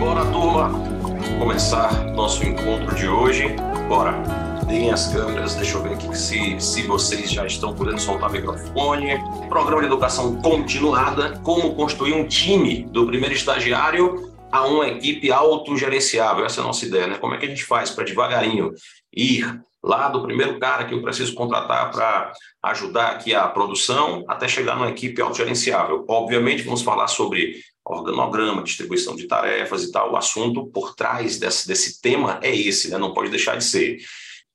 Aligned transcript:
Simbora, 0.00 0.24
turma, 0.32 0.70
começar 1.38 2.06
nosso 2.14 2.42
encontro 2.42 2.94
de 2.94 3.06
hoje. 3.06 3.54
Bora, 3.86 4.12
deem 4.66 4.90
as 4.90 5.12
câmeras, 5.12 5.54
deixa 5.56 5.76
eu 5.76 5.82
ver 5.82 5.92
aqui 5.92 6.16
se, 6.16 6.58
se 6.58 6.86
vocês 6.86 7.30
já 7.30 7.44
estão 7.44 7.74
podendo 7.74 8.00
soltar 8.00 8.30
o 8.30 8.32
microfone. 8.32 9.18
Programa 9.50 9.82
de 9.82 9.88
educação 9.88 10.40
continuada, 10.40 11.38
como 11.40 11.74
construir 11.74 12.14
um 12.14 12.26
time 12.26 12.84
do 12.84 13.06
primeiro 13.06 13.34
estagiário 13.34 14.32
a 14.50 14.66
uma 14.66 14.88
equipe 14.88 15.30
autogerenciável. 15.30 16.46
Essa 16.46 16.62
é 16.62 16.64
a 16.64 16.66
nossa 16.66 16.86
ideia, 16.86 17.06
né? 17.06 17.18
Como 17.18 17.34
é 17.34 17.36
que 17.36 17.44
a 17.44 17.50
gente 17.50 17.64
faz 17.64 17.90
para 17.90 18.04
devagarinho 18.04 18.70
ir 19.14 19.60
lá 19.84 20.08
do 20.08 20.22
primeiro 20.22 20.58
cara 20.58 20.86
que 20.86 20.94
eu 20.94 21.02
preciso 21.02 21.34
contratar 21.34 21.90
para 21.90 22.32
ajudar 22.64 23.10
aqui 23.10 23.34
a 23.34 23.46
produção 23.48 24.24
até 24.26 24.48
chegar 24.48 24.76
numa 24.76 24.88
equipe 24.88 25.20
autogerenciável. 25.20 26.06
Obviamente, 26.08 26.62
vamos 26.62 26.80
falar 26.80 27.08
sobre 27.08 27.56
organograma, 27.90 28.62
distribuição 28.62 29.16
de 29.16 29.26
tarefas 29.26 29.84
e 29.84 29.92
tal. 29.92 30.12
O 30.12 30.16
assunto 30.16 30.66
por 30.66 30.94
trás 30.94 31.38
desse, 31.38 31.66
desse 31.66 32.00
tema 32.00 32.38
é 32.42 32.54
esse, 32.54 32.90
né? 32.90 32.98
não 32.98 33.12
pode 33.12 33.30
deixar 33.30 33.56
de 33.56 33.64
ser. 33.64 33.98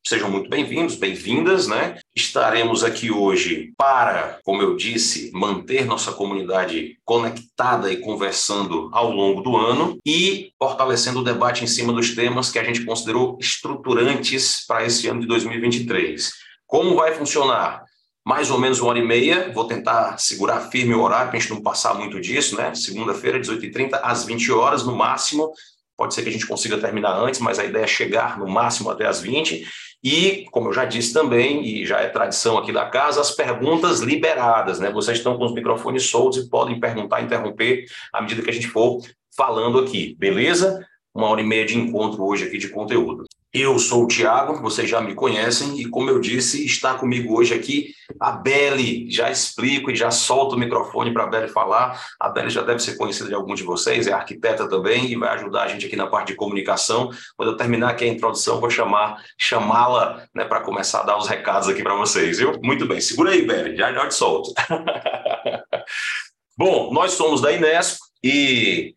Sejam 0.08 0.30
muito 0.30 0.48
bem-vindos, 0.48 0.94
bem-vindas, 0.94 1.68
né? 1.68 1.98
Estaremos 2.16 2.84
aqui 2.84 3.10
hoje 3.10 3.74
para, 3.76 4.40
como 4.44 4.62
eu 4.62 4.76
disse, 4.76 5.32
manter 5.34 5.84
nossa 5.84 6.12
comunidade 6.12 7.00
conectada 7.04 7.92
e 7.92 7.98
conversando 7.98 8.88
ao 8.94 9.10
longo 9.10 9.42
do 9.42 9.58
ano 9.58 9.98
e 10.06 10.52
fortalecendo 10.60 11.22
o 11.22 11.24
debate 11.24 11.64
em 11.64 11.68
cima 11.68 11.92
dos 11.92 12.14
temas 12.14 12.52
que 12.52 12.60
a 12.60 12.64
gente 12.64 12.86
considerou 12.86 13.36
estruturantes 13.42 14.64
para 14.68 14.86
esse 14.86 15.08
ano 15.08 15.22
de 15.22 15.28
2023. 15.28 16.32
Como 16.68 16.96
vai 16.96 17.16
funcionar? 17.16 17.85
Mais 18.26 18.50
ou 18.50 18.60
menos 18.60 18.80
uma 18.80 18.90
hora 18.90 19.00
e 19.00 19.06
meia. 19.06 19.52
Vou 19.54 19.68
tentar 19.68 20.18
segurar 20.18 20.62
firme 20.72 20.96
o 20.96 21.02
horário 21.02 21.30
para 21.30 21.38
a 21.38 21.40
gente 21.40 21.54
não 21.54 21.62
passar 21.62 21.94
muito 21.94 22.20
disso, 22.20 22.58
né? 22.58 22.74
Segunda-feira, 22.74 23.40
18h30 23.40 24.00
às 24.02 24.26
20 24.26 24.52
horas 24.52 24.84
no 24.84 24.96
máximo. 24.96 25.54
Pode 25.96 26.14
ser 26.14 26.24
que 26.24 26.30
a 26.30 26.32
gente 26.32 26.48
consiga 26.48 26.78
terminar 26.78 27.16
antes, 27.16 27.40
mas 27.40 27.60
a 27.60 27.64
ideia 27.64 27.84
é 27.84 27.88
chegar 27.88 28.38
no 28.40 28.48
máximo 28.48 28.90
até 28.90 29.06
as 29.06 29.22
20. 29.22 29.66
E, 30.04 30.46
como 30.52 30.70
eu 30.70 30.74
já 30.74 30.86
disse 30.86 31.14
também, 31.14 31.66
e 31.66 31.86
já 31.86 32.00
é 32.00 32.08
tradição 32.08 32.58
aqui 32.58 32.72
da 32.72 32.90
casa, 32.90 33.22
as 33.22 33.32
perguntas 33.32 34.02
liberadas, 34.02 34.80
né? 34.80 34.92
Vocês 34.92 35.18
estão 35.18 35.38
com 35.38 35.46
os 35.46 35.54
microfones 35.54 36.04
soltos 36.04 36.40
e 36.40 36.50
podem 36.50 36.80
perguntar, 36.80 37.22
interromper 37.22 37.86
à 38.12 38.22
medida 38.22 38.42
que 38.42 38.50
a 38.50 38.54
gente 38.54 38.68
for 38.68 39.02
falando 39.36 39.80
aqui, 39.80 40.16
beleza? 40.18 40.86
Uma 41.14 41.28
hora 41.28 41.42
e 41.42 41.46
meia 41.46 41.66
de 41.66 41.78
encontro 41.78 42.24
hoje 42.24 42.46
aqui 42.46 42.58
de 42.58 42.70
conteúdo. 42.70 43.26
Eu 43.58 43.80
sou 43.80 44.04
o 44.04 44.08
Tiago, 44.08 44.62
vocês 44.62 44.90
já 44.90 45.00
me 45.00 45.16
conhecem, 45.16 45.80
e 45.80 45.86
como 45.86 46.10
eu 46.10 46.20
disse, 46.20 46.66
está 46.66 46.96
comigo 46.96 47.40
hoje 47.40 47.54
aqui 47.54 47.96
a 48.20 48.34
Belle. 48.34 49.10
Já 49.10 49.32
explico 49.32 49.90
e 49.90 49.96
já 49.96 50.12
solto 50.12 50.58
o 50.58 50.60
microfone 50.60 51.14
para 51.14 51.24
a 51.24 51.28
Belle 51.28 51.48
falar. 51.48 51.98
A 52.20 52.28
Belle 52.28 52.50
já 52.50 52.62
deve 52.64 52.80
ser 52.80 52.98
conhecida 52.98 53.30
de 53.30 53.34
alguns 53.34 53.60
de 53.60 53.66
vocês, 53.66 54.08
é 54.08 54.12
arquiteta 54.12 54.68
também 54.68 55.10
e 55.10 55.16
vai 55.16 55.30
ajudar 55.36 55.64
a 55.64 55.68
gente 55.70 55.86
aqui 55.86 55.96
na 55.96 56.06
parte 56.06 56.34
de 56.34 56.36
comunicação. 56.36 57.10
Quando 57.38 57.54
eu 57.54 57.56
terminar 57.56 57.92
aqui 57.92 58.04
a 58.04 58.10
introdução, 58.10 58.60
vou 58.60 58.70
chamar 58.70 59.24
chamá-la 59.38 60.28
né, 60.36 60.44
para 60.44 60.60
começar 60.60 61.00
a 61.00 61.04
dar 61.04 61.18
os 61.18 61.30
recados 61.30 61.70
aqui 61.70 61.82
para 61.82 61.96
vocês, 61.96 62.40
viu? 62.40 62.60
Muito 62.62 62.86
bem, 62.86 63.00
segura 63.00 63.32
aí, 63.32 63.48
Belle, 63.48 63.78
já 63.78 63.94
já 63.94 64.06
te 64.06 64.16
solto. 64.16 64.54
Bom, 66.60 66.92
nós 66.92 67.14
somos 67.14 67.40
da 67.40 67.54
Inesco 67.54 68.06
e 68.22 68.94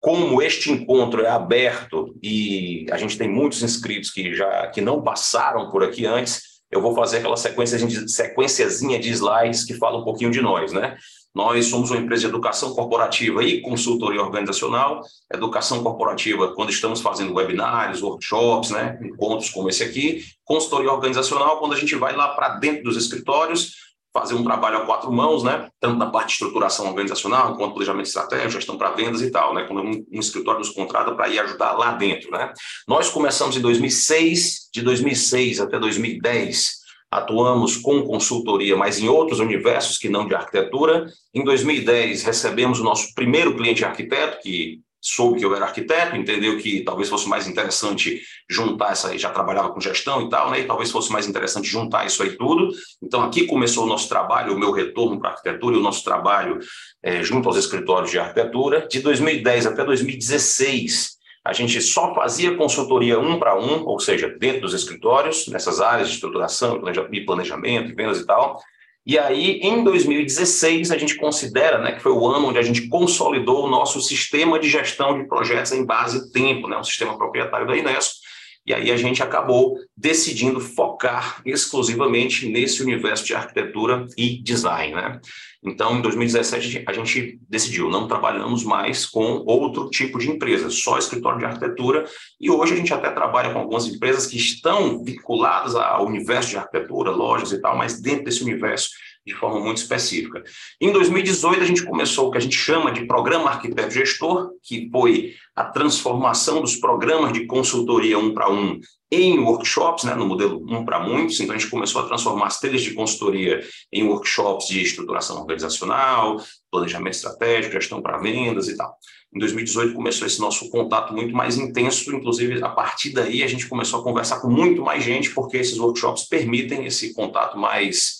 como 0.00 0.40
este 0.40 0.72
encontro 0.72 1.22
é 1.22 1.28
aberto 1.28 2.16
e 2.22 2.86
a 2.90 2.96
gente 2.96 3.18
tem 3.18 3.28
muitos 3.28 3.62
inscritos 3.62 4.10
que 4.10 4.34
já 4.34 4.66
que 4.68 4.80
não 4.80 5.02
passaram 5.02 5.70
por 5.70 5.84
aqui 5.84 6.06
antes, 6.06 6.50
eu 6.70 6.80
vou 6.80 6.94
fazer 6.94 7.18
aquela 7.18 7.36
sequência 7.36 7.78
sequenciazinha 8.08 8.98
de 8.98 9.10
slides 9.10 9.64
que 9.64 9.74
fala 9.74 9.98
um 9.98 10.04
pouquinho 10.04 10.30
de 10.30 10.40
nós, 10.40 10.72
né? 10.72 10.96
Nós 11.34 11.66
somos 11.66 11.90
uma 11.90 12.00
empresa 12.00 12.22
de 12.22 12.28
educação 12.28 12.74
corporativa 12.74 13.44
e 13.44 13.60
consultoria 13.60 14.20
organizacional. 14.20 15.00
Educação 15.32 15.82
corporativa, 15.82 16.52
quando 16.54 16.70
estamos 16.70 17.00
fazendo 17.00 17.34
webinários, 17.34 18.02
workshops, 18.02 18.70
né, 18.70 18.98
encontros 19.00 19.50
como 19.50 19.68
esse 19.68 19.84
aqui. 19.84 20.24
Consultoria 20.44 20.90
organizacional, 20.90 21.58
quando 21.58 21.74
a 21.74 21.78
gente 21.78 21.94
vai 21.94 22.16
lá 22.16 22.28
para 22.28 22.56
dentro 22.56 22.84
dos 22.84 22.96
escritórios 22.96 23.74
fazer 24.12 24.34
um 24.34 24.42
trabalho 24.42 24.78
a 24.78 24.86
quatro 24.86 25.12
mãos, 25.12 25.42
né? 25.42 25.68
Tanto 25.78 25.96
na 25.96 26.06
parte 26.06 26.28
de 26.28 26.32
estruturação 26.34 26.88
organizacional, 26.88 27.56
quanto 27.56 27.74
planejamento 27.74 28.06
estratégico, 28.06 28.52
gestão 28.52 28.76
para 28.76 28.90
vendas 28.90 29.22
e 29.22 29.30
tal, 29.30 29.54
né? 29.54 29.64
Quando 29.64 29.82
um, 29.82 30.04
um 30.12 30.20
escritório 30.20 30.58
nos 30.58 30.70
contrata 30.70 31.14
para 31.14 31.28
ir 31.28 31.38
ajudar 31.38 31.72
lá 31.72 31.92
dentro, 31.92 32.30
né? 32.30 32.52
Nós 32.88 33.08
começamos 33.08 33.56
em 33.56 33.60
2006, 33.60 34.70
de 34.72 34.82
2006 34.82 35.60
até 35.60 35.78
2010, 35.78 36.80
atuamos 37.10 37.76
com 37.76 38.02
consultoria, 38.02 38.76
mas 38.76 38.98
em 39.00 39.08
outros 39.08 39.40
universos 39.40 39.98
que 39.98 40.08
não 40.08 40.26
de 40.26 40.34
arquitetura. 40.34 41.06
Em 41.34 41.44
2010, 41.44 42.22
recebemos 42.22 42.80
o 42.80 42.84
nosso 42.84 43.12
primeiro 43.14 43.56
cliente 43.56 43.84
arquiteto, 43.84 44.40
que 44.42 44.80
soube 45.00 45.38
que 45.38 45.44
eu 45.44 45.54
era 45.54 45.64
arquiteto, 45.64 46.16
entendeu 46.16 46.58
que 46.58 46.80
talvez 46.80 47.08
fosse 47.08 47.28
mais 47.28 47.46
interessante 47.46 48.20
juntar 48.48 48.92
essa, 48.92 49.16
já 49.16 49.30
trabalhava 49.30 49.70
com 49.70 49.80
gestão 49.80 50.22
e 50.22 50.28
tal, 50.28 50.50
né? 50.50 50.60
E 50.60 50.66
talvez 50.66 50.90
fosse 50.90 51.10
mais 51.10 51.26
interessante 51.26 51.68
juntar 51.68 52.06
isso 52.06 52.22
aí 52.22 52.36
tudo. 52.36 52.68
Então 53.02 53.22
aqui 53.22 53.46
começou 53.46 53.84
o 53.84 53.88
nosso 53.88 54.08
trabalho, 54.08 54.54
o 54.54 54.58
meu 54.58 54.72
retorno 54.72 55.18
para 55.18 55.30
a 55.30 55.32
arquitetura 55.32 55.78
o 55.78 55.82
nosso 55.82 56.04
trabalho 56.04 56.58
é, 57.02 57.22
junto 57.22 57.48
aos 57.48 57.56
escritórios 57.56 58.10
de 58.10 58.18
arquitetura. 58.18 58.86
De 58.88 59.00
2010 59.00 59.66
até 59.66 59.84
2016, 59.84 61.18
a 61.44 61.52
gente 61.52 61.80
só 61.80 62.14
fazia 62.14 62.56
consultoria 62.56 63.18
um 63.18 63.38
para 63.38 63.58
um, 63.58 63.86
ou 63.86 63.98
seja, 63.98 64.28
dentro 64.28 64.62
dos 64.62 64.74
escritórios, 64.74 65.48
nessas 65.48 65.80
áreas 65.80 66.08
de 66.08 66.14
estruturação 66.14 66.82
e 67.10 67.24
planejamento, 67.24 67.94
vendas 67.96 68.20
e 68.20 68.26
tal. 68.26 68.60
E 69.06 69.18
aí, 69.18 69.60
em 69.62 69.82
2016, 69.82 70.90
a 70.90 70.98
gente 70.98 71.16
considera 71.16 71.78
né, 71.78 71.92
que 71.92 72.02
foi 72.02 72.12
o 72.12 72.26
ano 72.26 72.48
onde 72.48 72.58
a 72.58 72.62
gente 72.62 72.86
consolidou 72.88 73.64
o 73.64 73.70
nosso 73.70 74.00
sistema 74.00 74.58
de 74.58 74.68
gestão 74.68 75.18
de 75.18 75.26
projetos 75.26 75.72
em 75.72 75.84
base 75.84 76.30
tempo, 76.32 76.68
né, 76.68 76.76
um 76.76 76.84
sistema 76.84 77.16
proprietário 77.16 77.66
da 77.66 77.76
Inesco. 77.76 78.19
E 78.66 78.74
aí 78.74 78.90
a 78.90 78.96
gente 78.96 79.22
acabou 79.22 79.78
decidindo 79.96 80.60
focar 80.60 81.40
exclusivamente 81.44 82.48
nesse 82.48 82.82
universo 82.82 83.24
de 83.24 83.34
arquitetura 83.34 84.06
e 84.16 84.40
design. 84.42 84.94
Né? 84.94 85.20
Então, 85.62 85.98
em 85.98 86.02
2017, 86.02 86.84
a 86.86 86.92
gente 86.92 87.38
decidiu, 87.48 87.90
não 87.90 88.06
trabalhamos 88.06 88.64
mais 88.64 89.04
com 89.04 89.42
outro 89.46 89.90
tipo 89.90 90.18
de 90.18 90.30
empresa, 90.30 90.70
só 90.70 90.98
escritório 90.98 91.38
de 91.38 91.44
arquitetura, 91.44 92.04
e 92.40 92.50
hoje 92.50 92.74
a 92.74 92.76
gente 92.76 92.94
até 92.94 93.10
trabalha 93.10 93.52
com 93.52 93.58
algumas 93.58 93.86
empresas 93.86 94.26
que 94.26 94.36
estão 94.36 95.02
vinculadas 95.02 95.74
ao 95.74 96.06
universo 96.06 96.50
de 96.50 96.56
arquitetura, 96.58 97.10
lojas 97.10 97.52
e 97.52 97.60
tal, 97.60 97.76
mas 97.76 98.00
dentro 98.00 98.24
desse 98.24 98.42
universo 98.42 98.90
de 99.30 99.38
forma 99.38 99.60
muito 99.60 99.78
específica. 99.78 100.42
Em 100.80 100.92
2018, 100.92 101.62
a 101.62 101.66
gente 101.66 101.84
começou 101.84 102.28
o 102.28 102.30
que 102.30 102.38
a 102.38 102.40
gente 102.40 102.56
chama 102.56 102.92
de 102.92 103.06
Programa 103.06 103.50
Arquiteto 103.50 103.92
Gestor, 103.92 104.50
que 104.62 104.88
foi 104.90 105.34
a 105.54 105.64
transformação 105.64 106.60
dos 106.60 106.76
programas 106.76 107.32
de 107.32 107.46
consultoria 107.46 108.18
um 108.18 108.34
para 108.34 108.50
um 108.50 108.78
em 109.12 109.40
workshops, 109.40 110.04
né, 110.04 110.14
no 110.14 110.24
modelo 110.24 110.64
um 110.68 110.84
para 110.84 111.00
muitos. 111.00 111.40
Então, 111.40 111.54
a 111.54 111.58
gente 111.58 111.70
começou 111.70 112.02
a 112.02 112.06
transformar 112.06 112.46
as 112.46 112.60
trilhas 112.60 112.82
de 112.82 112.94
consultoria 112.94 113.60
em 113.92 114.04
workshops 114.04 114.68
de 114.68 114.80
estruturação 114.80 115.40
organizacional, 115.40 116.40
planejamento 116.70 117.14
estratégico, 117.14 117.72
gestão 117.72 118.00
para 118.00 118.18
vendas 118.18 118.68
e 118.68 118.76
tal. 118.76 118.96
Em 119.34 119.38
2018 119.38 119.94
começou 119.94 120.26
esse 120.26 120.40
nosso 120.40 120.68
contato 120.70 121.12
muito 121.14 121.34
mais 121.34 121.56
intenso, 121.56 122.14
inclusive 122.14 122.62
a 122.62 122.68
partir 122.68 123.10
daí 123.10 123.42
a 123.42 123.46
gente 123.46 123.68
começou 123.68 124.00
a 124.00 124.02
conversar 124.02 124.40
com 124.40 124.48
muito 124.48 124.82
mais 124.82 125.04
gente, 125.04 125.30
porque 125.30 125.56
esses 125.56 125.78
workshops 125.78 126.24
permitem 126.24 126.84
esse 126.86 127.14
contato 127.14 127.56
mais 127.56 128.19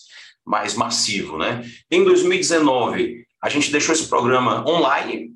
mais 0.50 0.74
massivo, 0.74 1.38
né? 1.38 1.64
Em 1.88 2.02
2019, 2.02 3.24
a 3.40 3.48
gente 3.48 3.70
deixou 3.70 3.94
esse 3.94 4.08
programa 4.08 4.68
online, 4.68 5.30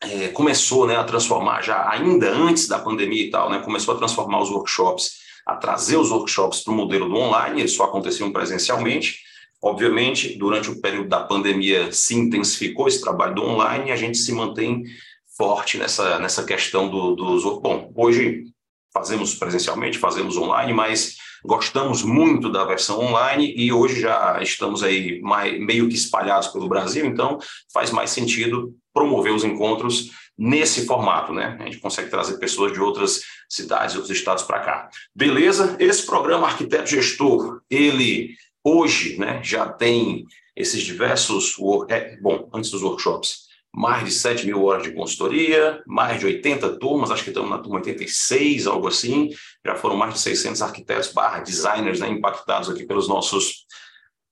é, 0.00 0.28
começou 0.28 0.84
né, 0.84 0.96
a 0.96 1.04
transformar 1.04 1.62
já 1.62 1.88
ainda 1.88 2.28
antes 2.28 2.66
da 2.66 2.80
pandemia 2.80 3.22
e 3.22 3.30
tal, 3.30 3.48
né? 3.48 3.60
Começou 3.60 3.94
a 3.94 3.98
transformar 3.98 4.42
os 4.42 4.50
workshops, 4.50 5.12
a 5.46 5.54
trazer 5.54 5.96
os 5.96 6.10
workshops 6.10 6.64
para 6.64 6.72
o 6.72 6.76
modelo 6.76 7.08
do 7.08 7.14
online, 7.14 7.60
eles 7.60 7.72
só 7.72 7.84
aconteciam 7.84 8.32
presencialmente. 8.32 9.20
Obviamente, 9.62 10.36
durante 10.36 10.68
o 10.72 10.80
período 10.80 11.08
da 11.08 11.20
pandemia 11.20 11.92
se 11.92 12.16
intensificou 12.16 12.88
esse 12.88 13.00
trabalho 13.00 13.36
do 13.36 13.44
online 13.44 13.90
e 13.90 13.92
a 13.92 13.96
gente 13.96 14.18
se 14.18 14.32
mantém 14.32 14.82
forte 15.38 15.78
nessa, 15.78 16.18
nessa 16.18 16.42
questão 16.42 16.88
do, 16.88 17.14
dos. 17.14 17.44
Bom, 17.60 17.92
hoje 17.94 18.42
fazemos 18.92 19.36
presencialmente, 19.36 19.98
fazemos 19.98 20.36
online, 20.36 20.72
mas 20.72 21.16
gostamos 21.44 22.02
muito 22.02 22.50
da 22.50 22.64
versão 22.64 23.00
online 23.00 23.54
e 23.56 23.72
hoje 23.72 24.00
já 24.00 24.38
estamos 24.42 24.82
aí 24.82 25.20
mais, 25.20 25.58
meio 25.60 25.88
que 25.88 25.94
espalhados 25.94 26.48
pelo 26.48 26.68
Brasil, 26.68 27.04
então 27.06 27.38
faz 27.72 27.90
mais 27.90 28.10
sentido 28.10 28.74
promover 28.92 29.32
os 29.32 29.44
encontros 29.44 30.10
nesse 30.38 30.86
formato, 30.86 31.32
né? 31.32 31.56
A 31.60 31.64
gente 31.64 31.78
consegue 31.78 32.10
trazer 32.10 32.38
pessoas 32.38 32.72
de 32.72 32.80
outras 32.80 33.22
cidades, 33.48 33.94
outros 33.94 34.16
estados 34.16 34.44
para 34.44 34.60
cá. 34.60 34.88
Beleza? 35.14 35.76
Esse 35.78 36.06
programa 36.06 36.46
Arquiteto 36.46 36.88
Gestor, 36.88 37.60
ele 37.70 38.34
hoje, 38.64 39.18
né, 39.18 39.40
já 39.42 39.68
tem 39.68 40.24
esses 40.54 40.82
diversos, 40.82 41.56
é, 41.88 42.16
bom, 42.20 42.48
antes 42.52 42.70
dos 42.70 42.82
workshops, 42.82 43.41
mais 43.74 44.04
de 44.04 44.10
7 44.10 44.46
mil 44.46 44.62
horas 44.64 44.82
de 44.82 44.92
consultoria, 44.92 45.82
mais 45.86 46.20
de 46.20 46.26
80 46.26 46.78
turmas, 46.78 47.10
acho 47.10 47.24
que 47.24 47.30
estamos 47.30 47.50
na 47.50 47.58
turma 47.58 47.78
86, 47.78 48.66
algo 48.66 48.86
assim, 48.86 49.30
já 49.64 49.74
foram 49.74 49.96
mais 49.96 50.14
de 50.14 50.20
600 50.20 50.60
arquitetos 50.60 51.12
barra 51.12 51.40
designers 51.40 52.00
né, 52.00 52.08
impactados 52.08 52.68
aqui 52.68 52.84
pelos 52.84 53.08
nossos 53.08 53.66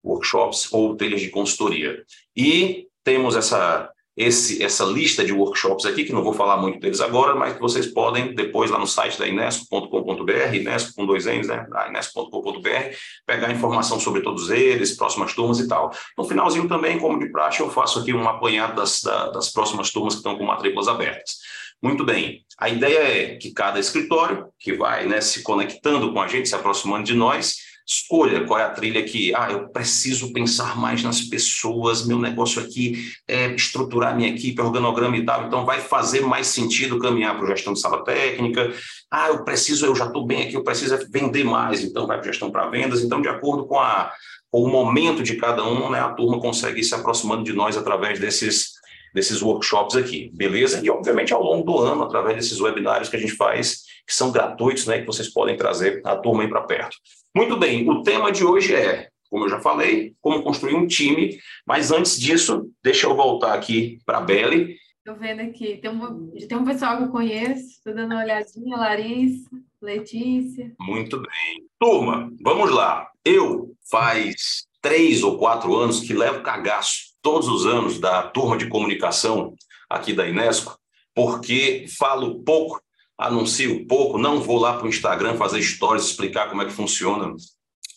workshops 0.05 0.73
ou 0.73 0.97
telhas 0.97 1.21
de 1.21 1.31
consultoria. 1.31 2.05
E 2.37 2.87
temos 3.03 3.35
essa 3.35 3.91
esse, 4.21 4.63
essa 4.63 4.85
lista 4.85 5.25
de 5.25 5.33
workshops 5.33 5.87
aqui, 5.87 6.05
que 6.05 6.13
não 6.13 6.23
vou 6.23 6.35
falar 6.35 6.59
muito 6.59 6.79
deles 6.79 7.01
agora, 7.01 7.35
mas 7.35 7.55
que 7.55 7.61
vocês 7.61 7.87
podem 7.87 8.35
depois 8.35 8.71
lá 8.71 8.79
no 8.79 8.87
site 8.87 9.19
da 9.19 9.27
inesco.com.br, 9.27 10.55
inesco 10.55 10.93
com 10.95 11.07
dois 11.07 11.25
N's, 11.25 11.49
né, 11.49 11.67
inesco.com.br, 11.89 12.95
pegar 13.27 13.51
informação 13.51 13.99
sobre 13.99 14.21
todos 14.21 14.51
eles, 14.51 14.95
próximas 14.95 15.33
turmas 15.33 15.59
e 15.59 15.67
tal. 15.67 15.91
No 16.19 16.25
finalzinho 16.25 16.69
também, 16.69 16.99
como 16.99 17.19
de 17.19 17.31
praxe, 17.33 17.61
eu 17.61 17.71
faço 17.71 18.01
aqui 18.01 18.13
um 18.13 18.29
apanhado 18.29 18.77
das, 18.77 19.01
das 19.01 19.51
próximas 19.51 19.91
turmas 19.91 20.15
que 20.15 20.19
estão 20.19 20.37
com 20.37 20.45
matrículas 20.45 20.87
abertas. 20.87 21.37
Muito 21.83 22.05
bem. 22.05 22.45
A 22.59 22.69
ideia 22.69 22.99
é 22.99 23.37
que 23.37 23.53
cada 23.53 23.81
escritório 23.81 24.49
que 24.59 24.75
vai 24.75 25.07
né, 25.07 25.23
se 25.23 25.43
conectando 25.43 26.13
com 26.13 26.21
a 26.21 26.29
gente, 26.29 26.47
se 26.47 26.55
aproximando 26.55 27.05
de 27.05 27.15
nós, 27.15 27.70
escolha 27.93 28.45
qual 28.47 28.61
é 28.61 28.63
a 28.63 28.71
trilha 28.71 29.03
que, 29.03 29.35
ah, 29.35 29.51
eu 29.51 29.69
preciso 29.69 30.33
pensar 30.33 30.79
mais 30.79 31.03
nas 31.03 31.23
pessoas, 31.23 32.07
meu 32.07 32.21
negócio 32.21 32.63
aqui 32.63 33.13
é 33.27 33.53
estruturar 33.53 34.17
minha 34.17 34.29
equipe, 34.29 34.63
organograma 34.63 35.17
e 35.17 35.25
tal, 35.25 35.47
então 35.47 35.67
vai 35.67 35.81
fazer 35.81 36.21
mais 36.21 36.47
sentido 36.47 37.01
caminhar 37.01 37.37
para 37.37 37.49
gestão 37.49 37.73
de 37.73 37.81
sala 37.81 38.05
técnica, 38.05 38.73
ah, 39.11 39.29
eu 39.31 39.45
preciso, 39.45 39.87
eu 39.87 39.97
já 39.97 40.07
estou 40.07 40.25
bem 40.25 40.43
aqui, 40.43 40.55
eu 40.55 40.63
preciso 40.63 40.97
vender 41.11 41.43
mais, 41.43 41.83
então 41.83 42.07
vai 42.07 42.19
para 42.19 42.31
gestão 42.31 42.53
para 42.53 42.69
vendas, 42.69 43.03
então 43.03 43.21
de 43.21 43.29
acordo 43.29 43.67
com, 43.67 43.79
a, 43.81 44.13
com 44.53 44.63
o 44.63 44.69
momento 44.69 45.21
de 45.21 45.35
cada 45.35 45.65
um, 45.65 45.91
né, 45.91 45.99
a 45.99 46.11
turma 46.11 46.41
consegue 46.41 46.81
ir 46.81 46.85
se 46.85 46.95
aproximando 46.95 47.43
de 47.43 47.53
nós 47.53 47.77
através 47.77 48.21
desses 48.21 48.79
desses 49.13 49.43
workshops 49.43 49.97
aqui, 49.97 50.31
beleza? 50.33 50.81
E, 50.85 50.89
obviamente, 50.89 51.35
ao 51.35 51.43
longo 51.43 51.65
do 51.65 51.81
ano, 51.81 52.05
através 52.05 52.37
desses 52.37 52.61
webinários 52.61 53.09
que 53.09 53.17
a 53.17 53.19
gente 53.19 53.35
faz, 53.35 53.81
que 54.07 54.15
são 54.15 54.31
gratuitos, 54.31 54.87
né, 54.87 55.01
que 55.01 55.07
vocês 55.07 55.29
podem 55.29 55.57
trazer 55.57 56.01
a 56.05 56.15
turma 56.15 56.45
aí 56.45 56.49
para 56.49 56.61
perto. 56.61 56.97
Muito 57.35 57.57
bem, 57.57 57.89
o 57.89 58.03
tema 58.03 58.33
de 58.33 58.45
hoje 58.45 58.75
é, 58.75 59.09
como 59.31 59.45
eu 59.45 59.49
já 59.49 59.61
falei, 59.61 60.15
como 60.21 60.43
construir 60.43 60.75
um 60.75 60.87
time, 60.87 61.39
mas 61.65 61.93
antes 61.93 62.19
disso, 62.19 62.69
deixa 62.83 63.07
eu 63.07 63.15
voltar 63.15 63.55
aqui 63.55 64.01
para 64.05 64.19
a 64.19 64.23
Belle. 64.23 64.77
Estou 64.99 65.17
vendo 65.17 65.41
aqui, 65.41 65.77
tem 65.77 65.91
um, 65.91 66.31
tem 66.31 66.59
um 66.59 66.65
pessoal 66.65 66.97
que 66.97 67.05
eu 67.05 67.09
conheço, 67.11 67.69
estou 67.69 67.95
dando 67.95 68.13
uma 68.13 68.23
olhadinha, 68.23 68.77
Larissa, 68.77 69.49
Letícia. 69.81 70.73
Muito 70.81 71.19
bem. 71.19 71.65
Turma, 71.79 72.31
vamos 72.43 72.71
lá. 72.71 73.09
Eu 73.25 73.75
faz 73.89 74.67
três 74.83 75.23
ou 75.23 75.39
quatro 75.39 75.77
anos 75.77 76.01
que 76.01 76.13
levo 76.13 76.43
cagaço 76.43 77.15
todos 77.23 77.49
os 77.49 77.67
anos 77.67 78.01
da 78.01 78.25
turma 78.25 78.57
de 78.57 78.69
comunicação 78.69 79.55
aqui 79.89 80.13
da 80.13 80.29
Inesco, 80.29 80.79
porque 81.15 81.87
falo 81.99 82.43
pouco, 82.43 82.81
anuncio 83.21 83.87
pouco, 83.87 84.17
não 84.17 84.41
vou 84.41 84.59
lá 84.59 84.73
para 84.73 84.87
o 84.87 84.89
Instagram 84.89 85.37
fazer 85.37 85.63
stories, 85.63 86.07
explicar 86.07 86.49
como 86.49 86.63
é 86.63 86.65
que 86.65 86.73
funciona 86.73 87.35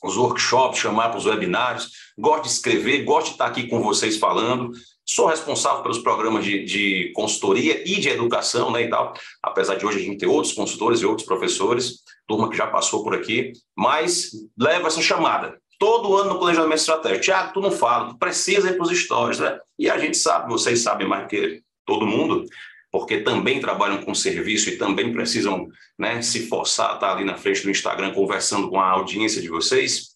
os 0.04 0.18
workshops, 0.18 0.80
chamar 0.80 1.10
para 1.10 1.18
os 1.18 1.26
webinários, 1.26 1.90
gosto 2.20 2.44
de 2.44 2.50
escrever, 2.50 3.06
gosto 3.06 3.28
de 3.28 3.32
estar 3.34 3.46
aqui 3.46 3.68
com 3.68 3.82
vocês 3.82 4.18
falando, 4.18 4.72
sou 5.06 5.28
responsável 5.28 5.82
pelos 5.82 6.00
programas 6.00 6.44
de, 6.44 6.66
de 6.66 7.14
consultoria 7.16 7.82
e 7.90 8.02
de 8.02 8.10
educação, 8.10 8.70
né, 8.70 8.84
e 8.84 8.90
tal, 8.90 9.14
apesar 9.42 9.76
de 9.76 9.86
hoje 9.86 10.00
a 10.00 10.02
gente 10.02 10.18
ter 10.18 10.28
outros 10.28 10.54
consultores 10.54 11.00
e 11.00 11.06
outros 11.06 11.26
professores, 11.26 12.00
turma 12.28 12.50
que 12.50 12.58
já 12.58 12.68
passou 12.68 13.02
por 13.02 13.16
aqui, 13.16 13.54
mas 13.78 14.32
levo 14.58 14.88
essa 14.88 15.02
chamada, 15.02 15.58
todo 15.80 16.18
ano 16.18 16.34
no 16.34 16.40
planejamento 16.40 16.80
estratégico. 16.80 17.24
Tiago, 17.24 17.54
tu 17.54 17.62
não 17.62 17.72
fala, 17.72 18.10
tu 18.10 18.18
precisa 18.18 18.70
ir 18.70 18.76
para 18.76 18.84
os 18.84 18.98
stories, 18.98 19.40
né? 19.40 19.58
E 19.80 19.90
a 19.90 19.98
gente 19.98 20.18
sabe, 20.18 20.52
vocês 20.52 20.82
sabem 20.82 21.08
mais 21.08 21.28
que 21.28 21.62
todo 21.86 22.06
mundo, 22.06 22.46
porque 22.94 23.22
também 23.22 23.60
trabalham 23.60 24.04
com 24.04 24.14
serviço 24.14 24.70
e 24.70 24.78
também 24.78 25.12
precisam 25.12 25.68
né, 25.98 26.22
se 26.22 26.48
forçar 26.48 26.92
a 26.92 26.94
estar 26.94 27.12
ali 27.12 27.26
na 27.26 27.36
frente 27.36 27.64
do 27.64 27.72
Instagram 27.72 28.14
conversando 28.14 28.70
com 28.70 28.80
a 28.80 28.88
audiência 28.88 29.42
de 29.42 29.50
vocês. 29.50 30.10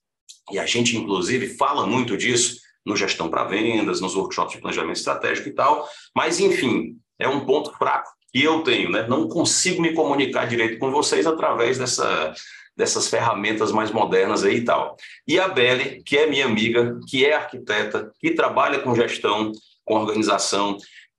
E 0.51 0.59
a 0.59 0.65
gente, 0.67 0.95
inclusive, 0.95 1.57
fala 1.57 1.87
muito 1.87 2.15
disso 2.15 2.59
no 2.85 2.95
Gestão 2.95 3.31
para 3.31 3.45
Vendas, 3.45 3.99
nos 3.99 4.15
workshops 4.15 4.53
de 4.53 4.61
planejamento 4.61 4.97
estratégico 4.97 5.49
e 5.49 5.53
tal. 5.53 5.89
Mas, 6.15 6.39
enfim, 6.39 6.95
é 7.17 7.27
um 7.27 7.47
ponto 7.47 7.75
fraco 7.75 8.11
que 8.31 8.43
eu 8.43 8.61
tenho, 8.61 8.91
né? 8.91 9.07
Não 9.07 9.27
consigo 9.27 9.81
me 9.81 9.93
comunicar 9.93 10.45
direito 10.45 10.77
com 10.77 10.91
vocês 10.91 11.25
através 11.25 11.79
dessa 11.79 12.35
dessas 12.75 13.09
ferramentas 13.09 13.71
mais 13.71 13.89
modernas 13.89 14.43
aí 14.43 14.57
e 14.57 14.63
tal. 14.63 14.95
E 15.27 15.39
a 15.39 15.47
Belle, 15.47 16.03
que 16.03 16.15
é 16.15 16.27
minha 16.27 16.45
amiga, 16.45 16.99
que 17.09 17.25
é 17.25 17.33
arquiteta, 17.33 18.11
que 18.19 18.35
trabalha 18.35 18.77
com 18.77 18.93
gestão, 18.93 19.51
com 19.83 19.95
organização, 19.95 20.77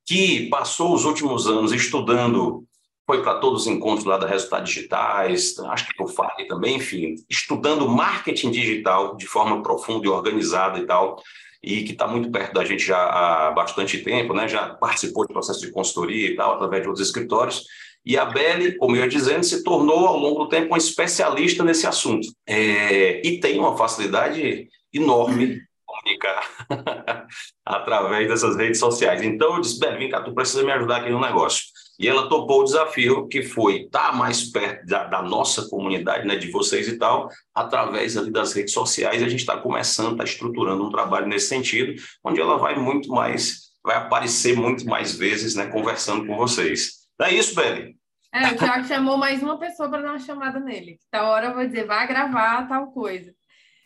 que 0.09 0.47
passou 0.49 0.95
os 0.95 1.05
últimos 1.05 1.45
anos 1.45 1.71
estudando, 1.71 2.65
foi 3.05 3.21
para 3.21 3.37
todos 3.37 3.61
os 3.61 3.67
encontros 3.67 4.05
lá 4.05 4.17
da 4.17 4.25
Resultados 4.25 4.67
Digitais, 4.67 5.59
acho 5.59 5.87
que 5.87 6.01
eu 6.01 6.07
falei 6.07 6.47
também, 6.47 6.77
enfim, 6.77 7.13
estudando 7.29 7.87
marketing 7.87 8.49
digital 8.49 9.15
de 9.15 9.27
forma 9.27 9.61
profunda 9.61 10.07
e 10.07 10.09
organizada 10.09 10.79
e 10.79 10.87
tal, 10.87 11.21
e 11.61 11.83
que 11.83 11.91
está 11.91 12.07
muito 12.07 12.31
perto 12.31 12.55
da 12.55 12.65
gente 12.65 12.83
já 12.83 12.97
há 12.97 13.51
bastante 13.51 13.99
tempo, 13.99 14.33
né? 14.33 14.47
já 14.47 14.69
participou 14.69 15.27
de 15.27 15.33
processo 15.33 15.61
de 15.61 15.71
consultoria 15.71 16.31
e 16.31 16.35
tal, 16.35 16.55
através 16.55 16.81
de 16.81 16.87
outros 16.87 17.05
escritórios, 17.05 17.65
e 18.03 18.17
a 18.17 18.25
Belle, 18.25 18.77
como 18.77 18.95
eu 18.95 19.03
ia 19.03 19.07
dizendo, 19.07 19.43
se 19.43 19.63
tornou 19.63 20.07
ao 20.07 20.17
longo 20.17 20.45
do 20.45 20.49
tempo 20.49 20.69
uma 20.69 20.77
especialista 20.79 21.63
nesse 21.63 21.85
assunto. 21.85 22.27
É, 22.47 23.21
e 23.23 23.39
tem 23.39 23.59
uma 23.59 23.77
facilidade 23.77 24.67
enorme 24.91 25.61
comunicar 26.01 26.43
através 27.65 28.27
dessas 28.27 28.55
redes 28.55 28.79
sociais. 28.79 29.21
Então 29.21 29.55
eu 29.55 29.61
disse, 29.61 29.79
vem 29.79 30.09
cá, 30.09 30.21
tu 30.21 30.33
precisa 30.33 30.63
me 30.63 30.71
ajudar 30.71 30.97
aqui 30.97 31.09
no 31.09 31.19
negócio. 31.19 31.63
E 31.99 32.07
ela 32.07 32.29
topou 32.29 32.61
o 32.61 32.63
desafio 32.63 33.27
que 33.27 33.43
foi 33.43 33.81
estar 33.81 34.15
mais 34.15 34.49
perto 34.49 34.85
da, 34.85 35.03
da 35.03 35.21
nossa 35.21 35.67
comunidade, 35.69 36.25
né, 36.25 36.37
de 36.37 36.49
vocês 36.49 36.87
e 36.87 36.97
tal, 36.97 37.29
através 37.53 38.15
ali 38.15 38.31
das 38.31 38.53
redes 38.53 38.73
sociais. 38.73 39.21
A 39.21 39.27
gente 39.27 39.41
está 39.41 39.57
começando, 39.57 40.13
está 40.13 40.23
estruturando 40.23 40.85
um 40.85 40.89
trabalho 40.89 41.27
nesse 41.27 41.47
sentido, 41.47 42.01
onde 42.23 42.39
ela 42.39 42.57
vai 42.57 42.77
muito 42.77 43.09
mais, 43.09 43.71
vai 43.83 43.97
aparecer 43.97 44.55
muito 44.55 44.85
mais 44.85 45.13
vezes, 45.13 45.55
né, 45.55 45.67
conversando 45.67 46.25
com 46.25 46.37
vocês. 46.37 46.99
É 47.21 47.33
isso, 47.33 47.53
Beli? 47.53 47.99
É, 48.31 48.47
o 48.47 48.57
Thiago 48.57 48.87
chamou 48.87 49.17
mais 49.17 49.41
uma 49.41 49.57
pessoa 49.57 49.89
para 49.89 50.01
dar 50.01 50.09
uma 50.11 50.19
chamada 50.19 50.59
nele. 50.59 50.99
Tal 51.11 51.25
hora 51.25 51.47
eu 51.47 51.53
vou 51.53 51.65
dizer, 51.65 51.85
vai 51.85 52.07
gravar 52.07 52.67
tal 52.67 52.91
coisa. 52.91 53.33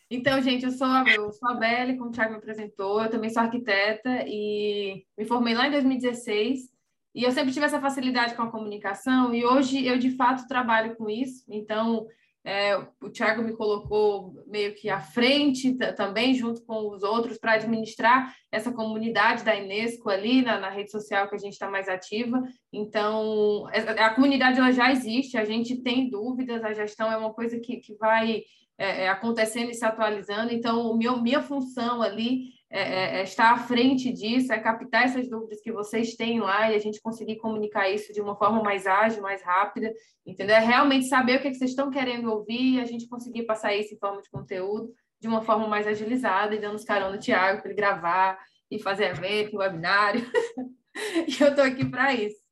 Então, 0.09 0.41
gente, 0.41 0.65
eu 0.65 0.71
sou, 0.71 0.87
eu 0.87 1.31
sou 1.31 1.49
a 1.49 1.53
Beli, 1.55 1.97
como 1.97 2.09
o 2.09 2.13
Thiago 2.13 2.31
me 2.31 2.37
apresentou, 2.37 3.01
eu 3.01 3.09
também 3.09 3.29
sou 3.29 3.41
arquiteta 3.41 4.23
e 4.27 5.05
me 5.17 5.25
formei 5.25 5.53
lá 5.53 5.67
em 5.67 5.71
2016. 5.71 6.71
E 7.15 7.23
eu 7.23 7.31
sempre 7.31 7.53
tive 7.53 7.65
essa 7.65 7.79
facilidade 7.79 8.33
com 8.35 8.41
a 8.41 8.51
comunicação 8.51 9.33
e 9.33 9.45
hoje 9.45 9.85
eu, 9.85 9.97
de 9.97 10.11
fato, 10.11 10.47
trabalho 10.47 10.95
com 10.95 11.09
isso. 11.09 11.43
Então, 11.47 12.07
é, 12.45 12.75
o 13.01 13.09
Thiago 13.09 13.41
me 13.41 13.55
colocou 13.55 14.33
meio 14.47 14.75
que 14.75 14.89
à 14.89 14.99
frente 14.99 15.75
também, 15.95 16.33
junto 16.33 16.61
com 16.65 16.89
os 16.89 17.01
outros, 17.01 17.37
para 17.37 17.53
administrar 17.53 18.35
essa 18.51 18.71
comunidade 18.71 19.43
da 19.43 19.55
Inesco 19.55 20.09
ali 20.09 20.41
na, 20.41 20.59
na 20.59 20.69
rede 20.69 20.91
social 20.91 21.29
que 21.29 21.35
a 21.35 21.39
gente 21.39 21.53
está 21.53 21.69
mais 21.69 21.87
ativa. 21.87 22.41
Então, 22.71 23.65
a, 23.67 24.07
a 24.07 24.13
comunidade 24.13 24.59
ela 24.59 24.71
já 24.71 24.91
existe, 24.91 25.37
a 25.37 25.45
gente 25.45 25.81
tem 25.81 26.09
dúvidas, 26.09 26.63
a 26.63 26.73
gestão 26.73 27.09
é 27.09 27.15
uma 27.15 27.33
coisa 27.33 27.59
que, 27.59 27.77
que 27.77 27.95
vai 27.95 28.43
é, 28.77 29.03
é 29.03 29.09
acontecendo 29.09 29.69
e 29.69 29.73
se 29.73 29.85
atualizando. 29.85 30.53
Então, 30.53 30.95
meu, 30.97 31.21
minha 31.21 31.41
função 31.41 32.01
ali 32.01 32.53
é, 32.69 32.81
é, 32.81 33.19
é, 33.19 33.23
estar 33.23 33.53
à 33.53 33.57
frente 33.57 34.11
disso, 34.11 34.51
é 34.51 34.59
captar 34.59 35.03
essas 35.03 35.29
dúvidas 35.29 35.61
que 35.61 35.71
vocês 35.71 36.15
têm 36.15 36.39
lá 36.39 36.71
e 36.71 36.75
a 36.75 36.79
gente 36.79 37.01
conseguir 37.01 37.35
comunicar 37.35 37.89
isso 37.89 38.11
de 38.11 38.19
uma 38.19 38.35
forma 38.35 38.63
mais 38.63 38.87
ágil, 38.87 39.21
mais 39.21 39.43
rápida, 39.43 39.93
entendeu? 40.25 40.55
É 40.55 40.59
realmente 40.59 41.05
saber 41.05 41.37
o 41.37 41.41
que, 41.41 41.49
é 41.49 41.51
que 41.51 41.57
vocês 41.57 41.69
estão 41.69 41.91
querendo 41.91 42.31
ouvir 42.31 42.75
e 42.75 42.79
a 42.79 42.85
gente 42.85 43.07
conseguir 43.07 43.43
passar 43.43 43.75
isso 43.75 43.93
em 43.93 43.99
forma 43.99 44.21
de 44.21 44.29
conteúdo 44.29 44.91
de 45.23 45.27
uma 45.29 45.41
forma 45.41 45.65
mais 45.69 45.87
agilizada 45.87 46.53
e 46.53 46.59
dando 46.59 46.75
os 46.75 46.83
carão 46.83 47.09
no 47.09 47.17
Tiago 47.17 47.61
para 47.61 47.69
ele 47.71 47.77
gravar 47.77 48.37
e 48.69 48.77
fazer 48.77 49.05
evento, 49.05 49.55
webinário. 49.55 50.21
e 51.25 51.41
eu 51.41 51.47
estou 51.47 51.63
aqui 51.63 51.85
para 51.85 52.13
isso. 52.13 52.42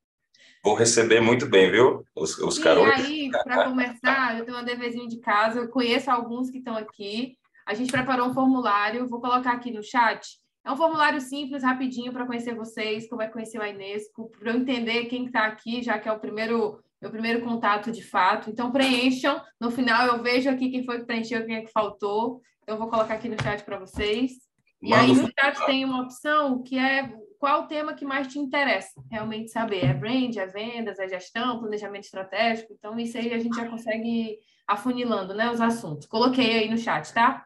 Vou 0.63 0.75
receber 0.75 1.21
muito 1.21 1.47
bem, 1.47 1.71
viu? 1.71 2.03
Os, 2.15 2.37
os 2.37 2.57
E 2.57 2.67
aí, 2.67 3.29
para 3.31 3.65
começar, 3.65 4.37
eu 4.37 4.45
tenho 4.45 4.57
uma 4.57 4.63
deverzinho 4.63 5.07
de 5.07 5.19
casa, 5.19 5.59
eu 5.59 5.69
conheço 5.69 6.11
alguns 6.11 6.49
que 6.49 6.59
estão 6.59 6.75
aqui, 6.77 7.35
a 7.65 7.73
gente 7.73 7.91
preparou 7.91 8.27
um 8.27 8.33
formulário, 8.33 9.07
vou 9.07 9.19
colocar 9.19 9.53
aqui 9.53 9.71
no 9.71 9.83
chat. 9.83 10.39
É 10.63 10.71
um 10.71 10.77
formulário 10.77 11.19
simples, 11.19 11.63
rapidinho, 11.63 12.13
para 12.13 12.27
conhecer 12.27 12.53
vocês, 12.53 13.09
como 13.09 13.21
é 13.23 13.27
conhecer 13.27 13.59
o 13.59 13.65
Inesco, 13.65 14.29
para 14.37 14.51
eu 14.51 14.57
entender 14.57 15.05
quem 15.05 15.25
está 15.25 15.45
aqui, 15.45 15.81
já 15.81 15.97
que 15.97 16.07
é 16.07 16.11
o 16.11 16.19
primeiro 16.19 16.79
meu 17.01 17.09
primeiro 17.09 17.41
contato 17.41 17.91
de 17.91 18.03
fato. 18.03 18.51
Então, 18.51 18.71
preencham. 18.71 19.41
No 19.59 19.71
final, 19.71 20.05
eu 20.05 20.21
vejo 20.21 20.47
aqui 20.47 20.69
quem 20.69 20.85
foi 20.85 20.99
que 20.99 21.05
preencheu, 21.05 21.43
quem 21.45 21.55
é 21.55 21.61
que 21.61 21.71
faltou. 21.71 22.41
Então, 22.61 22.75
eu 22.75 22.77
vou 22.77 22.89
colocar 22.89 23.15
aqui 23.15 23.27
no 23.27 23.41
chat 23.41 23.63
para 23.63 23.79
vocês. 23.79 24.33
E 24.79 24.93
aí, 24.93 25.11
no 25.13 25.27
chat 25.27 25.65
tem 25.65 25.83
uma 25.83 26.03
opção 26.03 26.61
que 26.61 26.77
é 26.77 27.11
qual 27.41 27.63
o 27.63 27.67
tema 27.67 27.95
que 27.95 28.05
mais 28.05 28.27
te 28.27 28.37
interessa 28.37 29.01
realmente 29.09 29.49
saber. 29.49 29.83
É 29.83 29.93
brand, 29.95 30.37
é 30.37 30.45
vendas, 30.45 30.99
é 30.99 31.09
gestão, 31.09 31.59
planejamento 31.59 32.03
estratégico. 32.03 32.71
Então, 32.71 32.99
isso 32.99 33.17
aí 33.17 33.33
a 33.33 33.39
gente 33.39 33.55
já 33.55 33.67
consegue 33.67 34.37
afunilando 34.67 35.33
né, 35.33 35.49
os 35.49 35.59
assuntos. 35.59 36.05
Coloquei 36.05 36.59
aí 36.59 36.69
no 36.69 36.77
chat, 36.77 37.11
tá? 37.11 37.43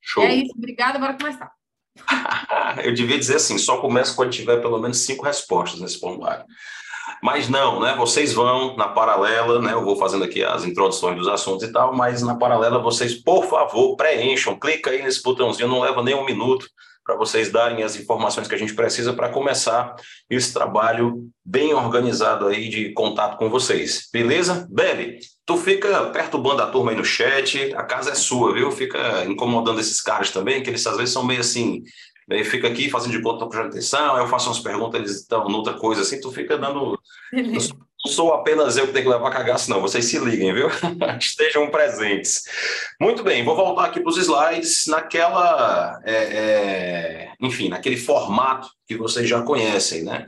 Show. 0.00 0.24
É 0.24 0.34
isso, 0.34 0.52
obrigada, 0.58 0.98
bora 0.98 1.16
começar. 1.16 1.48
eu 2.82 2.92
devia 2.92 3.16
dizer 3.16 3.36
assim, 3.36 3.56
só 3.56 3.80
começa 3.80 4.16
quando 4.16 4.32
tiver 4.32 4.60
pelo 4.60 4.80
menos 4.80 4.98
cinco 4.98 5.24
respostas 5.24 5.80
nesse 5.80 6.00
formulário. 6.00 6.44
Mas 7.22 7.48
não, 7.48 7.78
né? 7.78 7.94
Vocês 7.94 8.32
vão 8.32 8.76
na 8.76 8.88
paralela, 8.88 9.60
né? 9.62 9.74
Eu 9.74 9.84
vou 9.84 9.94
fazendo 9.94 10.24
aqui 10.24 10.42
as 10.42 10.64
introduções 10.64 11.16
dos 11.16 11.28
assuntos 11.28 11.68
e 11.68 11.72
tal, 11.72 11.94
mas 11.94 12.20
na 12.20 12.34
paralela 12.34 12.80
vocês, 12.80 13.14
por 13.14 13.44
favor, 13.44 13.94
preencham, 13.94 14.58
clica 14.58 14.90
aí 14.90 15.00
nesse 15.02 15.22
botãozinho, 15.22 15.68
não 15.68 15.80
leva 15.80 16.02
nem 16.02 16.16
um 16.16 16.24
minuto 16.24 16.66
para 17.10 17.16
vocês 17.16 17.50
darem 17.50 17.82
as 17.82 17.96
informações 17.96 18.46
que 18.46 18.54
a 18.54 18.58
gente 18.58 18.72
precisa 18.72 19.12
para 19.12 19.28
começar 19.28 19.96
esse 20.28 20.52
trabalho 20.52 21.28
bem 21.44 21.74
organizado 21.74 22.46
aí 22.46 22.68
de 22.68 22.92
contato 22.92 23.36
com 23.36 23.50
vocês. 23.50 24.08
Beleza? 24.12 24.68
Beli, 24.70 25.18
tu 25.44 25.56
fica 25.56 26.06
perturbando 26.10 26.62
a 26.62 26.68
turma 26.68 26.92
aí 26.92 26.96
no 26.96 27.04
chat, 27.04 27.74
a 27.74 27.82
casa 27.82 28.12
é 28.12 28.14
sua, 28.14 28.54
viu? 28.54 28.70
Fica 28.70 29.24
incomodando 29.24 29.80
esses 29.80 30.00
caras 30.00 30.30
também, 30.30 30.62
que 30.62 30.70
eles 30.70 30.86
às 30.86 30.96
vezes 30.96 31.12
são 31.12 31.24
meio 31.24 31.40
assim, 31.40 31.82
Aí 32.30 32.44
fica 32.44 32.68
aqui 32.68 32.88
fazendo 32.88 33.10
de 33.10 33.22
conta 33.22 33.44
prestando 33.44 33.70
atenção, 33.70 34.14
aí 34.14 34.22
eu 34.22 34.28
faço 34.28 34.48
umas 34.48 34.60
perguntas, 34.60 35.00
eles 35.00 35.16
estão 35.16 35.48
noutra 35.48 35.74
coisa 35.74 36.02
assim, 36.02 36.20
tu 36.20 36.30
fica 36.30 36.56
dando. 36.56 36.96
Não 38.04 38.10
sou 38.10 38.32
apenas 38.32 38.78
eu 38.78 38.86
que 38.86 38.92
tenho 38.94 39.04
que 39.04 39.12
levar 39.12 39.30
cagaço, 39.30 39.68
não. 39.68 39.80
Vocês 39.80 40.06
se 40.06 40.18
liguem, 40.18 40.54
viu? 40.54 40.68
Estejam 41.20 41.70
presentes. 41.70 42.44
Muito 42.98 43.22
bem, 43.22 43.44
vou 43.44 43.54
voltar 43.54 43.84
aqui 43.84 44.00
para 44.00 44.08
os 44.08 44.16
slides 44.16 44.86
naquela. 44.86 46.00
É, 46.04 46.14
é, 46.14 47.32
enfim, 47.40 47.68
naquele 47.68 47.98
formato 47.98 48.70
que 48.86 48.96
vocês 48.96 49.28
já 49.28 49.42
conhecem, 49.42 50.02
né? 50.02 50.26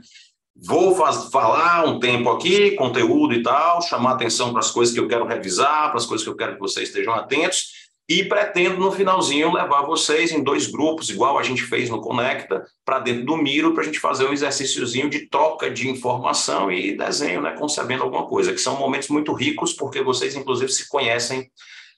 Vou 0.55 0.95
faz, 0.95 1.31
falar 1.31 1.85
um 1.85 1.99
tempo 1.99 2.29
aqui, 2.29 2.71
conteúdo 2.71 3.33
e 3.33 3.41
tal, 3.41 3.81
chamar 3.81 4.11
atenção 4.11 4.51
para 4.51 4.59
as 4.59 4.69
coisas 4.69 4.93
que 4.93 4.99
eu 4.99 5.07
quero 5.07 5.25
revisar, 5.25 5.89
para 5.89 5.97
as 5.97 6.05
coisas 6.05 6.23
que 6.23 6.29
eu 6.29 6.37
quero 6.37 6.53
que 6.53 6.59
vocês 6.59 6.89
estejam 6.89 7.13
atentos 7.13 7.82
e 8.07 8.23
pretendo, 8.25 8.77
no 8.77 8.91
finalzinho, 8.91 9.53
levar 9.53 9.83
vocês 9.83 10.31
em 10.31 10.43
dois 10.43 10.67
grupos, 10.67 11.09
igual 11.09 11.37
a 11.37 11.43
gente 11.43 11.63
fez 11.63 11.89
no 11.89 12.01
Conecta, 12.01 12.65
para 12.83 12.99
dentro 12.99 13.25
do 13.25 13.37
Miro, 13.37 13.73
para 13.73 13.83
a 13.83 13.85
gente 13.85 13.99
fazer 13.99 14.25
um 14.25 14.33
exercíciozinho 14.33 15.09
de 15.09 15.27
troca 15.27 15.69
de 15.69 15.87
informação 15.87 16.69
e 16.69 16.97
desenho, 16.97 17.41
né, 17.41 17.55
concebendo 17.57 18.03
alguma 18.03 18.25
coisa, 18.25 18.51
que 18.51 18.59
são 18.59 18.77
momentos 18.77 19.07
muito 19.07 19.31
ricos, 19.33 19.71
porque 19.73 20.01
vocês, 20.01 20.35
inclusive, 20.35 20.71
se 20.71 20.89
conhecem, 20.89 21.49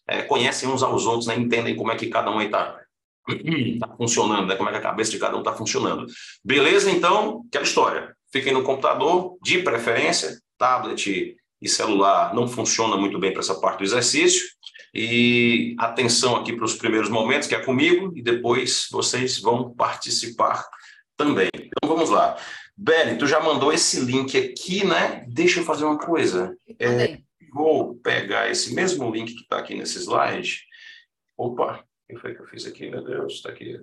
é, 0.08 0.22
conhecem 0.22 0.70
uns 0.70 0.84
aos 0.84 1.08
outros, 1.08 1.26
né, 1.26 1.36
entendem 1.36 1.76
como 1.76 1.92
é 1.92 1.96
que 1.96 2.08
cada 2.08 2.30
um 2.30 2.40
está 2.40 2.80
tá 3.80 3.96
funcionando, 3.98 4.48
né, 4.48 4.56
como 4.56 4.70
é 4.70 4.72
que 4.72 4.78
a 4.78 4.82
cabeça 4.82 5.10
de 5.10 5.18
cada 5.18 5.36
um 5.36 5.40
está 5.40 5.54
funcionando. 5.54 6.06
Beleza? 6.44 6.92
Então, 6.92 7.44
aquela 7.48 7.64
história. 7.64 8.16
Fiquem 8.32 8.54
no 8.54 8.64
computador, 8.64 9.38
de 9.42 9.60
preferência, 9.60 10.38
tablet 10.58 11.36
e 11.62 11.70
celular 11.70 12.34
não 12.34 12.48
funciona 12.48 12.96
muito 12.96 13.18
bem 13.18 13.32
para 13.32 13.42
essa 13.42 13.56
parte 13.56 13.80
do 13.80 13.86
exercício, 13.86 14.46
e 14.96 15.76
atenção 15.78 16.38
aqui 16.38 16.54
para 16.54 16.64
os 16.64 16.76
primeiros 16.76 17.10
momentos, 17.10 17.50
que 17.50 17.56
é 17.56 17.60
comigo, 17.60 18.14
e 18.16 18.22
depois 18.22 18.88
vocês 18.90 19.40
vão 19.40 19.74
participar 19.74 20.66
também. 21.18 21.50
Então 21.54 21.90
vamos 21.90 22.10
lá. 22.10 22.38
Beli, 22.78 23.18
tu 23.18 23.28
já 23.28 23.42
mandou 23.42 23.74
esse 23.74 24.00
link 24.00 24.38
aqui, 24.38 24.86
né? 24.86 25.26
Deixa 25.28 25.60
eu 25.60 25.66
fazer 25.66 25.84
uma 25.84 25.98
coisa. 25.98 26.56
É, 26.80 27.20
vou 27.54 27.96
pegar 27.96 28.50
esse 28.50 28.74
mesmo 28.74 29.12
link 29.12 29.34
que 29.34 29.42
está 29.42 29.60
aqui 29.60 29.76
nesse 29.76 30.00
slide. 30.00 30.62
Opa, 31.38 31.84
o 32.10 32.14
que 32.14 32.20
foi 32.20 32.34
que 32.34 32.42
eu 32.42 32.48
fiz 32.48 32.66
aqui? 32.66 32.90
Meu 32.90 33.04
Deus, 33.04 33.34
está 33.34 33.50
aqui. 33.50 33.78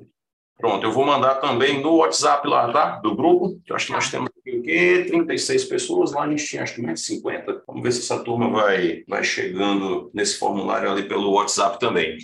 Pronto, 0.57 0.87
eu 0.87 0.93
vou 0.93 1.05
mandar 1.05 1.37
também 1.37 1.83
no 1.83 1.97
WhatsApp 1.97 2.47
lá, 2.47 2.73
tá? 2.73 3.01
Do 3.01 3.15
grupo, 3.15 3.61
que 3.65 3.73
eu 3.73 3.77
acho 3.77 3.87
que 3.87 3.93
nós 3.93 4.11
temos 4.11 4.31
o 4.63 4.65
quê? 4.65 5.05
36 5.09 5.65
pessoas, 5.65 6.13
lá 6.13 6.23
a 6.23 6.31
gente 6.31 6.47
tinha 6.47 6.63
acho 6.63 6.77
que 6.77 6.83
mais 6.83 7.01
de 7.01 7.07
50. 7.07 7.65
Vamos 7.67 7.83
ver 7.83 7.93
se 7.93 8.01
essa 8.01 8.23
turma 8.23 8.49
vai, 8.49 9.03
vai 9.09 9.25
chegando 9.25 10.11
nesse 10.15 10.39
formulário 10.39 10.91
ali 10.91 11.09
pelo 11.09 11.33
WhatsApp 11.33 11.79
também, 11.79 12.17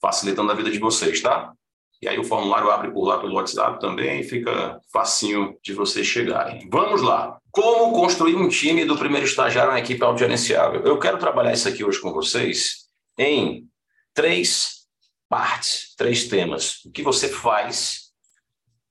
facilitando 0.00 0.50
a 0.50 0.54
vida 0.54 0.70
de 0.70 0.78
vocês, 0.78 1.20
tá? 1.20 1.52
E 2.00 2.08
aí 2.08 2.18
o 2.18 2.24
formulário 2.24 2.68
abre 2.68 2.90
por 2.90 3.04
lá 3.04 3.20
pelo 3.20 3.34
WhatsApp 3.34 3.78
também 3.78 4.24
fica 4.24 4.80
facinho 4.92 5.56
de 5.62 5.72
vocês 5.72 6.04
chegarem. 6.04 6.68
Vamos 6.68 7.00
lá. 7.00 7.38
Como 7.52 7.92
construir 7.92 8.34
um 8.34 8.48
time 8.48 8.84
do 8.84 8.98
primeiro 8.98 9.24
estagiário 9.24 9.70
na 9.70 9.78
equipe 9.78 10.02
autogerenciável? 10.02 10.82
Eu 10.82 10.98
quero 10.98 11.18
trabalhar 11.18 11.52
isso 11.52 11.68
aqui 11.68 11.84
hoje 11.84 12.00
com 12.00 12.12
vocês 12.12 12.88
em 13.16 13.68
três 14.12 14.86
partes, 15.28 15.94
três 15.96 16.26
temas. 16.26 16.84
O 16.84 16.90
que 16.90 17.02
você 17.02 17.28
faz, 17.28 18.10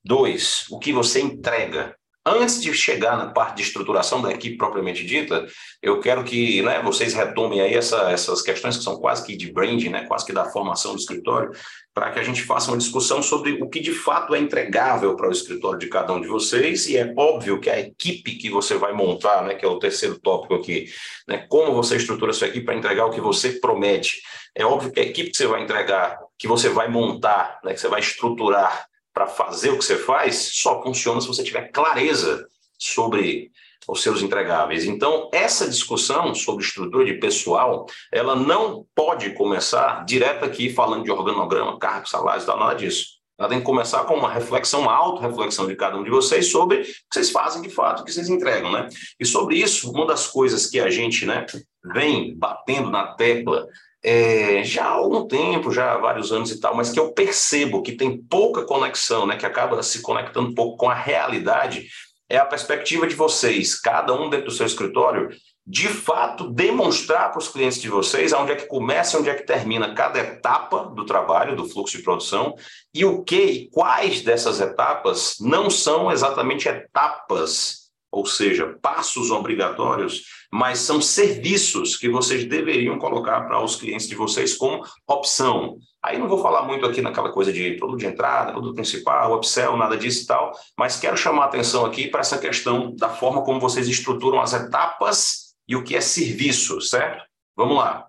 dois, 0.03 0.65
o 0.69 0.79
que 0.79 0.93
você 0.93 1.19
entrega. 1.19 1.95
Antes 2.23 2.61
de 2.61 2.71
chegar 2.71 3.17
na 3.17 3.31
parte 3.31 3.57
de 3.57 3.63
estruturação 3.63 4.21
da 4.21 4.29
equipe 4.29 4.55
propriamente 4.55 5.03
dita, 5.03 5.47
eu 5.81 5.99
quero 5.99 6.23
que 6.23 6.61
né, 6.61 6.79
vocês 6.83 7.15
retomem 7.15 7.61
aí 7.61 7.73
essa, 7.73 8.11
essas 8.11 8.43
questões 8.43 8.77
que 8.77 8.83
são 8.83 8.99
quase 8.99 9.25
que 9.25 9.35
de 9.35 9.51
branding, 9.51 9.89
né, 9.89 10.05
quase 10.05 10.27
que 10.27 10.31
da 10.31 10.45
formação 10.45 10.93
do 10.93 10.99
escritório, 10.99 11.49
para 11.95 12.11
que 12.11 12.19
a 12.19 12.23
gente 12.23 12.43
faça 12.43 12.69
uma 12.69 12.77
discussão 12.77 13.23
sobre 13.23 13.53
o 13.53 13.67
que 13.67 13.79
de 13.79 13.91
fato 13.91 14.35
é 14.35 14.39
entregável 14.39 15.15
para 15.15 15.29
o 15.29 15.31
escritório 15.31 15.79
de 15.79 15.87
cada 15.87 16.13
um 16.13 16.21
de 16.21 16.27
vocês, 16.27 16.87
e 16.87 16.95
é 16.95 17.11
óbvio 17.17 17.59
que 17.59 17.71
a 17.71 17.79
equipe 17.79 18.35
que 18.35 18.51
você 18.51 18.75
vai 18.75 18.93
montar, 18.93 19.43
né, 19.43 19.55
que 19.55 19.65
é 19.65 19.67
o 19.67 19.79
terceiro 19.79 20.19
tópico 20.19 20.53
aqui, 20.53 20.85
né, 21.27 21.47
como 21.49 21.73
você 21.73 21.95
estrutura 21.95 22.29
a 22.29 22.35
sua 22.35 22.49
equipe 22.49 22.65
para 22.67 22.75
entregar 22.75 23.07
o 23.07 23.11
que 23.11 23.19
você 23.19 23.53
promete. 23.53 24.21
É 24.53 24.63
óbvio 24.63 24.91
que 24.91 24.99
a 24.99 25.03
equipe 25.03 25.31
que 25.31 25.37
você 25.37 25.47
vai 25.47 25.63
entregar, 25.63 26.19
que 26.37 26.47
você 26.47 26.69
vai 26.69 26.87
montar, 26.87 27.59
né, 27.63 27.73
que 27.73 27.79
você 27.79 27.87
vai 27.87 27.99
estruturar 27.99 28.90
para 29.13 29.27
fazer 29.27 29.71
o 29.71 29.77
que 29.77 29.85
você 29.85 29.97
faz, 29.97 30.51
só 30.53 30.81
funciona 30.81 31.21
se 31.21 31.27
você 31.27 31.43
tiver 31.43 31.71
clareza 31.71 32.47
sobre 32.77 33.51
os 33.87 34.01
seus 34.01 34.21
entregáveis. 34.21 34.85
Então, 34.85 35.29
essa 35.33 35.69
discussão 35.69 36.33
sobre 36.33 36.63
estrutura 36.63 37.05
de 37.05 37.15
pessoal, 37.15 37.85
ela 38.11 38.35
não 38.35 38.85
pode 38.95 39.33
começar 39.33 40.05
direto 40.05 40.45
aqui 40.45 40.71
falando 40.71 41.03
de 41.03 41.11
organograma, 41.11 41.77
cargos, 41.79 42.09
salários, 42.09 42.45
nada 42.45 42.73
disso. 42.73 43.21
Ela 43.37 43.49
tem 43.49 43.57
que 43.57 43.65
começar 43.65 44.03
com 44.03 44.13
uma 44.13 44.31
reflexão, 44.31 44.81
uma 44.81 44.93
auto-reflexão 44.93 45.65
de 45.67 45.75
cada 45.75 45.97
um 45.97 46.03
de 46.03 46.11
vocês 46.11 46.51
sobre 46.51 46.81
o 46.81 46.83
que 46.83 46.93
vocês 47.11 47.31
fazem 47.31 47.61
de 47.63 47.69
fato, 47.69 48.01
o 48.01 48.05
que 48.05 48.11
vocês 48.11 48.29
entregam, 48.29 48.71
né? 48.71 48.87
E 49.19 49.25
sobre 49.25 49.55
isso, 49.55 49.91
uma 49.91 50.05
das 50.05 50.27
coisas 50.27 50.67
que 50.67 50.79
a 50.79 50.91
gente, 50.91 51.25
né, 51.25 51.43
vem 51.83 52.37
batendo 52.37 52.91
na 52.91 53.15
tecla 53.15 53.67
é, 54.03 54.63
já 54.63 54.85
há 54.85 54.91
algum 54.91 55.27
tempo, 55.27 55.71
já 55.71 55.93
há 55.93 55.97
vários 55.97 56.31
anos 56.31 56.51
e 56.51 56.59
tal, 56.59 56.75
mas 56.75 56.89
que 56.91 56.99
eu 56.99 57.11
percebo 57.13 57.81
que 57.81 57.91
tem 57.91 58.17
pouca 58.17 58.63
conexão, 58.63 59.25
né, 59.25 59.37
que 59.37 59.45
acaba 59.45 59.81
se 59.83 60.01
conectando 60.01 60.49
um 60.49 60.55
pouco 60.55 60.77
com 60.77 60.89
a 60.89 60.93
realidade, 60.93 61.87
é 62.27 62.37
a 62.37 62.45
perspectiva 62.45 63.05
de 63.05 63.13
vocês, 63.13 63.79
cada 63.79 64.13
um 64.13 64.29
dentro 64.29 64.47
do 64.47 64.51
seu 64.51 64.65
escritório, 64.65 65.29
de 65.67 65.87
fato 65.87 66.49
demonstrar 66.49 67.29
para 67.29 67.39
os 67.39 67.47
clientes 67.47 67.79
de 67.79 67.89
vocês 67.89 68.33
aonde 68.33 68.53
é 68.53 68.55
que 68.55 68.65
começa 68.65 69.19
onde 69.19 69.29
é 69.29 69.35
que 69.35 69.45
termina 69.45 69.93
cada 69.93 70.19
etapa 70.19 70.85
do 70.85 71.05
trabalho, 71.05 71.55
do 71.55 71.67
fluxo 71.69 71.97
de 71.97 72.03
produção, 72.03 72.55
e 72.93 73.05
o 73.05 73.23
que 73.23 73.43
e 73.43 73.69
quais 73.69 74.21
dessas 74.21 74.59
etapas 74.59 75.35
não 75.39 75.69
são 75.69 76.11
exatamente 76.11 76.67
etapas 76.67 77.80
ou 78.11 78.25
seja, 78.25 78.77
passos 78.81 79.31
obrigatórios, 79.31 80.23
mas 80.51 80.79
são 80.79 80.99
serviços 80.99 81.95
que 81.95 82.09
vocês 82.09 82.43
deveriam 82.43 82.99
colocar 82.99 83.41
para 83.41 83.63
os 83.63 83.75
clientes 83.77 84.07
de 84.07 84.15
vocês 84.15 84.53
como 84.55 84.83
opção. 85.07 85.77
Aí 86.03 86.17
não 86.17 86.27
vou 86.27 86.41
falar 86.41 86.63
muito 86.63 86.85
aqui 86.85 87.01
naquela 87.01 87.31
coisa 87.31 87.53
de 87.53 87.71
produto 87.77 87.99
de 87.99 88.07
entrada, 88.07 88.51
produto 88.51 88.75
principal, 88.75 89.35
upsell, 89.35 89.77
nada 89.77 89.95
disso 89.95 90.23
e 90.23 90.27
tal, 90.27 90.51
mas 90.77 90.99
quero 90.99 91.15
chamar 91.15 91.43
a 91.43 91.45
atenção 91.45 91.85
aqui 91.85 92.07
para 92.07 92.19
essa 92.19 92.37
questão 92.37 92.93
da 92.95 93.09
forma 93.09 93.43
como 93.43 93.59
vocês 93.59 93.87
estruturam 93.87 94.41
as 94.41 94.53
etapas 94.53 95.55
e 95.67 95.75
o 95.75 95.83
que 95.83 95.95
é 95.95 96.01
serviço, 96.01 96.81
certo? 96.81 97.23
Vamos 97.55 97.77
lá. 97.77 98.07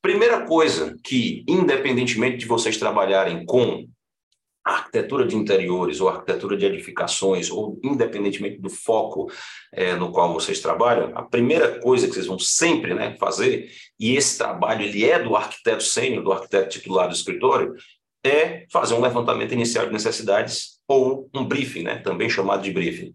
Primeira 0.00 0.44
coisa 0.46 0.96
que, 1.02 1.44
independentemente 1.48 2.38
de 2.38 2.46
vocês 2.46 2.76
trabalharem 2.76 3.44
com 3.44 3.86
a 4.64 4.74
arquitetura 4.74 5.26
de 5.26 5.36
interiores 5.36 6.00
ou 6.00 6.08
arquitetura 6.08 6.56
de 6.56 6.66
edificações, 6.66 7.50
ou 7.50 7.80
independentemente 7.82 8.60
do 8.60 8.70
foco 8.70 9.30
é, 9.72 9.94
no 9.94 10.12
qual 10.12 10.32
vocês 10.32 10.60
trabalham, 10.60 11.10
a 11.14 11.22
primeira 11.22 11.80
coisa 11.80 12.06
que 12.06 12.14
vocês 12.14 12.26
vão 12.26 12.38
sempre 12.38 12.94
né, 12.94 13.16
fazer, 13.18 13.70
e 13.98 14.14
esse 14.16 14.38
trabalho 14.38 14.82
ele 14.82 15.04
é 15.04 15.18
do 15.18 15.34
arquiteto 15.34 15.82
sênior, 15.82 16.22
do 16.22 16.32
arquiteto 16.32 16.68
titular 16.70 17.08
do 17.08 17.14
escritório, 17.14 17.74
é 18.24 18.66
fazer 18.70 18.94
um 18.94 19.00
levantamento 19.00 19.52
inicial 19.52 19.86
de 19.86 19.92
necessidades 19.92 20.78
ou 20.86 21.28
um 21.34 21.44
briefing, 21.44 21.82
né, 21.82 21.98
também 21.98 22.30
chamado 22.30 22.62
de 22.62 22.70
briefing. 22.70 23.14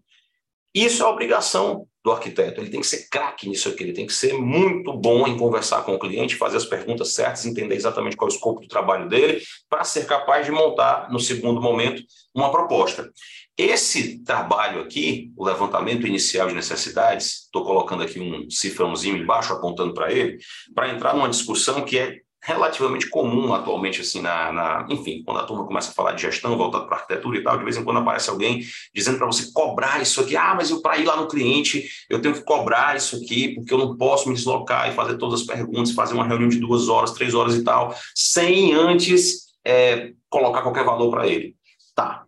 Isso 0.78 1.02
é 1.02 1.06
obrigação 1.06 1.88
do 2.04 2.12
arquiteto. 2.12 2.60
Ele 2.60 2.70
tem 2.70 2.80
que 2.80 2.86
ser 2.86 3.08
craque 3.08 3.48
nisso 3.48 3.68
aqui, 3.68 3.82
ele 3.82 3.92
tem 3.92 4.06
que 4.06 4.12
ser 4.12 4.34
muito 4.34 4.92
bom 4.92 5.26
em 5.26 5.36
conversar 5.36 5.82
com 5.82 5.94
o 5.94 5.98
cliente, 5.98 6.36
fazer 6.36 6.56
as 6.56 6.64
perguntas 6.64 7.14
certas, 7.14 7.44
entender 7.44 7.74
exatamente 7.74 8.16
qual 8.16 8.30
é 8.30 8.32
o 8.32 8.34
escopo 8.34 8.60
do 8.60 8.68
trabalho 8.68 9.08
dele, 9.08 9.42
para 9.68 9.82
ser 9.82 10.06
capaz 10.06 10.46
de 10.46 10.52
montar, 10.52 11.10
no 11.10 11.18
segundo 11.18 11.60
momento, 11.60 12.00
uma 12.32 12.52
proposta. 12.52 13.10
Esse 13.56 14.22
trabalho 14.22 14.80
aqui, 14.80 15.32
o 15.36 15.44
levantamento 15.44 16.06
inicial 16.06 16.46
de 16.46 16.54
necessidades, 16.54 17.46
estou 17.46 17.64
colocando 17.64 18.04
aqui 18.04 18.20
um 18.20 18.48
cifrãozinho 18.48 19.16
embaixo, 19.16 19.52
apontando 19.52 19.92
para 19.92 20.12
ele, 20.12 20.38
para 20.72 20.90
entrar 20.90 21.12
numa 21.12 21.28
discussão 21.28 21.84
que 21.84 21.98
é 21.98 22.20
relativamente 22.48 23.10
comum 23.10 23.52
atualmente, 23.52 24.00
assim, 24.00 24.22
na, 24.22 24.50
na, 24.50 24.86
enfim, 24.88 25.22
quando 25.22 25.38
a 25.38 25.42
turma 25.42 25.66
começa 25.66 25.90
a 25.90 25.92
falar 25.92 26.12
de 26.12 26.22
gestão, 26.22 26.56
voltado 26.56 26.86
para 26.86 26.96
arquitetura 26.96 27.36
e 27.36 27.42
tal, 27.42 27.58
de 27.58 27.64
vez 27.64 27.76
em 27.76 27.84
quando 27.84 27.98
aparece 27.98 28.30
alguém 28.30 28.62
dizendo 28.94 29.18
para 29.18 29.26
você 29.26 29.52
cobrar 29.52 30.00
isso 30.00 30.18
aqui, 30.22 30.34
ah, 30.34 30.54
mas 30.56 30.70
eu 30.70 30.80
para 30.80 30.96
ir 30.96 31.04
lá 31.04 31.14
no 31.14 31.28
cliente, 31.28 31.86
eu 32.08 32.22
tenho 32.22 32.32
que 32.32 32.42
cobrar 32.42 32.96
isso 32.96 33.16
aqui, 33.16 33.54
porque 33.54 33.72
eu 33.72 33.76
não 33.76 33.98
posso 33.98 34.30
me 34.30 34.34
deslocar 34.34 34.88
e 34.88 34.94
fazer 34.94 35.18
todas 35.18 35.42
as 35.42 35.46
perguntas, 35.46 35.92
fazer 35.92 36.14
uma 36.14 36.24
reunião 36.24 36.48
de 36.48 36.58
duas 36.58 36.88
horas, 36.88 37.12
três 37.12 37.34
horas 37.34 37.54
e 37.54 37.62
tal, 37.62 37.94
sem 38.14 38.72
antes 38.72 39.48
é, 39.62 40.12
colocar 40.30 40.62
qualquer 40.62 40.86
valor 40.86 41.10
para 41.10 41.26
ele. 41.26 41.54
Tá, 41.94 42.24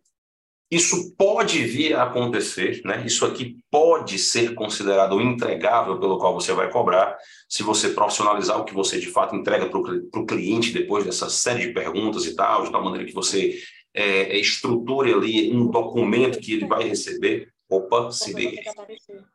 isso 0.70 1.14
pode 1.16 1.64
vir 1.64 1.94
a 1.94 2.04
acontecer, 2.04 2.80
né? 2.84 3.04
Isso 3.04 3.26
aqui 3.26 3.56
pode 3.70 4.18
ser 4.18 4.54
considerado 4.54 5.20
entregável 5.20 5.98
pelo 5.98 6.16
qual 6.18 6.32
você 6.32 6.52
vai 6.52 6.70
cobrar, 6.70 7.16
se 7.48 7.64
você 7.64 7.88
profissionalizar 7.88 8.60
o 8.60 8.64
que 8.64 8.72
você 8.72 9.00
de 9.00 9.08
fato 9.08 9.34
entrega 9.34 9.68
para 9.68 10.20
o 10.20 10.26
cliente 10.26 10.72
depois 10.72 11.04
dessa 11.04 11.28
série 11.28 11.66
de 11.66 11.72
perguntas 11.72 12.24
e 12.24 12.36
tal, 12.36 12.64
de 12.64 12.70
tal 12.70 12.84
maneira 12.84 13.04
que 13.04 13.12
você 13.12 13.58
é, 13.92 14.38
estruture 14.38 15.12
ali 15.12 15.52
um 15.52 15.66
documento 15.68 16.38
que 16.38 16.54
ele 16.54 16.66
vai 16.66 16.84
receber. 16.84 17.52
Opa, 17.68 18.12
se 18.12 18.32
liga. 18.32 18.62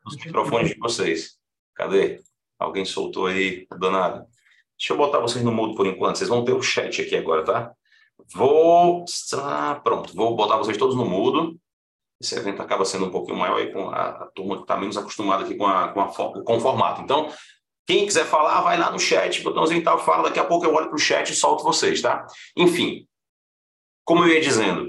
Os 0.06 0.16
microfones 0.16 0.70
de 0.70 0.78
vocês. 0.78 1.36
Cadê? 1.74 2.20
Alguém 2.58 2.86
soltou 2.86 3.26
aí, 3.26 3.66
danado. 3.78 4.26
Deixa 4.78 4.92
eu 4.92 4.96
botar 4.96 5.20
vocês 5.20 5.44
no 5.44 5.52
mudo 5.52 5.74
por 5.74 5.86
enquanto. 5.86 6.16
Vocês 6.16 6.28
vão 6.28 6.44
ter 6.44 6.52
o 6.52 6.62
chat 6.62 7.02
aqui 7.02 7.16
agora, 7.16 7.44
tá? 7.44 7.72
Vou. 8.34 9.04
Pronto, 9.82 10.14
vou 10.14 10.34
botar 10.36 10.56
vocês 10.56 10.76
todos 10.76 10.96
no 10.96 11.04
mudo. 11.04 11.56
Esse 12.20 12.34
evento 12.36 12.62
acaba 12.62 12.84
sendo 12.84 13.06
um 13.06 13.10
pouquinho 13.10 13.38
maior 13.38 13.58
aí 13.58 13.72
com 13.72 13.90
a, 13.90 14.08
a 14.08 14.26
turma 14.34 14.56
que 14.56 14.62
está 14.62 14.76
menos 14.76 14.96
acostumada 14.96 15.44
aqui 15.44 15.54
com, 15.54 15.66
a, 15.66 15.88
com, 15.88 16.00
a, 16.00 16.08
com 16.42 16.56
o 16.56 16.60
formato. 16.60 17.02
Então, 17.02 17.30
quem 17.86 18.06
quiser 18.06 18.24
falar, 18.24 18.62
vai 18.62 18.78
lá 18.78 18.90
no 18.90 18.98
chat, 18.98 19.42
botãozinho 19.42 19.84
tal, 19.84 19.98
fala. 19.98 20.24
Daqui 20.24 20.40
a 20.40 20.44
pouco 20.44 20.64
eu 20.64 20.74
olho 20.74 20.88
para 20.88 20.96
o 20.96 20.98
chat 20.98 21.30
e 21.30 21.36
solto 21.36 21.62
vocês, 21.62 22.00
tá? 22.00 22.26
Enfim, 22.56 23.06
como 24.04 24.24
eu 24.24 24.28
ia 24.28 24.40
dizendo, 24.40 24.88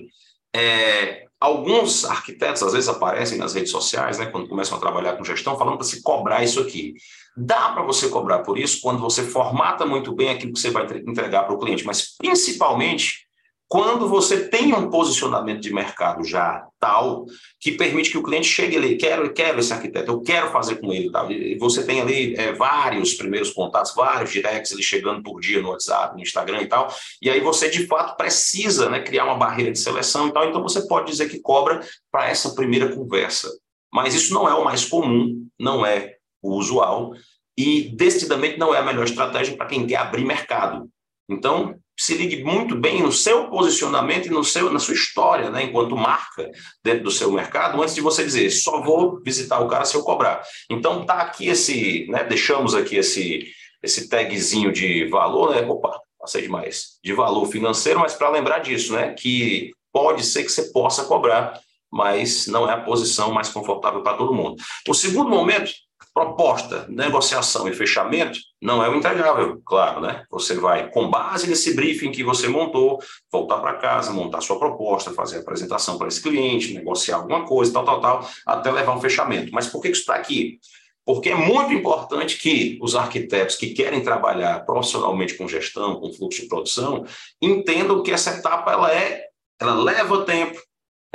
é, 0.56 1.26
alguns 1.40 2.06
arquitetos 2.06 2.64
às 2.64 2.74
vezes 2.74 2.90
aparecem 2.90 3.38
nas 3.38 3.54
redes 3.54 3.72
sociais, 3.72 4.18
né, 4.18 4.26
quando 4.28 4.48
começam 4.48 4.78
a 4.78 4.82
trabalhar 4.82 5.16
com 5.16 5.24
gestão, 5.24 5.58
falando 5.58 5.78
para 5.78 5.86
se 5.86 6.02
cobrar 6.02 6.44
isso 6.44 6.60
aqui. 6.60 6.96
Dá 7.36 7.70
para 7.70 7.84
você 7.84 8.10
cobrar 8.10 8.40
por 8.40 8.58
isso 8.58 8.82
quando 8.82 9.00
você 9.00 9.22
formata 9.22 9.86
muito 9.86 10.16
bem 10.16 10.30
aquilo 10.30 10.54
que 10.54 10.60
você 10.60 10.72
vai 10.72 10.86
entregar 11.06 11.44
para 11.44 11.54
o 11.54 11.60
cliente, 11.60 11.86
mas 11.86 12.16
principalmente 12.18 13.27
quando 13.70 14.08
você 14.08 14.48
tem 14.48 14.74
um 14.74 14.90
posicionamento 14.90 15.60
de 15.60 15.74
mercado 15.74 16.24
já 16.24 16.66
tal, 16.80 17.26
que 17.60 17.74
permite 17.74 18.10
que 18.10 18.18
o 18.18 18.24
cliente 18.24 18.48
chegue 18.48 18.78
ali, 18.78 18.96
quero, 18.98 19.34
quero 19.34 19.60
esse 19.60 19.74
arquiteto, 19.74 20.10
eu 20.10 20.22
quero 20.22 20.52
fazer 20.52 20.76
com 20.76 20.94
ele 20.94 21.12
tal. 21.12 21.30
E 21.30 21.58
você 21.58 21.86
tem 21.86 22.00
ali 22.00 22.34
é, 22.36 22.54
vários 22.54 23.14
primeiros 23.14 23.52
contatos, 23.52 23.94
vários 23.94 24.32
directs 24.32 24.72
ele 24.72 24.82
chegando 24.82 25.22
por 25.22 25.42
dia 25.42 25.62
no 25.62 25.70
WhatsApp, 25.70 26.16
no 26.16 26.22
Instagram 26.22 26.62
e 26.62 26.68
tal. 26.68 26.88
E 27.22 27.30
aí 27.30 27.42
você 27.42 27.70
de 27.70 27.86
fato 27.88 28.16
precisa 28.16 28.90
né, 28.90 29.02
criar 29.02 29.26
uma 29.26 29.36
barreira 29.36 29.72
de 29.72 29.80
seleção 29.80 30.30
e 30.30 30.32
tal. 30.32 30.48
Então 30.48 30.64
você 30.64 30.88
pode 30.88 31.12
dizer 31.12 31.28
que 31.28 31.40
cobra 31.40 31.86
para 32.10 32.30
essa 32.30 32.56
primeira 32.56 32.96
conversa. 32.96 33.50
Mas 33.92 34.16
isso 34.16 34.34
não 34.34 34.48
é 34.48 34.54
o 34.54 34.64
mais 34.64 34.86
comum, 34.86 35.46
não 35.60 35.86
é 35.86 36.16
o 36.42 36.56
usual 36.56 37.12
e 37.58 37.90
decididamente 37.96 38.58
não 38.58 38.74
é 38.74 38.78
a 38.78 38.84
melhor 38.84 39.04
estratégia 39.04 39.58
para 39.58 39.66
quem 39.66 39.86
quer 39.86 39.98
abrir 39.98 40.24
mercado. 40.24 40.88
Então, 41.28 41.76
se 42.08 42.16
ligue 42.16 42.42
muito 42.42 42.74
bem 42.74 43.04
no 43.04 43.12
seu 43.12 43.50
posicionamento 43.50 44.28
e 44.28 44.30
no 44.30 44.42
seu, 44.42 44.72
na 44.72 44.80
sua 44.80 44.94
história, 44.94 45.50
né, 45.50 45.64
enquanto 45.64 45.98
marca 45.98 46.50
dentro 46.82 47.04
do 47.04 47.12
seu 47.12 47.30
mercado, 47.30 47.82
antes 47.82 47.96
de 47.96 48.00
você 48.00 48.24
dizer, 48.24 48.50
só 48.50 48.82
vou 48.82 49.22
visitar 49.22 49.60
o 49.60 49.68
cara 49.68 49.84
se 49.84 49.94
eu 49.94 50.04
cobrar. 50.04 50.42
Então, 50.72 51.06
tá 51.06 51.16
aqui 51.16 51.50
esse, 51.50 52.08
né, 52.08 52.24
deixamos 52.24 52.74
aqui 52.74 52.96
esse, 52.96 53.46
esse 53.84 54.08
tagzinho 54.08 54.72
de 54.72 55.10
valor, 55.10 55.54
né, 55.54 55.68
opa, 55.68 56.00
passei 56.18 56.44
demais, 56.44 56.98
de 57.04 57.12
valor 57.12 57.46
financeiro, 57.48 58.00
mas 58.00 58.14
para 58.14 58.30
lembrar 58.30 58.60
disso, 58.60 58.94
né, 58.94 59.14
que 59.14 59.74
pode 59.92 60.24
ser 60.24 60.44
que 60.44 60.50
você 60.50 60.72
possa 60.72 61.04
cobrar, 61.04 61.60
mas 61.92 62.48
não 62.48 62.70
é 62.70 62.74
a 62.74 62.82
posição 62.82 63.34
mais 63.34 63.50
confortável 63.50 64.02
para 64.02 64.16
todo 64.16 64.34
mundo. 64.34 64.56
O 64.88 64.94
segundo 64.94 65.30
momento 65.30 65.74
Proposta, 66.18 66.88
negociação 66.90 67.68
e 67.68 67.74
fechamento 67.76 68.40
não 68.60 68.84
é 68.84 68.90
o 68.90 68.96
entregável, 68.96 69.62
claro, 69.64 70.02
né? 70.02 70.26
Você 70.32 70.56
vai, 70.56 70.90
com 70.90 71.12
base 71.12 71.48
nesse 71.48 71.76
briefing 71.76 72.10
que 72.10 72.24
você 72.24 72.48
montou, 72.48 72.98
voltar 73.32 73.60
para 73.60 73.76
casa, 73.76 74.12
montar 74.12 74.42
sua 74.42 74.58
proposta, 74.58 75.14
fazer 75.14 75.38
a 75.38 75.40
apresentação 75.42 75.96
para 75.96 76.08
esse 76.08 76.20
cliente, 76.20 76.74
negociar 76.74 77.18
alguma 77.18 77.46
coisa, 77.46 77.72
tal, 77.72 77.86
tal, 77.86 78.02
tal, 78.02 78.30
até 78.48 78.72
levar 78.72 78.98
um 78.98 79.00
fechamento. 79.00 79.52
Mas 79.54 79.68
por 79.68 79.80
que 79.80 79.90
isso 79.90 80.00
está 80.00 80.16
aqui? 80.16 80.60
Porque 81.06 81.30
é 81.30 81.36
muito 81.36 81.72
importante 81.72 82.40
que 82.40 82.80
os 82.82 82.96
arquitetos 82.96 83.56
que 83.56 83.76
querem 83.76 84.02
trabalhar 84.02 84.66
profissionalmente 84.66 85.36
com 85.36 85.48
gestão, 85.48 86.00
com 86.00 86.12
fluxo 86.12 86.42
de 86.42 86.48
produção, 86.48 87.06
entendam 87.40 88.02
que 88.02 88.12
essa 88.12 88.32
etapa 88.32 88.72
ela 88.72 88.92
é, 88.92 89.26
ela 89.62 89.76
leva 89.76 90.26
tempo, 90.26 90.60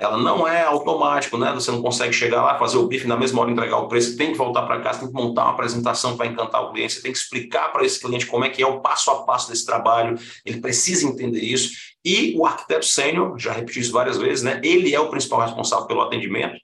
ela 0.02 0.18
não 0.18 0.46
é 0.46 0.62
automático, 0.62 1.38
né? 1.38 1.52
Você 1.54 1.70
não 1.70 1.80
consegue 1.80 2.12
chegar 2.12 2.42
lá, 2.42 2.58
fazer 2.58 2.76
o 2.76 2.86
bife 2.88 3.06
na 3.06 3.16
mesma 3.16 3.40
hora 3.40 3.52
entregar 3.52 3.78
o 3.78 3.86
preço, 3.86 4.16
tem 4.16 4.32
que 4.32 4.38
voltar 4.38 4.62
para 4.62 4.80
casa, 4.80 5.00
tem 5.00 5.08
que 5.08 5.14
montar 5.14 5.44
uma 5.44 5.52
apresentação 5.52 6.16
para 6.16 6.26
encantar 6.26 6.62
o 6.62 6.72
cliente, 6.72 6.94
você 6.94 7.02
tem 7.02 7.12
que 7.12 7.18
explicar 7.18 7.72
para 7.72 7.84
esse 7.84 8.00
cliente 8.00 8.26
como 8.26 8.44
é 8.44 8.50
que 8.50 8.60
é 8.60 8.66
o 8.66 8.80
passo 8.80 9.10
a 9.12 9.22
passo 9.22 9.48
desse 9.48 9.64
trabalho, 9.64 10.18
ele 10.44 10.60
precisa 10.60 11.06
entender 11.06 11.40
isso. 11.40 11.70
E 12.04 12.34
o 12.36 12.44
arquiteto 12.44 12.84
sênior, 12.84 13.38
já 13.38 13.52
repeti 13.52 13.78
isso 13.78 13.92
várias 13.92 14.18
vezes, 14.18 14.42
né? 14.42 14.60
Ele 14.64 14.92
é 14.92 14.98
o 14.98 15.08
principal 15.08 15.40
responsável 15.40 15.86
pelo 15.86 16.00
atendimento 16.00 16.56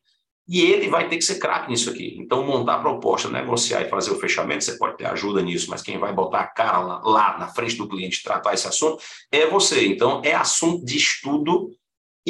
e 0.48 0.62
ele 0.62 0.88
vai 0.88 1.08
ter 1.08 1.18
que 1.18 1.24
ser 1.24 1.38
craque 1.38 1.70
nisso 1.70 1.90
aqui. 1.90 2.16
Então, 2.18 2.42
montar 2.42 2.76
a 2.76 2.80
proposta, 2.80 3.28
negociar 3.28 3.82
e 3.82 3.88
fazer 3.88 4.10
o 4.10 4.18
fechamento, 4.18 4.64
você 4.64 4.78
pode 4.78 4.96
ter 4.96 5.06
ajuda 5.06 5.42
nisso, 5.42 5.68
mas 5.68 5.82
quem 5.82 5.98
vai 5.98 6.12
botar 6.12 6.40
a 6.40 6.46
cara 6.46 6.78
lá, 6.78 7.00
lá 7.04 7.38
na 7.38 7.48
frente 7.48 7.76
do 7.76 7.86
cliente 7.86 8.22
tratar 8.22 8.54
esse 8.54 8.66
assunto 8.66 8.98
é 9.30 9.46
você. 9.46 9.86
Então, 9.86 10.22
é 10.24 10.34
assunto 10.34 10.84
de 10.84 10.96
estudo 10.96 11.70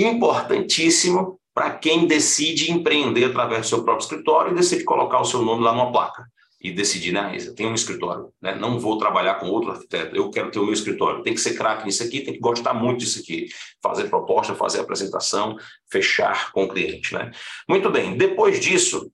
importantíssimo 0.04 1.38
para 1.54 1.70
quem 1.70 2.06
decide 2.06 2.70
empreender 2.70 3.24
através 3.24 3.62
do 3.62 3.68
seu 3.68 3.84
próprio 3.84 4.04
escritório 4.04 4.52
e 4.52 4.54
decide 4.54 4.84
colocar 4.84 5.20
o 5.20 5.24
seu 5.24 5.42
nome 5.42 5.64
lá 5.64 5.72
numa 5.72 5.90
placa 5.90 6.24
e 6.60 6.72
decidir, 6.72 7.12
né, 7.12 7.36
Isa, 7.36 7.54
tem 7.54 7.66
um 7.66 7.74
escritório, 7.74 8.32
né, 8.42 8.54
não 8.54 8.80
vou 8.80 8.98
trabalhar 8.98 9.34
com 9.34 9.46
outro 9.46 9.70
arquiteto, 9.70 10.16
eu 10.16 10.28
quero 10.30 10.50
ter 10.50 10.58
o 10.58 10.64
meu 10.64 10.72
escritório, 10.72 11.22
tem 11.22 11.32
que 11.32 11.40
ser 11.40 11.54
craque 11.54 11.86
nisso 11.86 12.02
aqui, 12.02 12.20
tem 12.20 12.34
que 12.34 12.40
gostar 12.40 12.74
muito 12.74 13.00
disso 13.00 13.20
aqui, 13.20 13.46
fazer 13.80 14.08
proposta, 14.08 14.54
fazer 14.54 14.80
apresentação, 14.80 15.56
fechar 15.90 16.50
com 16.52 16.64
o 16.64 16.68
cliente, 16.68 17.14
né. 17.14 17.30
Muito 17.68 17.88
bem, 17.90 18.16
depois 18.16 18.58
disso, 18.58 19.10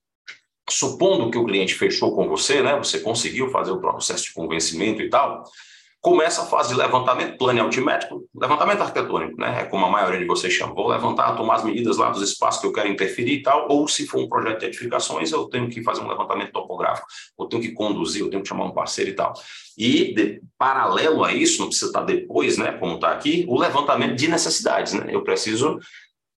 supondo 0.71 1.31
que 1.31 1.37
o 1.37 1.45
cliente 1.45 1.75
fechou 1.75 2.15
com 2.15 2.27
você, 2.27 2.63
né, 2.63 2.77
você 2.77 3.01
conseguiu 3.01 3.51
fazer 3.51 3.73
o 3.73 3.81
processo 3.81 4.25
de 4.25 4.33
convencimento 4.33 5.03
e 5.03 5.11
tal, 5.11 5.45
começa 6.05 6.43
a 6.43 6.45
fase 6.45 6.69
de 6.69 6.75
levantamento 6.75 7.39
plano 7.39 7.63
altimétrico, 7.63 8.29
levantamento 8.37 8.83
arquitetônico, 8.83 9.41
né? 9.41 9.63
É 9.63 9.65
como 9.65 9.87
a 9.87 9.91
maioria 9.91 10.19
de 10.19 10.27
vocês 10.27 10.53
chama. 10.53 10.75
Vou 10.75 10.87
levantar, 10.87 11.35
tomar 11.35 11.55
as 11.55 11.65
medidas 11.65 11.97
lá 11.97 12.11
dos 12.11 12.21
espaços 12.21 12.61
que 12.61 12.67
eu 12.67 12.73
quero 12.75 12.91
interferir 12.91 13.37
e 13.37 13.43
tal, 13.43 13.67
ou 13.71 13.89
se 13.89 14.07
for 14.07 14.21
um 14.21 14.29
projeto 14.29 14.61
de 14.61 14.67
edificações, 14.67 15.33
eu 15.33 15.47
tenho 15.47 15.67
que 15.71 15.83
fazer 15.83 16.03
um 16.03 16.09
levantamento 16.09 16.53
topográfico, 16.53 17.07
eu 17.41 17.47
tenho 17.47 17.63
que 17.63 17.73
conduzir, 17.73 18.21
eu 18.21 18.29
tenho 18.29 18.43
que 18.43 18.49
chamar 18.51 18.67
um 18.67 18.73
parceiro 18.73 19.13
e 19.13 19.15
tal. 19.15 19.33
E, 19.79 20.15
de, 20.15 20.43
paralelo 20.59 21.25
a 21.25 21.33
isso, 21.33 21.61
não 21.61 21.69
precisa 21.69 21.87
estar 21.87 22.03
depois, 22.03 22.59
né, 22.59 22.73
como 22.73 22.97
está 22.97 23.11
aqui, 23.11 23.47
o 23.49 23.59
levantamento 23.59 24.15
de 24.15 24.29
necessidades, 24.29 24.93
né? 24.93 25.07
Eu 25.09 25.25
preciso 25.25 25.79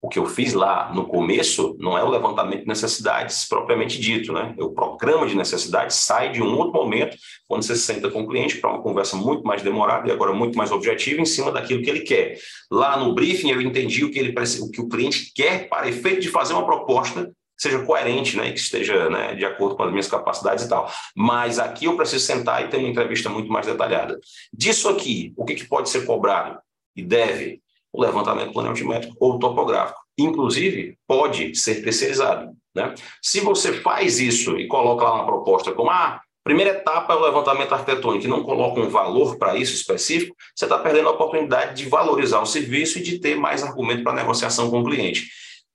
o 0.06 0.08
que 0.08 0.20
eu 0.20 0.28
fiz 0.28 0.54
lá 0.54 0.94
no 0.94 1.08
começo 1.08 1.76
não 1.80 1.98
é 1.98 2.04
o 2.04 2.10
levantamento 2.10 2.62
de 2.62 2.68
necessidades 2.68 3.48
propriamente 3.50 4.00
dito, 4.00 4.32
né? 4.32 4.54
O 4.60 4.70
programa 4.70 5.26
de 5.26 5.36
necessidades 5.36 5.96
sai 5.96 6.32
de 6.32 6.44
um 6.44 6.56
outro 6.56 6.74
momento, 6.74 7.18
quando 7.48 7.64
você 7.64 7.76
senta 7.76 8.12
com 8.12 8.22
o 8.22 8.28
cliente 8.28 8.58
para 8.58 8.70
uma 8.70 8.84
conversa 8.84 9.18
muito 9.18 9.44
mais 9.44 9.64
demorada 9.64 10.08
e 10.08 10.12
agora 10.12 10.32
muito 10.32 10.56
mais 10.56 10.72
objetiva 10.72 11.20
em 11.20 11.26
cima 11.26 11.52
daquilo 11.52 11.82
que 11.82 11.90
ele 11.90 12.02
quer. 12.02 12.38
Lá 12.70 12.98
no 12.98 13.16
briefing 13.16 13.50
eu 13.50 13.60
entendi 13.60 14.06
o 14.06 14.12
que 14.12 14.20
ele 14.20 14.36
o 14.62 14.70
que 14.70 14.80
o 14.80 14.88
cliente 14.88 15.32
quer 15.34 15.68
para 15.68 15.90
efeito 15.90 16.22
de 16.22 16.30
fazer 16.30 16.54
uma 16.54 16.66
proposta 16.66 17.32
seja 17.58 17.80
coerente, 17.84 18.36
né, 18.38 18.52
que 18.52 18.60
esteja 18.60 19.10
né, 19.10 19.34
de 19.34 19.46
acordo 19.46 19.78
com 19.78 19.84
as 19.84 19.90
minhas 19.90 20.08
capacidades 20.08 20.66
e 20.66 20.70
tal. 20.70 20.92
Mas 21.16 21.58
aqui 21.58 21.86
eu 21.86 21.96
preciso 21.96 22.24
sentar 22.24 22.64
e 22.64 22.68
ter 22.68 22.78
uma 22.78 22.90
entrevista 22.90 23.30
muito 23.30 23.50
mais 23.50 23.66
detalhada. 23.66 24.20
Disso 24.54 24.90
aqui, 24.90 25.34
o 25.38 25.46
que, 25.46 25.56
que 25.56 25.66
pode 25.66 25.90
ser 25.90 26.06
cobrado 26.06 26.60
e 26.96 27.02
deve 27.02 27.62
o 27.96 28.02
levantamento 28.02 28.52
planimétrico 28.52 29.16
ou 29.20 29.40
topográfico. 29.40 30.00
Inclusive, 30.18 30.98
pode 31.08 31.56
ser 31.56 31.84
terceirizado. 31.84 32.52
Né? 32.76 32.94
Se 33.22 33.40
você 33.40 33.74
faz 33.74 34.20
isso 34.20 34.58
e 34.60 34.68
coloca 34.68 35.04
lá 35.04 35.16
uma 35.16 35.26
proposta 35.26 35.72
como 35.72 35.90
a 35.90 35.96
ah, 35.96 36.22
primeira 36.44 36.72
etapa 36.72 37.14
é 37.14 37.16
o 37.16 37.22
levantamento 37.22 37.74
arquitetônico 37.74 38.26
e 38.26 38.30
não 38.30 38.44
coloca 38.44 38.82
um 38.82 38.90
valor 38.90 39.38
para 39.38 39.56
isso 39.56 39.74
específico, 39.74 40.36
você 40.54 40.66
está 40.66 40.78
perdendo 40.78 41.10
a 41.10 41.14
oportunidade 41.14 41.82
de 41.82 41.90
valorizar 41.90 42.42
o 42.42 42.46
serviço 42.46 43.00
e 43.00 43.04
de 43.04 43.20
ter 43.20 43.36
mais 43.36 43.64
argumento 43.64 44.04
para 44.04 44.14
negociação 44.14 44.70
com 44.70 44.82
o 44.82 44.86
cliente. 44.86 45.28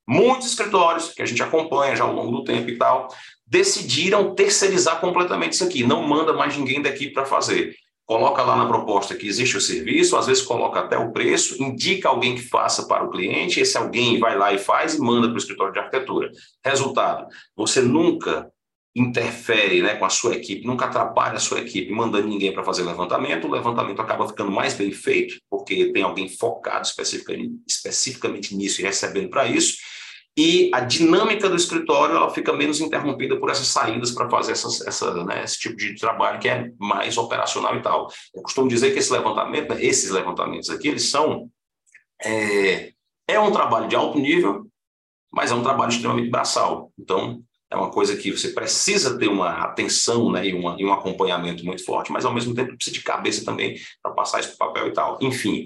Muitos 0.07 0.49
escritórios 0.49 1.13
que 1.13 1.23
a 1.23 1.27
gente 1.27 1.43
acompanha 1.43 1.97
já 1.97 2.05
ao 2.05 2.13
longo 2.13 2.39
do 2.39 2.45
tempo 2.45 2.69
e 2.69 2.77
tal, 2.77 3.09
decidiram 3.47 4.35
terceirizar 4.35 5.01
completamente 5.01 5.55
isso 5.55 5.65
aqui, 5.65 5.85
não 5.85 6.03
manda 6.03 6.33
mais 6.33 6.57
ninguém 6.57 6.83
daqui 6.83 7.11
para 7.11 7.25
fazer 7.25 7.75
coloca 8.11 8.43
lá 8.43 8.57
na 8.57 8.67
proposta 8.67 9.15
que 9.15 9.29
existe 9.29 9.57
o 9.57 9.61
serviço, 9.61 10.17
às 10.17 10.27
vezes 10.27 10.43
coloca 10.43 10.81
até 10.81 10.99
o 10.99 11.13
preço, 11.13 11.63
indica 11.63 12.09
alguém 12.09 12.35
que 12.35 12.43
faça 12.43 12.89
para 12.89 13.05
o 13.05 13.09
cliente, 13.09 13.61
esse 13.61 13.79
alguém 13.79 14.19
vai 14.19 14.37
lá 14.37 14.53
e 14.53 14.59
faz 14.59 14.95
e 14.95 15.01
manda 15.01 15.29
para 15.29 15.37
o 15.37 15.39
escritório 15.39 15.73
de 15.73 15.79
arquitetura. 15.79 16.29
Resultado, 16.65 17.29
você 17.55 17.81
nunca 17.81 18.51
interfere 18.97 19.81
né, 19.81 19.95
com 19.95 20.05
a 20.05 20.11
sua 20.11 20.35
equipe, 20.35 20.67
nunca 20.67 20.87
atrapalha 20.87 21.37
a 21.37 21.39
sua 21.39 21.61
equipe 21.61 21.93
mandando 21.93 22.27
ninguém 22.27 22.53
para 22.53 22.65
fazer 22.65 22.83
levantamento, 22.83 23.47
o 23.47 23.53
levantamento 23.53 24.01
acaba 24.01 24.27
ficando 24.27 24.51
mais 24.51 24.75
bem 24.75 24.91
feito, 24.91 25.37
porque 25.49 25.93
tem 25.93 26.03
alguém 26.03 26.29
focado 26.29 26.85
especificamente, 26.85 27.61
especificamente 27.65 28.57
nisso 28.57 28.81
e 28.81 28.85
recebendo 28.85 29.31
para 29.31 29.47
isso, 29.47 29.77
e 30.37 30.71
a 30.73 30.81
dinâmica 30.81 31.49
do 31.49 31.57
escritório 31.57 32.17
ela 32.17 32.31
fica 32.31 32.53
menos 32.53 32.81
interrompida 32.81 33.37
por 33.39 33.51
essas 33.51 33.67
saídas 33.67 34.13
para 34.13 34.31
fazer 34.31 34.53
essas, 34.53 34.81
essa, 34.87 35.25
né, 35.25 35.43
esse 35.45 35.59
tipo 35.59 35.77
de 35.77 35.97
trabalho 35.97 36.39
que 36.39 36.49
é 36.49 36.71
mais 36.79 37.19
operacional 37.19 37.77
e 37.77 37.83
tal. 37.83 38.09
Eu 38.35 38.43
costumo 38.43 38.69
dizer 38.69 38.93
que 38.93 38.99
esse 38.99 39.13
levantamento, 39.13 39.75
né, 39.75 39.85
esses 39.85 40.11
levantamentos 40.11 40.71
aqui, 40.71 40.89
eles 40.89 41.11
são 41.11 41.51
é, 42.23 42.93
é 43.27 43.41
um 43.41 43.51
trabalho 43.51 43.89
de 43.89 43.97
alto 43.97 44.19
nível, 44.19 44.67
mas 45.33 45.51
é 45.51 45.55
um 45.55 45.63
trabalho 45.63 45.91
extremamente 45.91 46.31
braçal. 46.31 46.93
Então 46.99 47.43
é 47.71 47.77
uma 47.77 47.91
coisa 47.91 48.17
que 48.17 48.31
você 48.31 48.49
precisa 48.49 49.19
ter 49.19 49.29
uma 49.29 49.51
atenção 49.65 50.31
né, 50.31 50.47
e, 50.47 50.55
uma, 50.55 50.77
e 50.79 50.85
um 50.85 50.93
acompanhamento 50.93 51.65
muito 51.65 51.85
forte, 51.85 52.11
mas 52.11 52.25
ao 52.25 52.35
mesmo 52.35 52.55
tempo 52.55 52.75
precisa 52.77 52.95
de 52.95 53.03
cabeça 53.03 53.45
também 53.45 53.77
para 54.03 54.13
passar 54.13 54.41
isso 54.41 54.57
para 54.57 54.67
o 54.67 54.73
papel 54.73 54.89
e 54.89 54.93
tal. 54.93 55.19
Enfim, 55.21 55.65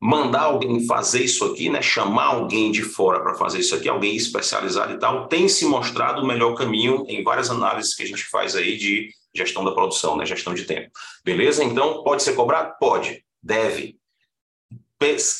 mandar 0.00 0.44
alguém 0.44 0.86
fazer 0.86 1.22
isso 1.22 1.44
aqui, 1.44 1.68
né, 1.68 1.82
chamar 1.82 2.26
alguém 2.26 2.72
de 2.72 2.82
fora 2.82 3.20
para 3.20 3.34
fazer 3.34 3.58
isso 3.58 3.74
aqui, 3.74 3.88
alguém 3.88 4.16
especializado 4.16 4.94
e 4.94 4.98
tal, 4.98 5.28
tem 5.28 5.46
se 5.46 5.66
mostrado 5.66 6.22
o 6.22 6.26
melhor 6.26 6.54
caminho 6.54 7.04
em 7.06 7.22
várias 7.22 7.50
análises 7.50 7.94
que 7.94 8.02
a 8.02 8.06
gente 8.06 8.24
faz 8.24 8.56
aí 8.56 8.78
de 8.78 9.10
gestão 9.34 9.62
da 9.62 9.72
produção, 9.72 10.16
né, 10.16 10.24
gestão 10.24 10.54
de 10.54 10.64
tempo. 10.64 10.90
Beleza? 11.22 11.62
Então, 11.62 12.02
pode 12.02 12.22
ser 12.22 12.34
cobrado? 12.34 12.74
Pode. 12.80 13.22
Deve. 13.42 13.98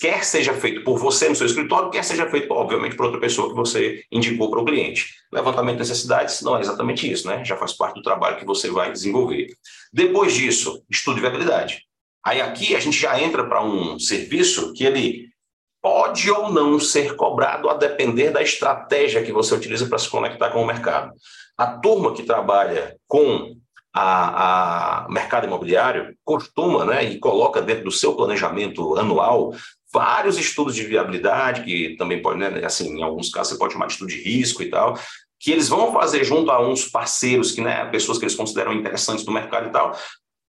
Quer 0.00 0.24
seja 0.24 0.54
feito 0.54 0.82
por 0.84 0.98
você 0.98 1.28
no 1.28 1.36
seu 1.36 1.46
escritório, 1.46 1.90
quer 1.90 2.02
seja 2.02 2.30
feito, 2.30 2.50
obviamente, 2.52 2.96
por 2.96 3.04
outra 3.06 3.20
pessoa 3.20 3.50
que 3.50 3.54
você 3.54 4.04
indicou 4.10 4.50
para 4.50 4.60
o 4.60 4.64
cliente. 4.64 5.06
Levantamento 5.30 5.74
de 5.74 5.80
necessidades 5.80 6.40
não 6.40 6.56
é 6.56 6.60
exatamente 6.60 7.10
isso, 7.10 7.26
né? 7.26 7.44
Já 7.44 7.58
faz 7.58 7.74
parte 7.74 7.96
do 7.96 8.02
trabalho 8.02 8.38
que 8.38 8.46
você 8.46 8.70
vai 8.70 8.90
desenvolver. 8.90 9.48
Depois 9.92 10.32
disso, 10.32 10.82
estudo 10.88 11.16
de 11.16 11.20
viabilidade. 11.20 11.82
Aí 12.24 12.40
aqui 12.40 12.76
a 12.76 12.80
gente 12.80 12.98
já 12.98 13.20
entra 13.20 13.44
para 13.48 13.62
um 13.62 13.98
serviço 13.98 14.72
que 14.72 14.84
ele 14.84 15.30
pode 15.82 16.30
ou 16.30 16.52
não 16.52 16.78
ser 16.78 17.16
cobrado 17.16 17.68
a 17.68 17.74
depender 17.74 18.30
da 18.30 18.42
estratégia 18.42 19.22
que 19.22 19.32
você 19.32 19.54
utiliza 19.54 19.86
para 19.86 19.98
se 19.98 20.08
conectar 20.08 20.50
com 20.50 20.62
o 20.62 20.66
mercado. 20.66 21.12
A 21.56 21.66
turma 21.78 22.12
que 22.12 22.22
trabalha 22.22 22.96
com 23.06 23.56
a, 23.92 25.04
a 25.04 25.08
mercado 25.08 25.46
imobiliário 25.46 26.14
costuma, 26.24 26.84
né, 26.84 27.04
e 27.04 27.18
coloca 27.18 27.60
dentro 27.60 27.84
do 27.84 27.90
seu 27.90 28.14
planejamento 28.14 28.96
anual 28.96 29.52
vários 29.92 30.38
estudos 30.38 30.74
de 30.74 30.84
viabilidade, 30.84 31.64
que 31.64 31.96
também 31.96 32.22
pode, 32.22 32.38
né, 32.38 32.64
assim, 32.64 32.98
em 32.98 33.02
alguns 33.02 33.30
casos 33.30 33.52
você 33.52 33.58
pode 33.58 33.72
chamar 33.72 33.86
de 33.86 33.92
estudo 33.92 34.08
de 34.08 34.22
risco 34.22 34.62
e 34.62 34.70
tal, 34.70 34.96
que 35.40 35.50
eles 35.50 35.68
vão 35.68 35.92
fazer 35.92 36.22
junto 36.22 36.50
a 36.50 36.60
uns 36.60 36.84
parceiros, 36.84 37.52
que, 37.52 37.60
né, 37.60 37.86
pessoas 37.86 38.18
que 38.18 38.24
eles 38.24 38.36
consideram 38.36 38.72
interessantes 38.72 39.24
do 39.24 39.32
mercado 39.32 39.68
e 39.68 39.72
tal, 39.72 39.98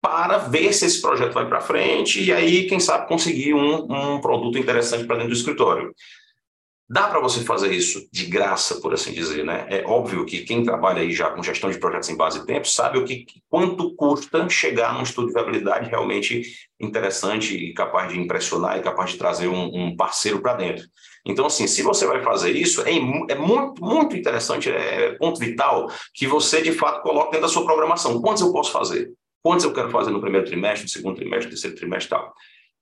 para 0.07 0.39
ver 0.39 0.73
se 0.73 0.87
esse 0.87 1.03
projeto 1.03 1.33
vai 1.33 1.49
para 1.49 1.61
frente 1.61 2.23
e 2.23 2.33
aí, 2.33 2.69
quem 2.69 2.79
sabe, 2.79 3.09
conseguir 3.09 3.55
um, 3.55 3.87
um 3.91 4.21
produto 4.21 4.57
interessante 4.57 5.05
para 5.05 5.17
dentro 5.17 5.33
do 5.33 5.37
escritório. 5.37 5.93
Dá 6.89 7.09
para 7.09 7.19
você 7.19 7.41
fazer 7.41 7.73
isso 7.73 8.07
de 8.13 8.27
graça, 8.27 8.81
por 8.81 8.95
assim 8.95 9.13
dizer, 9.13 9.45
né? 9.45 9.67
É 9.69 9.85
óbvio 9.85 10.25
que 10.25 10.45
quem 10.45 10.63
trabalha 10.63 11.03
aí 11.03 11.11
já 11.11 11.29
com 11.31 11.43
gestão 11.43 11.69
de 11.69 11.81
projetos 11.81 12.09
em 12.09 12.17
base 12.17 12.39
de 12.39 12.47
tempo 12.47 12.69
sabe 12.69 12.99
o 12.99 13.05
que 13.05 13.27
quanto 13.51 13.97
custa 13.97 14.49
chegar 14.49 14.95
num 14.95 15.03
estudo 15.03 15.27
de 15.27 15.33
viabilidade 15.33 15.91
realmente 15.91 16.43
interessante 16.79 17.57
e 17.57 17.75
capaz 17.75 18.13
de 18.13 18.21
impressionar 18.21 18.79
e 18.79 18.83
capaz 18.83 19.11
de 19.11 19.19
trazer 19.19 19.49
um, 19.49 19.65
um 19.75 19.97
parceiro 19.97 20.41
para 20.41 20.55
dentro. 20.55 20.87
Então, 21.25 21.47
assim, 21.47 21.67
se 21.67 21.83
você 21.83 22.07
vai 22.07 22.23
fazer 22.23 22.53
isso, 22.53 22.83
é, 22.83 22.93
é 22.93 23.35
muito, 23.35 23.85
muito 23.85 24.17
interessante, 24.17 24.71
é 24.71 25.17
ponto 25.19 25.41
vital 25.41 25.91
que 26.15 26.29
você 26.29 26.63
de 26.63 26.71
fato 26.71 27.03
coloque 27.03 27.33
dentro 27.33 27.49
da 27.49 27.53
sua 27.53 27.65
programação. 27.65 28.23
Quantos 28.23 28.43
eu 28.43 28.53
posso 28.53 28.71
fazer? 28.71 29.11
Quantos 29.47 29.65
eu 29.65 29.73
quero 29.73 29.91
fazer 29.91 30.11
no 30.11 30.21
primeiro 30.21 30.45
trimestre, 30.45 30.83
no 30.83 30.89
segundo 30.89 31.15
trimestre, 31.15 31.45
no 31.45 31.51
terceiro 31.51 31.77
trimestre 31.77 32.11
tal? 32.11 32.35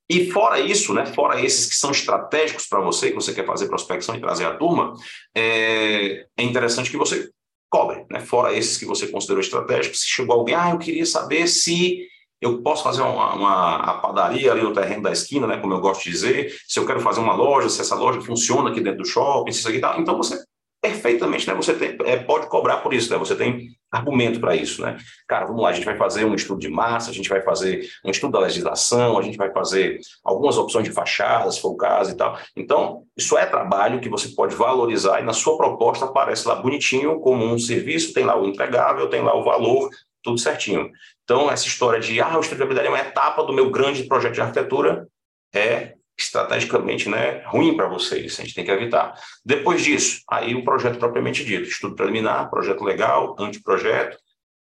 E 0.09 0.31
fora 0.31 0.59
isso, 0.59 0.95
né, 0.95 1.05
fora 1.05 1.39
esses 1.39 1.69
que 1.69 1.77
são 1.77 1.91
estratégicos 1.91 2.67
para 2.67 2.81
você, 2.81 3.11
que 3.11 3.15
você 3.15 3.35
quer 3.35 3.45
fazer 3.45 3.69
prospecção 3.69 4.15
e 4.15 4.21
trazer 4.21 4.47
a 4.47 4.57
turma, 4.57 4.95
é, 5.37 6.25
é 6.35 6.43
interessante 6.43 6.91
que 6.91 6.97
você 6.97 7.29
cobre. 7.69 8.07
Né? 8.11 8.19
Fora 8.19 8.57
esses 8.57 8.79
que 8.79 8.87
você 8.87 9.07
considerou 9.09 9.43
estratégicos, 9.43 10.01
se 10.01 10.09
chegou 10.09 10.37
alguém, 10.37 10.55
ah, 10.55 10.71
eu 10.71 10.79
queria 10.79 11.05
saber 11.05 11.49
se 11.49 12.09
eu 12.41 12.63
posso 12.63 12.83
fazer 12.83 13.03
uma, 13.03 13.35
uma 13.35 14.01
padaria 14.01 14.51
ali 14.51 14.63
no 14.63 14.73
terreno 14.73 15.03
da 15.03 15.13
esquina, 15.13 15.47
né, 15.47 15.59
como 15.59 15.75
eu 15.75 15.81
gosto 15.81 16.05
de 16.05 16.13
dizer, 16.13 16.57
se 16.67 16.81
eu 16.81 16.87
quero 16.87 17.01
fazer 17.01 17.21
uma 17.21 17.35
loja, 17.35 17.69
se 17.69 17.83
essa 17.83 17.95
loja 17.95 18.23
funciona 18.23 18.71
aqui 18.71 18.81
dentro 18.81 19.03
do 19.03 19.07
shopping, 19.07 19.53
se 19.53 19.59
isso 19.59 19.69
aqui 19.69 19.81
tal. 19.81 20.01
Então 20.01 20.17
você 20.17 20.43
perfeitamente, 20.85 21.49
né? 21.49 21.55
Você 21.55 21.73
tem, 21.73 21.97
é, 22.05 22.19
pode 22.19 22.47
cobrar 22.47 22.79
por 22.79 22.93
isso, 22.93 23.11
né? 23.11 23.17
Você 23.17 23.35
tem 23.35 23.71
argumento 23.95 24.41
para 24.41 24.55
isso, 24.55 24.83
né? 24.83 24.97
Cara, 25.27 25.47
vamos 25.47 25.63
lá, 25.63 25.71
a 25.71 25.73
gente 25.73 25.85
vai 25.85 25.97
fazer 25.97 26.25
um 26.25 26.35
estudo 26.35 26.61
de 26.61 26.69
massa, 26.69 27.11
a 27.11 27.15
gente 27.15 27.29
vai 27.29 27.41
fazer 27.41 27.89
um 28.05 28.11
estudo 28.11 28.33
da 28.33 28.41
legislação, 28.41 29.19
a 29.19 29.23
gente 29.23 29.37
vai 29.37 29.51
fazer 29.53 29.99
algumas 30.25 30.57
opções 30.57 30.85
de 30.85 30.93
fachadas, 30.93 31.57
se 31.57 31.61
for 31.61 31.71
o 31.71 31.77
caso 31.77 32.13
e 32.13 32.17
tal. 32.17 32.39
Então, 32.57 33.05
isso 33.17 33.37
é 33.37 33.47
trabalho 33.47 34.01
que 34.01 34.09
você 34.09 34.29
pode 34.29 34.55
valorizar 34.55 35.21
e 35.21 35.25
na 35.25 35.33
sua 35.33 35.57
proposta 35.57 36.05
aparece 36.05 36.47
lá 36.47 36.55
bonitinho 36.55 37.21
como 37.21 37.45
um 37.45 37.59
serviço, 37.59 38.13
tem 38.13 38.25
lá 38.25 38.39
o 38.39 38.47
entregável, 38.47 39.09
tem 39.09 39.23
lá 39.23 39.35
o 39.35 39.45
valor, 39.45 39.89
tudo 40.23 40.39
certinho. 40.39 40.91
Então, 41.23 41.51
essa 41.51 41.67
história 41.67 42.01
de, 42.01 42.21
ah, 42.21 42.37
o 42.37 42.41
estudo 42.41 42.59
de 42.59 42.63
habilidade 42.65 42.89
é 42.89 42.91
uma 42.91 43.01
etapa 43.01 43.43
do 43.45 43.53
meu 43.53 43.71
grande 43.71 44.05
projeto 44.05 44.35
de 44.35 44.41
arquitetura, 44.41 45.07
é 45.55 45.94
estrategicamente 46.17 47.09
né, 47.09 47.43
ruim 47.47 47.77
para 47.77 47.89
vocês, 47.89 48.39
a 48.39 48.43
gente 48.43 48.55
tem 48.55 48.65
que 48.65 48.71
evitar. 48.71 49.15
Depois 49.45 49.83
disso, 49.83 50.23
aí 50.31 50.55
o 50.55 50.65
projeto 50.65 50.99
propriamente 50.99 51.45
dito, 51.45 51.69
estudo 51.69 51.97
preliminar, 51.97 52.49
projeto 52.51 52.85
legal, 52.85 53.35
anteprojeto, 53.39 54.17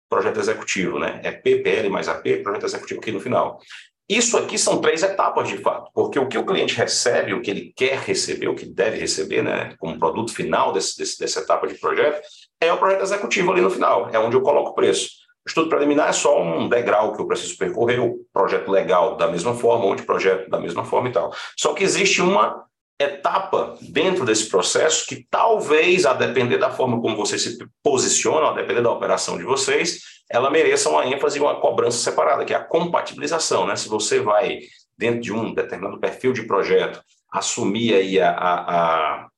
projeto 0.08 0.38
executivo, 0.38 0.98
né? 0.98 1.20
É 1.24 1.32
PPL 1.32 1.88
mais 1.88 2.08
AP, 2.08 2.42
projeto 2.42 2.66
executivo 2.66 3.00
aqui 3.00 3.12
no 3.12 3.20
final. 3.20 3.60
Isso 4.08 4.36
aqui 4.36 4.58
são 4.58 4.80
três 4.80 5.02
etapas 5.02 5.48
de 5.48 5.56
fato, 5.58 5.90
porque 5.94 6.18
o 6.18 6.28
que 6.28 6.36
o 6.36 6.44
cliente 6.44 6.76
recebe, 6.76 7.32
o 7.32 7.40
que 7.40 7.50
ele 7.50 7.72
quer 7.74 7.98
receber, 8.00 8.48
o 8.48 8.54
que 8.54 8.66
deve 8.66 8.98
receber, 8.98 9.42
né, 9.42 9.74
como 9.78 9.98
produto 9.98 10.32
final 10.32 10.72
desse, 10.72 10.98
desse, 10.98 11.18
dessa 11.18 11.40
etapa 11.40 11.66
de 11.66 11.74
projeto, 11.74 12.20
é 12.60 12.70
o 12.70 12.76
projeto 12.76 13.02
executivo 13.02 13.50
ali 13.50 13.62
no 13.62 13.70
final, 13.70 14.10
é 14.12 14.18
onde 14.18 14.36
eu 14.36 14.42
coloco 14.42 14.70
o 14.70 14.74
preço. 14.74 15.23
O 15.46 15.48
estudo 15.48 15.68
preliminar 15.68 16.09
é 16.09 16.12
só 16.12 16.42
um 16.42 16.68
degrau 16.68 17.12
que 17.12 17.20
eu 17.20 17.26
preciso 17.26 17.59
percorrer, 17.59 18.00
o 18.00 18.20
projeto 18.33 18.70
legal 18.70 19.16
da 19.16 19.28
mesma 19.28 19.54
forma, 19.54 19.85
onde 19.85 20.02
projeto 20.02 20.48
da 20.48 20.59
mesma 20.59 20.85
forma 20.85 21.09
e 21.09 21.12
tal. 21.12 21.35
Só 21.57 21.74
que 21.74 21.85
existe 21.85 22.22
uma 22.22 22.64
etapa 22.98 23.76
dentro 23.83 24.24
desse 24.24 24.48
processo 24.48 25.07
que 25.07 25.26
talvez, 25.30 26.07
a 26.07 26.14
depender 26.14 26.59
da 26.59 26.70
forma 26.70 27.00
como 27.00 27.16
vocês 27.16 27.42
se 27.42 27.59
posicionam, 27.83 28.48
a 28.48 28.54
depender 28.54 28.80
da 28.80 28.90
operação 28.90 29.37
de 29.37 29.44
vocês, 29.44 30.00
ela 30.30 30.50
mereça 30.50 30.88
uma 30.88 31.07
ênfase 31.07 31.38
e 31.38 31.42
uma 31.42 31.61
cobrança 31.61 31.98
separada, 31.98 32.44
que 32.44 32.54
é 32.54 32.57
a 32.57 32.64
compatibilização. 32.64 33.66
Né? 33.66 33.76
Se 33.76 33.88
você 33.88 34.20
vai, 34.20 34.61
dentro 34.96 35.20
de 35.20 35.33
um 35.33 35.52
determinado 35.52 36.00
perfil 36.00 36.33
de 36.33 36.44
projeto, 36.44 37.02
assumir 37.30 37.94
aí 37.94 38.20
a, 38.20 38.30
a, 38.30 39.14
a 39.14 39.28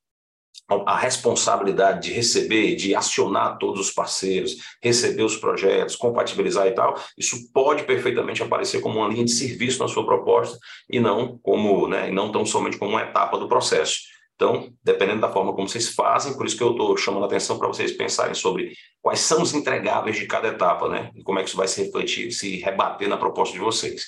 a 0.68 0.96
responsabilidade 0.96 2.08
de 2.08 2.14
receber, 2.14 2.74
de 2.74 2.94
acionar 2.94 3.56
todos 3.58 3.80
os 3.80 3.92
parceiros, 3.92 4.56
receber 4.82 5.22
os 5.22 5.36
projetos, 5.36 5.94
compatibilizar 5.94 6.66
e 6.66 6.72
tal, 6.72 7.00
isso 7.16 7.52
pode 7.52 7.84
perfeitamente 7.84 8.42
aparecer 8.42 8.80
como 8.80 8.98
uma 8.98 9.08
linha 9.08 9.24
de 9.24 9.30
serviço 9.30 9.78
na 9.78 9.88
sua 9.88 10.04
proposta 10.04 10.58
e 10.90 10.98
não 10.98 11.38
como, 11.38 11.86
né, 11.86 12.10
não 12.10 12.32
tão 12.32 12.44
somente 12.44 12.78
como 12.78 12.92
uma 12.92 13.02
etapa 13.02 13.38
do 13.38 13.48
processo. 13.48 14.16
Então, 14.34 14.70
dependendo 14.84 15.22
da 15.22 15.32
forma 15.32 15.54
como 15.54 15.68
vocês 15.68 15.94
fazem, 15.94 16.36
por 16.36 16.44
isso 16.44 16.56
que 16.56 16.62
eu 16.62 16.72
estou 16.72 16.94
chamando 16.96 17.22
a 17.22 17.26
atenção 17.26 17.58
para 17.58 17.68
vocês 17.68 17.92
pensarem 17.92 18.34
sobre 18.34 18.74
quais 19.00 19.20
são 19.20 19.40
os 19.40 19.54
entregáveis 19.54 20.16
de 20.16 20.26
cada 20.26 20.48
etapa, 20.48 20.88
né? 20.90 21.10
E 21.14 21.22
como 21.22 21.38
é 21.38 21.42
que 21.42 21.48
isso 21.48 21.56
vai 21.56 21.66
se 21.66 21.82
refletir, 21.82 22.30
se 22.32 22.58
rebater 22.58 23.08
na 23.08 23.16
proposta 23.16 23.54
de 23.54 23.60
vocês. 23.60 24.04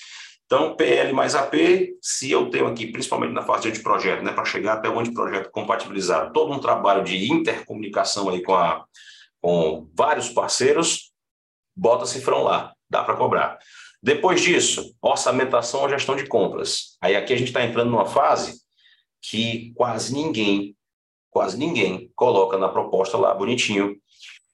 Então, 0.49 0.75
PL 0.75 1.13
mais 1.13 1.35
AP, 1.35 1.53
se 2.01 2.31
eu 2.31 2.49
tenho 2.49 2.67
aqui, 2.67 2.87
principalmente 2.87 3.35
na 3.35 3.43
fase 3.43 3.71
de 3.71 3.81
projeto, 3.81 4.23
né, 4.25 4.33
para 4.33 4.47
chegar 4.47 4.73
até 4.73 4.89
onde 4.89 5.13
projeto 5.13 5.51
compatibilizado, 5.51 6.33
todo 6.33 6.51
um 6.55 6.59
trabalho 6.59 7.05
de 7.05 7.31
intercomunicação 7.31 8.31
aí 8.31 8.43
com, 8.43 8.55
a, 8.55 8.83
com 9.43 9.87
vários 9.95 10.31
parceiros, 10.31 11.13
bota 11.77 12.07
cifrão 12.07 12.45
lá, 12.45 12.73
dá 12.89 13.05
para 13.05 13.15
cobrar. 13.15 13.59
Depois 14.03 14.41
disso, 14.41 14.97
orçamentação 15.03 15.83
ou 15.83 15.89
gestão 15.91 16.17
de 16.17 16.27
compras. 16.27 16.97
Aí 16.99 17.15
aqui 17.15 17.35
a 17.35 17.37
gente 17.37 17.49
está 17.49 17.63
entrando 17.63 17.91
numa 17.91 18.07
fase 18.07 18.59
que 19.21 19.71
quase 19.75 20.15
ninguém, 20.15 20.75
quase 21.29 21.59
ninguém 21.59 22.11
coloca 22.17 22.57
na 22.57 22.71
proposta 22.71 23.19
lá 23.19 23.35
bonitinho. 23.35 23.99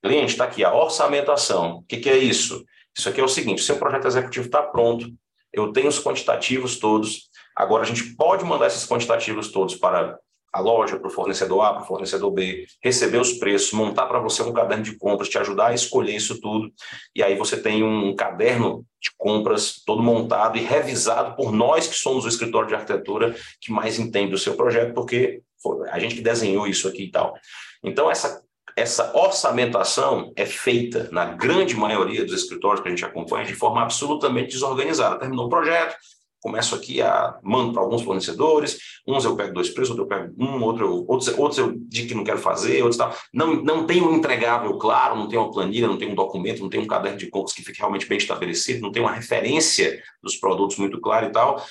Cliente, 0.02 0.32
está 0.32 0.46
aqui 0.46 0.64
a 0.64 0.74
orçamentação. 0.74 1.76
O 1.76 1.82
que, 1.84 1.98
que 1.98 2.10
é 2.10 2.18
isso? 2.18 2.64
Isso 2.98 3.08
aqui 3.08 3.20
é 3.20 3.24
o 3.24 3.28
seguinte: 3.28 3.62
seu 3.62 3.78
projeto 3.78 4.08
executivo 4.08 4.46
está 4.46 4.60
pronto, 4.60 5.08
eu 5.56 5.72
tenho 5.72 5.88
os 5.88 6.02
quantitativos 6.02 6.78
todos. 6.78 7.28
Agora, 7.56 7.82
a 7.82 7.86
gente 7.86 8.14
pode 8.16 8.44
mandar 8.44 8.66
esses 8.66 8.86
quantitativos 8.86 9.50
todos 9.50 9.74
para 9.76 10.18
a 10.54 10.60
loja, 10.60 10.98
para 10.98 11.08
o 11.08 11.10
fornecedor 11.10 11.62
A, 11.62 11.72
para 11.72 11.82
o 11.82 11.86
fornecedor 11.86 12.30
B, 12.30 12.64
receber 12.80 13.18
os 13.18 13.32
preços, 13.32 13.72
montar 13.72 14.06
para 14.06 14.20
você 14.20 14.40
um 14.40 14.52
caderno 14.52 14.84
de 14.84 14.96
compras, 14.96 15.28
te 15.28 15.36
ajudar 15.36 15.68
a 15.68 15.74
escolher 15.74 16.14
isso 16.14 16.40
tudo. 16.40 16.72
E 17.14 17.24
aí 17.24 17.36
você 17.36 17.60
tem 17.60 17.82
um 17.82 18.14
caderno 18.14 18.86
de 19.02 19.10
compras 19.18 19.82
todo 19.84 20.00
montado 20.00 20.56
e 20.56 20.60
revisado 20.60 21.34
por 21.34 21.50
nós 21.50 21.88
que 21.88 21.96
somos 21.96 22.24
o 22.24 22.28
escritório 22.28 22.68
de 22.68 22.74
arquitetura 22.74 23.34
que 23.60 23.72
mais 23.72 23.98
entende 23.98 24.32
o 24.32 24.38
seu 24.38 24.54
projeto, 24.54 24.94
porque 24.94 25.42
a 25.90 25.98
gente 25.98 26.14
que 26.14 26.22
desenhou 26.22 26.68
isso 26.68 26.86
aqui 26.86 27.04
e 27.04 27.10
tal. 27.10 27.34
Então, 27.82 28.08
essa 28.08 28.43
essa 28.76 29.16
orçamentação 29.16 30.32
é 30.36 30.44
feita, 30.44 31.08
na 31.12 31.26
grande 31.26 31.76
maioria 31.76 32.24
dos 32.24 32.34
escritórios 32.34 32.80
que 32.80 32.88
a 32.88 32.90
gente 32.90 33.04
acompanha, 33.04 33.44
de 33.44 33.54
forma 33.54 33.82
absolutamente 33.82 34.52
desorganizada. 34.52 35.18
Terminou 35.18 35.46
o 35.46 35.48
projeto, 35.48 35.96
começo 36.44 36.74
aqui 36.74 37.00
a 37.00 37.38
mando 37.42 37.72
para 37.72 37.80
alguns 37.80 38.02
fornecedores, 38.02 38.78
uns 39.06 39.24
eu 39.24 39.34
pego 39.34 39.54
dois 39.54 39.70
preços, 39.70 39.96
outros 39.96 40.10
eu 40.10 40.18
pego 40.18 40.34
um, 40.38 40.62
outro 40.62 40.84
eu, 40.84 41.04
outros, 41.08 41.28
outros 41.38 41.58
eu 41.58 41.72
digo 41.74 42.08
que 42.08 42.14
não 42.14 42.22
quero 42.22 42.38
fazer, 42.38 42.82
outros 42.82 42.98
tal. 42.98 43.16
Não, 43.32 43.62
não 43.62 43.86
tem 43.86 44.02
um 44.02 44.14
entregável 44.14 44.76
claro, 44.76 45.16
não 45.16 45.26
tem 45.28 45.38
uma 45.38 45.50
planilha, 45.50 45.86
não 45.86 45.96
tem 45.96 46.10
um 46.10 46.14
documento, 46.14 46.60
não 46.60 46.68
tem 46.68 46.80
um 46.80 46.86
caderno 46.86 47.16
de 47.16 47.30
contas 47.30 47.54
que 47.54 47.62
fique 47.62 47.78
realmente 47.78 48.06
bem 48.06 48.18
estabelecido, 48.18 48.82
não 48.82 48.92
tem 48.92 49.02
uma 49.02 49.12
referência 49.12 50.02
dos 50.22 50.36
produtos 50.36 50.76
muito 50.76 51.00
clara 51.00 51.26
e 51.26 51.32
tal, 51.32 51.64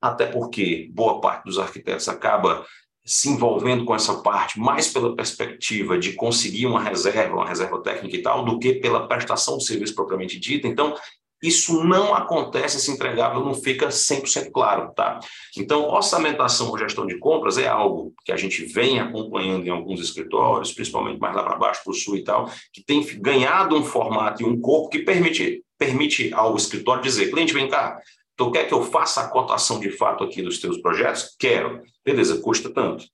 até 0.00 0.26
porque 0.26 0.90
boa 0.92 1.20
parte 1.20 1.44
dos 1.44 1.58
arquitetos 1.58 2.08
acaba 2.08 2.66
se 3.08 3.30
envolvendo 3.30 3.86
com 3.86 3.94
essa 3.94 4.16
parte 4.16 4.60
mais 4.60 4.88
pela 4.92 5.16
perspectiva 5.16 5.98
de 5.98 6.12
conseguir 6.12 6.66
uma 6.66 6.82
reserva, 6.82 7.36
uma 7.36 7.48
reserva 7.48 7.82
técnica 7.82 8.16
e 8.16 8.22
tal, 8.22 8.44
do 8.44 8.58
que 8.58 8.74
pela 8.74 9.08
prestação 9.08 9.56
de 9.56 9.64
serviço 9.64 9.94
propriamente 9.94 10.38
dita. 10.38 10.68
Então, 10.68 10.94
isso 11.42 11.84
não 11.84 12.14
acontece, 12.14 12.76
esse 12.76 12.90
entregável 12.90 13.42
não 13.42 13.54
fica 13.54 13.88
100% 13.88 14.50
claro, 14.52 14.92
tá? 14.94 15.20
Então, 15.56 15.84
orçamentação 15.84 16.68
ou 16.68 16.76
gestão 16.76 17.06
de 17.06 17.16
compras 17.18 17.56
é 17.56 17.66
algo 17.66 18.12
que 18.24 18.32
a 18.32 18.36
gente 18.36 18.64
vem 18.66 19.00
acompanhando 19.00 19.64
em 19.64 19.70
alguns 19.70 20.00
escritórios, 20.00 20.72
principalmente 20.72 21.18
mais 21.18 21.34
lá 21.34 21.44
para 21.44 21.56
baixo, 21.56 21.80
para 21.82 21.92
o 21.92 21.94
sul 21.94 22.16
e 22.16 22.24
tal, 22.24 22.50
que 22.72 22.84
tem 22.84 23.02
ganhado 23.20 23.74
um 23.74 23.84
formato 23.84 24.42
e 24.42 24.46
um 24.46 24.60
corpo 24.60 24.90
que 24.90 24.98
permite, 24.98 25.62
permite 25.78 26.34
ao 26.34 26.54
escritório 26.56 27.02
dizer, 27.02 27.30
cliente, 27.30 27.54
vem 27.54 27.68
cá, 27.68 27.98
tu 28.38 28.50
quer 28.50 28.66
que 28.66 28.72
eu 28.72 28.82
faça 28.82 29.20
a 29.20 29.28
cotação 29.28 29.78
de 29.78 29.90
fato 29.90 30.24
aqui 30.24 30.40
dos 30.40 30.58
teus 30.58 30.78
projetos? 30.78 31.36
Quero. 31.38 31.82
Beleza, 32.02 32.40
custa 32.40 32.70
tanto 32.70 33.04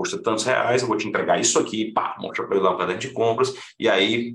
custa 0.00 0.16
tantos 0.16 0.44
reais, 0.44 0.80
eu 0.80 0.88
vou 0.88 0.96
te 0.96 1.06
entregar 1.06 1.38
isso 1.38 1.58
aqui, 1.58 1.92
pá, 1.92 2.16
mostra 2.18 2.46
para 2.46 2.56
ele 2.56 2.64
lá 2.64 2.70
o 2.70 2.78
caderno 2.78 2.98
de 2.98 3.10
compras, 3.10 3.52
e 3.78 3.86
aí 3.86 4.34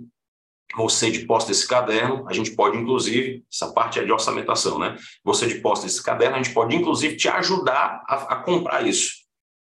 você 0.75 1.09
de 1.09 1.25
posse 1.25 1.47
desse 1.47 1.67
caderno, 1.67 2.23
a 2.27 2.33
gente 2.33 2.55
pode, 2.55 2.77
inclusive, 2.77 3.43
essa 3.51 3.73
parte 3.73 3.99
é 3.99 4.03
de 4.03 4.11
orçamentação, 4.11 4.77
né? 4.77 4.95
Você 5.23 5.47
de 5.47 5.55
posse 5.61 5.83
desse 5.83 6.03
caderno, 6.03 6.35
a 6.35 6.41
gente 6.41 6.53
pode, 6.53 6.75
inclusive, 6.75 7.15
te 7.15 7.27
ajudar 7.27 8.03
a, 8.07 8.15
a 8.33 8.35
comprar 8.43 8.85
isso. 8.85 9.24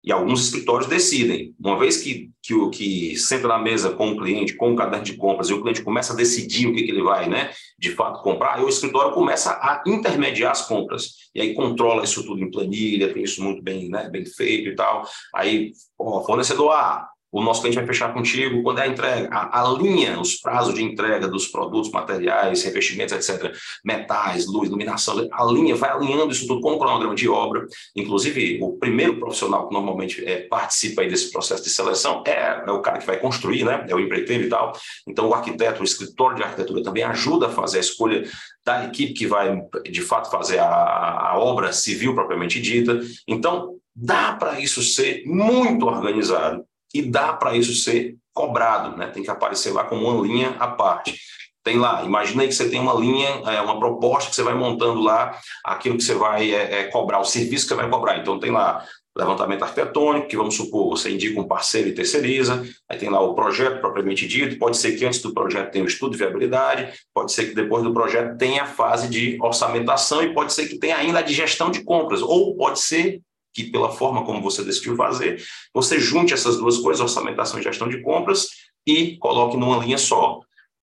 E 0.04 0.12
alguns 0.12 0.44
escritórios 0.44 0.90
decidem. 0.90 1.56
Uma 1.58 1.80
vez 1.80 1.98
que, 1.98 2.30
que 2.42 2.54
o 2.54 2.70
que 2.70 3.16
senta 3.18 3.48
na 3.48 3.58
mesa 3.58 3.92
com 3.92 4.12
o 4.12 4.18
cliente, 4.18 4.56
com 4.56 4.74
o 4.74 4.76
caderno 4.76 5.06
de 5.06 5.16
compras, 5.16 5.50
e 5.50 5.54
o 5.54 5.62
cliente 5.62 5.82
começa 5.82 6.12
a 6.12 6.16
decidir 6.16 6.68
o 6.68 6.74
que, 6.74 6.84
que 6.84 6.92
ele 6.92 7.02
vai, 7.02 7.30
né, 7.30 7.52
de 7.80 7.92
fato, 7.92 8.22
comprar, 8.22 8.56
aí 8.56 8.64
o 8.64 8.70
escritório 8.70 9.14
começa 9.14 9.52
a 9.52 9.82
intermediar 9.88 10.52
as 10.52 10.68
compras. 10.68 11.30
E 11.34 11.40
aí 11.40 11.54
controla 11.54 12.04
isso 12.04 12.26
tudo 12.26 12.44
em 12.44 12.52
planilha, 12.52 13.14
tem 13.14 13.24
isso 13.24 13.42
muito 13.42 13.64
bem, 13.64 13.90
né, 13.90 14.10
bem 14.10 14.26
feito 14.26 14.70
e 14.70 14.76
tal. 14.76 15.08
Aí, 15.34 15.72
ó, 15.98 16.22
fornecedor 16.26 16.72
A, 16.72 17.08
o 17.34 17.42
nosso 17.42 17.62
cliente 17.62 17.78
vai 17.78 17.88
fechar 17.88 18.14
contigo 18.14 18.62
quando 18.62 18.78
é 18.78 18.84
a 18.84 18.88
entrega, 18.88 19.28
a, 19.32 19.62
alinha 19.62 20.20
os 20.20 20.36
prazos 20.36 20.76
de 20.76 20.84
entrega 20.84 21.28
dos 21.28 21.48
produtos, 21.48 21.92
materiais, 21.92 22.64
revestimentos, 22.64 23.14
etc., 23.14 23.52
metais, 23.84 24.46
luz, 24.46 24.70
iluminação, 24.70 25.28
alinha, 25.32 25.76
vai 25.76 25.90
alinhando 25.90 26.32
isso 26.32 26.46
tudo 26.46 26.62
com 26.62 26.74
o 26.74 26.80
cronograma 26.80 27.16
de 27.16 27.28
obra. 27.28 27.66
Inclusive, 27.96 28.60
o 28.62 28.78
primeiro 28.78 29.20
profissional 29.20 29.68
que 29.68 29.74
normalmente 29.74 30.24
é, 30.24 30.42
participa 30.42 31.04
desse 31.04 31.32
processo 31.32 31.64
de 31.64 31.72
seleção 31.72 32.24
é, 32.28 32.64
é, 32.68 32.72
o 32.72 32.82
cara 32.82 33.00
que 33.00 33.08
vai 33.08 33.20
construir, 33.20 33.64
né? 33.64 33.84
É 33.90 33.96
o 33.96 34.00
empreiteiro 34.00 34.44
e 34.44 34.50
tal. 34.50 34.72
Então, 35.08 35.28
o 35.28 35.34
arquiteto, 35.34 35.82
o 35.82 35.84
escritório 35.84 36.38
de 36.38 36.44
arquitetura 36.44 36.84
também 36.84 37.04
ajuda 37.04 37.48
a 37.48 37.50
fazer 37.50 37.78
a 37.78 37.82
escolha 37.82 38.24
da 38.64 38.86
equipe 38.86 39.14
que 39.14 39.26
vai, 39.26 39.60
de 39.90 40.02
fato, 40.02 40.30
fazer 40.30 40.60
a, 40.60 41.32
a 41.32 41.40
obra 41.40 41.74
civil 41.74 42.14
propriamente 42.14 42.62
dita. 42.62 43.00
Então, 43.28 43.78
dá 43.96 44.34
para 44.34 44.60
isso 44.60 44.84
ser 44.84 45.24
muito 45.26 45.88
organizado 45.88 46.64
e 46.94 47.02
dá 47.02 47.34
para 47.34 47.56
isso 47.56 47.74
ser 47.74 48.16
cobrado, 48.34 48.98
né? 48.98 49.08
Tem 49.08 49.24
que 49.24 49.32
aparecer 49.32 49.72
lá 49.72 49.84
como 49.84 50.08
uma 50.08 50.26
linha 50.26 50.56
à 50.60 50.68
parte. 50.68 51.18
Tem 51.64 51.80
lá, 51.80 52.04
imagina 52.04 52.42
aí 52.42 52.50
que 52.50 52.56
você 52.56 52.70
tem 52.70 52.80
uma 52.80 52.94
linha, 52.94 53.30
é, 53.46 53.62
uma 53.62 53.80
proposta 53.80 54.30
que 54.30 54.36
você 54.36 54.44
vai 54.44 54.54
montando 54.54 55.00
lá, 55.00 55.40
aquilo 55.64 55.98
que 55.98 56.04
você 56.04 56.14
vai 56.14 56.54
é, 56.54 56.80
é, 56.80 56.84
cobrar, 56.86 57.20
o 57.20 57.26
serviço 57.26 57.66
que 57.66 57.70
você 57.70 57.76
vai 57.76 57.90
cobrar. 57.90 58.18
Então 58.18 58.38
tem 58.38 58.52
lá 58.52 58.86
levantamento 59.16 59.64
arquitetônico, 59.64 60.28
que 60.28 60.36
vamos 60.36 60.56
supor, 60.56 60.90
você 60.90 61.12
indica 61.12 61.40
um 61.40 61.48
parceiro 61.48 61.88
e 61.88 61.94
terceiriza, 61.94 62.64
aí 62.90 62.98
tem 62.98 63.10
lá 63.10 63.22
o 63.22 63.36
projeto 63.36 63.80
propriamente 63.80 64.28
dito, 64.28 64.58
pode 64.58 64.76
ser 64.76 64.94
que 64.98 65.06
antes 65.06 65.22
do 65.22 65.34
projeto 65.34 65.72
tenha 65.72 65.86
o 65.86 65.88
estudo 65.88 66.14
de 66.14 66.18
viabilidade, 66.18 66.92
pode 67.14 67.32
ser 67.32 67.46
que 67.46 67.56
depois 67.56 67.84
do 67.84 67.94
projeto 67.94 68.38
tenha 68.38 68.64
a 68.64 68.66
fase 68.66 69.08
de 69.08 69.38
orçamentação 69.40 70.24
e 70.24 70.34
pode 70.34 70.52
ser 70.52 70.68
que 70.68 70.80
tenha 70.80 70.98
ainda 70.98 71.20
a 71.20 71.22
de 71.22 71.34
gestão 71.34 71.70
de 71.70 71.84
compras, 71.84 72.24
ou 72.24 72.56
pode 72.58 72.80
ser 72.80 73.22
que 73.54 73.66
pela 73.66 73.92
forma 73.92 74.26
como 74.26 74.42
você 74.42 74.64
decidiu 74.64 74.96
fazer, 74.96 75.44
você 75.74 76.00
junte 76.00 76.34
essas 76.34 76.58
duas 76.58 76.78
coisas, 76.78 77.02
orçamentação 77.02 77.60
e 77.60 77.64
gestão 77.64 77.88
de 77.88 78.02
compras, 78.02 78.48
e 78.86 79.18
coloque 79.18 79.56
numa 79.58 79.78
linha 79.78 79.98
só. 79.98 80.40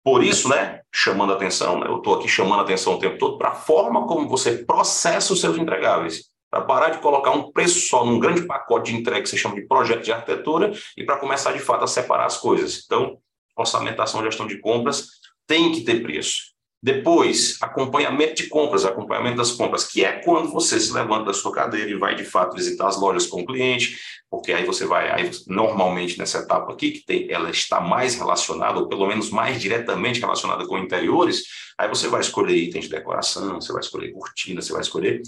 Por 0.03 0.23
isso, 0.23 0.49
né, 0.49 0.83
chamando 0.93 1.33
atenção, 1.33 1.81
né, 1.81 1.87
eu 1.89 1.99
estou 1.99 2.15
aqui 2.15 2.29
chamando 2.29 2.61
atenção 2.61 2.95
o 2.95 2.99
tempo 2.99 3.19
todo 3.19 3.39
para 3.39 3.51
a 3.51 3.55
forma 3.55 4.07
como 4.07 4.29
você 4.29 4.59
processa 4.59 5.33
os 5.33 5.41
seus 5.41 5.59
entregáveis. 5.59 6.31
Para 6.49 6.63
parar 6.63 6.91
de 6.91 6.99
colocar 6.99 7.33
um 7.33 7.51
preço 7.51 7.81
só 7.89 8.05
num 8.05 8.21
grande 8.21 8.47
pacote 8.47 8.93
de 8.93 8.99
entrega 8.99 9.21
que 9.21 9.29
você 9.29 9.37
chama 9.37 9.57
de 9.57 9.67
projeto 9.67 10.05
de 10.05 10.13
arquitetura 10.13 10.73
e 10.97 11.05
para 11.05 11.19
começar 11.19 11.53
de 11.53 11.59
fato 11.59 11.83
a 11.83 11.89
separar 11.89 12.27
as 12.27 12.39
coisas. 12.39 12.85
Então, 12.87 13.19
orçamentação 13.57 14.21
e 14.21 14.25
gestão 14.25 14.47
de 14.47 14.59
compras 14.61 15.09
tem 15.47 15.73
que 15.73 15.83
ter 15.83 16.03
preço. 16.03 16.56
Depois, 16.87 17.59
acompanhamento 17.61 18.37
de 18.37 18.47
compras, 18.47 18.85
acompanhamento 18.85 19.39
das 19.39 19.51
compras, 19.51 19.85
que 19.85 20.05
é 20.05 20.21
quando 20.23 20.53
você 20.53 20.79
se 20.79 20.93
levanta 20.93 21.25
da 21.25 21.33
sua 21.35 21.51
cadeira 21.51 21.91
e 21.91 21.99
vai 21.99 22.15
de 22.15 22.25
fato 22.25 22.55
visitar 22.55 22.87
as 22.87 22.97
lojas 22.97 23.27
com 23.27 23.41
o 23.41 23.45
cliente, 23.45 23.99
porque 24.31 24.53
aí 24.53 24.65
você 24.65 24.87
vai, 24.87 25.11
aí 25.11 25.29
normalmente 25.49 26.17
nessa 26.17 26.39
etapa 26.39 26.73
aqui, 26.73 26.93
que 26.93 27.05
tem, 27.05 27.29
ela 27.29 27.51
está 27.51 27.81
mais 27.81 28.15
relacionada, 28.15 28.79
ou 28.79 28.89
pelo 28.89 29.05
menos 29.09 29.31
mais 29.31 29.61
diretamente 29.61 30.21
relacionada 30.21 30.65
com 30.65 30.79
interiores, 30.79 31.43
aí 31.77 31.89
você 31.89 32.07
vai 32.07 32.21
escolher 32.21 32.55
itens 32.55 32.85
de 32.85 32.91
decoração, 32.93 33.61
você 33.61 33.73
vai 33.73 33.81
escolher 33.81 34.13
cortina, 34.13 34.63
você 34.63 34.73
vai 34.73 34.83
escolher, 34.83 35.23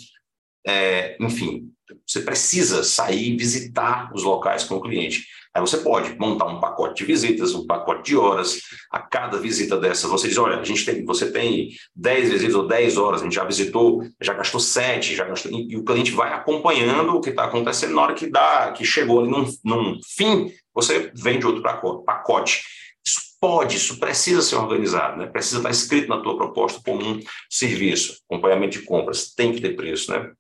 é, 0.65 1.17
enfim, 1.21 1.73
você 2.07 2.21
precisa 2.21 2.85
sair 2.85 3.33
e 3.33 3.37
visitar 3.37 4.13
os 4.15 4.23
locais 4.23 4.63
com 4.63 4.77
o 4.77 4.81
cliente. 4.81 5.27
Aí 5.59 5.61
você 5.61 5.79
pode 5.79 6.17
montar 6.19 6.47
um 6.47 6.61
pacote 6.61 7.05
de 7.05 7.05
visitas, 7.05 7.53
um 7.53 7.67
pacote 7.67 8.05
de 8.05 8.17
horas. 8.17 8.61
A 8.93 9.01
cada 9.01 9.39
visita 9.39 9.77
dessa, 9.77 10.07
você 10.07 10.29
diz: 10.29 10.39
olha, 10.39 10.61
a 10.61 10.65
gente 10.65 10.85
tem, 10.85 11.05
você 11.05 11.33
tem 11.33 11.71
10 11.97 12.31
visitas 12.31 12.55
ou 12.55 12.67
10 12.67 12.97
horas, 12.97 13.21
a 13.21 13.25
gente 13.25 13.35
já 13.35 13.45
visitou, 13.45 14.07
já 14.21 14.35
gastou 14.35 14.61
7, 14.61 15.17
já 15.17 15.25
gastou. 15.25 15.51
E, 15.51 15.77
o 15.77 15.85
cliente 15.85 16.13
vai 16.13 16.33
acompanhando 16.33 17.17
o 17.17 17.21
que 17.21 17.31
está 17.31 17.45
acontecendo. 17.45 17.95
Na 17.95 18.03
hora 18.03 18.15
que 18.15 18.31
dá, 18.31 18.71
que 18.71 18.85
chegou 18.85 19.21
ali 19.21 19.31
num, 19.31 19.53
num 19.65 19.99
fim, 20.17 20.53
você 20.73 21.11
vende 21.13 21.45
outro 21.45 21.63
pacote. 22.05 22.63
Isso 23.05 23.21
pode, 23.41 23.77
isso 23.77 23.99
precisa 23.99 24.43
ser 24.43 24.57
organizado, 24.57 25.19
né? 25.19 25.27
precisa 25.27 25.57
estar 25.57 25.71
escrito 25.71 26.09
na 26.09 26.21
tua 26.21 26.37
proposta 26.37 26.81
como 26.85 27.03
um 27.03 27.21
serviço, 27.51 28.21
acompanhamento 28.29 28.79
de 28.79 28.85
compras, 28.85 29.33
tem 29.35 29.53
que 29.53 29.61
ter 29.61 29.75
preço. 29.75 30.13
Né? 30.13 30.31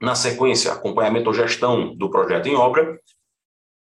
Na 0.00 0.14
sequência, 0.14 0.72
acompanhamento 0.72 1.28
ou 1.28 1.34
gestão 1.34 1.94
do 1.94 2.10
projeto 2.10 2.48
em 2.48 2.54
obra, 2.54 2.98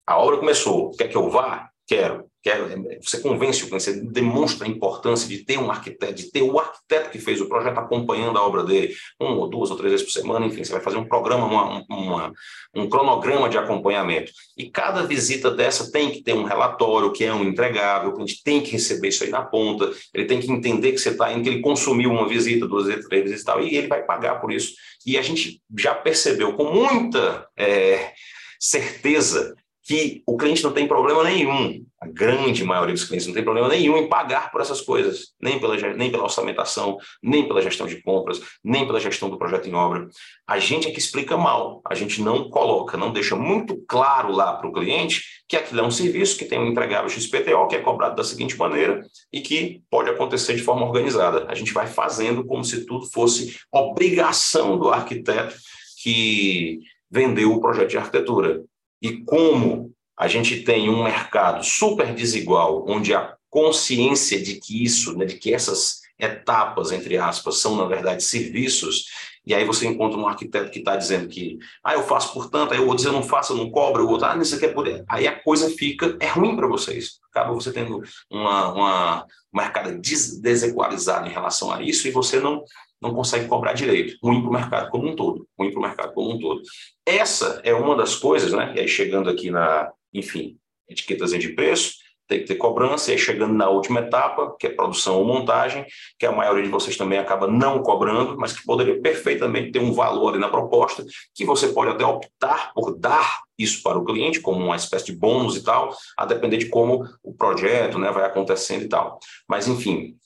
a 0.07 0.19
obra 0.19 0.38
começou, 0.38 0.91
quer 0.93 1.09
que 1.09 1.17
eu 1.17 1.31
vá? 1.31 1.71
Quero. 1.87 2.27
Quero. 2.43 2.67
Você 3.01 3.21
convence 3.21 3.62
o 3.62 3.69
cliente, 3.69 3.85
você 3.85 4.01
demonstra 4.01 4.67
a 4.67 4.69
importância 4.69 5.29
de 5.29 5.45
ter 5.45 5.59
um 5.59 5.71
arquiteto, 5.71 6.15
de 6.15 6.33
ter 6.33 6.43
o 6.43 6.59
arquiteto 6.59 7.11
que 7.11 7.19
fez 7.19 7.41
o 7.41 7.49
projeto 7.49 7.79
acompanhando 7.79 8.37
a 8.37 8.45
obra 8.45 8.65
dele, 8.65 8.93
uma 9.21 9.37
ou 9.37 9.49
duas 9.49 9.71
ou 9.71 9.77
três 9.77 9.93
vezes 9.93 10.05
por 10.05 10.12
semana, 10.12 10.45
enfim, 10.45 10.65
você 10.65 10.73
vai 10.73 10.81
fazer 10.81 10.97
um 10.97 11.07
programa, 11.07 11.47
uma, 11.47 11.85
uma, 11.88 12.33
um 12.75 12.88
cronograma 12.88 13.49
de 13.49 13.57
acompanhamento. 13.57 14.33
E 14.59 14.69
cada 14.69 15.07
visita 15.07 15.53
dessa 15.53 15.93
tem 15.93 16.11
que 16.11 16.21
ter 16.21 16.33
um 16.33 16.43
relatório, 16.43 17.12
que 17.12 17.25
é 17.25 17.33
um 17.33 17.45
entregável, 17.45 18.11
o 18.11 18.15
cliente 18.15 18.43
tem 18.43 18.61
que 18.61 18.73
receber 18.73 19.09
isso 19.09 19.23
aí 19.23 19.31
na 19.31 19.43
ponta, 19.43 19.93
ele 20.12 20.25
tem 20.25 20.41
que 20.41 20.51
entender 20.51 20.91
que 20.91 20.99
você 20.99 21.11
está 21.11 21.33
indo, 21.33 21.45
que 21.45 21.49
ele 21.49 21.61
consumiu 21.61 22.11
uma 22.11 22.27
visita, 22.27 22.67
duas 22.67 22.87
vezes, 22.87 23.07
três 23.07 23.23
vezes 23.23 23.43
e 23.43 23.45
tal, 23.45 23.62
e 23.62 23.77
ele 23.77 23.87
vai 23.87 24.03
pagar 24.05 24.41
por 24.41 24.51
isso. 24.51 24.75
E 25.07 25.17
a 25.17 25.23
gente 25.23 25.62
já 25.79 25.95
percebeu 25.95 26.55
com 26.55 26.65
muita 26.73 27.47
é, 27.57 28.12
certeza 28.59 29.55
que 29.85 30.23
o 30.27 30.37
cliente 30.37 30.62
não 30.62 30.73
tem 30.73 30.87
problema 30.87 31.25
nenhum, 31.25 31.85
a 32.01 32.07
grande 32.07 32.64
maioria 32.64 32.95
dos 32.95 33.05
clientes 33.05 33.27
não 33.27 33.35
tem 33.35 33.45
problema 33.45 33.68
nenhum 33.68 33.97
em 33.97 34.09
pagar 34.09 34.51
por 34.51 34.61
essas 34.61 34.81
coisas, 34.81 35.35
nem 35.40 35.61
pela, 35.61 35.77
nem 35.95 36.11
pela 36.11 36.25
orçamentação, 36.25 36.99
nem 37.23 37.47
pela 37.47 37.62
gestão 37.62 37.87
de 37.87 38.03
compras, 38.03 38.40
nem 38.62 38.85
pela 38.87 38.99
gestão 38.99 39.31
do 39.31 39.38
projeto 39.38 39.68
em 39.68 39.75
obra. 39.75 40.09
A 40.47 40.59
gente 40.59 40.88
é 40.88 40.90
que 40.90 40.99
explica 40.99 41.37
mal, 41.37 41.81
a 41.88 41.95
gente 41.95 42.21
não 42.21 42.49
coloca, 42.51 42.97
não 42.97 43.12
deixa 43.12 43.37
muito 43.37 43.81
claro 43.87 44.33
lá 44.33 44.53
para 44.55 44.68
o 44.68 44.73
cliente 44.73 45.23
que 45.49 45.57
aquilo 45.57 45.81
é 45.81 45.85
um 45.85 45.90
serviço 45.90 46.37
que 46.37 46.45
tem 46.45 46.59
um 46.59 46.66
entregável 46.66 47.09
XPTO, 47.09 47.68
que 47.68 47.77
é 47.77 47.81
cobrado 47.81 48.16
da 48.16 48.25
seguinte 48.25 48.57
maneira 48.57 49.05
e 49.33 49.40
que 49.40 49.83
pode 49.90 50.11
acontecer 50.11 50.55
de 50.55 50.62
forma 50.62 50.87
organizada. 50.87 51.47
A 51.49 51.55
gente 51.55 51.73
vai 51.73 51.87
fazendo 51.87 52.45
como 52.45 52.64
se 52.64 52.85
tudo 52.85 53.07
fosse 53.11 53.57
obrigação 53.71 54.79
do 54.79 54.90
arquiteto 54.90 55.55
que 56.03 56.81
vendeu 57.09 57.53
o 57.53 57.61
projeto 57.61 57.90
de 57.90 57.99
arquitetura. 57.99 58.62
E 59.03 59.19
como 59.25 59.93
a 60.17 60.29
gente 60.29 60.62
tem 60.62 60.88
um 60.88 61.03
mercado 61.03 61.65
super 61.65 62.15
desigual, 62.15 62.87
onde 62.88 63.12
a 63.12 63.35
consciência 63.51 64.41
de 64.41 64.55
que 64.55 64.85
isso, 64.85 65.19
né, 65.19 65.27
de 65.27 65.37
que 65.37 65.53
essas 65.53 66.01
etapas, 66.19 66.93
entre 66.93 67.19
aspas, 67.19 67.59
são, 67.59 67.77
na 67.77 67.85
verdade, 67.85 68.23
serviços, 68.23 69.07
e 69.45 69.53
aí 69.53 69.65
você 69.65 69.87
encontra 69.87 70.17
um 70.17 70.29
arquiteto 70.29 70.71
que 70.71 70.79
está 70.79 70.95
dizendo 70.95 71.29
que, 71.29 71.59
ah, 71.83 71.95
eu 71.95 72.05
faço 72.05 72.33
por 72.33 72.49
tanto, 72.49 72.73
aí 72.73 72.79
o 72.79 72.83
outro 72.83 72.99
diz, 72.99 73.07
eu 73.07 73.12
não 73.12 73.25
faço, 73.25 73.53
eu 73.53 73.57
não 73.57 73.71
cobro, 73.71 74.07
o 74.07 74.09
outro, 74.09 74.27
ah, 74.27 74.37
isso 74.37 74.55
aqui 74.55 74.67
é 74.67 74.73
poder. 74.73 75.05
Aí 75.09 75.27
a 75.27 75.43
coisa 75.43 75.69
fica, 75.69 76.17
é 76.21 76.29
ruim 76.29 76.55
para 76.55 76.69
vocês. 76.69 77.19
Acaba 77.29 77.53
você 77.53 77.73
tendo 77.73 78.01
uma, 78.31 78.73
uma 78.73 79.27
um 79.53 79.59
mercado 79.59 79.99
des 79.99 80.41
em 80.43 81.29
relação 81.29 81.73
a 81.73 81.83
isso, 81.83 82.07
e 82.07 82.11
você 82.12 82.38
não 82.38 82.62
não 83.03 83.12
consegue 83.12 83.49
cobrar 83.49 83.73
direito. 83.73 84.17
Ruim 84.23 84.41
para 84.41 84.51
o 84.51 84.53
mercado 84.53 84.91
como 84.91 85.09
um 85.09 85.17
todo. 85.17 85.47
Ruim 85.59 85.71
para 85.71 85.79
o 85.79 85.83
mercado 85.83 86.15
como 86.15 86.31
um 86.31 86.38
todo. 86.38 86.62
Essa 87.05 87.61
é 87.65 87.75
uma 87.75 87.97
das 87.97 88.15
coisas, 88.15 88.53
né? 88.53 88.73
E 88.77 88.81
aí 88.81 88.88
chegando 88.88 89.29
aqui 89.29 89.51
na, 89.51 89.91
enfim, 90.15 90.57
etiquetas 90.88 91.33
de 91.33 91.49
preço, 91.51 91.95
tem 92.29 92.41
que 92.41 92.47
ter 92.47 92.55
cobrança, 92.55 93.11
e 93.11 93.15
aí 93.15 93.19
chegando 93.19 93.53
na 93.53 93.69
última 93.69 94.01
etapa, 94.01 94.57
que 94.59 94.67
é 94.67 94.71
produção 94.71 95.19
ou 95.19 95.25
montagem, 95.25 95.85
que 96.19 96.25
a 96.25 96.33
maioria 96.33 96.62
de 96.62 96.71
vocês 96.71 96.97
também 96.97 97.19
acaba 97.19 97.47
não 97.47 97.83
cobrando, 97.83 98.38
mas 98.38 98.53
que 98.53 98.65
poderia 98.65 99.01
perfeitamente 99.01 99.73
ter 99.73 99.81
um 99.81 99.93
valor 99.93 100.31
ali 100.31 100.38
na 100.38 100.49
proposta, 100.49 101.05
que 101.35 101.45
você 101.45 101.69
pode 101.69 101.91
até 101.91 102.07
optar 102.07 102.73
por 102.73 102.97
dar 102.97 103.43
isso 103.59 103.83
para 103.83 103.99
o 103.99 104.05
cliente, 104.05 104.41
como 104.41 104.65
uma 104.65 104.77
espécie 104.77 105.07
de 105.07 105.12
bônus 105.12 105.57
e 105.57 105.62
tal, 105.62 105.95
a 106.17 106.25
depender 106.25 106.57
de 106.57 106.67
como 106.67 107.07
o 107.23 107.35
projeto 107.35 107.99
né, 107.99 108.11
vai 108.11 108.25
acontecendo 108.25 108.85
e 108.85 108.88
tal. 108.88 109.19
Mas, 109.47 109.69
enfim, 109.69 110.17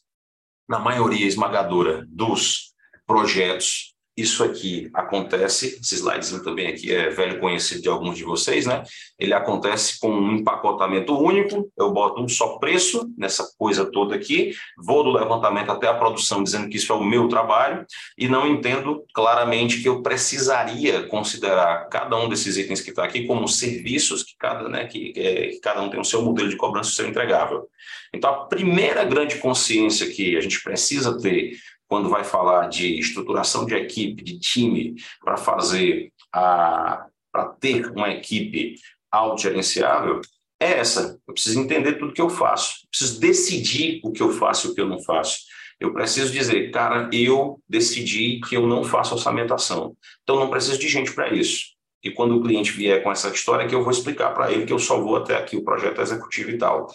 na 0.69 0.79
maioria 0.79 1.27
esmagadora 1.27 2.07
dos 2.09 2.75
projetos 3.07 3.96
isso 4.17 4.43
aqui 4.43 4.89
acontece, 4.95 5.79
esse 5.81 5.95
slidezinho 5.95 6.43
também 6.43 6.69
aqui 6.69 6.95
é 6.95 7.11
velho 7.11 7.39
conhecido 7.39 7.83
de 7.83 7.89
alguns 7.89 8.17
de 8.17 8.25
vocês, 8.25 8.65
né? 8.65 8.83
Ele 9.19 9.35
acontece 9.35 10.01
com 10.01 10.09
um 10.09 10.37
empacotamento 10.37 11.15
único, 11.19 11.71
eu 11.77 11.93
boto 11.93 12.23
um 12.23 12.29
só 12.29 12.57
preço 12.57 13.13
nessa 13.19 13.47
coisa 13.59 13.85
toda 13.85 14.15
aqui, 14.15 14.55
vou 14.79 15.05
do 15.05 15.13
levantamento 15.13 15.71
até 15.71 15.87
a 15.87 15.95
produção 15.95 16.43
dizendo 16.43 16.69
que 16.71 16.79
isso 16.79 16.93
é 16.93 16.97
o 16.97 17.05
meu 17.05 17.29
trabalho 17.29 17.85
e 18.17 18.27
não 18.27 18.47
entendo 18.47 19.05
claramente 19.13 19.83
que 19.83 19.89
eu 19.89 20.03
precisaria 20.03 21.03
considerar 21.09 21.89
cada 21.91 22.17
um 22.17 22.29
desses 22.29 22.57
itens 22.57 22.81
que 22.81 22.91
está 22.91 23.05
aqui 23.05 23.27
como 23.27 23.47
serviços 23.47 24.23
que 24.23 24.35
cada, 24.39 24.67
né, 24.67 24.87
que, 24.87 25.13
é, 25.15 25.49
que 25.49 25.61
cada 25.61 25.83
um 25.83 25.91
tem 25.91 26.01
o 26.01 26.05
seu 26.05 26.23
modelo 26.23 26.49
de 26.49 26.57
cobrança, 26.57 26.91
o 26.91 26.95
seu 26.95 27.07
entregável. 27.07 27.69
Então, 28.15 28.31
a 28.31 28.47
primeira 28.47 29.05
grande 29.05 29.37
consciência 29.37 30.09
que 30.09 30.37
a 30.37 30.41
gente 30.41 30.63
precisa 30.63 31.19
ter 31.21 31.53
quando 31.89 32.09
vai 32.09 32.25
falar 32.25 32.69
de 32.69 32.99
estruturação 32.99 33.65
de 33.65 33.75
equipe, 33.75 34.23
de 34.23 34.39
time, 34.39 34.95
para 35.25 35.37
fazer 35.37 36.13
a 36.33 37.07
para 37.33 37.49
ter 37.49 37.91
uma 37.91 38.09
equipe 38.09 38.77
autogerenciável, 39.13 40.23
é 40.59 40.79
essa. 40.79 41.21
Eu 41.29 41.35
preciso 41.35 41.61
entender 41.61 41.99
tudo 41.99 42.15
que 42.15 42.21
eu 42.21 42.31
faço. 42.31 42.85
Eu 42.85 42.89
preciso 42.89 43.21
decidir 43.21 44.01
o 44.03 44.11
que 44.11 44.23
eu 44.23 44.33
faço 44.33 44.69
e 44.69 44.71
o 44.71 44.75
que 44.75 44.81
eu 44.81 44.89
não 44.89 45.03
faço. 45.03 45.41
Eu 45.79 45.93
preciso 45.93 46.33
dizer, 46.33 46.71
cara, 46.71 47.11
eu 47.13 47.61
decidi 47.69 48.41
que 48.41 48.57
eu 48.57 48.67
não 48.67 48.83
faço 48.83 49.15
orçamentação. 49.15 49.95
Então, 50.23 50.41
não 50.41 50.49
preciso 50.49 50.79
de 50.79 50.89
gente 50.89 51.13
para 51.13 51.31
isso. 51.35 51.77
E 52.03 52.11
quando 52.11 52.37
o 52.37 52.43
cliente 52.43 52.73
vier 52.73 53.03
com 53.03 53.13
essa 53.13 53.29
história, 53.29 53.69
que 53.69 53.75
eu 53.75 53.83
vou 53.83 53.91
explicar 53.91 54.31
para 54.31 54.51
ele 54.51 54.65
que 54.65 54.73
eu 54.73 54.79
só 54.79 54.99
vou 54.99 55.17
até 55.17 55.37
aqui 55.37 55.59
o 55.59 55.65
projeto 55.65 56.01
executivo 56.01 56.51
e 56.51 56.57
tal 56.57 56.87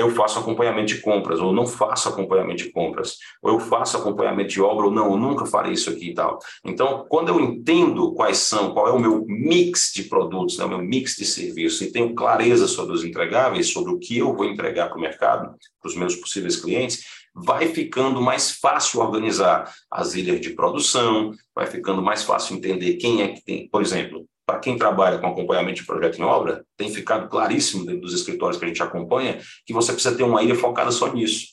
eu 0.00 0.10
faço 0.10 0.38
acompanhamento 0.38 0.94
de 0.94 1.00
compras, 1.00 1.40
ou 1.40 1.52
não 1.52 1.66
faço 1.66 2.08
acompanhamento 2.08 2.64
de 2.64 2.72
compras, 2.72 3.16
ou 3.42 3.52
eu 3.52 3.60
faço 3.60 3.96
acompanhamento 3.96 4.50
de 4.50 4.60
obra, 4.60 4.86
ou 4.86 4.90
não, 4.90 5.12
eu 5.12 5.16
nunca 5.16 5.46
farei 5.46 5.72
isso 5.72 5.90
aqui 5.90 6.10
e 6.10 6.14
tal. 6.14 6.38
Então, 6.64 7.06
quando 7.08 7.28
eu 7.28 7.40
entendo 7.40 8.12
quais 8.14 8.38
são, 8.38 8.72
qual 8.72 8.88
é 8.88 8.92
o 8.92 8.98
meu 8.98 9.24
mix 9.26 9.92
de 9.94 10.04
produtos, 10.04 10.58
né, 10.58 10.64
o 10.64 10.68
meu 10.68 10.78
mix 10.78 11.16
de 11.16 11.24
serviços, 11.24 11.80
e 11.82 11.92
tenho 11.92 12.14
clareza 12.14 12.66
sobre 12.66 12.94
os 12.94 13.04
entregáveis, 13.04 13.72
sobre 13.72 13.92
o 13.92 13.98
que 13.98 14.18
eu 14.18 14.34
vou 14.34 14.44
entregar 14.44 14.88
para 14.88 14.98
o 14.98 15.00
mercado, 15.00 15.54
para 15.80 15.88
os 15.88 15.96
meus 15.96 16.16
possíveis 16.16 16.56
clientes, 16.56 17.04
vai 17.34 17.68
ficando 17.68 18.20
mais 18.20 18.52
fácil 18.52 19.00
organizar 19.00 19.72
as 19.90 20.14
ilhas 20.14 20.40
de 20.40 20.50
produção, 20.50 21.32
vai 21.54 21.66
ficando 21.66 22.02
mais 22.02 22.22
fácil 22.22 22.56
entender 22.56 22.94
quem 22.94 23.22
é 23.22 23.28
que 23.28 23.44
tem, 23.44 23.68
por 23.68 23.80
exemplo, 23.80 24.26
para 24.48 24.60
quem 24.60 24.78
trabalha 24.78 25.18
com 25.18 25.26
acompanhamento 25.26 25.80
de 25.80 25.86
projeto 25.86 26.18
em 26.18 26.22
obra, 26.22 26.64
tem 26.74 26.90
ficado 26.90 27.28
claríssimo 27.28 27.84
dentro 27.84 28.00
dos 28.00 28.14
escritórios 28.14 28.58
que 28.58 28.64
a 28.64 28.68
gente 28.68 28.82
acompanha 28.82 29.38
que 29.66 29.74
você 29.74 29.92
precisa 29.92 30.16
ter 30.16 30.22
uma 30.22 30.42
ilha 30.42 30.54
focada 30.54 30.90
só 30.90 31.12
nisso. 31.12 31.48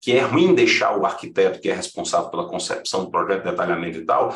Que 0.00 0.12
é 0.12 0.22
ruim 0.22 0.54
deixar 0.54 0.96
o 0.96 1.04
arquiteto, 1.04 1.60
que 1.60 1.68
é 1.68 1.74
responsável 1.74 2.30
pela 2.30 2.48
concepção 2.48 3.04
do 3.04 3.10
projeto, 3.10 3.44
detalhamento 3.44 3.98
e 3.98 4.06
tal, 4.06 4.34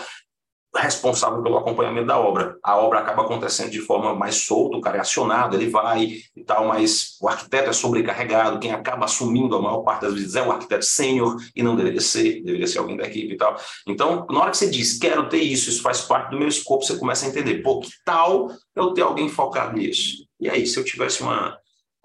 responsável 0.77 1.43
pelo 1.43 1.57
acompanhamento 1.57 2.07
da 2.07 2.19
obra. 2.19 2.57
A 2.63 2.77
obra 2.77 2.99
acaba 2.99 3.23
acontecendo 3.23 3.71
de 3.71 3.81
forma 3.81 4.15
mais 4.15 4.45
solta, 4.45 4.77
o 4.77 4.81
cara 4.81 4.99
é 4.99 5.01
acionado, 5.01 5.57
ele 5.57 5.69
vai 5.69 6.19
e 6.37 6.45
tal, 6.45 6.67
mas 6.67 7.17
o 7.21 7.29
arquiteto 7.29 7.71
é 7.71 7.73
sobrecarregado, 7.73 8.59
quem 8.59 8.73
acaba 8.73 9.05
assumindo 9.05 9.57
a 9.57 9.63
maior 9.63 9.83
parte 9.83 10.03
das 10.03 10.15
vezes 10.15 10.35
é 10.35 10.43
o 10.43 10.51
arquiteto 10.51 10.85
sênior 10.85 11.37
e 11.55 11.63
não 11.63 11.77
deveria 11.77 12.01
ser, 12.01 12.43
deveria 12.43 12.67
ser 12.67 12.79
alguém 12.79 12.97
da 12.97 13.07
equipe 13.07 13.35
e 13.35 13.37
tal. 13.37 13.57
Então, 13.87 14.27
na 14.31 14.41
hora 14.41 14.51
que 14.51 14.57
você 14.57 14.69
diz, 14.69 14.99
quero 14.99 15.29
ter 15.29 15.39
isso, 15.39 15.71
isso 15.71 15.83
faz 15.83 16.01
parte 16.03 16.31
do 16.31 16.39
meu 16.39 16.49
escopo, 16.49 16.85
você 16.85 16.97
começa 16.97 17.27
a 17.27 17.29
entender, 17.29 17.63
pô, 17.63 17.81
que 17.81 17.91
tal 18.05 18.51
eu 18.75 18.93
ter 18.93 19.03
alguém 19.03 19.29
focado 19.29 19.77
nisso? 19.77 20.25
E 20.41 20.49
aí, 20.49 20.67
se 20.67 20.79
eu 20.79 20.85
tivesse 20.85 21.23
uma, 21.23 21.57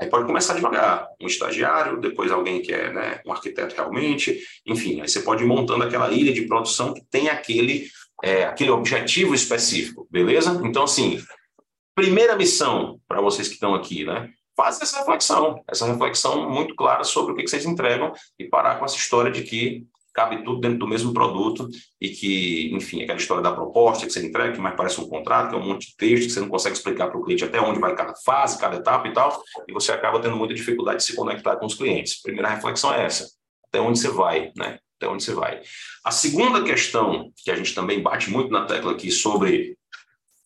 Aí 0.01 0.07
pode 0.07 0.25
começar 0.25 0.53
devagar, 0.53 1.09
um 1.21 1.27
estagiário, 1.27 1.99
depois 1.99 2.31
alguém 2.31 2.61
que 2.61 2.71
é 2.71 2.93
né, 2.93 3.21
um 3.25 3.33
arquiteto 3.33 3.75
realmente, 3.75 4.41
enfim, 4.65 5.01
aí 5.01 5.09
você 5.09 5.19
pode 5.19 5.43
ir 5.43 5.45
montando 5.45 5.83
aquela 5.83 6.09
ilha 6.13 6.31
de 6.31 6.43
produção 6.43 6.93
que 6.93 7.03
tem 7.11 7.27
aquele 7.27 7.85
é, 8.23 8.45
aquele 8.45 8.71
objetivo 8.71 9.33
específico, 9.33 10.07
beleza? 10.09 10.59
Então, 10.63 10.83
assim, 10.83 11.21
primeira 11.95 12.35
missão 12.35 12.99
para 13.07 13.21
vocês 13.21 13.47
que 13.47 13.55
estão 13.55 13.73
aqui, 13.73 14.05
né? 14.05 14.29
Fazer 14.55 14.83
essa 14.83 14.99
reflexão, 14.99 15.63
essa 15.67 15.85
reflexão 15.85 16.49
muito 16.49 16.75
clara 16.75 17.03
sobre 17.03 17.31
o 17.31 17.35
que, 17.35 17.43
que 17.43 17.49
vocês 17.49 17.65
entregam 17.65 18.11
e 18.37 18.45
parar 18.45 18.77
com 18.77 18.85
essa 18.85 18.97
história 18.97 19.31
de 19.31 19.43
que 19.43 19.85
cabe 20.13 20.43
tudo 20.43 20.59
dentro 20.59 20.79
do 20.79 20.87
mesmo 20.87 21.13
produto 21.13 21.69
e 22.01 22.09
que, 22.09 22.73
enfim, 22.73 23.01
aquela 23.03 23.19
história 23.19 23.41
da 23.41 23.53
proposta 23.53 24.05
que 24.05 24.11
você 24.11 24.25
entrega, 24.25 24.53
que 24.53 24.59
mais 24.59 24.75
parece 24.75 24.99
um 24.99 25.07
contrato, 25.07 25.49
que 25.49 25.55
é 25.55 25.57
um 25.57 25.65
monte 25.65 25.87
de 25.87 25.95
texto, 25.95 26.25
que 26.25 26.31
você 26.31 26.39
não 26.41 26.49
consegue 26.49 26.75
explicar 26.75 27.07
para 27.07 27.17
o 27.17 27.23
cliente 27.23 27.45
até 27.45 27.61
onde 27.61 27.79
vai 27.79 27.95
cada 27.95 28.13
fase, 28.25 28.59
cada 28.59 28.75
etapa 28.77 29.07
e 29.07 29.13
tal, 29.13 29.41
e 29.67 29.71
você 29.71 29.93
acaba 29.93 30.19
tendo 30.19 30.35
muita 30.35 30.53
dificuldade 30.53 30.97
de 30.97 31.03
se 31.05 31.15
conectar 31.15 31.55
com 31.55 31.65
os 31.65 31.75
clientes. 31.75 32.21
Primeira 32.21 32.49
reflexão 32.49 32.93
é 32.93 33.05
essa, 33.05 33.29
até 33.67 33.79
onde 33.79 33.99
você 33.99 34.09
vai, 34.09 34.51
né? 34.57 34.79
Até 34.99 35.07
onde 35.07 35.23
você 35.23 35.33
vai. 35.33 35.61
A 36.03 36.11
segunda 36.11 36.61
questão, 36.63 37.31
que 37.37 37.49
a 37.49 37.55
gente 37.55 37.73
também 37.73 38.03
bate 38.03 38.29
muito 38.29 38.51
na 38.51 38.65
tecla 38.65 38.91
aqui 38.91 39.09
sobre. 39.11 39.77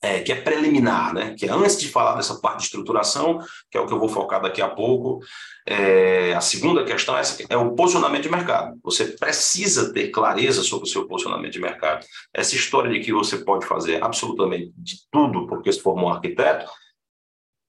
É, 0.02 0.20
que 0.20 0.34
é 0.34 0.42
preliminar, 0.42 1.14
né? 1.14 1.34
que 1.34 1.46
é 1.46 1.50
antes 1.50 1.80
de 1.80 1.88
falar 1.88 2.16
dessa 2.16 2.38
parte 2.42 2.58
de 2.58 2.64
estruturação, 2.66 3.40
que 3.72 3.78
é 3.78 3.80
o 3.80 3.88
que 3.88 3.94
eu 3.94 4.00
vou 4.00 4.10
focar 4.10 4.42
daqui 4.42 4.62
a 4.62 4.68
pouco, 4.68 5.22
é, 5.66 6.34
a 6.34 6.42
segunda 6.42 6.84
questão 6.84 7.16
é, 7.16 7.22
essa, 7.22 7.42
é 7.50 7.56
o 7.56 7.74
posicionamento 7.74 8.24
de 8.24 8.30
mercado. 8.30 8.78
Você 8.84 9.06
precisa 9.06 9.94
ter 9.94 10.10
clareza 10.10 10.62
sobre 10.62 10.90
o 10.90 10.92
seu 10.92 11.08
posicionamento 11.08 11.54
de 11.54 11.62
mercado. 11.62 12.06
Essa 12.34 12.54
história 12.54 12.92
de 12.92 13.00
que 13.00 13.14
você 13.14 13.38
pode 13.46 13.66
fazer 13.66 14.04
absolutamente 14.04 14.74
de 14.76 14.98
tudo 15.10 15.48
porque 15.48 15.72
se 15.72 15.80
formou 15.80 16.10
um 16.10 16.14
arquiteto, 16.14 16.70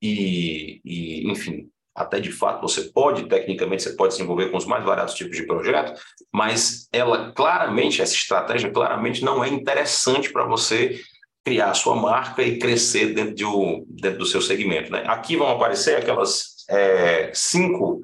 e, 0.03 0.81
e 0.85 1.31
enfim, 1.31 1.70
até 1.94 2.18
de 2.18 2.33
fato 2.33 2.62
você 2.62 2.83
pode, 2.83 3.28
tecnicamente, 3.28 3.83
você 3.83 3.94
pode 3.94 4.14
se 4.14 4.22
envolver 4.22 4.50
com 4.50 4.57
os 4.57 4.66
mais 4.66 4.85
variados 4.85 5.14
tipos 5.14 5.37
de 5.37 5.46
projeto, 5.46 6.00
mas 6.33 6.88
ela 6.92 7.33
claramente, 7.33 8.02
essa 8.02 8.14
estratégia 8.14 8.70
claramente 8.70 9.24
não 9.24 9.44
é 9.44 9.48
interessante 9.48 10.33
para 10.33 10.44
você 10.44 11.00
criar 11.44 11.70
a 11.70 11.74
sua 11.74 11.94
marca 11.94 12.42
e 12.42 12.59
crescer 12.59 13.14
dentro, 13.14 13.35
de 13.35 13.44
dentro 13.87 14.18
do 14.18 14.26
seu 14.26 14.40
segmento. 14.40 14.90
Né? 14.90 15.04
Aqui 15.07 15.37
vão 15.37 15.48
aparecer 15.48 15.96
aquelas 15.96 16.64
é, 16.68 17.30
cinco 17.35 18.00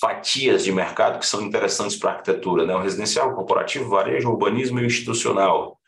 fatias 0.00 0.64
de 0.64 0.72
mercado 0.72 1.18
que 1.18 1.26
são 1.26 1.42
interessantes 1.42 1.96
para 1.96 2.10
a 2.10 2.14
arquitetura, 2.14 2.66
né? 2.66 2.74
o 2.74 2.82
residencial, 2.82 3.30
o 3.30 3.34
corporativo, 3.34 3.88
varejo, 3.88 4.28
urbanismo 4.28 4.80
e 4.80 4.82
o 4.82 4.86
institucional. 4.86 5.78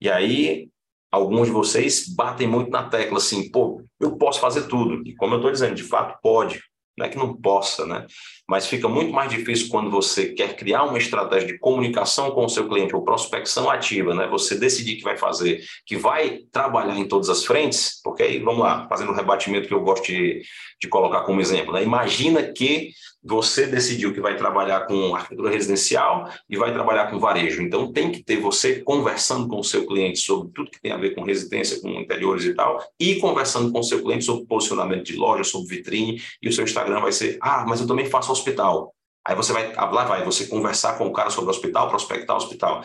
E 0.00 0.08
aí, 0.08 0.69
alguns 1.10 1.48
de 1.48 1.52
vocês 1.52 2.08
batem 2.08 2.46
muito 2.46 2.70
na 2.70 2.88
tecla 2.88 3.18
assim, 3.18 3.50
pô, 3.50 3.82
eu 4.00 4.16
posso 4.16 4.40
fazer 4.40 4.68
tudo. 4.68 5.02
E 5.06 5.14
como 5.16 5.34
eu 5.34 5.38
estou 5.38 5.50
dizendo, 5.50 5.74
de 5.74 5.82
fato 5.82 6.18
pode. 6.22 6.60
Não 6.98 7.06
é 7.06 7.08
que 7.08 7.16
não 7.16 7.34
possa, 7.34 7.86
né? 7.86 8.06
Mas 8.46 8.66
fica 8.66 8.86
muito 8.86 9.10
mais 9.10 9.30
difícil 9.30 9.68
quando 9.70 9.90
você 9.90 10.34
quer 10.34 10.54
criar 10.54 10.82
uma 10.82 10.98
estratégia 10.98 11.48
de 11.48 11.58
comunicação 11.58 12.30
com 12.32 12.44
o 12.44 12.48
seu 12.48 12.68
cliente 12.68 12.94
ou 12.94 13.02
prospecção 13.02 13.70
ativa, 13.70 14.14
né? 14.14 14.26
Você 14.26 14.58
decidir 14.58 14.96
que 14.96 15.02
vai 15.02 15.16
fazer, 15.16 15.62
que 15.86 15.96
vai 15.96 16.40
trabalhar 16.52 16.98
em 16.98 17.08
todas 17.08 17.30
as 17.30 17.44
frentes, 17.44 18.00
porque 18.04 18.22
aí, 18.22 18.38
vamos 18.38 18.60
lá, 18.60 18.86
fazendo 18.86 19.12
um 19.12 19.14
rebatimento 19.14 19.66
que 19.66 19.72
eu 19.72 19.80
gosto 19.80 20.04
de, 20.04 20.42
de 20.78 20.88
colocar 20.88 21.22
como 21.22 21.40
exemplo, 21.40 21.72
né? 21.72 21.82
Imagina 21.82 22.42
que 22.52 22.90
você 23.22 23.66
decidiu 23.66 24.14
que 24.14 24.20
vai 24.20 24.36
trabalhar 24.36 24.86
com 24.86 25.14
arquitetura 25.14 25.50
residencial 25.50 26.30
e 26.48 26.56
vai 26.56 26.72
trabalhar 26.72 27.10
com 27.10 27.18
varejo. 27.18 27.62
Então, 27.62 27.92
tem 27.92 28.10
que 28.10 28.22
ter 28.22 28.40
você 28.40 28.80
conversando 28.80 29.46
com 29.46 29.60
o 29.60 29.64
seu 29.64 29.86
cliente 29.86 30.20
sobre 30.20 30.50
tudo 30.52 30.70
que 30.70 30.80
tem 30.80 30.92
a 30.92 30.96
ver 30.96 31.14
com 31.14 31.22
residência, 31.22 31.80
com 31.80 31.88
interiores 31.90 32.44
e 32.44 32.54
tal, 32.54 32.82
e 32.98 33.16
conversando 33.16 33.70
com 33.70 33.80
o 33.80 33.84
seu 33.84 34.02
cliente 34.02 34.24
sobre 34.24 34.46
posicionamento 34.46 35.04
de 35.04 35.16
loja, 35.16 35.44
sobre 35.44 35.76
vitrine, 35.76 36.20
e 36.40 36.48
o 36.48 36.52
seu 36.52 36.64
Instagram 36.64 37.00
vai 37.00 37.12
ser, 37.12 37.38
ah, 37.42 37.64
mas 37.68 37.80
eu 37.80 37.86
também 37.86 38.06
faço 38.06 38.32
hospital. 38.32 38.94
Aí 39.26 39.34
você 39.34 39.52
vai, 39.52 39.74
lá 39.74 40.04
vai, 40.04 40.24
você 40.24 40.46
conversar 40.46 40.96
com 40.96 41.06
o 41.06 41.12
cara 41.12 41.28
sobre 41.28 41.50
hospital, 41.50 41.90
prospectar 41.90 42.36
hospital. 42.36 42.82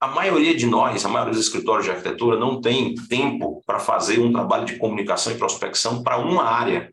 A 0.00 0.06
maioria 0.06 0.54
de 0.54 0.66
nós, 0.66 1.04
a 1.04 1.08
maioria 1.08 1.34
dos 1.34 1.44
escritórios 1.44 1.84
de 1.84 1.90
arquitetura 1.90 2.36
não 2.36 2.60
tem 2.60 2.94
tempo 3.08 3.62
para 3.66 3.80
fazer 3.80 4.20
um 4.20 4.32
trabalho 4.32 4.64
de 4.64 4.76
comunicação 4.76 5.32
e 5.32 5.38
prospecção 5.38 6.02
para 6.02 6.18
uma 6.18 6.44
área 6.44 6.92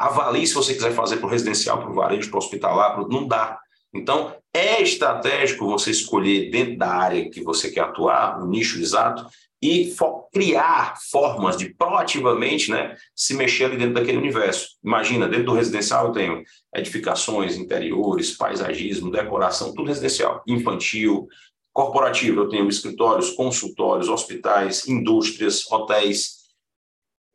Avalie 0.00 0.46
se 0.46 0.54
você 0.54 0.72
quiser 0.72 0.92
fazer 0.92 1.18
para 1.18 1.26
o 1.26 1.30
residencial, 1.30 1.78
para 1.78 1.90
o 1.90 1.94
varejo, 1.94 2.30
para 2.30 2.36
o 2.36 2.38
hospitalar, 2.38 2.94
pro... 2.94 3.06
não 3.06 3.28
dá. 3.28 3.58
Então, 3.92 4.34
é 4.54 4.80
estratégico 4.80 5.66
você 5.66 5.90
escolher 5.90 6.50
dentro 6.50 6.78
da 6.78 6.88
área 6.88 7.28
que 7.28 7.42
você 7.42 7.70
quer 7.70 7.82
atuar, 7.82 8.42
o 8.42 8.46
nicho 8.46 8.78
exato, 8.78 9.26
e 9.62 9.94
criar 10.32 10.94
formas 11.10 11.58
de 11.58 11.74
proativamente 11.74 12.70
né, 12.70 12.96
se 13.14 13.34
mexer 13.34 13.64
ali 13.64 13.76
dentro 13.76 13.94
daquele 13.94 14.16
universo. 14.16 14.68
Imagina, 14.82 15.28
dentro 15.28 15.46
do 15.46 15.54
residencial 15.54 16.06
eu 16.06 16.12
tenho 16.12 16.42
edificações, 16.74 17.56
interiores, 17.56 18.34
paisagismo, 18.34 19.10
decoração, 19.10 19.74
tudo 19.74 19.88
residencial, 19.88 20.42
infantil, 20.46 21.28
corporativo, 21.74 22.40
eu 22.40 22.48
tenho 22.48 22.68
escritórios, 22.68 23.30
consultórios, 23.32 24.08
hospitais, 24.08 24.88
indústrias, 24.88 25.70
hotéis, 25.70 26.39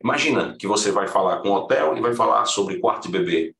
Imagina 0.02 0.56
que 0.58 0.66
você 0.66 0.90
vai 0.90 1.08
falar 1.08 1.38
com 1.38 1.48
um 1.48 1.52
hotel 1.52 1.96
e 1.96 2.00
vai 2.00 2.14
falar 2.14 2.44
sobre 2.44 2.78
quarto 2.78 3.10
de 3.10 3.18
bebê. 3.18 3.54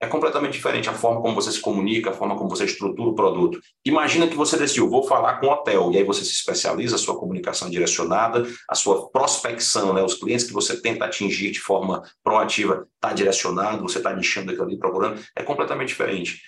É 0.00 0.06
completamente 0.06 0.52
diferente 0.52 0.88
a 0.88 0.94
forma 0.94 1.20
como 1.20 1.34
você 1.34 1.50
se 1.50 1.60
comunica, 1.60 2.10
a 2.10 2.12
forma 2.12 2.36
como 2.36 2.48
você 2.48 2.64
estrutura 2.64 3.10
o 3.10 3.16
produto. 3.16 3.60
Imagina 3.84 4.28
que 4.28 4.36
você 4.36 4.56
decidiu, 4.56 4.88
vou 4.88 5.02
falar 5.02 5.40
com 5.40 5.48
hotel, 5.48 5.90
e 5.92 5.96
aí 5.96 6.04
você 6.04 6.24
se 6.24 6.30
especializa, 6.30 6.94
a 6.94 6.98
sua 6.98 7.18
comunicação 7.18 7.68
direcionada, 7.68 8.46
a 8.68 8.76
sua 8.76 9.10
prospecção, 9.10 9.92
né? 9.92 10.00
os 10.00 10.14
clientes 10.14 10.46
que 10.46 10.52
você 10.52 10.80
tenta 10.80 11.04
atingir 11.04 11.50
de 11.50 11.58
forma 11.58 12.00
proativa 12.22 12.86
está 12.94 13.12
direcionado, 13.12 13.82
você 13.82 13.98
está 13.98 14.14
nichando 14.14 14.52
aquilo 14.52 14.66
ali, 14.66 14.78
procurando, 14.78 15.20
é 15.34 15.42
completamente 15.42 15.88
diferente. 15.88 16.40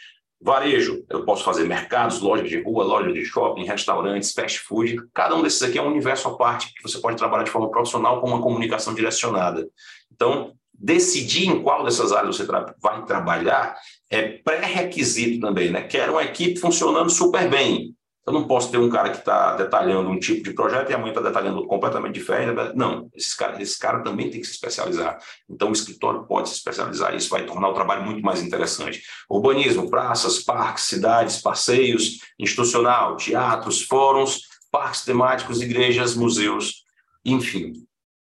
Varejo, 0.42 1.04
eu 1.10 1.24
posso 1.24 1.44
fazer 1.44 1.64
mercados, 1.64 2.20
lojas 2.20 2.48
de 2.48 2.62
rua, 2.62 2.82
lojas 2.82 3.12
de 3.12 3.24
shopping, 3.26 3.64
restaurantes, 3.64 4.32
fast 4.32 4.60
food. 4.60 4.96
Cada 5.12 5.36
um 5.36 5.42
desses 5.42 5.62
aqui 5.62 5.78
é 5.78 5.82
um 5.82 5.88
universo 5.88 6.28
à 6.28 6.36
parte 6.36 6.72
que 6.72 6.82
você 6.82 6.98
pode 6.98 7.18
trabalhar 7.18 7.44
de 7.44 7.50
forma 7.50 7.70
profissional 7.70 8.20
com 8.20 8.28
uma 8.28 8.40
comunicação 8.40 8.94
direcionada. 8.94 9.68
Então, 10.10 10.54
decidir 10.72 11.48
em 11.48 11.62
qual 11.62 11.84
dessas 11.84 12.10
áreas 12.10 12.36
você 12.36 12.46
vai 12.80 13.04
trabalhar 13.04 13.76
é 14.08 14.28
pré-requisito 14.28 15.40
também, 15.40 15.70
né? 15.70 15.82
Quero 15.82 16.12
uma 16.12 16.24
equipe 16.24 16.58
funcionando 16.58 17.10
super 17.10 17.48
bem. 17.50 17.94
Eu 18.26 18.34
não 18.34 18.46
posso 18.46 18.70
ter 18.70 18.78
um 18.78 18.90
cara 18.90 19.10
que 19.10 19.18
está 19.18 19.56
detalhando 19.56 20.10
um 20.10 20.18
tipo 20.18 20.44
de 20.44 20.52
projeto 20.52 20.90
e 20.90 20.94
a 20.94 20.98
mãe 20.98 21.08
está 21.08 21.20
detalhando 21.20 21.66
completamente 21.66 22.14
diferente. 22.14 22.54
Não, 22.76 23.10
esse 23.14 23.36
cara, 23.36 23.60
esse 23.60 23.78
cara 23.78 24.02
também 24.02 24.30
tem 24.30 24.40
que 24.40 24.46
se 24.46 24.52
especializar. 24.52 25.18
Então, 25.48 25.70
o 25.70 25.72
escritório 25.72 26.24
pode 26.26 26.50
se 26.50 26.56
especializar. 26.56 27.14
Isso 27.14 27.30
vai 27.30 27.46
tornar 27.46 27.70
o 27.70 27.74
trabalho 27.74 28.04
muito 28.04 28.22
mais 28.22 28.42
interessante. 28.42 29.02
Urbanismo, 29.28 29.88
praças, 29.88 30.38
parques, 30.38 30.84
cidades, 30.84 31.40
passeios, 31.40 32.18
institucional, 32.38 33.16
teatros, 33.16 33.82
fóruns, 33.82 34.42
parques 34.70 35.02
temáticos, 35.02 35.62
igrejas, 35.62 36.14
museus, 36.14 36.84
enfim. 37.24 37.72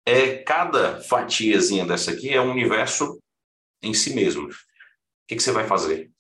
É, 0.07 0.37
cada 0.37 1.01
fatiazinha 1.01 1.85
dessa 1.85 2.13
aqui 2.13 2.31
é 2.31 2.41
um 2.41 2.51
universo 2.51 3.19
em 3.83 3.93
si 3.93 4.15
mesmo. 4.15 4.47
O 4.47 4.51
que, 5.27 5.37
que 5.37 5.43
você 5.43 5.53
vai 5.53 5.67
fazer? 5.67 6.11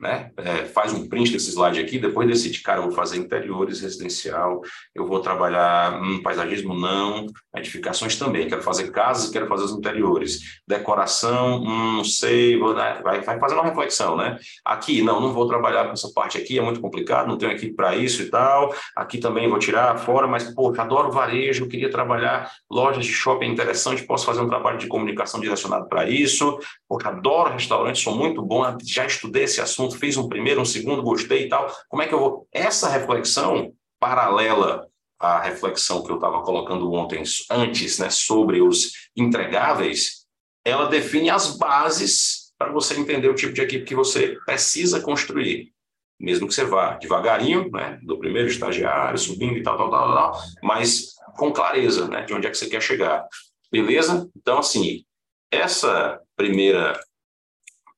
Né? 0.00 0.30
É, 0.36 0.64
faz 0.66 0.92
um 0.92 1.08
print 1.08 1.32
desse 1.32 1.50
slide 1.50 1.80
aqui, 1.80 1.98
depois 1.98 2.28
decide, 2.28 2.60
cara, 2.62 2.78
eu 2.78 2.84
vou 2.84 2.92
fazer 2.92 3.16
interiores, 3.16 3.80
residencial, 3.80 4.60
eu 4.94 5.06
vou 5.06 5.20
trabalhar 5.20 6.00
hum, 6.00 6.22
paisagismo, 6.22 6.72
não, 6.74 7.26
edificações 7.56 8.16
também, 8.16 8.48
quero 8.48 8.62
fazer 8.62 8.90
casas, 8.92 9.30
quero 9.30 9.48
fazer 9.48 9.64
os 9.64 9.72
interiores, 9.72 10.60
decoração, 10.66 11.62
hum, 11.62 11.96
não 11.96 12.04
sei, 12.04 12.56
vou, 12.58 12.74
né? 12.74 13.00
vai, 13.02 13.20
vai 13.22 13.40
fazendo 13.40 13.58
uma 13.58 13.68
reflexão, 13.68 14.16
né? 14.16 14.38
Aqui, 14.64 15.02
não, 15.02 15.20
não 15.20 15.32
vou 15.32 15.48
trabalhar 15.48 15.86
com 15.86 15.92
essa 15.92 16.10
parte 16.12 16.38
aqui, 16.38 16.58
é 16.58 16.62
muito 16.62 16.80
complicado, 16.80 17.26
não 17.26 17.36
tenho 17.36 17.52
equipe 17.52 17.74
para 17.74 17.96
isso 17.96 18.22
e 18.22 18.30
tal, 18.30 18.72
aqui 18.96 19.18
também 19.18 19.48
vou 19.48 19.58
tirar 19.58 19.98
fora, 19.98 20.28
mas, 20.28 20.44
pô, 20.54 20.72
adoro 20.78 21.10
varejo, 21.10 21.68
queria 21.68 21.90
trabalhar 21.90 22.50
lojas 22.70 23.04
de 23.04 23.12
shopping 23.12 23.50
interessante, 23.50 24.06
posso 24.06 24.24
fazer 24.24 24.40
um 24.40 24.48
trabalho 24.48 24.78
de 24.78 24.86
comunicação 24.86 25.40
direcionado 25.40 25.88
para 25.88 26.08
isso, 26.08 26.58
pô, 26.88 26.98
adoro 27.02 27.52
restaurante, 27.52 28.02
sou 28.02 28.16
muito 28.16 28.40
bom, 28.42 28.62
já 28.84 29.04
estudei 29.04 29.44
esse 29.44 29.60
assunto, 29.60 29.87
assunto, 29.88 29.98
fiz 29.98 30.16
um 30.16 30.28
primeiro, 30.28 30.60
um 30.60 30.64
segundo, 30.64 31.02
gostei 31.02 31.46
e 31.46 31.48
tal. 31.48 31.74
Como 31.88 32.02
é 32.02 32.06
que 32.06 32.14
eu 32.14 32.20
vou. 32.20 32.48
Essa 32.52 32.88
reflexão 32.88 33.72
paralela 33.98 34.86
à 35.18 35.40
reflexão 35.40 36.04
que 36.04 36.10
eu 36.12 36.16
estava 36.16 36.42
colocando 36.42 36.92
ontem, 36.92 37.22
antes, 37.50 37.98
né, 37.98 38.08
sobre 38.10 38.60
os 38.60 38.92
entregáveis, 39.16 40.26
ela 40.64 40.86
define 40.86 41.30
as 41.30 41.56
bases 41.56 42.52
para 42.56 42.72
você 42.72 42.94
entender 42.94 43.28
o 43.28 43.34
tipo 43.34 43.52
de 43.52 43.62
equipe 43.62 43.84
que 43.84 43.94
você 43.94 44.38
precisa 44.44 45.00
construir. 45.00 45.72
Mesmo 46.20 46.46
que 46.46 46.54
você 46.54 46.64
vá 46.64 46.94
devagarinho, 46.94 47.70
né, 47.70 47.98
do 48.02 48.18
primeiro 48.18 48.48
estagiário, 48.48 49.18
subindo 49.18 49.56
e 49.56 49.62
tal, 49.62 49.76
tal, 49.76 49.90
tal, 49.90 50.14
tal, 50.14 50.42
mas 50.62 51.14
com 51.36 51.52
clareza, 51.52 52.08
né, 52.08 52.22
de 52.22 52.34
onde 52.34 52.46
é 52.46 52.50
que 52.50 52.58
você 52.58 52.68
quer 52.68 52.82
chegar. 52.82 53.26
Beleza? 53.70 54.28
Então, 54.36 54.58
assim, 54.58 55.04
essa 55.50 56.20
primeira 56.36 56.98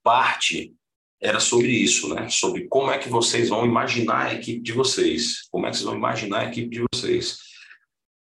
parte 0.03 0.75
era 1.21 1.39
sobre 1.39 1.69
isso, 1.69 2.15
né? 2.15 2.29
Sobre 2.29 2.67
como 2.67 2.91
é 2.91 2.99
que 2.99 3.09
vocês 3.09 3.49
vão 3.49 3.67
imaginar 3.67 4.27
a 4.27 4.35
equipe 4.35 4.61
de 4.61 4.73
vocês, 4.73 5.49
como 5.51 5.67
é 5.67 5.71
que 5.71 5.77
vocês 5.77 5.87
vão 5.87 5.97
imaginar 5.97 6.41
a 6.41 6.45
equipe 6.47 6.69
de 6.69 6.85
vocês. 6.93 7.39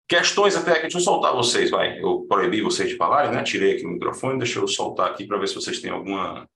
Questões 0.07 0.55
até 0.55 0.73
aqui, 0.73 0.81
deixa 0.81 0.97
eu 0.97 1.01
soltar 1.01 1.33
vocês, 1.33 1.71
vai. 1.71 1.99
Eu 1.99 2.25
proibi 2.27 2.61
vocês 2.61 2.89
de 2.89 2.97
falarem, 2.97 3.31
né? 3.31 3.41
Tirei 3.41 3.75
aqui 3.75 3.85
o 3.85 3.89
microfone, 3.89 4.37
deixa 4.37 4.59
eu 4.59 4.67
soltar 4.67 5.09
aqui 5.09 5.25
para 5.25 5.37
ver 5.37 5.47
se 5.47 5.55
vocês 5.55 5.79
têm 5.79 5.91
alguma 5.91 6.47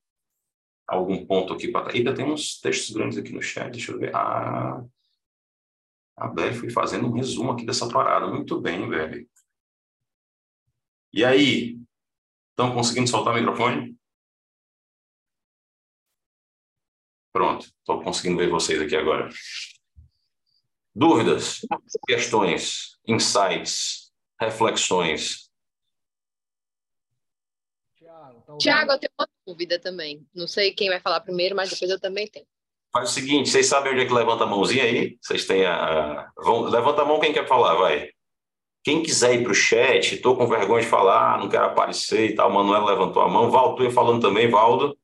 algum 0.85 1.25
ponto 1.25 1.53
aqui 1.53 1.67
para 1.67 1.91
ainda 1.91 2.15
tem 2.15 2.23
uns 2.25 2.61
textos 2.61 2.95
grandes 2.95 3.17
aqui 3.17 3.33
no 3.33 3.41
chat, 3.41 3.71
deixa 3.71 3.91
eu 3.91 3.99
ver. 3.99 4.15
Ah, 4.15 4.83
a 6.15 6.27
Beli 6.27 6.55
foi 6.55 6.69
fazendo 6.69 7.07
um 7.07 7.11
resumo 7.11 7.51
aqui 7.51 7.65
dessa 7.65 7.87
parada. 7.89 8.27
Muito 8.27 8.59
bem, 8.59 8.87
velho. 8.89 9.27
E 11.13 11.23
aí? 11.23 11.77
Estão 12.51 12.73
conseguindo 12.73 13.09
soltar 13.09 13.33
o 13.33 13.37
microfone? 13.37 13.96
Pronto, 17.37 17.67
estou 17.67 18.01
conseguindo 18.01 18.39
ver 18.39 18.49
vocês 18.49 18.81
aqui 18.81 18.95
agora. 18.95 19.29
Dúvidas, 20.95 21.59
questões, 22.07 22.97
insights, 23.07 24.11
reflexões? 24.41 25.47
Tiago, 28.59 28.93
eu 28.93 28.97
tenho 28.97 29.11
uma 29.19 29.29
dúvida 29.45 29.77
também. 29.79 30.25
Não 30.33 30.47
sei 30.47 30.71
quem 30.71 30.89
vai 30.89 30.99
falar 30.99 31.19
primeiro, 31.19 31.55
mas 31.55 31.69
depois 31.69 31.91
eu 31.91 31.99
também 31.99 32.25
tenho. 32.27 32.47
Faz 32.91 33.11
o 33.11 33.13
seguinte, 33.13 33.51
vocês 33.51 33.67
sabem 33.67 33.93
onde 33.93 34.01
é 34.01 34.05
que 34.07 34.13
levanta 34.13 34.43
a 34.43 34.47
mãozinha 34.47 34.85
aí? 34.85 35.15
Vocês 35.21 35.45
têm 35.45 35.63
a... 35.63 36.31
Vão... 36.37 36.61
Levanta 36.61 37.03
a 37.03 37.05
mão 37.05 37.19
quem 37.19 37.33
quer 37.33 37.47
falar, 37.47 37.75
vai. 37.75 38.09
Quem 38.83 39.03
quiser 39.03 39.35
ir 39.35 39.43
para 39.43 39.51
o 39.51 39.53
chat, 39.53 40.15
estou 40.15 40.35
com 40.35 40.47
vergonha 40.47 40.81
de 40.81 40.89
falar, 40.89 41.37
não 41.37 41.49
quero 41.49 41.65
aparecer 41.65 42.31
e 42.31 42.33
tal. 42.33 42.49
Manuel 42.49 42.83
levantou 42.83 43.21
a 43.21 43.29
mão. 43.29 43.51
Valdo, 43.51 43.83
eu 43.83 43.91
falando 43.91 44.23
também, 44.23 44.49
Valdo. 44.49 44.97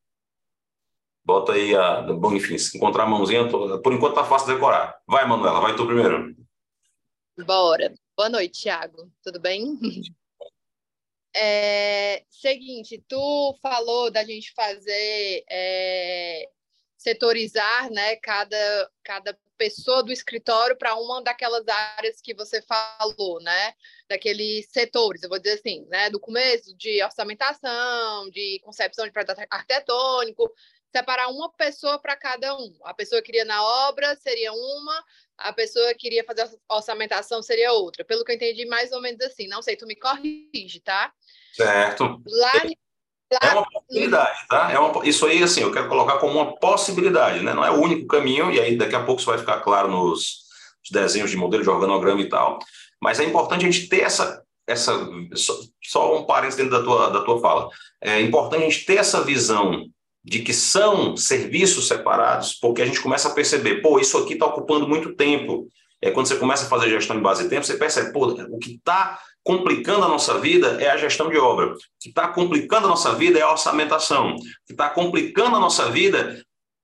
Bota 1.26 1.54
aí 1.54 1.76
a. 1.76 2.02
Bom, 2.02 2.34
enfim, 2.34 2.58
se 2.58 2.78
encontrar 2.78 3.04
a 3.04 3.08
mãozinha, 3.08 3.48
por 3.48 3.94
enquanto 3.94 4.16
tá 4.16 4.26
fácil 4.26 4.54
decorar. 4.54 5.00
Vai, 5.08 5.26
Manuela, 5.26 5.62
vai 5.62 5.76
tu 5.76 5.86
primeiro. 5.86 6.36
Bora. 7.46 7.94
Boa 8.16 8.30
noite, 8.30 8.64
Thiago. 8.64 9.12
Tudo 9.24 9.40
bem? 9.40 9.80
É, 11.36 12.24
seguinte, 12.30 13.04
tu 13.08 13.58
falou 13.60 14.12
da 14.12 14.24
gente 14.24 14.54
fazer 14.54 15.44
é, 15.50 16.48
setorizar, 16.96 17.90
né, 17.92 18.16
cada, 18.18 18.92
cada 19.04 19.38
pessoa 19.58 20.04
do 20.04 20.12
escritório 20.12 20.78
para 20.78 20.96
uma 20.96 21.24
daquelas 21.24 21.68
áreas 21.68 22.22
que 22.22 22.36
você 22.36 22.62
falou, 22.62 23.42
né, 23.42 23.74
daqueles 24.08 24.68
setores, 24.70 25.24
eu 25.24 25.30
vou 25.30 25.40
dizer 25.40 25.56
assim, 25.56 25.86
né, 25.90 26.10
do 26.10 26.20
começo 26.20 26.76
de 26.78 27.04
orçamentação, 27.04 28.30
de 28.30 28.60
concepção 28.64 29.06
de 29.06 29.12
projeto 29.12 29.40
arquitetônico, 29.50 30.54
separar 30.96 31.28
uma 31.30 31.52
pessoa 31.52 32.00
para 32.00 32.16
cada 32.16 32.56
um. 32.56 32.72
A 32.84 32.94
pessoa 32.94 33.22
que 33.22 33.26
queria 33.28 33.44
na 33.44 33.64
obra 33.88 34.16
seria 34.16 34.54
uma, 34.54 35.04
a 35.38 35.52
pessoa 35.52 35.88
que 35.90 36.02
queria 36.02 36.24
fazer 36.24 36.48
a 36.70 36.76
orçamentação 36.76 37.42
seria 37.42 37.74
outra. 37.74 38.06
Pelo 38.06 38.24
que 38.24 38.32
eu 38.32 38.36
entendi, 38.36 38.66
mais 38.66 38.92
ou 38.92 39.02
menos 39.02 39.20
assim. 39.22 39.48
Não 39.48 39.62
sei, 39.62 39.76
tu 39.76 39.88
me 39.88 39.96
corrige, 39.96 40.80
tá? 40.84 41.12
Certo. 41.54 42.22
Lá, 42.26 42.54
lá... 42.54 43.40
É 43.42 43.52
uma 43.54 43.68
possibilidade, 43.68 44.48
tá? 44.48 44.72
É 44.72 44.78
uma... 44.78 45.08
Isso 45.08 45.26
aí, 45.26 45.42
assim, 45.42 45.62
eu 45.62 45.72
quero 45.72 45.90
colocar 45.90 46.20
como 46.20 46.34
uma 46.34 46.56
possibilidade, 46.60 47.44
né? 47.44 47.54
Não 47.54 47.66
é 47.66 47.72
o 47.72 47.82
único 47.82 48.06
caminho, 48.06 48.52
e 48.52 48.60
aí 48.60 48.78
daqui 48.78 48.96
a 48.96 49.04
pouco 49.04 49.20
isso 49.20 49.30
vai 49.30 49.40
ficar 49.40 49.62
claro 49.62 49.88
nos 49.90 50.44
desenhos 50.92 51.32
de 51.32 51.38
modelo 51.38 51.64
de 51.64 51.70
organograma 51.70 52.22
e 52.22 52.30
tal. 52.30 52.60
Mas 53.02 53.20
é 53.20 53.24
importante 53.24 53.66
a 53.66 53.72
gente 53.72 53.90
ter 53.90 54.02
essa 54.02 54.44
essa 54.66 54.94
só, 55.36 55.54
só 55.84 56.18
um 56.18 56.26
parênteses 56.26 56.58
dentro 56.58 56.72
da 56.72 56.84
tua, 56.84 57.10
da 57.10 57.22
tua 57.22 57.42
fala. 57.42 57.70
É 58.00 58.22
importante 58.22 58.64
a 58.64 58.70
gente 58.70 58.86
ter 58.86 58.96
essa 58.96 59.22
visão 59.22 59.90
de 60.24 60.40
que 60.40 60.54
são 60.54 61.18
serviços 61.18 61.88
separados, 61.88 62.54
porque 62.54 62.82
a 62.82 62.86
gente 62.86 63.02
começa 63.02 63.28
a 63.28 63.34
perceber, 63.34 63.82
pô, 63.82 64.00
isso 64.00 64.18
aqui 64.18 64.34
está 64.34 64.46
ocupando 64.46 64.88
muito 64.88 65.16
tempo. 65.16 65.68
É 66.02 66.12
quando 66.12 66.28
você 66.28 66.36
começa 66.36 66.66
a 66.66 66.70
fazer 66.70 66.90
gestão 66.90 67.16
de 67.16 67.22
base 67.22 67.44
de 67.44 67.50
tempo, 67.50 67.66
você 67.66 67.76
percebe, 67.76 68.14
pô, 68.14 68.28
o 68.28 68.60
que 68.60 68.76
está 68.76 69.20
complicando 69.44 70.06
a 70.06 70.08
nossa 70.08 70.40
vida 70.40 70.82
é 70.82 70.90
a 70.90 70.98
gestão 70.98 71.30
de 71.30 71.38
obra. 71.38 71.74
O 71.74 71.78
que 72.00 72.10
está 72.10 72.30
complicando 72.30 72.86
a 72.88 72.90
nossa 72.90 73.14
vida 73.14 73.38
é 73.38 73.42
a 73.42 73.52
orçamentação. 73.52 74.36
O 74.36 74.38
que 74.66 74.72
está 74.72 74.90
complicando 74.90 75.58
a 75.58 75.60
nossa 75.60 75.90
vida 75.90 76.42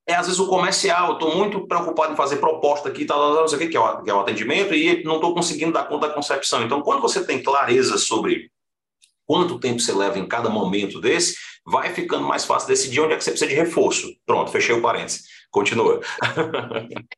é, 0.10 0.16
às 0.16 0.26
vezes, 0.26 0.40
o 0.40 0.48
comercial. 0.48 1.14
Estou 1.14 1.36
muito 1.36 1.68
preocupado 1.68 2.14
em 2.14 2.16
fazer 2.16 2.38
proposta 2.38 2.90
aqui, 2.90 3.06
tal, 3.06 3.46
tal, 3.46 3.60
que, 3.60 3.68
que 3.68 3.78
é 3.78 3.80
o, 3.80 4.02
que 4.02 4.10
é 4.10 4.14
o 4.14 4.20
atendimento, 4.20 4.74
e 4.74 5.04
não 5.04 5.16
estou 5.16 5.36
conseguindo 5.36 5.72
dar 5.72 5.88
conta 5.88 6.08
da 6.08 6.14
concepção. 6.14 6.64
Então, 6.64 6.82
quando 6.82 7.00
você 7.00 7.24
tem 7.24 7.44
clareza 7.44 7.96
sobre 7.98 8.50
quanto 9.24 9.60
tempo 9.60 9.80
você 9.80 9.94
leva 9.94 10.18
em 10.18 10.28
cada 10.28 10.50
momento 10.50 11.00
desse, 11.00 11.36
vai 11.66 11.94
ficando 11.94 12.28
mais 12.28 12.46
fácil 12.46 12.68
decidir 12.68 13.00
onde 13.00 13.14
é 13.14 13.18
que 13.18 13.24
você 13.24 13.32
precisa 13.32 13.50
de 13.50 13.56
reforço. 13.56 14.08
Pronto, 14.26 14.52
fechei 14.52 14.76
o 14.76 14.82
parênteses. 14.82 15.26
Continua. 15.52 16.02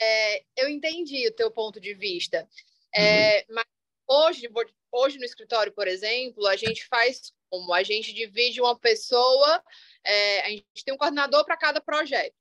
é, 0.00 0.42
eu 0.56 0.68
entendi 0.68 1.26
o 1.28 1.34
teu 1.34 1.50
ponto 1.50 1.80
de 1.80 1.94
vista. 1.94 2.48
É, 2.94 3.38
uhum. 3.38 3.54
Mas 3.56 3.66
hoje, 4.06 4.50
hoje 4.92 5.18
no 5.18 5.24
escritório, 5.24 5.72
por 5.72 5.86
exemplo, 5.86 6.46
a 6.46 6.56
gente 6.56 6.86
faz 6.86 7.32
como? 7.50 7.72
A 7.72 7.82
gente 7.82 8.12
divide 8.12 8.60
uma 8.60 8.78
pessoa, 8.78 9.62
é, 10.04 10.40
a 10.40 10.48
gente 10.50 10.84
tem 10.84 10.94
um 10.94 10.98
coordenador 10.98 11.44
para 11.44 11.56
cada 11.56 11.80
projeto. 11.80 12.34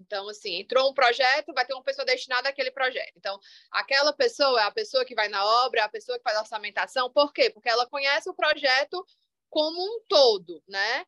Então, 0.00 0.28
assim, 0.28 0.54
entrou 0.54 0.88
um 0.90 0.94
projeto, 0.94 1.52
vai 1.52 1.66
ter 1.66 1.74
uma 1.74 1.82
pessoa 1.82 2.04
destinada 2.04 2.48
àquele 2.48 2.70
projeto. 2.70 3.12
Então, 3.16 3.38
aquela 3.70 4.12
pessoa 4.12 4.60
é 4.60 4.64
a 4.64 4.70
pessoa 4.70 5.04
que 5.04 5.14
vai 5.14 5.28
na 5.28 5.44
obra, 5.66 5.80
é 5.80 5.82
a 5.82 5.88
pessoa 5.88 6.16
que 6.16 6.22
faz 6.22 6.36
a 6.36 6.42
orçamentação. 6.42 7.10
Por 7.12 7.32
quê? 7.32 7.50
Porque 7.50 7.68
ela 7.68 7.86
conhece 7.86 8.30
o 8.30 8.34
projeto 8.34 9.04
como 9.50 9.80
um 9.80 10.00
todo, 10.08 10.62
né? 10.68 11.04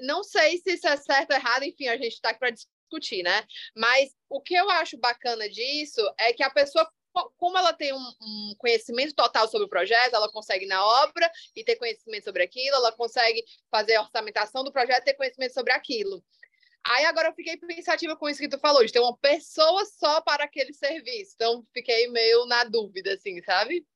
Não 0.00 0.24
sei 0.24 0.58
se 0.58 0.74
isso 0.74 0.86
é 0.88 0.96
certo 0.96 1.30
ou 1.30 1.36
errado, 1.36 1.64
enfim, 1.64 1.88
a 1.88 1.96
gente 1.96 2.14
está 2.14 2.30
aqui 2.30 2.38
para 2.38 2.50
discutir, 2.50 3.22
né? 3.22 3.46
Mas 3.76 4.14
o 4.28 4.40
que 4.40 4.54
eu 4.54 4.68
acho 4.70 4.98
bacana 4.98 5.48
disso 5.48 6.00
é 6.18 6.32
que 6.32 6.42
a 6.42 6.50
pessoa 6.50 6.90
como 7.36 7.58
ela 7.58 7.72
tem 7.72 7.92
um, 7.92 7.98
um, 7.98 8.54
conhecimento 8.58 9.14
total 9.14 9.46
sobre 9.46 9.66
o 9.66 9.68
projeto, 9.68 10.14
ela 10.14 10.30
consegue 10.30 10.66
na 10.66 10.84
obra 10.84 11.30
e 11.54 11.62
ter 11.62 11.76
conhecimento 11.76 12.24
sobre 12.24 12.42
aquilo, 12.42 12.76
ela 12.76 12.92
consegue 12.92 13.44
fazer 13.70 13.96
a 13.96 14.02
orçamentação 14.02 14.64
do 14.64 14.72
projeto 14.72 15.02
e 15.02 15.04
ter 15.04 15.14
conhecimento 15.14 15.52
sobre 15.52 15.72
aquilo. 15.72 16.24
Aí 16.84 17.04
agora 17.04 17.28
eu 17.28 17.34
fiquei 17.34 17.56
pensativa 17.56 18.16
com 18.16 18.28
isso 18.28 18.40
que 18.40 18.48
tu 18.48 18.58
falou, 18.58 18.84
de 18.84 18.92
ter 18.92 18.98
uma 18.98 19.16
pessoa 19.18 19.84
só 19.84 20.20
para 20.20 20.44
aquele 20.44 20.72
serviço. 20.72 21.32
Então 21.34 21.64
fiquei 21.72 22.08
meio 22.08 22.44
na 22.46 22.64
dúvida, 22.64 23.14
assim, 23.14 23.40
sabe? 23.42 23.86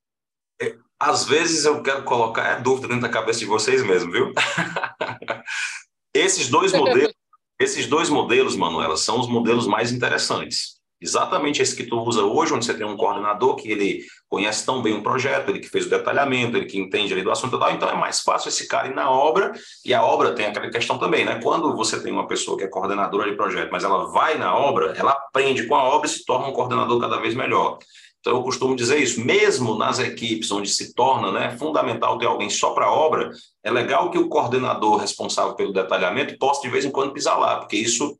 Às 0.99 1.25
vezes 1.25 1.65
eu 1.65 1.81
quero 1.83 2.03
colocar 2.03 2.53
a 2.53 2.59
dúvida 2.59 2.87
dentro 2.87 3.03
da 3.03 3.09
cabeça 3.09 3.39
de 3.39 3.45
vocês 3.45 3.83
mesmo, 3.83 4.11
viu? 4.11 4.33
esses 6.13 6.49
dois 6.49 6.73
modelos, 6.73 7.13
esses 7.59 7.85
dois 7.85 8.09
modelos, 8.09 8.55
Manuela, 8.55 8.97
são 8.97 9.19
os 9.19 9.27
modelos 9.27 9.67
mais 9.67 9.91
interessantes. 9.91 10.77
Exatamente 10.99 11.61
esse 11.61 11.75
que 11.75 11.83
tu 11.83 11.99
usa 11.99 12.23
hoje, 12.23 12.51
onde 12.51 12.65
você 12.65 12.73
tem 12.73 12.85
um 12.85 12.97
coordenador 12.97 13.55
que 13.55 13.69
ele 13.69 14.03
conhece 14.27 14.65
tão 14.65 14.81
bem 14.81 14.95
o 14.95 15.03
projeto, 15.03 15.49
ele 15.49 15.59
que 15.59 15.69
fez 15.69 15.85
o 15.85 15.89
detalhamento, 15.89 16.57
ele 16.57 16.65
que 16.65 16.79
entende 16.79 17.13
ali 17.13 17.21
do 17.21 17.29
assunto 17.29 17.55
e 17.55 17.59
tal, 17.59 17.71
então 17.71 17.87
é 17.87 17.95
mais 17.95 18.21
fácil 18.21 18.49
esse 18.49 18.67
cara 18.67 18.87
ir 18.87 18.95
na 18.95 19.11
obra, 19.11 19.53
e 19.85 19.93
a 19.93 20.03
obra 20.03 20.33
tem 20.33 20.47
aquela 20.47 20.71
questão 20.71 20.97
também, 20.97 21.23
né? 21.23 21.39
Quando 21.43 21.75
você 21.75 22.01
tem 22.01 22.11
uma 22.11 22.25
pessoa 22.25 22.57
que 22.57 22.63
é 22.63 22.67
coordenadora 22.67 23.29
de 23.29 23.37
projeto, 23.37 23.69
mas 23.71 23.83
ela 23.83 24.11
vai 24.11 24.39
na 24.39 24.57
obra, 24.57 24.95
ela 24.97 25.11
aprende 25.11 25.67
com 25.67 25.75
a 25.75 25.83
obra 25.83 26.07
e 26.07 26.11
se 26.11 26.25
torna 26.25 26.47
um 26.47 26.53
coordenador 26.53 26.99
cada 26.99 27.17
vez 27.17 27.35
melhor. 27.35 27.77
Então, 28.19 28.35
eu 28.35 28.43
costumo 28.43 28.75
dizer 28.75 28.97
isso, 28.97 29.23
mesmo 29.23 29.77
nas 29.77 29.99
equipes 29.99 30.51
onde 30.51 30.69
se 30.69 30.93
torna 30.93 31.31
né, 31.31 31.57
fundamental 31.57 32.17
ter 32.17 32.25
alguém 32.25 32.49
só 32.49 32.71
para 32.71 32.85
a 32.85 32.91
obra, 32.91 33.31
é 33.63 33.71
legal 33.71 34.11
que 34.11 34.17
o 34.17 34.27
coordenador 34.27 34.97
responsável 34.97 35.55
pelo 35.55 35.71
detalhamento 35.71 36.37
possa, 36.37 36.61
de 36.61 36.69
vez 36.69 36.83
em 36.83 36.91
quando, 36.91 37.13
pisar 37.13 37.37
lá, 37.37 37.57
porque 37.59 37.77
isso 37.77 38.17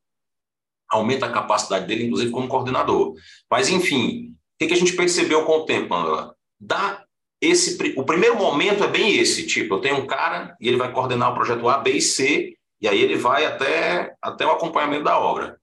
aumenta 0.90 1.26
a 1.26 1.32
capacidade 1.32 1.86
dele, 1.86 2.06
inclusive 2.06 2.32
como 2.32 2.48
coordenador. 2.48 3.16
Mas, 3.50 3.70
enfim, 3.70 4.34
o 4.60 4.66
que, 4.66 4.74
a 4.74 4.78
gente 4.78 4.96
percebeu 4.96 5.44
com 5.46 5.60
o 5.60 5.66
tempo, 5.66 5.90
Manuela? 5.90 6.36
Dá 6.60 7.04
esse, 7.40 7.78
o 7.96 8.04
primeiro 8.04 8.36
momento 8.36 8.84
é 8.84 8.88
bem 8.88 9.18
esse, 9.18 9.46
tipo, 9.46 9.76
eu 9.76 9.82
tenho 9.82 9.98
um 9.98 10.08
cara 10.08 10.56
e 10.60 10.68
ele 10.68 10.78
vai 10.78 10.92
coordenar 10.92 11.32
o 11.32 11.36
projeto 11.36 11.70
A, 11.70 11.78
B 11.78 11.92
e 11.92 12.02
C, 12.02 12.56
e 12.82 12.88
aí 12.88 13.00
ele 13.00 13.16
vai 13.16 13.46
até, 13.46 14.16
até 14.22 14.46
o 14.46 14.52
acompanhamento 14.52 15.04
da 15.04 15.20
obra. 15.20 15.60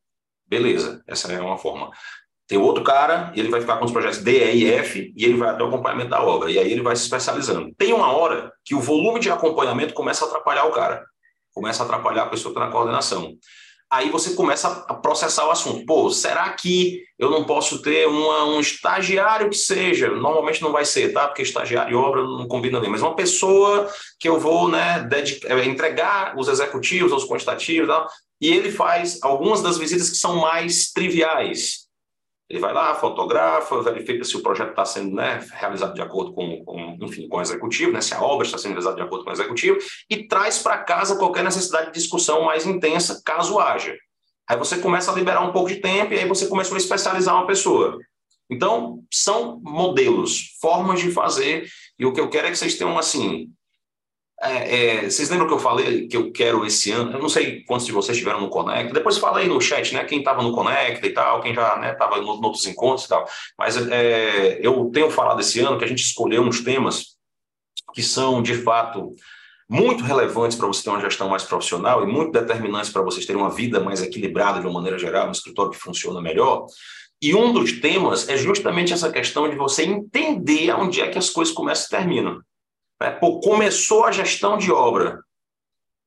Beleza, 0.46 1.02
essa 1.06 1.32
é 1.32 1.40
uma 1.40 1.58
forma. 1.58 1.90
Tem 2.46 2.58
outro 2.58 2.84
cara, 2.84 3.32
e 3.34 3.40
ele 3.40 3.48
vai 3.48 3.60
ficar 3.60 3.78
com 3.78 3.84
os 3.84 3.92
projetos 3.92 4.18
D, 4.18 4.52
E 4.52 4.64
e 4.64 4.72
F, 4.72 5.12
e 5.16 5.24
ele 5.24 5.36
vai 5.36 5.48
até 5.48 5.62
o 5.62 5.68
acompanhamento 5.68 6.10
da 6.10 6.22
obra, 6.22 6.50
e 6.50 6.58
aí 6.58 6.70
ele 6.70 6.82
vai 6.82 6.94
se 6.94 7.02
especializando. 7.02 7.74
Tem 7.76 7.92
uma 7.92 8.12
hora 8.12 8.52
que 8.64 8.74
o 8.74 8.80
volume 8.80 9.18
de 9.18 9.30
acompanhamento 9.30 9.94
começa 9.94 10.24
a 10.24 10.28
atrapalhar 10.28 10.64
o 10.66 10.72
cara, 10.72 11.04
começa 11.54 11.82
a 11.82 11.86
atrapalhar 11.86 12.24
a 12.24 12.28
pessoa 12.28 12.52
que 12.52 12.58
está 12.58 12.66
na 12.66 12.72
coordenação 12.72 13.34
aí 13.94 14.10
você 14.10 14.34
começa 14.34 14.84
a 14.88 14.94
processar 14.94 15.46
o 15.46 15.50
assunto. 15.50 15.84
Pô, 15.86 16.10
será 16.10 16.50
que 16.50 17.02
eu 17.18 17.30
não 17.30 17.44
posso 17.44 17.80
ter 17.80 18.06
uma, 18.06 18.44
um 18.44 18.60
estagiário 18.60 19.48
que 19.48 19.56
seja? 19.56 20.08
Normalmente 20.08 20.62
não 20.62 20.72
vai 20.72 20.84
ser, 20.84 21.12
tá? 21.12 21.28
Porque 21.28 21.42
estagiário 21.42 21.92
e 21.92 21.94
obra 21.94 22.22
não 22.22 22.48
combina 22.48 22.80
nem, 22.80 22.90
mas 22.90 23.02
uma 23.02 23.14
pessoa 23.14 23.88
que 24.18 24.28
eu 24.28 24.38
vou 24.38 24.68
né, 24.68 25.08
é, 25.44 25.64
entregar 25.64 26.36
os 26.36 26.48
executivos, 26.48 27.12
os 27.12 27.28
quantitativos, 27.28 27.88
tal, 27.88 28.08
e 28.40 28.52
ele 28.52 28.70
faz 28.70 29.18
algumas 29.22 29.62
das 29.62 29.78
visitas 29.78 30.10
que 30.10 30.16
são 30.16 30.36
mais 30.36 30.90
triviais. 30.92 31.83
Ele 32.54 32.60
vai 32.60 32.72
lá, 32.72 32.94
fotografa, 32.94 33.82
verifica 33.82 34.22
se 34.22 34.36
o 34.36 34.40
projeto 34.40 34.70
está 34.70 34.84
sendo 34.84 35.12
né, 35.16 35.44
realizado 35.54 35.92
de 35.92 36.00
acordo 36.00 36.32
com, 36.32 36.64
com, 36.64 36.96
enfim, 37.00 37.26
com 37.26 37.38
o 37.38 37.40
executivo, 37.40 37.90
né, 37.90 38.00
se 38.00 38.14
a 38.14 38.22
obra 38.22 38.46
está 38.46 38.56
sendo 38.56 38.70
realizada 38.70 38.94
de 38.94 39.02
acordo 39.02 39.24
com 39.24 39.30
o 39.30 39.32
executivo, 39.32 39.76
e 40.08 40.28
traz 40.28 40.60
para 40.60 40.78
casa 40.78 41.16
qualquer 41.16 41.42
necessidade 41.42 41.86
de 41.86 41.94
discussão 41.94 42.44
mais 42.44 42.64
intensa, 42.64 43.20
caso 43.24 43.58
haja. 43.58 43.96
Aí 44.48 44.56
você 44.56 44.78
começa 44.78 45.10
a 45.10 45.14
liberar 45.16 45.40
um 45.40 45.50
pouco 45.50 45.68
de 45.68 45.80
tempo 45.80 46.14
e 46.14 46.18
aí 46.20 46.28
você 46.28 46.46
começa 46.46 46.72
a 46.72 46.78
especializar 46.78 47.34
uma 47.34 47.44
pessoa. 47.48 47.98
Então, 48.48 49.02
são 49.12 49.58
modelos, 49.60 50.56
formas 50.60 51.00
de 51.00 51.10
fazer, 51.10 51.68
e 51.98 52.06
o 52.06 52.12
que 52.12 52.20
eu 52.20 52.30
quero 52.30 52.46
é 52.46 52.50
que 52.52 52.56
vocês 52.56 52.78
tenham, 52.78 52.96
assim, 52.96 53.48
é, 54.42 55.04
é, 55.04 55.10
vocês 55.10 55.30
lembram 55.30 55.46
que 55.46 55.54
eu 55.54 55.58
falei 55.58 56.08
que 56.08 56.16
eu 56.16 56.32
quero 56.32 56.66
esse 56.66 56.90
ano? 56.90 57.12
Eu 57.12 57.20
não 57.20 57.28
sei 57.28 57.62
quantos 57.64 57.86
de 57.86 57.92
vocês 57.92 58.16
estiveram 58.16 58.40
no 58.40 58.50
Conecta. 58.50 58.92
Depois 58.92 59.16
fala 59.16 59.38
aí 59.38 59.48
no 59.48 59.60
chat, 59.60 59.94
né? 59.94 60.04
Quem 60.04 60.18
estava 60.18 60.42
no 60.42 60.52
Conecta 60.52 61.06
e 61.06 61.10
tal, 61.10 61.40
quem 61.40 61.54
já 61.54 61.92
estava 61.92 62.16
né, 62.16 62.22
em 62.22 62.26
outros 62.26 62.66
encontros 62.66 63.06
e 63.06 63.08
tal. 63.08 63.26
Mas 63.58 63.76
é, 63.90 64.58
eu 64.60 64.90
tenho 64.92 65.10
falado 65.10 65.40
esse 65.40 65.60
ano 65.60 65.78
que 65.78 65.84
a 65.84 65.88
gente 65.88 66.02
escolheu 66.02 66.42
uns 66.42 66.60
temas 66.60 67.14
que 67.94 68.02
são, 68.02 68.42
de 68.42 68.54
fato, 68.54 69.14
muito 69.68 70.02
relevantes 70.02 70.58
para 70.58 70.66
você 70.66 70.82
ter 70.82 70.90
uma 70.90 71.00
gestão 71.00 71.28
mais 71.28 71.44
profissional 71.44 72.02
e 72.02 72.06
muito 72.06 72.32
determinantes 72.32 72.90
para 72.90 73.02
vocês 73.02 73.24
terem 73.24 73.40
uma 73.40 73.50
vida 73.50 73.80
mais 73.80 74.02
equilibrada 74.02 74.60
de 74.60 74.66
uma 74.66 74.74
maneira 74.74 74.98
geral, 74.98 75.28
um 75.28 75.32
escritório 75.32 75.70
que 75.70 75.78
funciona 75.78 76.20
melhor. 76.20 76.66
E 77.22 77.34
um 77.34 77.52
dos 77.52 77.80
temas 77.80 78.28
é 78.28 78.36
justamente 78.36 78.92
essa 78.92 79.10
questão 79.10 79.48
de 79.48 79.56
você 79.56 79.84
entender 79.84 80.72
onde 80.74 81.00
é 81.00 81.08
que 81.08 81.18
as 81.18 81.30
coisas 81.30 81.54
começam 81.54 81.86
e 81.86 82.00
terminam. 82.00 82.40
Né? 83.04 83.18
Começou 83.42 84.04
a 84.04 84.12
gestão 84.12 84.56
de 84.56 84.72
obra. 84.72 85.20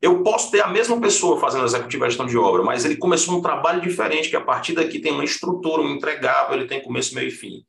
Eu 0.02 0.24
posso 0.24 0.52
ter 0.52 0.62
a 0.62 0.68
mesma 0.68 1.00
pessoa 1.00 1.40
fazendo 1.40 1.64
a 1.64 1.66
executiva 1.66 2.06
a 2.06 2.10
gestão 2.10 2.26
de 2.26 2.38
obra, 2.38 2.64
mas 2.64 2.86
ele 2.86 2.98
começou 2.98 3.38
um 3.38 3.42
trabalho 3.42 3.82
diferente, 3.82 4.30
que 4.30 4.36
a 4.36 4.42
partir 4.42 4.74
daqui 4.74 5.00
tem 5.00 5.12
uma 5.12 5.24
estrutura, 5.24 5.82
um 5.82 5.92
entregável, 5.92 6.56
ele 6.56 6.68
tem 6.68 6.84
começo, 6.84 7.16
meio 7.16 7.30
e 7.30 7.32
fim. 7.32 7.64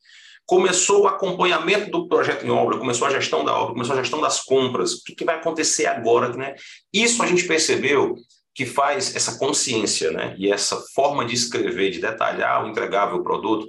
Começou 0.45 1.03
o 1.03 1.07
acompanhamento 1.07 1.91
do 1.91 2.09
projeto 2.09 2.45
em 2.45 2.51
obra, 2.51 2.79
começou 2.79 3.07
a 3.07 3.11
gestão 3.11 3.45
da 3.45 3.55
obra, 3.55 3.75
começou 3.75 3.95
a 3.95 4.03
gestão 4.03 4.21
das 4.21 4.41
compras. 4.41 4.95
O 4.95 5.05
que, 5.05 5.15
que 5.15 5.25
vai 5.25 5.37
acontecer 5.37 5.87
agora? 5.87 6.35
Né? 6.35 6.55
Isso 6.93 7.23
a 7.23 7.27
gente 7.27 7.47
percebeu 7.47 8.15
que 8.55 8.67
faz 8.67 9.15
essa 9.15 9.39
consciência 9.39 10.11
né? 10.11 10.35
e 10.39 10.51
essa 10.51 10.83
forma 10.95 11.25
de 11.25 11.35
escrever, 11.35 11.91
de 11.91 12.01
detalhar 12.01 12.65
o 12.65 12.69
entregável 12.69 13.23
produto 13.23 13.67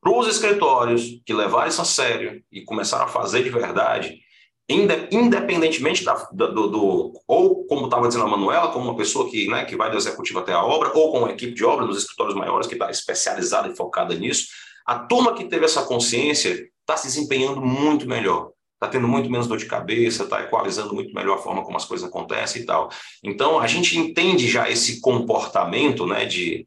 para 0.00 0.12
os 0.12 0.26
escritórios 0.28 1.20
que 1.26 1.32
levaram 1.32 1.68
isso 1.68 1.82
a 1.82 1.84
sério 1.84 2.42
e 2.50 2.62
começaram 2.62 3.04
a 3.04 3.08
fazer 3.08 3.42
de 3.42 3.50
verdade 3.50 4.18
independentemente 4.70 6.04
da, 6.04 6.14
do, 6.32 6.68
do, 6.68 7.12
ou 7.26 7.64
como 7.66 7.86
estava 7.86 8.06
dizendo 8.06 8.24
a 8.26 8.28
Manuela, 8.28 8.70
como 8.72 8.84
uma 8.84 8.96
pessoa 8.96 9.28
que, 9.28 9.48
né, 9.48 9.64
que 9.64 9.76
vai 9.76 9.90
do 9.90 9.96
executivo 9.96 10.38
até 10.38 10.52
a 10.52 10.62
obra, 10.62 10.92
ou 10.94 11.10
com 11.10 11.18
uma 11.18 11.30
equipe 11.30 11.52
de 11.52 11.64
obra 11.64 11.86
nos 11.86 11.98
escritórios 11.98 12.36
maiores 12.36 12.66
que 12.66 12.74
está 12.74 12.90
especializada 12.90 13.68
e 13.68 13.76
focada 13.76 14.14
nisso, 14.14 14.46
a 14.86 14.98
turma 14.98 15.34
que 15.34 15.44
teve 15.44 15.64
essa 15.64 15.82
consciência 15.82 16.68
está 16.80 16.96
se 16.96 17.06
desempenhando 17.06 17.60
muito 17.60 18.08
melhor, 18.08 18.50
está 18.74 18.88
tendo 18.88 19.08
muito 19.08 19.30
menos 19.30 19.46
dor 19.46 19.58
de 19.58 19.66
cabeça, 19.66 20.24
está 20.24 20.40
equalizando 20.42 20.94
muito 20.94 21.12
melhor 21.12 21.38
a 21.38 21.42
forma 21.42 21.64
como 21.64 21.76
as 21.76 21.84
coisas 21.84 22.08
acontecem 22.08 22.62
e 22.62 22.66
tal. 22.66 22.90
Então, 23.22 23.58
a 23.58 23.66
gente 23.66 23.98
entende 23.98 24.48
já 24.48 24.70
esse 24.70 25.00
comportamento 25.00 26.06
né, 26.06 26.24
de 26.24 26.66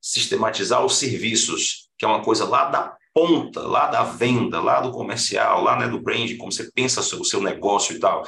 sistematizar 0.00 0.84
os 0.84 0.96
serviços, 0.96 1.88
que 1.98 2.04
é 2.04 2.08
uma 2.08 2.22
coisa 2.22 2.44
lá 2.44 2.64
da 2.64 2.96
ponta, 3.14 3.60
lá 3.60 3.86
da 3.86 4.02
venda, 4.02 4.60
lá 4.60 4.80
do 4.80 4.90
comercial, 4.90 5.62
lá 5.62 5.76
né, 5.78 5.88
do 5.88 6.00
brand, 6.00 6.36
como 6.36 6.50
você 6.50 6.70
pensa 6.72 7.00
o 7.00 7.24
seu 7.24 7.40
negócio 7.40 7.94
e 7.94 8.00
tal. 8.00 8.24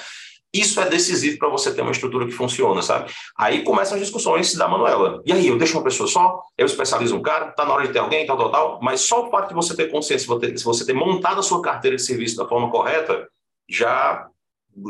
Isso 0.54 0.80
é 0.80 0.88
decisivo 0.88 1.36
para 1.36 1.48
você 1.48 1.74
ter 1.74 1.82
uma 1.82 1.90
estrutura 1.90 2.26
que 2.26 2.30
funciona, 2.30 2.80
sabe? 2.80 3.12
Aí 3.36 3.64
começam 3.64 3.96
as 3.96 4.04
discussões 4.04 4.54
da 4.54 4.68
Manuela. 4.68 5.20
E 5.26 5.32
aí, 5.32 5.48
eu 5.48 5.58
deixo 5.58 5.76
uma 5.76 5.82
pessoa 5.82 6.08
só, 6.08 6.40
eu 6.56 6.64
especializo 6.64 7.16
um 7.16 7.22
cara, 7.22 7.50
tá 7.50 7.64
na 7.64 7.74
hora 7.74 7.86
de 7.88 7.92
ter 7.92 7.98
alguém, 7.98 8.24
tal, 8.24 8.36
tal, 8.36 8.52
tal, 8.52 8.78
mas 8.80 9.00
só 9.00 9.26
o 9.26 9.30
fato 9.32 9.48
de 9.48 9.54
você 9.54 9.74
ter 9.74 9.90
consciência, 9.90 10.28
se 10.56 10.64
você 10.64 10.86
ter 10.86 10.92
montado 10.92 11.40
a 11.40 11.42
sua 11.42 11.60
carteira 11.60 11.96
de 11.96 12.02
serviço 12.02 12.36
da 12.36 12.46
forma 12.46 12.70
correta, 12.70 13.28
já, 13.68 14.28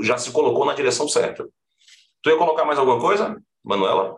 já 0.03 0.19
se 0.19 0.31
colocou 0.33 0.67
na 0.67 0.75
direção 0.75 1.09
certa. 1.09 1.49
Tu 2.21 2.29
ia 2.29 2.37
colocar 2.37 2.67
mais 2.67 2.79
alguma 2.79 3.01
coisa, 3.01 3.35
Manuela? 3.65 4.17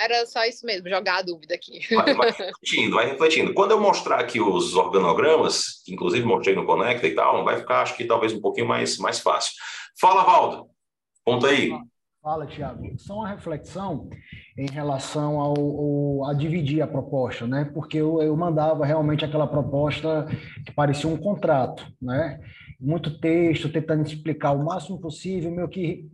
Era 0.00 0.26
só 0.26 0.44
isso 0.44 0.66
mesmo, 0.66 0.88
jogar 0.88 1.18
a 1.18 1.22
dúvida 1.22 1.54
aqui. 1.54 1.80
Vai, 1.94 2.14
vai, 2.14 2.30
refletindo, 2.30 2.96
vai 2.96 3.10
refletindo. 3.10 3.54
Quando 3.54 3.70
eu 3.70 3.80
mostrar 3.80 4.18
aqui 4.20 4.40
os 4.40 4.74
organogramas, 4.74 5.82
que 5.84 5.92
inclusive 5.92 6.26
mostrei 6.26 6.54
no 6.54 6.66
Conecta 6.66 7.06
e 7.06 7.14
tal, 7.14 7.44
vai 7.44 7.58
ficar, 7.58 7.82
acho 7.82 7.96
que 7.96 8.04
talvez 8.04 8.32
um 8.32 8.40
pouquinho 8.40 8.66
mais, 8.66 8.98
mais 8.98 9.20
fácil. 9.20 9.52
Fala, 10.00 10.24
Valdo. 10.24 10.68
Conta 11.24 11.46
aí. 11.46 11.70
Fala, 12.20 12.46
Tiago. 12.46 12.82
Só 12.98 13.16
uma 13.16 13.28
reflexão 13.28 14.08
em 14.58 14.66
relação 14.70 15.38
ao, 15.38 15.54
ao, 15.58 16.30
a 16.30 16.34
dividir 16.34 16.82
a 16.82 16.86
proposta, 16.86 17.46
né? 17.46 17.70
Porque 17.72 17.98
eu, 17.98 18.20
eu 18.20 18.36
mandava 18.36 18.84
realmente 18.84 19.24
aquela 19.24 19.46
proposta 19.46 20.26
que 20.66 20.72
parecia 20.72 21.08
um 21.08 21.16
contrato, 21.16 21.86
né? 22.00 22.40
Muito 22.80 23.20
texto, 23.20 23.70
tentando 23.70 24.06
explicar 24.06 24.52
o 24.52 24.64
máximo 24.64 24.98
possível, 24.98 25.50
meio 25.50 25.68
que 25.68 26.10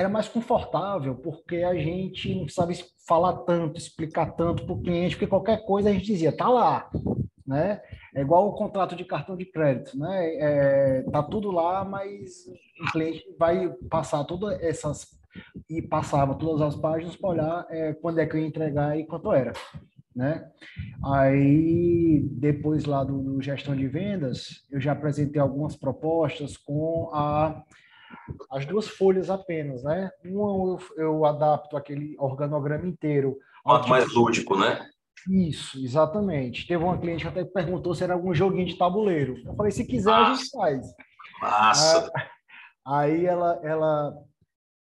era 0.00 0.08
mais 0.08 0.28
confortável, 0.28 1.14
porque 1.14 1.56
a 1.56 1.74
gente 1.74 2.34
não 2.34 2.44
precisava 2.44 2.72
falar 3.06 3.34
tanto, 3.38 3.78
explicar 3.78 4.32
tanto 4.32 4.64
para 4.64 4.74
o 4.74 4.80
cliente, 4.80 5.14
porque 5.14 5.26
qualquer 5.26 5.64
coisa 5.66 5.90
a 5.90 5.92
gente 5.92 6.06
dizia, 6.06 6.34
tá 6.34 6.48
lá, 6.48 6.90
né? 7.46 7.82
É 8.14 8.22
igual 8.22 8.48
o 8.48 8.54
contrato 8.54 8.96
de 8.96 9.04
cartão 9.04 9.36
de 9.36 9.44
crédito, 9.44 9.98
né? 9.98 10.34
É, 10.36 11.02
tá 11.12 11.22
tudo 11.22 11.50
lá, 11.50 11.84
mas 11.84 12.46
o 12.80 12.92
cliente 12.92 13.22
vai 13.38 13.68
passar 13.90 14.24
todas 14.24 14.58
essas 14.62 15.06
e 15.68 15.82
passava 15.82 16.34
todas 16.34 16.62
as 16.62 16.76
páginas 16.80 17.14
para 17.14 17.30
olhar 17.30 17.66
é, 17.70 17.92
quando 17.92 18.18
é 18.18 18.26
que 18.26 18.34
eu 18.34 18.40
ia 18.40 18.46
entregar 18.46 18.98
e 18.98 19.04
quanto 19.04 19.32
era, 19.32 19.52
né? 20.16 20.50
Aí 21.04 22.26
depois 22.32 22.86
lá 22.86 23.04
do, 23.04 23.22
do 23.22 23.42
gestão 23.42 23.76
de 23.76 23.86
vendas, 23.86 24.66
eu 24.70 24.80
já 24.80 24.92
apresentei 24.92 25.40
algumas 25.40 25.76
propostas 25.76 26.56
com 26.56 27.10
a 27.12 27.62
as 28.50 28.66
duas 28.66 28.88
folhas 28.88 29.30
apenas, 29.30 29.82
né? 29.82 30.10
Uma 30.24 30.78
eu, 30.96 31.04
eu 31.04 31.24
adapto 31.24 31.76
aquele 31.76 32.16
organograma 32.18 32.86
inteiro. 32.86 33.36
Quanto 33.64 33.82
tipo 33.82 33.90
mais 33.90 34.12
lúdico, 34.12 34.58
né? 34.58 34.88
Isso, 35.28 35.78
exatamente. 35.78 36.66
Teve 36.66 36.82
uma 36.82 36.98
cliente 36.98 37.22
que 37.22 37.28
até 37.28 37.44
perguntou 37.44 37.94
se 37.94 38.02
era 38.02 38.14
algum 38.14 38.32
joguinho 38.32 38.66
de 38.66 38.76
tabuleiro. 38.76 39.36
Eu 39.44 39.54
falei, 39.54 39.70
se 39.70 39.84
quiser, 39.84 40.10
Massa. 40.10 40.30
a 40.30 40.34
gente 40.34 40.50
faz. 40.50 40.94
Massa! 41.40 42.12
Ah, 42.86 43.00
aí 43.00 43.26
ela, 43.26 43.60
ela, 43.62 44.14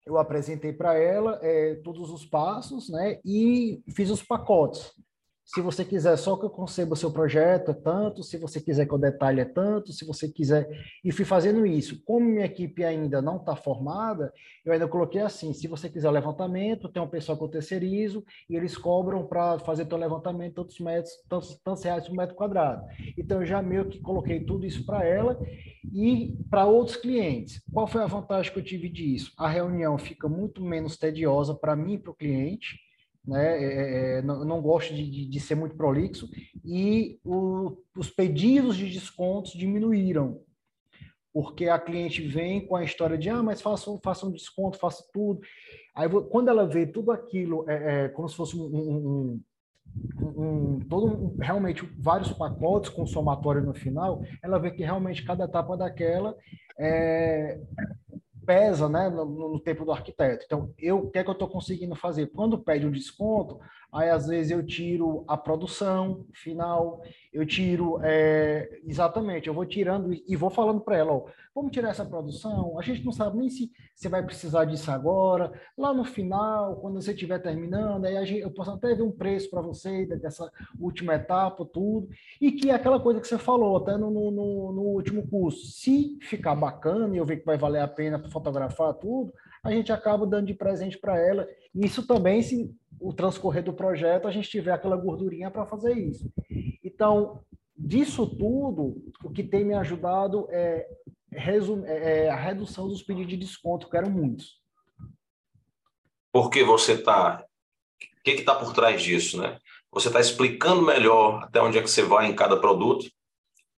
eu 0.07 0.17
apresentei 0.17 0.73
para 0.73 0.95
ela 0.95 1.39
é, 1.43 1.75
todos 1.83 2.11
os 2.11 2.25
passos, 2.25 2.89
né? 2.89 3.19
E 3.25 3.83
fiz 3.95 4.11
os 4.11 4.23
pacotes. 4.23 4.93
Se 5.49 5.63
você 5.63 5.83
quiser 5.83 6.15
só 6.19 6.37
que 6.37 6.45
eu 6.45 6.51
conceba 6.51 6.93
o 6.93 6.97
seu 6.97 7.11
projeto, 7.11 7.71
é 7.71 7.75
tanto. 7.75 8.23
Se 8.23 8.37
você 8.37 8.61
quiser 8.61 8.85
que 8.85 8.93
eu 8.93 8.99
detalhe, 8.99 9.41
é 9.41 9.47
tanto. 9.47 9.95
Se 9.95 10.05
você 10.05 10.29
quiser. 10.29 10.69
E 11.03 11.11
fui 11.11 11.25
fazendo 11.25 11.65
isso. 11.65 12.05
Como 12.05 12.27
minha 12.27 12.45
equipe 12.45 12.85
ainda 12.85 13.23
não 13.23 13.39
está 13.39 13.57
formada, 13.57 14.31
eu 14.63 14.75
ainda 14.75 14.87
coloquei 14.87 15.23
assim: 15.23 15.55
se 15.55 15.67
você 15.67 15.89
quiser 15.89 16.11
levantamento, 16.11 16.91
tem 16.91 17.03
um 17.03 17.09
pessoal 17.09 17.39
que 17.39 17.45
eu 17.45 17.49
terceirizo 17.49 18.23
e 18.49 18.57
eles 18.57 18.77
cobram 18.77 19.27
para 19.27 19.59
fazer 19.61 19.87
teu 19.87 19.97
levantamento 19.97 20.57
tantos 20.57 20.79
metros, 20.81 21.15
tantos, 21.27 21.55
tantos 21.65 21.83
reais 21.83 22.07
por 22.07 22.15
metro 22.15 22.37
quadrado. 22.37 22.85
Então, 23.17 23.41
eu 23.41 23.47
já 23.47 23.63
meio 23.63 23.89
que 23.89 24.01
coloquei 24.01 24.45
tudo 24.45 24.67
isso 24.67 24.85
para 24.85 25.03
ela 25.03 25.41
e 25.91 26.37
para 26.51 26.67
outros 26.67 26.99
clientes. 26.99 27.63
Qual 27.73 27.87
foi 27.87 28.03
a 28.03 28.07
vantagem 28.07 28.53
que 28.53 28.59
eu 28.59 28.65
tive 28.65 28.91
disso? 28.91 29.33
A 29.39 29.49
reunião 29.49 29.97
fica 29.97 30.29
muito 30.29 30.63
menos 30.63 30.99
tediosa 30.99 31.55
para 31.55 31.75
mim 31.75 31.95
e 31.95 31.99
para 31.99 32.11
o 32.11 32.15
cliente 32.15 32.87
né? 33.29 33.63
É, 33.63 33.65
é, 33.65 34.19
é, 34.19 34.23
não, 34.23 34.45
não, 34.45 34.63
gosto 34.63 34.95
de, 34.95 35.09
de, 35.09 35.27
de, 35.27 35.41
ser 35.41 35.55
muito 35.55 35.77
prolixo, 35.77 36.29
e 36.65 37.21
o, 37.23 37.77
os 37.97 38.09
pedidos 38.09 38.77
de 38.77 38.89
descontos 38.89 39.53
diminuíram, 39.53 40.41
porque 41.33 41.69
a 41.69 41.79
cliente 41.79 42.27
vem 42.27 42.67
com 42.67 42.75
a 42.75 42.83
história 42.83 43.19
de, 43.19 43.29
ah, 43.29 43.43
mas 43.43 43.61
faça, 43.61 43.91
faça 44.03 44.27
um 44.27 44.33
desconto, 44.33 44.79
faça 44.79 45.05
tudo. 45.13 45.41
Aí, 45.95 46.09
quando 46.31 46.49
ela 46.49 46.67
vê 46.67 46.87
tudo 46.87 47.13
aquilo, 47.13 47.69
é, 47.69 48.05
é 48.05 48.09
como 48.09 48.29
se 48.29 48.35
fosse 48.35 48.57
um, 48.57 48.65
um, 48.65 49.41
um, 50.21 50.43
um 50.43 50.81
todo 50.89 51.37
realmente 51.39 51.85
vários 51.99 52.33
pacotes 52.33 52.91
com 52.91 53.07
somatório 53.07 53.63
no 53.63 53.75
final, 53.75 54.23
ela 54.43 54.59
vê 54.59 54.71
que 54.71 54.83
realmente 54.83 55.25
cada 55.25 55.45
etapa 55.45 55.77
daquela 55.77 56.35
é, 56.79 57.61
pesa 58.49 58.89
né, 58.89 59.11
no, 59.11 59.27
no, 59.27 59.61
tempo 59.61 59.85
do 59.85 59.93
arquiteto. 59.93 60.43
Então, 60.47 60.73
eu, 60.79 61.01
o 61.01 61.11
que 61.11 61.19
é 61.19 61.23
que 61.23 61.29
eu 61.29 61.35
estou 61.35 61.49
conseguindo 61.49 61.95
fazer? 61.95 62.29
Quando 62.29 62.59
pede 62.59 62.87
um 62.87 62.91
desconto, 62.91 63.61
aí 63.93 64.09
às 64.09 64.27
vezes 64.27 64.51
eu 64.51 64.65
tiro 64.65 65.23
a 65.29 65.37
produção 65.37 66.25
final, 66.33 67.03
eu 67.33 67.45
tiro, 67.47 68.01
é, 68.03 68.81
exatamente, 68.87 69.49
eu 69.49 69.55
vou 69.55 69.67
tirando 69.67 70.13
e 70.13 70.37
vou 70.37 70.51
falando 70.51 70.81
para 70.81 70.97
ela, 70.97 71.13
ó, 71.13 71.27
vamos 71.55 71.73
tirar 71.73 71.91
essa 71.91 72.05
produção, 72.05 72.79
a 72.79 72.83
gente 72.83 73.05
não 73.05 73.13
sabe 73.13 73.39
nem 73.39 73.51
se 73.51 73.71
você 73.95 74.09
vai 74.09 74.25
precisar 74.25 74.65
disso 74.65 74.91
agora, 74.91 75.53
lá 75.77 75.93
no 75.93 76.05
final, 76.05 76.77
quando 76.77 77.01
você 77.01 77.13
estiver 77.13 77.39
terminando, 77.39 78.05
aí 78.05 78.25
gente, 78.25 78.41
eu 78.41 78.51
posso 78.51 78.71
até 78.71 78.95
ver 78.95 79.03
um 79.03 79.13
preço 79.13 79.51
para 79.51 79.61
você 79.61 80.07
dessa 80.07 80.51
última 80.79 81.15
etapa, 81.15 81.65
tudo, 81.65 82.09
e 82.41 82.53
que 82.53 82.71
é 82.71 82.75
aquela 82.75 83.01
coisa 83.01 83.21
que 83.21 83.29
você 83.29 83.39
falou 83.39 83.77
até 83.77 83.97
no, 83.97 84.11
no, 84.11 84.31
no 84.31 84.83
último 84.83 85.27
curso, 85.29 85.67
se 85.67 86.19
ficar 86.23 86.55
bacana 86.55 87.15
e 87.15 87.19
eu 87.19 87.27
ver 87.27 87.39
que 87.39 87.47
vai 87.47 87.59
valer 87.59 87.81
a 87.81 87.89
pena 87.89 88.23
fotografar 88.31 88.95
tudo, 88.95 89.33
a 89.63 89.71
gente 89.71 89.93
acaba 89.93 90.27
dando 90.27 90.47
de 90.47 90.55
presente 90.55 90.99
para 90.99 91.19
ela. 91.19 91.47
Isso 91.75 92.07
também, 92.07 92.43
se 92.43 92.75
o 93.01 93.13
transcorrer 93.13 93.63
do 93.63 93.73
projeto, 93.73 94.27
a 94.27 94.31
gente 94.31 94.49
tiver 94.49 94.73
aquela 94.73 94.97
gordurinha 94.97 95.51
para 95.51 95.67
fazer 95.67 95.95
isso. 95.95 96.31
Então, 96.89 97.45
disso 97.77 98.27
tudo, 98.27 98.97
o 99.23 99.31
que 99.31 99.45
tem 99.45 99.63
me 99.63 99.75
ajudado 99.75 100.49
é, 100.51 100.89
é, 101.31 102.25
é 102.25 102.31
a 102.31 102.37
redução 102.37 102.89
dos 102.89 103.03
pedidos 103.03 103.29
de 103.29 103.37
desconto, 103.37 103.91
que 103.91 103.97
eram 103.97 104.11
muitos. 104.11 104.59
Porque 106.33 106.65
você 106.65 106.95
está. 106.95 107.45
O 108.01 108.23
que 108.23 108.31
está 108.31 108.55
por 108.55 108.73
trás 108.73 109.03
disso, 109.03 109.41
né? 109.41 109.59
Você 109.93 110.09
está 110.09 110.21
explicando 110.21 110.83
melhor 110.83 111.45
até 111.45 111.61
onde 111.61 111.79
é 111.79 111.83
que 111.83 111.91
você 111.91 112.03
vai 112.03 112.27
em 112.27 112.35
cada 112.35 112.59
produto, 112.59 113.11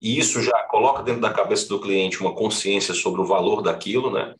e 0.00 0.18
isso 0.18 0.40
já 0.42 0.62
coloca 0.64 1.02
dentro 1.02 1.20
da 1.20 1.32
cabeça 1.32 1.68
do 1.68 1.80
cliente 1.80 2.20
uma 2.20 2.34
consciência 2.34 2.94
sobre 2.94 3.20
o 3.20 3.26
valor 3.26 3.61
daquilo, 3.61 4.11
né? 4.11 4.34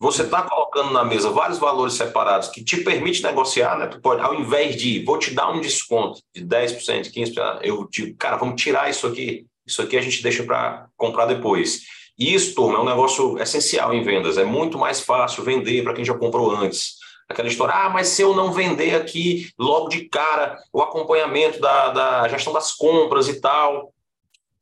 Você 0.00 0.22
está 0.22 0.42
colocando 0.42 0.92
na 0.92 1.04
mesa 1.04 1.30
vários 1.30 1.58
valores 1.58 1.94
separados 1.94 2.48
que 2.48 2.62
te 2.62 2.76
permite 2.84 3.22
negociar, 3.22 3.76
né? 3.76 3.88
Tu 3.88 4.00
pode, 4.00 4.20
ao 4.20 4.34
invés 4.34 4.76
de 4.76 5.04
vou 5.04 5.18
te 5.18 5.32
dar 5.34 5.50
um 5.50 5.60
desconto 5.60 6.20
de 6.32 6.44
10%, 6.44 7.12
15%, 7.12 7.60
eu 7.62 7.88
digo, 7.90 8.16
cara, 8.16 8.36
vamos 8.36 8.62
tirar 8.62 8.88
isso 8.88 9.06
aqui. 9.06 9.44
Isso 9.66 9.82
aqui 9.82 9.96
a 9.96 10.00
gente 10.00 10.22
deixa 10.22 10.44
para 10.44 10.86
comprar 10.96 11.26
depois. 11.26 11.82
E 12.16 12.32
isso, 12.32 12.54
turma, 12.54 12.78
é 12.78 12.80
um 12.80 12.84
negócio 12.84 13.38
essencial 13.40 13.92
em 13.92 14.02
vendas. 14.02 14.38
É 14.38 14.44
muito 14.44 14.78
mais 14.78 15.00
fácil 15.00 15.42
vender 15.42 15.82
para 15.82 15.94
quem 15.94 16.04
já 16.04 16.14
comprou 16.14 16.50
antes. 16.50 16.94
Aquela 17.28 17.48
história, 17.48 17.74
ah, 17.74 17.90
mas 17.90 18.08
se 18.08 18.22
eu 18.22 18.34
não 18.34 18.52
vender 18.52 18.94
aqui 18.94 19.50
logo 19.58 19.88
de 19.88 20.08
cara 20.08 20.58
o 20.72 20.80
acompanhamento 20.80 21.60
da, 21.60 21.90
da 21.90 22.28
gestão 22.28 22.52
das 22.52 22.72
compras 22.72 23.28
e 23.28 23.40
tal, 23.40 23.92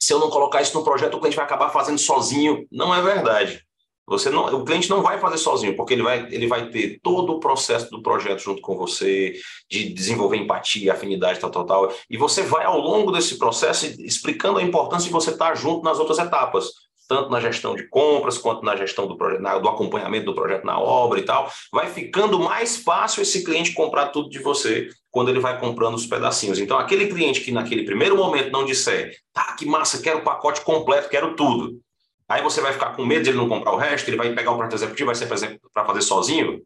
se 0.01 0.13
eu 0.13 0.19
não 0.19 0.31
colocar 0.31 0.63
isso 0.63 0.77
no 0.77 0.85
projeto, 0.85 1.15
o 1.15 1.21
cliente 1.21 1.37
vai 1.37 1.45
acabar 1.45 1.69
fazendo 1.71 1.99
sozinho. 1.99 2.67
Não 2.73 2.95
é 2.95 3.01
verdade. 3.03 3.66
Você 4.09 4.31
não, 4.31 4.47
o 4.55 4.65
cliente 4.65 4.89
não 4.89 5.03
vai 5.03 5.19
fazer 5.19 5.37
sozinho, 5.37 5.75
porque 5.75 5.93
ele 5.93 6.03
vai, 6.03 6.29
ele 6.31 6.47
vai 6.47 6.69
ter 6.69 7.01
todo 7.03 7.33
o 7.33 7.41
processo 7.41 7.91
do 7.91 8.01
projeto 8.01 8.39
junto 8.39 8.63
com 8.63 8.77
você, 8.77 9.35
de 9.69 9.93
desenvolver 9.93 10.37
empatia, 10.37 10.93
afinidade, 10.93 11.41
tal, 11.41 11.51
tal, 11.51 11.67
tal. 11.67 11.93
E 12.09 12.17
você 12.17 12.43
vai, 12.43 12.65
ao 12.65 12.79
longo 12.79 13.11
desse 13.11 13.37
processo, 13.37 13.85
explicando 14.01 14.61
a 14.61 14.63
importância 14.63 15.09
de 15.09 15.13
você 15.13 15.31
estar 15.31 15.57
junto 15.57 15.83
nas 15.83 15.99
outras 15.99 16.19
etapas, 16.19 16.71
tanto 17.09 17.31
na 17.31 17.41
gestão 17.41 17.75
de 17.75 17.89
compras, 17.89 18.39
quanto 18.39 18.65
na 18.65 18.77
gestão 18.77 19.09
do, 19.09 19.17
projeto, 19.17 19.43
do 19.61 19.69
acompanhamento 19.69 20.27
do 20.27 20.35
projeto 20.35 20.65
na 20.65 20.79
obra 20.79 21.19
e 21.19 21.25
tal. 21.25 21.51
Vai 21.73 21.89
ficando 21.89 22.39
mais 22.39 22.77
fácil 22.77 23.23
esse 23.23 23.43
cliente 23.45 23.73
comprar 23.73 24.09
tudo 24.09 24.31
de 24.31 24.39
você 24.39 24.89
quando 25.11 25.31
ele 25.31 25.41
vai 25.41 25.59
comprando 25.59 25.95
os 25.95 26.07
pedacinhos. 26.07 26.61
Então, 26.61 26.79
aquele 26.79 27.09
cliente 27.09 27.41
que 27.41 27.51
naquele 27.51 27.85
primeiro 27.85 28.17
momento 28.17 28.53
não 28.53 28.65
disser, 28.65 29.17
tá, 29.33 29.57
que 29.59 29.67
massa, 29.67 30.01
quero 30.01 30.19
o 30.19 30.25
pacote 30.25 30.61
completo, 30.61 31.09
quero 31.09 31.35
tudo 31.35 31.81
Aí 32.29 32.43
você 32.43 32.61
vai 32.61 32.73
ficar 32.73 32.97
com 32.97 33.05
medo 33.05 33.23
de 33.23 33.31
ele 33.31 33.39
não 33.39 33.49
comprar 33.49 33.73
o 33.73 33.77
resto, 33.77 34.09
ele 34.09 34.17
vai 34.17 34.35
pegar 34.35 34.51
o 34.51 34.57
projeto 34.57 34.75
executivo, 34.75 35.07
vai 35.07 35.15
ser 35.15 35.61
para 35.73 35.85
fazer 35.85 36.03
sozinho. 36.03 36.63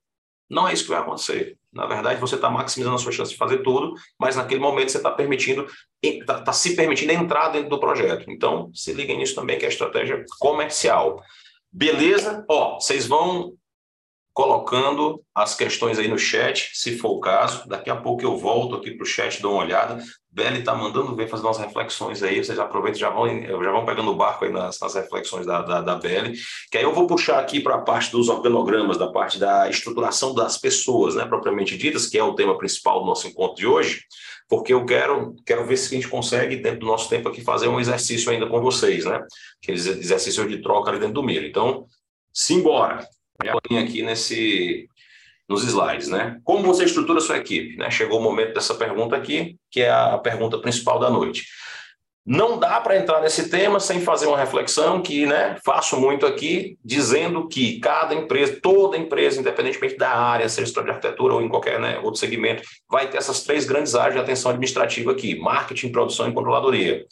Não 0.49 0.67
é 0.67 0.73
isso 0.73 0.83
que 0.85 0.91
vai 0.91 0.99
acontecer. 0.99 1.57
Na 1.73 1.87
verdade, 1.87 2.21
você 2.21 2.35
está 2.35 2.51
maximizando 2.51 2.97
a 2.97 2.99
sua 2.99 3.13
chance 3.13 3.31
de 3.31 3.37
fazer 3.37 3.59
tudo, 3.59 3.95
mas 4.19 4.35
naquele 4.35 4.61
momento 4.61 4.91
você 4.91 4.97
está 4.97 5.11
permitindo, 5.11 5.67
está 6.03 6.41
tá 6.41 6.53
se 6.53 6.75
permitindo 6.75 7.13
entrar 7.13 7.51
dentro 7.51 7.69
do 7.69 7.79
projeto. 7.79 8.29
Então, 8.29 8.71
se 8.75 8.93
liguem 8.93 9.19
nisso 9.19 9.37
também, 9.37 9.59
que 9.59 9.65
é 9.65 9.69
a 9.69 9.71
estratégia 9.71 10.25
comercial. 10.41 11.23
Beleza? 11.71 12.45
Ó, 12.49 12.81
vocês 12.81 13.07
vão 13.07 13.55
colocando 14.41 15.23
as 15.35 15.55
questões 15.55 15.99
aí 15.99 16.09
no 16.09 16.19
chat, 16.19 16.71
se 16.73 16.97
for 16.97 17.11
o 17.11 17.21
caso. 17.21 17.69
Daqui 17.69 17.91
a 17.91 17.97
pouco 17.97 18.23
eu 18.23 18.39
volto 18.39 18.75
aqui 18.75 18.93
para 18.93 19.05
o 19.05 19.07
chat, 19.07 19.43
dou 19.43 19.53
uma 19.53 19.63
olhada. 19.63 20.03
Beli 20.31 20.61
está 20.61 20.75
mandando 20.75 21.15
ver, 21.15 21.29
fazer 21.29 21.45
umas 21.45 21.59
reflexões 21.59 22.23
aí, 22.23 22.43
vocês 22.43 22.59
aproveitam 22.59 22.99
já 22.99 23.11
vão, 23.11 23.29
já 23.43 23.71
vão 23.71 23.85
pegando 23.85 24.11
o 24.11 24.17
barco 24.17 24.47
aí 24.47 24.51
nas, 24.51 24.81
nas 24.81 24.95
reflexões 24.95 25.45
da, 25.45 25.61
da, 25.61 25.83
da 25.83 25.95
Beli, 25.97 26.39
que 26.71 26.79
aí 26.79 26.85
eu 26.85 26.95
vou 26.95 27.07
puxar 27.07 27.39
aqui 27.39 27.61
para 27.61 27.75
a 27.75 27.83
parte 27.83 28.11
dos 28.13 28.31
organogramas, 28.31 28.97
da 28.97 29.13
parte 29.13 29.39
da 29.39 29.69
estruturação 29.69 30.35
das 30.35 30.57
pessoas, 30.57 31.17
né, 31.17 31.27
propriamente 31.27 31.77
ditas, 31.77 32.07
que 32.07 32.17
é 32.17 32.25
o 32.25 32.35
tema 32.35 32.57
principal 32.57 33.01
do 33.01 33.07
nosso 33.07 33.29
encontro 33.29 33.57
de 33.57 33.67
hoje, 33.67 34.05
porque 34.49 34.73
eu 34.73 34.87
quero, 34.87 35.37
quero 35.45 35.67
ver 35.67 35.77
se 35.77 35.95
a 35.95 36.01
gente 36.01 36.09
consegue, 36.09 36.57
dentro 36.57 36.81
do 36.81 36.87
nosso 36.87 37.11
tempo 37.11 37.29
aqui, 37.29 37.43
fazer 37.43 37.69
um 37.69 37.79
exercício 37.79 38.31
ainda 38.31 38.47
com 38.47 38.63
vocês, 38.63 39.05
né, 39.05 39.21
aqueles 39.63 39.85
exercícios 39.85 40.49
de 40.49 40.63
troca 40.63 40.91
ali 40.91 40.99
dentro 40.99 41.15
do 41.15 41.23
milho. 41.23 41.47
Então, 41.47 41.85
simbora! 42.33 43.07
Aqui 43.79 44.03
nesse, 44.03 44.89
nos 45.49 45.65
slides, 45.65 46.09
né? 46.09 46.39
Como 46.45 46.63
você 46.63 46.85
estrutura 46.85 47.19
a 47.19 47.23
sua 47.23 47.39
equipe? 47.39 47.77
Né? 47.77 47.91
Chegou 47.91 48.21
o 48.21 48.23
momento 48.23 48.55
dessa 48.55 48.75
pergunta 48.75 49.17
aqui, 49.17 49.57
que 49.71 49.81
é 49.81 49.91
a 49.91 50.17
pergunta 50.19 50.59
principal 50.59 50.99
da 50.99 51.11
noite. 51.11 51.45
Não 52.25 52.59
dá 52.59 52.81
para 52.81 52.97
entrar 52.97 53.21
nesse 53.21 53.49
tema 53.49 53.81
sem 53.81 54.01
fazer 54.01 54.27
uma 54.27 54.39
reflexão 54.39 55.03
que, 55.03 55.27
né, 55.27 55.57
faço 55.65 55.99
muito 55.99 56.27
aqui, 56.27 56.79
dizendo 56.85 57.49
que 57.49 57.81
cada 57.81 58.15
empresa, 58.15 58.59
toda 58.63 58.97
empresa, 58.97 59.41
independentemente 59.41 59.97
da 59.97 60.11
área, 60.11 60.49
seja 60.49 60.71
de 60.71 60.91
arquitetura 60.91 61.35
ou 61.35 61.43
em 61.43 61.49
qualquer 61.49 61.81
né, 61.81 61.99
outro 61.99 62.21
segmento, 62.21 62.63
vai 62.89 63.09
ter 63.09 63.17
essas 63.17 63.43
três 63.43 63.65
grandes 63.65 63.95
áreas 63.95 64.15
de 64.15 64.21
atenção 64.21 64.51
administrativa 64.51 65.11
aqui: 65.11 65.35
marketing, 65.35 65.91
produção 65.91 66.29
e 66.29 66.33
controladoria. 66.33 67.05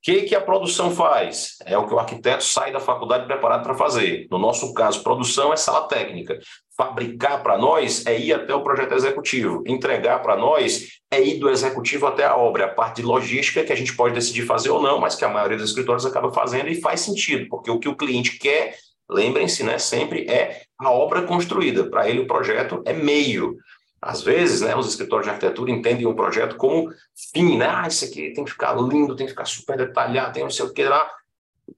Que, 0.00 0.22
que 0.22 0.34
a 0.34 0.40
produção 0.40 0.90
faz? 0.92 1.56
É 1.66 1.76
o 1.76 1.86
que 1.86 1.92
o 1.92 1.98
arquiteto 1.98 2.44
sai 2.44 2.72
da 2.72 2.78
faculdade 2.78 3.26
preparado 3.26 3.64
para 3.64 3.74
fazer. 3.74 4.28
No 4.30 4.38
nosso 4.38 4.72
caso, 4.72 5.02
produção 5.02 5.52
é 5.52 5.56
sala 5.56 5.88
técnica. 5.88 6.38
Fabricar 6.76 7.42
para 7.42 7.58
nós 7.58 8.06
é 8.06 8.16
ir 8.18 8.32
até 8.32 8.54
o 8.54 8.62
projeto 8.62 8.94
executivo. 8.94 9.64
Entregar 9.66 10.22
para 10.22 10.36
nós 10.36 10.86
é 11.10 11.20
ir 11.20 11.38
do 11.40 11.50
executivo 11.50 12.06
até 12.06 12.24
a 12.24 12.36
obra. 12.36 12.66
A 12.66 12.68
parte 12.68 12.96
de 12.96 13.02
logística 13.02 13.64
que 13.64 13.72
a 13.72 13.76
gente 13.76 13.96
pode 13.96 14.14
decidir 14.14 14.46
fazer 14.46 14.70
ou 14.70 14.80
não, 14.80 15.00
mas 15.00 15.16
que 15.16 15.24
a 15.24 15.28
maioria 15.28 15.56
dos 15.56 15.70
escritórios 15.70 16.06
acaba 16.06 16.32
fazendo 16.32 16.68
e 16.68 16.80
faz 16.80 17.00
sentido, 17.00 17.48
porque 17.48 17.70
o 17.70 17.80
que 17.80 17.88
o 17.88 17.96
cliente 17.96 18.38
quer, 18.38 18.76
lembrem-se, 19.10 19.64
né, 19.64 19.78
sempre 19.78 20.30
é 20.30 20.62
a 20.78 20.92
obra 20.92 21.22
construída. 21.22 21.90
Para 21.90 22.08
ele, 22.08 22.20
o 22.20 22.26
projeto 22.28 22.80
é 22.86 22.92
meio. 22.92 23.56
Às 24.00 24.22
vezes, 24.22 24.60
né, 24.60 24.76
os 24.76 24.88
escritórios 24.88 25.26
de 25.26 25.30
arquitetura 25.30 25.70
entendem 25.70 26.06
um 26.06 26.14
projeto 26.14 26.56
como 26.56 26.90
fim, 27.32 27.58
né? 27.58 27.68
Ah, 27.68 27.88
isso 27.88 28.04
aqui 28.04 28.32
tem 28.32 28.44
que 28.44 28.52
ficar 28.52 28.74
lindo, 28.76 29.16
tem 29.16 29.26
que 29.26 29.32
ficar 29.32 29.44
super 29.44 29.76
detalhado, 29.76 30.32
tem 30.32 30.42
não 30.42 30.50
sei 30.50 30.66
o 30.66 30.72
que 30.72 30.84
lá. 30.84 31.10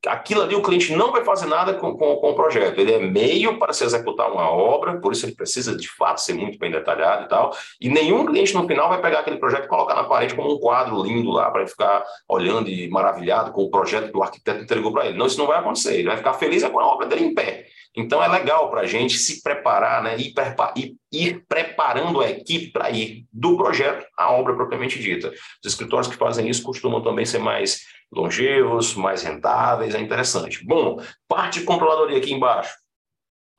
Aquilo 0.06 0.42
ali 0.42 0.54
o 0.54 0.62
cliente 0.62 0.94
não 0.94 1.10
vai 1.10 1.24
fazer 1.24 1.46
nada 1.46 1.74
com, 1.74 1.96
com, 1.96 2.16
com, 2.16 2.30
o 2.30 2.34
projeto. 2.34 2.78
Ele 2.78 2.92
é 2.92 2.98
meio 3.00 3.58
para 3.58 3.72
se 3.72 3.82
executar 3.84 4.30
uma 4.30 4.48
obra, 4.48 5.00
por 5.00 5.12
isso 5.12 5.26
ele 5.26 5.34
precisa 5.34 5.76
de 5.76 5.88
fato 5.88 6.20
ser 6.20 6.34
muito 6.34 6.58
bem 6.58 6.70
detalhado 6.70 7.24
e 7.24 7.28
tal. 7.28 7.56
E 7.80 7.88
nenhum 7.88 8.24
cliente 8.24 8.54
no 8.54 8.68
final 8.68 8.88
vai 8.88 9.00
pegar 9.00 9.20
aquele 9.20 9.38
projeto 9.38 9.64
e 9.64 9.68
colocar 9.68 9.94
na 9.94 10.04
parede 10.04 10.34
como 10.34 10.54
um 10.54 10.60
quadro 10.60 11.02
lindo 11.02 11.30
lá 11.30 11.50
para 11.50 11.62
ele 11.62 11.70
ficar 11.70 12.04
olhando 12.28 12.68
e 12.68 12.88
maravilhado 12.88 13.50
com 13.50 13.62
o 13.62 13.70
projeto 13.70 14.12
que 14.12 14.16
o 14.16 14.22
arquiteto 14.22 14.62
entregou 14.62 14.92
para 14.92 15.06
ele. 15.06 15.18
Não, 15.18 15.26
isso 15.26 15.38
não 15.38 15.46
vai 15.46 15.58
acontecer. 15.58 15.94
Ele 15.94 16.08
vai 16.08 16.18
ficar 16.18 16.34
feliz 16.34 16.62
é 16.62 16.70
com 16.70 16.78
a 16.78 16.86
obra 16.86 17.06
dele 17.06 17.24
em 17.24 17.34
pé. 17.34 17.66
Então 17.96 18.22
é 18.22 18.28
legal 18.28 18.70
para 18.70 18.82
a 18.82 18.86
gente 18.86 19.18
se 19.18 19.42
preparar, 19.42 20.02
né, 20.02 20.16
ir, 20.16 20.32
ir, 20.76 20.96
ir 21.12 21.44
preparando 21.48 22.20
a 22.20 22.30
equipe 22.30 22.70
para 22.70 22.90
ir 22.90 23.26
do 23.32 23.56
projeto 23.56 24.06
à 24.16 24.30
obra 24.30 24.54
propriamente 24.54 24.98
dita. 24.98 25.28
Os 25.28 25.72
escritórios 25.72 26.08
que 26.08 26.16
fazem 26.16 26.48
isso 26.48 26.62
costumam 26.62 27.02
também 27.02 27.26
ser 27.26 27.38
mais 27.38 27.80
longevos, 28.12 28.94
mais 28.94 29.22
rentáveis, 29.22 29.94
é 29.94 30.00
interessante. 30.00 30.64
Bom, 30.64 31.00
parte 31.28 31.60
de 31.60 31.64
controladoria 31.64 32.18
aqui 32.18 32.32
embaixo 32.32 32.72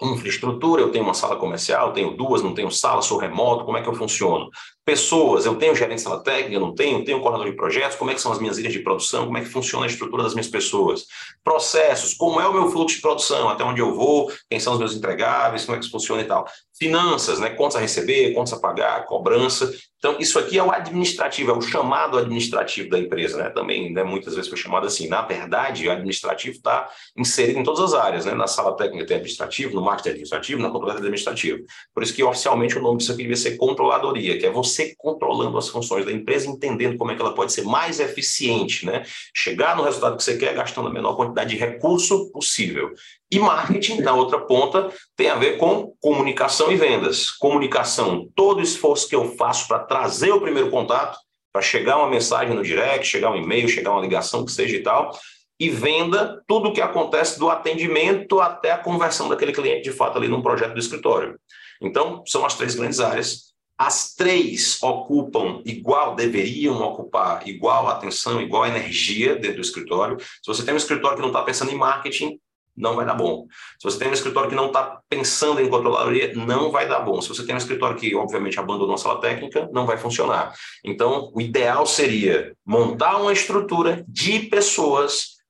infraestrutura, 0.02 0.82
eu 0.82 0.91
tenho 0.91 1.04
uma 1.04 1.14
sala 1.14 1.36
comercial, 1.36 1.93
tenho 1.93 2.16
duas, 2.16 2.41
não 2.41 2.54
tenho 2.54 2.72
sala, 2.72 3.02
sou 3.02 3.18
remoto, 3.18 3.66
como 3.66 3.78
é 3.78 3.82
que 3.82 3.88
eu 3.88 3.93
funciono? 3.93 4.49
Pessoas, 4.84 5.45
eu 5.45 5.56
tenho 5.56 5.76
gerente 5.76 5.97
de 5.97 6.02
sala 6.02 6.24
técnica, 6.24 6.60
não 6.60 6.74
tenho, 6.74 7.06
tenho 7.06 7.20
coordenador 7.20 7.52
de 7.52 7.56
projetos, 7.56 7.95
como 7.97 8.10
é 8.10 8.16
que 8.16 8.22
são 8.22 8.32
as 8.32 8.39
minhas 8.39 8.58
ilhas 8.58 8.74
de 8.74 8.80
produção, 8.80 9.26
como 9.26 9.38
é 9.38 9.41
que 9.41 9.47
funciona 9.47 9.86
a 9.86 9.88
estrutura 9.88 10.24
das 10.24 10.34
minhas 10.34 10.47
pessoas? 10.47 11.06
Processos, 11.43 12.16
como 12.16 12.41
é 12.41 12.47
o 12.47 12.54
meu 12.54 12.70
fluxo 12.70 12.95
de 12.95 13.02
produção, 13.02 13.47
até 13.47 13.64
onde 13.64 13.80
eu 13.80 13.93
vou, 13.93 14.32
quem 14.49 14.60
são 14.60 14.74
os 14.74 14.80
meus 14.80 14.95
entregáveis, 14.95 15.66
como 15.66 15.76
é 15.76 15.80
que 15.80 15.86
isso 15.86 15.91
funciona 15.91 16.22
e 16.22 16.26
tal. 16.26 16.47
Finanças, 16.78 17.39
né? 17.39 17.52
contas 17.52 17.76
a 17.76 17.80
receber, 17.80 18.34
contas 18.34 18.54
a 18.54 18.60
pagar, 18.60 19.06
cobrança. 19.06 19.72
Então, 20.02 20.18
isso 20.20 20.39
aqui 20.39 20.58
é 20.58 20.64
o 20.64 20.72
administrativo, 20.72 21.52
é 21.52 21.54
o 21.54 21.62
chamado 21.62 22.18
administrativo 22.18 22.89
da 22.89 22.97
empresa, 22.97 23.38
né? 23.38 23.52
Também, 23.52 23.93
né, 23.93 24.04
muitas 24.04 24.34
vezes 24.34 24.49
foi 24.49 24.58
chamado 24.58 24.88
assim. 24.88 25.08
Na 25.08 25.22
verdade, 25.22 25.88
o 25.88 25.91
administrativo 25.91 26.56
está 26.56 26.89
inserido 27.16 27.60
em 27.60 27.64
todas 27.64 27.82
as 27.82 27.93
áreas, 27.93 28.26
né? 28.26 28.34
Na 28.34 28.47
sala 28.47 28.76
técnica 28.76 29.06
tem 29.06 29.18
administrativo, 29.18 29.76
no 29.76 29.82
marketing 29.84 30.10
administrativo, 30.10 30.60
na 30.60 30.72
controladoria 30.72 31.02
administrativo. 31.02 31.60
Por 31.93 32.02
isso 32.02 32.16
que, 32.16 32.24
oficialmente, 32.24 32.80
o 32.80 32.82
nome 32.82 32.97
disso 32.97 33.12
aqui 33.12 33.22
devia 33.22 33.38
ser 33.38 33.58
controladoria, 33.58 34.39
que 34.39 34.45
é 34.47 34.49
você 34.49 34.95
controlando 34.97 35.56
as 35.60 35.70
funções 35.70 36.04
da 36.04 36.12
empresa, 36.12 36.49
entendendo 36.49 36.97
como 36.97 37.12
é 37.12 37.16
que 37.16 37.22
ela 37.22 37.36
pode 37.36 37.54
ser 37.54 37.62
mais 37.62 37.99
eficiente, 37.99 38.88
né? 38.88 39.04
Chegar 39.36 39.78
no 39.78 39.84
resultado 39.84 40.18
que 40.18 40.24
você 40.24 40.36
quer 40.36 40.56
gastando 40.56 40.88
a 40.88 40.91
menor 40.91 41.16
quantidade 41.16 41.52
de 41.52 41.58
recurso 41.58 42.32
possível. 42.32 42.91
E 43.32 43.39
marketing, 43.39 44.02
na 44.02 44.14
outra 44.14 44.41
ponta, 44.41 44.91
tem 45.16 45.30
a 45.30 45.36
ver 45.36 45.58
com 45.58 45.93
comunicação 46.02 46.70
e 46.70 46.76
vendas. 46.76 47.32
Comunicação, 47.32 48.28
todo 48.36 48.62
esforço 48.62 49.08
que 49.08 49.16
eu 49.16 49.38
faço 49.38 49.70
para 49.70 49.80
trazer 49.91 50.31
o 50.31 50.39
primeiro 50.39 50.69
contato, 50.69 51.19
para 51.51 51.61
chegar 51.61 51.97
uma 51.97 52.09
mensagem 52.09 52.55
no 52.55 52.63
direct, 52.63 53.05
chegar 53.05 53.29
um 53.29 53.35
e-mail, 53.35 53.67
chegar 53.67 53.91
uma 53.91 53.99
ligação, 53.99 54.45
que 54.45 54.51
seja 54.53 54.77
e 54.77 54.81
tal. 54.81 55.11
E 55.59 55.69
venda, 55.69 56.41
tudo 56.47 56.69
o 56.69 56.73
que 56.73 56.79
acontece 56.79 57.37
do 57.37 57.49
atendimento 57.49 58.39
até 58.39 58.71
a 58.71 58.77
conversão 58.77 59.27
daquele 59.27 59.51
cliente, 59.51 59.83
de 59.83 59.91
fato, 59.91 60.17
ali 60.17 60.29
num 60.29 60.41
projeto 60.41 60.73
do 60.73 60.79
escritório. 60.79 61.37
Então, 61.81 62.23
são 62.25 62.45
as 62.45 62.55
três 62.55 62.73
grandes 62.73 63.01
áreas. 63.01 63.51
As 63.77 64.15
três 64.15 64.81
ocupam 64.81 65.61
igual, 65.65 66.15
deveriam 66.15 66.81
ocupar 66.81 67.45
igual 67.45 67.89
atenção, 67.89 68.41
igual 68.41 68.65
energia 68.65 69.35
dentro 69.35 69.57
do 69.57 69.61
escritório. 69.61 70.17
Se 70.19 70.47
você 70.47 70.63
tem 70.63 70.73
um 70.73 70.77
escritório 70.77 71.17
que 71.17 71.21
não 71.21 71.31
está 71.31 71.41
pensando 71.41 71.71
em 71.71 71.75
marketing, 71.75 72.39
não 72.76 72.95
vai 72.95 73.05
dar 73.05 73.13
bom. 73.13 73.45
Se 73.80 73.84
você 73.84 73.99
tem 73.99 74.07
um 74.07 74.13
escritório 74.13 74.49
que 74.49 74.55
não 74.55 74.67
está 74.67 74.99
pensando 75.09 75.61
em 75.61 75.69
controladoria, 75.69 76.34
não 76.34 76.72
vai 76.72 76.88
dar 76.88 77.01
bom. 77.01 77.22
Se 77.22 77.30
você 77.30 77.45
tem 77.45 77.53
um 77.53 77.57
escritório 77.57 77.97
que, 77.97 78.15
obviamente, 78.15 78.59
abandonou 78.59 78.95
a 78.95 78.97
sala 78.97 79.19
técnica, 79.19 79.69
não 79.72 79.86
vai 79.86 79.97
funcionar. 79.97 80.53
Então, 80.84 81.32
o 81.34 81.41
ideal 81.41 81.86
seria 81.86 82.53
montar 82.65 83.17
uma 83.17 83.34
estrutura 83.34 84.03
de 84.07 84.39
pessoas 84.43 85.41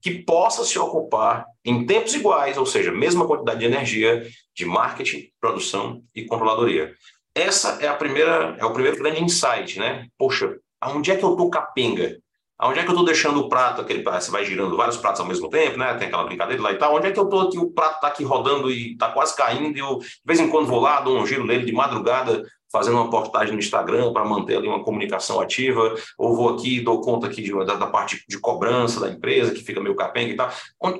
que 0.00 0.22
possa 0.22 0.64
se 0.64 0.78
ocupar 0.78 1.44
em 1.64 1.84
tempos 1.84 2.14
iguais, 2.14 2.56
ou 2.56 2.64
seja, 2.64 2.90
mesma 2.90 3.26
quantidade 3.26 3.60
de 3.60 3.66
energia, 3.66 4.26
de 4.54 4.64
marketing, 4.64 5.28
produção 5.38 6.02
e 6.14 6.24
controladoria. 6.24 6.94
Essa 7.34 7.78
é 7.82 7.88
a 7.88 7.94
primeira, 7.94 8.56
é 8.58 8.64
o 8.64 8.72
primeiro 8.72 8.96
grande 8.96 9.22
insight, 9.22 9.78
né? 9.78 10.06
Poxa, 10.18 10.56
aonde 10.80 11.10
é 11.10 11.16
que 11.16 11.24
eu 11.24 11.32
estou 11.32 11.50
capenga? 11.50 12.18
Onde 12.62 12.78
é 12.78 12.82
que 12.82 12.88
eu 12.88 12.92
estou 12.92 13.04
deixando 13.04 13.40
o 13.40 13.48
prato, 13.48 13.80
aquele 13.80 14.02
você 14.02 14.30
vai 14.30 14.44
girando 14.44 14.76
vários 14.76 14.96
pratos 14.96 15.20
ao 15.20 15.26
mesmo 15.26 15.48
tempo, 15.48 15.78
né? 15.78 15.94
Tem 15.94 16.08
aquela 16.08 16.24
brincadeira 16.24 16.62
lá 16.62 16.72
e 16.72 16.76
tal. 16.76 16.94
Onde 16.94 17.06
é 17.06 17.10
que 17.10 17.18
eu 17.18 17.24
estou 17.24 17.40
aqui, 17.42 17.58
o 17.58 17.70
prato 17.70 17.96
está 17.96 18.08
aqui 18.08 18.24
rodando 18.24 18.70
e 18.70 18.92
está 18.92 19.08
quase 19.08 19.34
caindo, 19.34 19.76
e 19.76 19.80
eu, 19.80 19.98
de 19.98 20.20
vez 20.24 20.40
em 20.40 20.48
quando, 20.48 20.66
vou 20.66 20.80
lá, 20.80 21.00
dou 21.00 21.18
um 21.18 21.26
giro 21.26 21.46
nele 21.46 21.64
de 21.64 21.72
madrugada, 21.72 22.44
fazendo 22.70 22.96
uma 22.96 23.10
postagem 23.10 23.52
no 23.52 23.58
Instagram 23.58 24.12
para 24.12 24.24
manter 24.24 24.56
ali 24.56 24.68
uma 24.68 24.84
comunicação 24.84 25.40
ativa, 25.40 25.94
ou 26.16 26.36
vou 26.36 26.50
aqui 26.50 26.80
dou 26.80 27.00
conta 27.00 27.26
aqui 27.26 27.42
de, 27.42 27.52
da, 27.64 27.74
da, 27.74 27.86
parte 27.86 28.24
de 28.28 28.38
cobrança 28.38 29.00
da 29.00 29.08
empresa, 29.08 29.52
que 29.52 29.62
fica 29.62 29.80
meio 29.80 29.96
capenga 29.96 30.32
e 30.32 30.36
tal. 30.36 30.50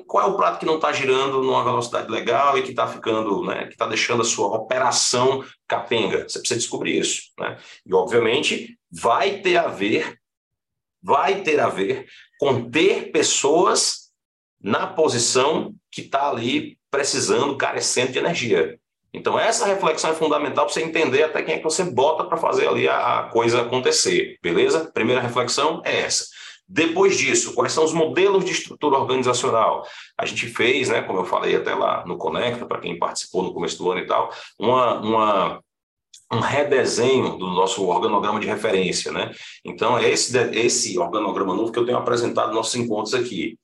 Qual 0.05 0.23
é 0.23 0.27
o 0.29 0.35
prato 0.35 0.59
que 0.59 0.65
não 0.65 0.75
está 0.75 0.91
girando 0.91 1.41
numa 1.41 1.63
velocidade 1.63 2.11
legal 2.11 2.57
e 2.57 2.63
que 2.63 2.71
está 2.71 2.87
ficando, 2.87 3.43
né? 3.43 3.67
Que 3.67 3.73
está 3.73 3.87
deixando 3.87 4.21
a 4.21 4.25
sua 4.25 4.47
operação 4.47 5.43
capenga? 5.67 6.27
Você 6.27 6.39
precisa 6.39 6.59
descobrir 6.59 6.99
isso, 6.99 7.21
né? 7.39 7.57
E, 7.85 7.93
obviamente, 7.93 8.77
vai 8.91 9.37
ter 9.37 9.57
a 9.57 9.67
ver 9.67 10.20
vai 11.01 11.41
ter 11.41 11.59
a 11.59 11.67
ver 11.67 12.05
com 12.39 12.69
ter 12.69 13.11
pessoas 13.11 14.11
na 14.61 14.87
posição 14.87 15.73
que 15.91 16.01
está 16.01 16.29
ali 16.29 16.77
precisando, 16.89 17.57
carecendo 17.57 18.11
de 18.11 18.19
energia. 18.19 18.79
Então, 19.13 19.37
essa 19.37 19.65
reflexão 19.65 20.11
é 20.11 20.13
fundamental 20.13 20.65
para 20.65 20.73
você 20.73 20.81
entender 20.81 21.23
até 21.23 21.41
quem 21.41 21.55
é 21.55 21.57
que 21.57 21.63
você 21.63 21.83
bota 21.83 22.23
para 22.23 22.37
fazer 22.37 22.67
ali 22.67 22.87
a, 22.87 23.19
a 23.19 23.23
coisa 23.23 23.61
acontecer, 23.61 24.37
beleza? 24.41 24.89
Primeira 24.93 25.21
reflexão 25.21 25.81
é 25.83 26.01
essa. 26.01 26.25
Depois 26.67 27.17
disso, 27.17 27.53
quais 27.53 27.73
são 27.73 27.83
os 27.83 27.91
modelos 27.91 28.45
de 28.45 28.53
estrutura 28.53 28.97
organizacional? 28.97 29.85
A 30.17 30.25
gente 30.25 30.47
fez, 30.47 30.87
né, 30.87 31.01
como 31.01 31.19
eu 31.19 31.25
falei 31.25 31.53
até 31.53 31.75
lá 31.75 32.05
no 32.05 32.17
Conecta, 32.17 32.65
para 32.65 32.79
quem 32.79 32.97
participou 32.97 33.43
no 33.43 33.53
começo 33.53 33.77
do 33.77 33.91
ano 33.91 33.99
e 33.99 34.05
tal, 34.05 34.31
uma, 34.57 35.01
uma 35.01 35.63
um 36.31 36.39
redesenho 36.39 37.37
do 37.37 37.47
nosso 37.47 37.85
organograma 37.85 38.39
de 38.39 38.47
referência, 38.47 39.11
né? 39.11 39.31
Então, 39.65 39.97
é 39.97 40.09
esse, 40.09 40.37
esse 40.53 40.97
organograma 40.97 41.53
novo 41.53 41.71
que 41.71 41.79
eu 41.79 41.85
tenho 41.85 41.97
apresentado 41.97 42.47
nos 42.47 42.55
nossos 42.55 42.75
encontros 42.75 43.13
aqui. 43.13 43.57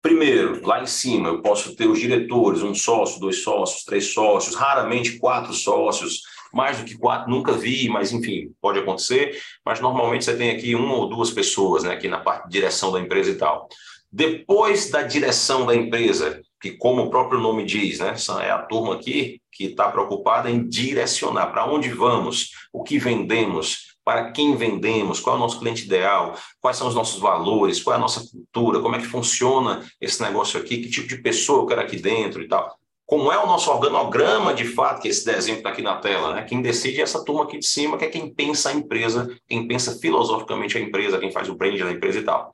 Primeiro, 0.00 0.60
lá 0.66 0.82
em 0.82 0.86
cima, 0.86 1.28
eu 1.28 1.42
posso 1.42 1.74
ter 1.76 1.86
os 1.86 1.98
diretores, 1.98 2.62
um 2.62 2.74
sócio, 2.74 3.20
dois 3.20 3.42
sócios, 3.42 3.84
três 3.84 4.12
sócios, 4.12 4.54
raramente 4.54 5.18
quatro 5.18 5.52
sócios, 5.52 6.22
mais 6.52 6.78
do 6.78 6.84
que 6.84 6.96
quatro, 6.96 7.30
nunca 7.30 7.52
vi, 7.52 7.88
mas 7.88 8.12
enfim, 8.12 8.52
pode 8.60 8.78
acontecer. 8.78 9.38
Mas 9.64 9.80
normalmente 9.80 10.24
você 10.24 10.36
tem 10.36 10.50
aqui 10.50 10.74
uma 10.74 10.94
ou 10.94 11.08
duas 11.08 11.30
pessoas, 11.30 11.84
né, 11.84 11.92
aqui 11.92 12.08
na 12.08 12.20
parte 12.20 12.44
de 12.44 12.52
direção 12.52 12.92
da 12.92 13.00
empresa 13.00 13.30
e 13.30 13.34
tal. 13.34 13.68
Depois 14.10 14.90
da 14.90 15.02
direção 15.02 15.66
da 15.66 15.74
empresa, 15.74 16.40
que 16.60 16.72
como 16.72 17.02
o 17.02 17.10
próprio 17.10 17.40
nome 17.40 17.64
diz, 17.64 17.98
né, 17.98 18.14
é 18.42 18.50
a 18.50 18.58
turma 18.58 18.94
aqui 18.94 19.40
que 19.54 19.66
está 19.66 19.88
preocupada 19.88 20.50
em 20.50 20.68
direcionar 20.68 21.46
para 21.46 21.64
onde 21.64 21.88
vamos, 21.88 22.50
o 22.72 22.82
que 22.82 22.98
vendemos, 22.98 23.94
para 24.04 24.32
quem 24.32 24.54
vendemos, 24.56 25.20
qual 25.20 25.36
é 25.36 25.38
o 25.38 25.40
nosso 25.40 25.58
cliente 25.60 25.84
ideal, 25.86 26.36
quais 26.60 26.76
são 26.76 26.88
os 26.88 26.94
nossos 26.94 27.20
valores, 27.20 27.82
qual 27.82 27.94
é 27.94 27.96
a 27.96 28.00
nossa 28.00 28.28
cultura, 28.28 28.80
como 28.80 28.96
é 28.96 28.98
que 28.98 29.06
funciona 29.06 29.82
esse 30.00 30.20
negócio 30.22 30.60
aqui, 30.60 30.78
que 30.78 30.90
tipo 30.90 31.08
de 31.08 31.18
pessoa 31.18 31.62
eu 31.62 31.66
quero 31.66 31.80
aqui 31.80 31.96
dentro 31.96 32.42
e 32.42 32.48
tal. 32.48 32.76
Como 33.06 33.30
é 33.30 33.38
o 33.38 33.46
nosso 33.46 33.70
organograma 33.70 34.52
de 34.52 34.64
fato, 34.64 35.02
que 35.02 35.08
esse 35.08 35.24
desenho 35.24 35.58
está 35.58 35.70
aqui 35.70 35.82
na 35.82 35.96
tela, 35.96 36.34
né? 36.34 36.42
Quem 36.42 36.60
decide 36.60 37.00
é 37.00 37.02
essa 37.02 37.24
turma 37.24 37.44
aqui 37.44 37.58
de 37.58 37.66
cima, 37.66 37.96
que 37.96 38.04
é 38.04 38.08
quem 38.08 38.32
pensa 38.32 38.70
a 38.70 38.72
empresa, 38.72 39.34
quem 39.46 39.68
pensa 39.68 39.98
filosoficamente 39.98 40.76
a 40.76 40.80
empresa, 40.80 41.18
quem 41.18 41.30
faz 41.30 41.48
o 41.48 41.54
brand 41.54 41.78
da 41.78 41.92
empresa 41.92 42.18
e 42.18 42.22
tal. 42.22 42.52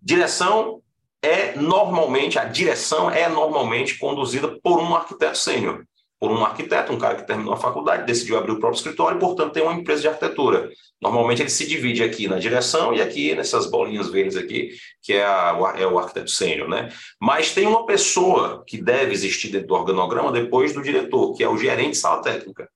Direção 0.00 0.80
é 1.20 1.56
normalmente, 1.56 2.38
a 2.38 2.44
direção 2.44 3.10
é 3.10 3.28
normalmente 3.28 3.98
conduzida 3.98 4.56
por 4.62 4.78
um 4.78 4.94
arquiteto 4.94 5.36
sênior 5.36 5.84
por 6.18 6.30
um 6.30 6.44
arquiteto, 6.44 6.92
um 6.92 6.98
cara 6.98 7.16
que 7.16 7.26
terminou 7.26 7.52
a 7.52 7.58
faculdade, 7.58 8.06
decidiu 8.06 8.38
abrir 8.38 8.52
o 8.52 8.58
próprio 8.58 8.78
escritório 8.78 9.18
portanto, 9.18 9.52
tem 9.52 9.62
uma 9.62 9.74
empresa 9.74 10.02
de 10.02 10.08
arquitetura. 10.08 10.70
Normalmente 11.00 11.42
ele 11.42 11.50
se 11.50 11.66
divide 11.66 12.02
aqui 12.02 12.26
na 12.26 12.38
direção 12.38 12.94
e 12.94 13.02
aqui 13.02 13.34
nessas 13.34 13.70
bolinhas 13.70 14.08
verdes 14.08 14.36
aqui, 14.36 14.70
que 15.02 15.12
é, 15.12 15.24
a, 15.24 15.74
é 15.76 15.86
o 15.86 15.98
arquiteto 15.98 16.30
sênior, 16.30 16.68
né? 16.68 16.88
Mas 17.20 17.52
tem 17.52 17.66
uma 17.66 17.84
pessoa 17.84 18.64
que 18.66 18.80
deve 18.80 19.12
existir 19.12 19.48
dentro 19.48 19.68
do 19.68 19.74
organograma 19.74 20.32
depois 20.32 20.72
do 20.72 20.82
diretor, 20.82 21.34
que 21.34 21.44
é 21.44 21.48
o 21.48 21.58
gerente 21.58 21.90
de 21.90 21.98
sala 21.98 22.22
técnica. 22.22 22.68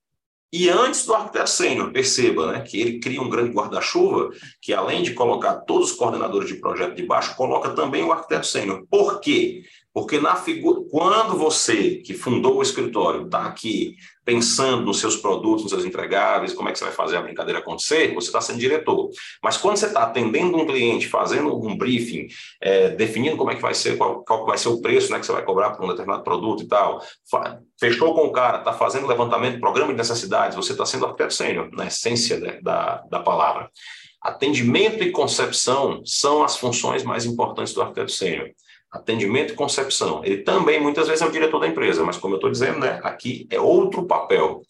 E 0.53 0.69
antes 0.69 1.05
do 1.05 1.13
arquiteto 1.13 1.49
sênior, 1.49 1.91
perceba 1.93 2.51
né, 2.51 2.59
que 2.59 2.79
ele 2.79 2.99
cria 2.99 3.21
um 3.21 3.29
grande 3.29 3.53
guarda-chuva, 3.53 4.31
que 4.61 4.73
além 4.73 5.01
de 5.01 5.13
colocar 5.13 5.55
todos 5.61 5.91
os 5.91 5.97
coordenadores 5.97 6.49
de 6.49 6.55
projeto 6.55 6.93
de 6.93 7.03
baixo, 7.03 7.37
coloca 7.37 7.69
também 7.69 8.03
o 8.03 8.11
arquiteto 8.11 8.45
sênior. 8.45 8.85
Por 8.89 9.21
quê? 9.21 9.63
Porque 9.93 10.19
na 10.19 10.35
figura, 10.35 10.81
quando 10.89 11.37
você 11.37 11.95
que 11.95 12.13
fundou 12.13 12.57
o 12.57 12.61
escritório 12.61 13.25
está 13.25 13.45
aqui 13.45 13.95
pensando 14.23 14.85
nos 14.85 14.99
seus 14.99 15.17
produtos, 15.17 15.63
nos 15.63 15.71
seus 15.71 15.83
entregáveis, 15.83 16.53
como 16.53 16.69
é 16.69 16.71
que 16.71 16.79
você 16.79 16.85
vai 16.85 16.93
fazer 16.93 17.17
a 17.17 17.21
brincadeira 17.21 17.59
acontecer, 17.59 18.13
você 18.13 18.27
está 18.27 18.39
sendo 18.39 18.59
diretor. 18.59 19.09
Mas 19.43 19.57
quando 19.57 19.75
você 19.75 19.87
está 19.87 20.03
atendendo 20.03 20.55
um 20.55 20.65
cliente, 20.65 21.09
fazendo 21.09 21.53
um 21.53 21.77
briefing, 21.77 22.27
é, 22.61 22.89
definindo 22.91 23.35
como 23.35 23.51
é 23.51 23.55
que 23.55 23.61
vai 23.61 23.73
ser, 23.73 23.97
qual, 23.97 24.23
qual 24.23 24.45
vai 24.45 24.57
ser 24.57 24.69
o 24.69 24.79
preço 24.79 25.11
né, 25.11 25.19
que 25.19 25.25
você 25.25 25.33
vai 25.33 25.43
cobrar 25.43 25.71
por 25.71 25.83
um 25.83 25.89
determinado 25.89 26.23
produto 26.23 26.63
e 26.63 26.67
tal, 26.67 27.01
fechou 27.77 28.13
com 28.13 28.27
o 28.27 28.31
cara, 28.31 28.59
está 28.59 28.71
fazendo 28.71 29.07
levantamento, 29.07 29.59
programa 29.59 29.91
de 29.91 29.97
necessidades, 29.97 30.55
você 30.55 30.71
está 30.71 30.85
sendo 30.85 31.05
arquiteto 31.05 31.33
sênior, 31.33 31.69
na 31.73 31.87
essência 31.87 32.39
né, 32.39 32.59
da, 32.61 33.03
da 33.09 33.19
palavra. 33.19 33.69
Atendimento 34.21 35.03
e 35.03 35.11
concepção 35.11 36.01
são 36.05 36.43
as 36.43 36.55
funções 36.55 37.03
mais 37.03 37.25
importantes 37.25 37.73
do 37.73 37.81
arquiteto 37.81 38.11
sênior 38.11 38.51
atendimento 38.91 39.53
e 39.53 39.55
concepção. 39.55 40.21
Ele 40.23 40.39
também, 40.39 40.79
muitas 40.79 41.07
vezes, 41.07 41.21
é 41.21 41.25
o 41.25 41.31
diretor 41.31 41.59
da 41.59 41.67
empresa, 41.67 42.03
mas, 42.03 42.17
como 42.17 42.33
eu 42.33 42.37
estou 42.37 42.51
dizendo, 42.51 42.79
né, 42.79 42.99
aqui 43.03 43.47
é 43.49 43.59
outro 43.59 44.05
papel. 44.05 44.61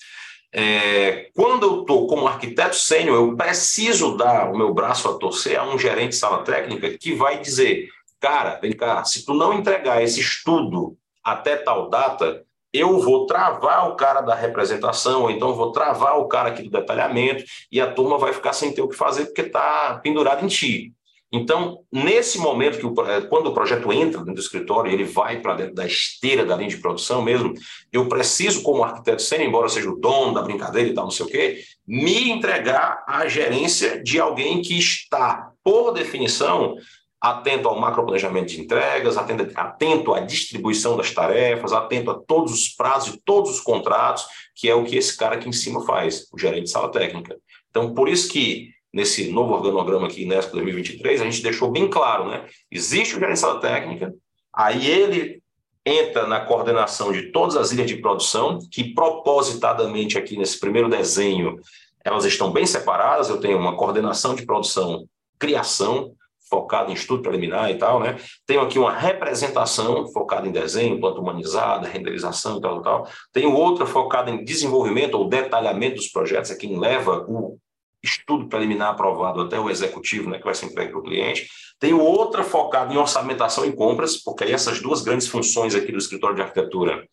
É, 0.53 1.30
quando 1.34 1.65
eu 1.65 1.82
estou 1.82 2.07
como 2.07 2.28
arquiteto 2.28 2.76
sênior, 2.76 3.15
eu 3.15 3.36
preciso 3.36 4.17
dar 4.17 4.51
o 4.51 4.57
meu 4.57 4.74
braço 4.74 5.09
a 5.09 5.13
torcer 5.17 5.57
a 5.57 5.63
um 5.63 5.80
gerente 5.80 6.09
de 6.09 6.15
sala 6.17 6.43
técnica 6.43 6.97
que 6.97 7.15
vai 7.15 7.39
dizer, 7.39 7.88
cara, 8.19 8.59
vem 8.61 8.74
cá, 8.74 9.03
se 9.03 9.26
tu 9.26 9.34
não 9.34 9.53
entregar 9.53 10.03
esse 10.03 10.19
estudo 10.19 10.97
até 11.24 11.55
tal 11.55 11.89
data, 11.89 12.43
eu 12.74 12.99
vou 12.99 13.26
travar 13.26 13.89
o 13.89 13.95
cara 13.95 14.22
da 14.22 14.36
representação, 14.36 15.24
ou 15.24 15.32
então 15.32 15.53
vou 15.53 15.72
travar 15.72 16.17
o 16.17 16.28
cara 16.28 16.49
aqui 16.49 16.63
do 16.63 16.69
detalhamento, 16.69 17.43
e 17.72 17.82
a 17.82 17.91
turma 17.91 18.17
vai 18.17 18.34
ficar 18.34 18.53
sem 18.53 18.74
ter 18.74 18.82
o 18.82 18.88
que 18.88 18.95
fazer 18.95 19.26
porque 19.26 19.41
está 19.41 19.99
pendurado 20.01 20.43
em 20.43 20.47
ti. 20.47 20.93
Então, 21.34 21.79
nesse 21.89 22.38
momento, 22.39 22.77
que 22.77 22.86
o, 22.86 22.93
eh, 23.07 23.21
quando 23.21 23.47
o 23.47 23.53
projeto 23.53 23.91
entra 23.93 24.19
dentro 24.19 24.34
do 24.34 24.41
escritório, 24.41 24.91
ele 24.91 25.05
vai 25.05 25.39
para 25.39 25.55
dentro 25.55 25.75
da 25.75 25.86
esteira 25.86 26.45
da 26.45 26.57
linha 26.57 26.69
de 26.69 26.77
produção 26.77 27.21
mesmo, 27.21 27.53
eu 27.91 28.09
preciso, 28.09 28.61
como 28.61 28.84
arquiteto 28.84 29.21
sênior, 29.21 29.47
embora 29.47 29.69
seja 29.69 29.89
o 29.89 29.97
dono 29.97 30.34
da 30.34 30.41
brincadeira 30.41 30.89
e 30.89 30.93
tal, 30.93 31.05
não 31.05 31.11
sei 31.11 31.25
o 31.25 31.29
quê, 31.29 31.63
me 31.88 32.29
entregar 32.29 33.05
à 33.07 33.25
gerência 33.27 34.03
de 34.03 34.19
alguém 34.19 34.61
que 34.61 34.77
está, 34.77 35.51
por 35.63 35.93
definição, 35.93 36.75
atento 37.21 37.69
ao 37.69 37.79
macroplanejamento 37.79 38.47
de 38.47 38.59
entregas, 38.59 39.15
atento, 39.15 40.13
à 40.13 40.19
distribuição 40.19 40.97
das 40.97 41.11
tarefas, 41.11 41.71
atento 41.71 42.11
a 42.11 42.15
todos 42.15 42.51
os 42.51 42.67
prazos 42.69 43.13
e 43.13 43.21
todos 43.23 43.51
os 43.51 43.61
contratos, 43.61 44.25
que 44.55 44.67
é 44.67 44.75
o 44.75 44.84
que 44.84 44.97
esse 44.97 45.15
cara 45.15 45.36
aqui 45.36 45.47
em 45.47 45.53
cima 45.53 45.86
faz, 45.86 46.27
o 46.34 46.38
gerente 46.38 46.63
de 46.63 46.71
sala 46.71 46.91
técnica. 46.91 47.38
Então, 47.69 47.93
por 47.93 48.09
isso 48.09 48.27
que 48.27 48.69
nesse 48.93 49.31
novo 49.31 49.53
organograma 49.53 50.07
aqui, 50.07 50.25
NESP 50.25 50.51
2023, 50.53 51.21
a 51.21 51.23
gente 51.25 51.41
deixou 51.41 51.71
bem 51.71 51.89
claro, 51.89 52.27
né? 52.27 52.45
Existe 52.69 53.15
o 53.15 53.37
sala 53.37 53.59
técnica, 53.59 54.13
aí 54.53 54.89
ele 54.89 55.41
entra 55.85 56.27
na 56.27 56.39
coordenação 56.41 57.11
de 57.11 57.31
todas 57.31 57.55
as 57.55 57.71
ilhas 57.71 57.87
de 57.87 57.97
produção, 57.97 58.59
que 58.71 58.93
propositadamente 58.93 60.17
aqui 60.17 60.37
nesse 60.37 60.59
primeiro 60.59 60.89
desenho, 60.89 61.59
elas 62.03 62.25
estão 62.25 62.51
bem 62.51 62.65
separadas, 62.65 63.29
eu 63.29 63.39
tenho 63.39 63.57
uma 63.57 63.75
coordenação 63.75 64.35
de 64.35 64.45
produção, 64.45 65.07
criação, 65.39 66.13
focada 66.51 66.91
em 66.91 66.93
estudo 66.93 67.23
preliminar 67.23 67.71
e 67.71 67.77
tal, 67.77 68.01
né? 68.01 68.17
Tenho 68.45 68.59
aqui 68.59 68.77
uma 68.77 68.91
representação 68.91 70.05
focada 70.11 70.45
em 70.45 70.51
desenho, 70.51 70.99
planta 70.99 71.21
humanizada, 71.21 71.87
renderização 71.87 72.57
e 72.57 72.61
tal, 72.61 72.81
tal. 72.81 73.07
Tenho 73.31 73.53
outra 73.53 73.85
focada 73.85 74.29
em 74.29 74.43
desenvolvimento 74.43 75.15
ou 75.15 75.29
detalhamento 75.29 75.95
dos 75.95 76.09
projetos, 76.09 76.51
é 76.51 76.55
quem 76.55 76.77
leva 76.77 77.25
o 77.27 77.57
estudo 78.03 78.47
preliminar 78.47 78.89
aprovado 78.89 79.41
até 79.41 79.59
o 79.59 79.69
executivo, 79.69 80.29
né, 80.29 80.39
que 80.39 80.45
vai 80.45 80.55
ser 80.55 80.65
entregue 80.65 80.91
para 80.91 80.99
o 80.99 81.03
cliente. 81.03 81.47
Tenho 81.79 81.99
outra 81.99 82.43
focada 82.43 82.93
em 82.93 82.97
orçamentação 82.97 83.65
e 83.65 83.71
compras, 83.71 84.17
porque 84.17 84.43
aí 84.43 84.51
essas 84.51 84.81
duas 84.81 85.01
grandes 85.01 85.27
funções 85.27 85.75
aqui 85.75 85.91
do 85.91 85.97
escritório 85.97 86.35
de 86.35 86.41
arquitetura, 86.41 87.07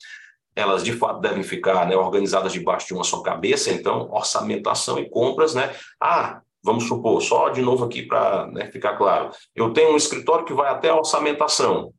elas 0.57 0.82
de 0.82 0.93
fato 0.93 1.20
devem 1.20 1.43
ficar 1.43 1.86
né, 1.86 1.97
organizadas 1.97 2.53
debaixo 2.53 2.89
de 2.89 2.95
uma 2.95 3.05
só 3.05 3.20
cabeça, 3.20 3.70
então 3.70 4.11
orçamentação 4.11 4.99
e 4.99 5.09
compras, 5.09 5.55
né? 5.55 5.74
Ah, 6.01 6.41
vamos 6.62 6.84
supor, 6.84 7.22
só 7.22 7.51
de 7.51 7.62
novo 7.62 7.84
aqui 7.84 8.03
para 8.03 8.47
né, 8.49 8.66
ficar 8.70 8.97
claro, 8.97 9.30
eu 9.55 9.72
tenho 9.72 9.93
um 9.93 9.97
escritório 9.97 10.45
que 10.45 10.53
vai 10.53 10.68
até 10.68 10.89
a 10.89 10.97
orçamentação, 10.97 11.93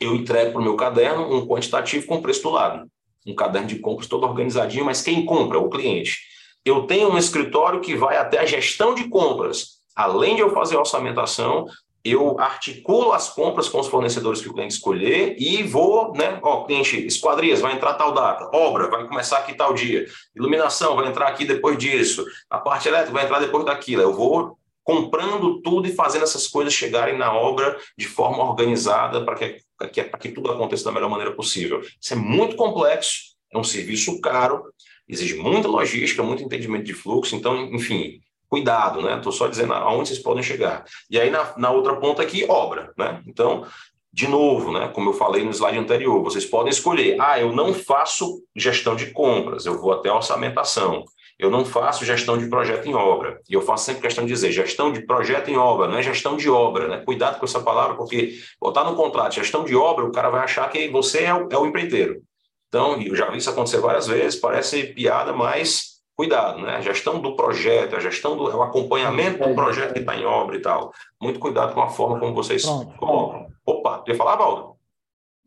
eu 0.00 0.14
entrego 0.14 0.52
para 0.52 0.60
o 0.60 0.64
meu 0.64 0.76
caderno 0.76 1.32
um 1.32 1.46
quantitativo 1.46 2.06
com 2.06 2.20
preço 2.20 2.42
do 2.42 2.50
lado, 2.50 2.90
um 3.26 3.34
caderno 3.34 3.68
de 3.68 3.78
compras 3.78 4.08
todo 4.08 4.24
organizadinho, 4.24 4.84
mas 4.84 5.02
quem 5.02 5.24
compra? 5.24 5.58
O 5.58 5.70
cliente 5.70 6.27
eu 6.64 6.82
tenho 6.82 7.10
um 7.10 7.18
escritório 7.18 7.80
que 7.80 7.96
vai 7.96 8.16
até 8.16 8.38
a 8.38 8.46
gestão 8.46 8.94
de 8.94 9.08
compras. 9.08 9.78
Além 9.94 10.36
de 10.36 10.42
eu 10.42 10.50
fazer 10.52 10.76
a 10.76 10.80
orçamentação, 10.80 11.66
eu 12.04 12.38
articulo 12.38 13.12
as 13.12 13.28
compras 13.28 13.68
com 13.68 13.80
os 13.80 13.88
fornecedores 13.88 14.40
que 14.40 14.48
o 14.48 14.54
cliente 14.54 14.74
escolher 14.74 15.36
e 15.38 15.62
vou, 15.62 16.12
né? 16.14 16.38
Ó, 16.42 16.64
cliente, 16.64 17.04
esquadrias, 17.06 17.60
vai 17.60 17.74
entrar 17.74 17.94
tal 17.94 18.12
data, 18.12 18.48
obra, 18.54 18.88
vai 18.88 19.06
começar 19.06 19.38
aqui 19.38 19.54
tal 19.54 19.74
dia, 19.74 20.06
iluminação, 20.34 20.96
vai 20.96 21.08
entrar 21.08 21.28
aqui 21.28 21.44
depois 21.44 21.76
disso, 21.76 22.24
a 22.48 22.58
parte 22.58 22.88
elétrica 22.88 23.12
vai 23.12 23.24
entrar 23.24 23.40
depois 23.40 23.64
daquilo. 23.64 24.02
Eu 24.02 24.14
vou 24.14 24.56
comprando 24.84 25.60
tudo 25.60 25.86
e 25.86 25.94
fazendo 25.94 26.22
essas 26.22 26.46
coisas 26.46 26.72
chegarem 26.72 27.18
na 27.18 27.30
obra 27.30 27.76
de 27.96 28.06
forma 28.06 28.42
organizada 28.42 29.22
para 29.22 29.34
que, 29.34 29.60
que, 29.92 30.02
que 30.04 30.28
tudo 30.30 30.50
aconteça 30.50 30.84
da 30.84 30.92
melhor 30.92 31.10
maneira 31.10 31.34
possível. 31.34 31.82
Isso 32.00 32.14
é 32.14 32.16
muito 32.16 32.56
complexo, 32.56 33.36
é 33.52 33.58
um 33.58 33.64
serviço 33.64 34.18
caro, 34.20 34.64
exige 35.08 35.36
muita 35.36 35.68
logística, 35.68 36.22
muito 36.22 36.42
entendimento 36.42 36.84
de 36.84 36.94
fluxo, 36.94 37.34
então, 37.34 37.56
enfim, 37.72 38.20
cuidado, 38.48 39.02
né? 39.02 39.16
Estou 39.16 39.32
só 39.32 39.46
dizendo 39.46 39.74
aonde 39.74 40.08
vocês 40.08 40.18
podem 40.18 40.42
chegar. 40.42 40.84
E 41.10 41.18
aí, 41.18 41.30
na, 41.30 41.54
na 41.56 41.70
outra 41.70 41.96
ponta 41.96 42.22
aqui, 42.22 42.44
obra, 42.48 42.92
né? 42.96 43.22
Então, 43.26 43.66
de 44.12 44.26
novo, 44.26 44.72
né? 44.72 44.88
Como 44.88 45.10
eu 45.10 45.14
falei 45.14 45.44
no 45.44 45.50
slide 45.50 45.78
anterior, 45.78 46.22
vocês 46.22 46.44
podem 46.44 46.70
escolher, 46.70 47.16
ah, 47.20 47.38
eu 47.38 47.52
não 47.52 47.72
faço 47.74 48.42
gestão 48.56 48.96
de 48.96 49.10
compras, 49.12 49.66
eu 49.66 49.80
vou 49.80 49.92
até 49.92 50.10
orçamentação. 50.10 51.04
Eu 51.38 51.50
não 51.50 51.64
faço 51.64 52.04
gestão 52.04 52.36
de 52.36 52.48
projeto 52.48 52.88
em 52.88 52.94
obra. 52.94 53.40
E 53.48 53.54
eu 53.54 53.62
faço 53.62 53.84
sempre 53.84 54.02
questão 54.02 54.24
de 54.24 54.32
dizer 54.32 54.50
gestão 54.50 54.90
de 54.90 55.06
projeto 55.06 55.48
em 55.48 55.56
obra, 55.56 55.86
não 55.86 55.96
é 55.96 56.02
gestão 56.02 56.36
de 56.36 56.50
obra, 56.50 56.88
né? 56.88 57.02
Cuidado 57.04 57.38
com 57.38 57.44
essa 57.44 57.60
palavra, 57.60 57.96
porque 57.96 58.34
botar 58.60 58.82
no 58.82 58.96
contrato 58.96 59.36
gestão 59.36 59.64
de 59.64 59.76
obra, 59.76 60.04
o 60.04 60.10
cara 60.10 60.30
vai 60.30 60.42
achar 60.42 60.68
que 60.68 60.88
você 60.88 61.22
é 61.22 61.34
o, 61.34 61.48
é 61.48 61.56
o 61.56 61.66
empreiteiro. 61.66 62.20
Então, 62.68 63.00
eu 63.00 63.16
já 63.16 63.30
vi 63.30 63.38
isso 63.38 63.50
acontecer 63.50 63.78
várias 63.78 64.06
vezes, 64.06 64.38
parece 64.38 64.92
piada, 64.92 65.32
mas 65.32 65.98
cuidado, 66.14 66.60
né? 66.60 66.76
A 66.76 66.80
gestão 66.80 67.20
do 67.20 67.36
projeto, 67.36 67.96
a 67.96 68.00
gestão 68.00 68.36
do 68.36 68.50
é 68.50 68.54
o 68.54 68.62
acompanhamento 68.62 69.46
do 69.46 69.54
projeto 69.54 69.94
que 69.94 70.00
está 70.00 70.16
em 70.16 70.24
obra 70.24 70.56
e 70.56 70.60
tal. 70.60 70.92
Muito 71.20 71.38
cuidado 71.38 71.74
com 71.74 71.80
a 71.80 71.88
forma 71.88 72.18
como 72.18 72.34
vocês 72.34 72.62
Pronto. 72.62 72.96
colocam. 72.98 73.46
Opa, 73.64 73.98
tu 73.98 74.10
ia 74.10 74.16
falar, 74.16 74.36
Valdo? 74.36 74.76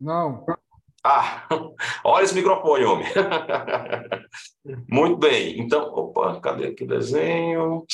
Não. 0.00 0.44
Ah, 1.04 1.46
olha 2.04 2.24
esse 2.24 2.34
microfone, 2.34 2.84
homem. 2.84 3.06
Muito 4.88 5.16
bem. 5.16 5.60
Então, 5.60 5.92
opa, 5.92 6.40
cadê 6.40 6.68
aqui 6.68 6.84
o 6.84 6.88
desenho? 6.88 7.84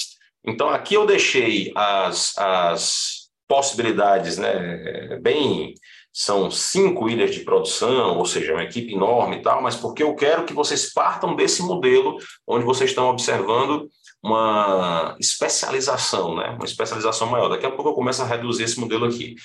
Então, 0.44 0.70
aqui 0.70 0.94
eu 0.94 1.04
deixei 1.04 1.72
as, 1.74 2.36
as 2.38 3.28
possibilidades, 3.48 4.38
né, 4.38 5.18
bem 5.20 5.74
são 6.18 6.50
cinco 6.50 7.08
ilhas 7.08 7.32
de 7.32 7.44
produção, 7.44 8.18
ou 8.18 8.26
seja, 8.26 8.52
uma 8.52 8.64
equipe 8.64 8.92
enorme 8.92 9.36
e 9.36 9.40
tal, 9.40 9.62
mas 9.62 9.76
porque 9.76 10.02
eu 10.02 10.16
quero 10.16 10.44
que 10.44 10.52
vocês 10.52 10.92
partam 10.92 11.36
desse 11.36 11.62
modelo 11.62 12.18
onde 12.44 12.64
vocês 12.64 12.90
estão 12.90 13.08
observando 13.08 13.88
uma 14.20 15.16
especialização, 15.20 16.34
né? 16.34 16.56
uma 16.56 16.64
especialização 16.64 17.28
maior. 17.28 17.48
Daqui 17.48 17.66
a 17.66 17.70
pouco 17.70 17.90
eu 17.90 17.94
começo 17.94 18.20
a 18.20 18.26
reduzir 18.26 18.64
esse 18.64 18.80
modelo 18.80 19.04
aqui. 19.04 19.36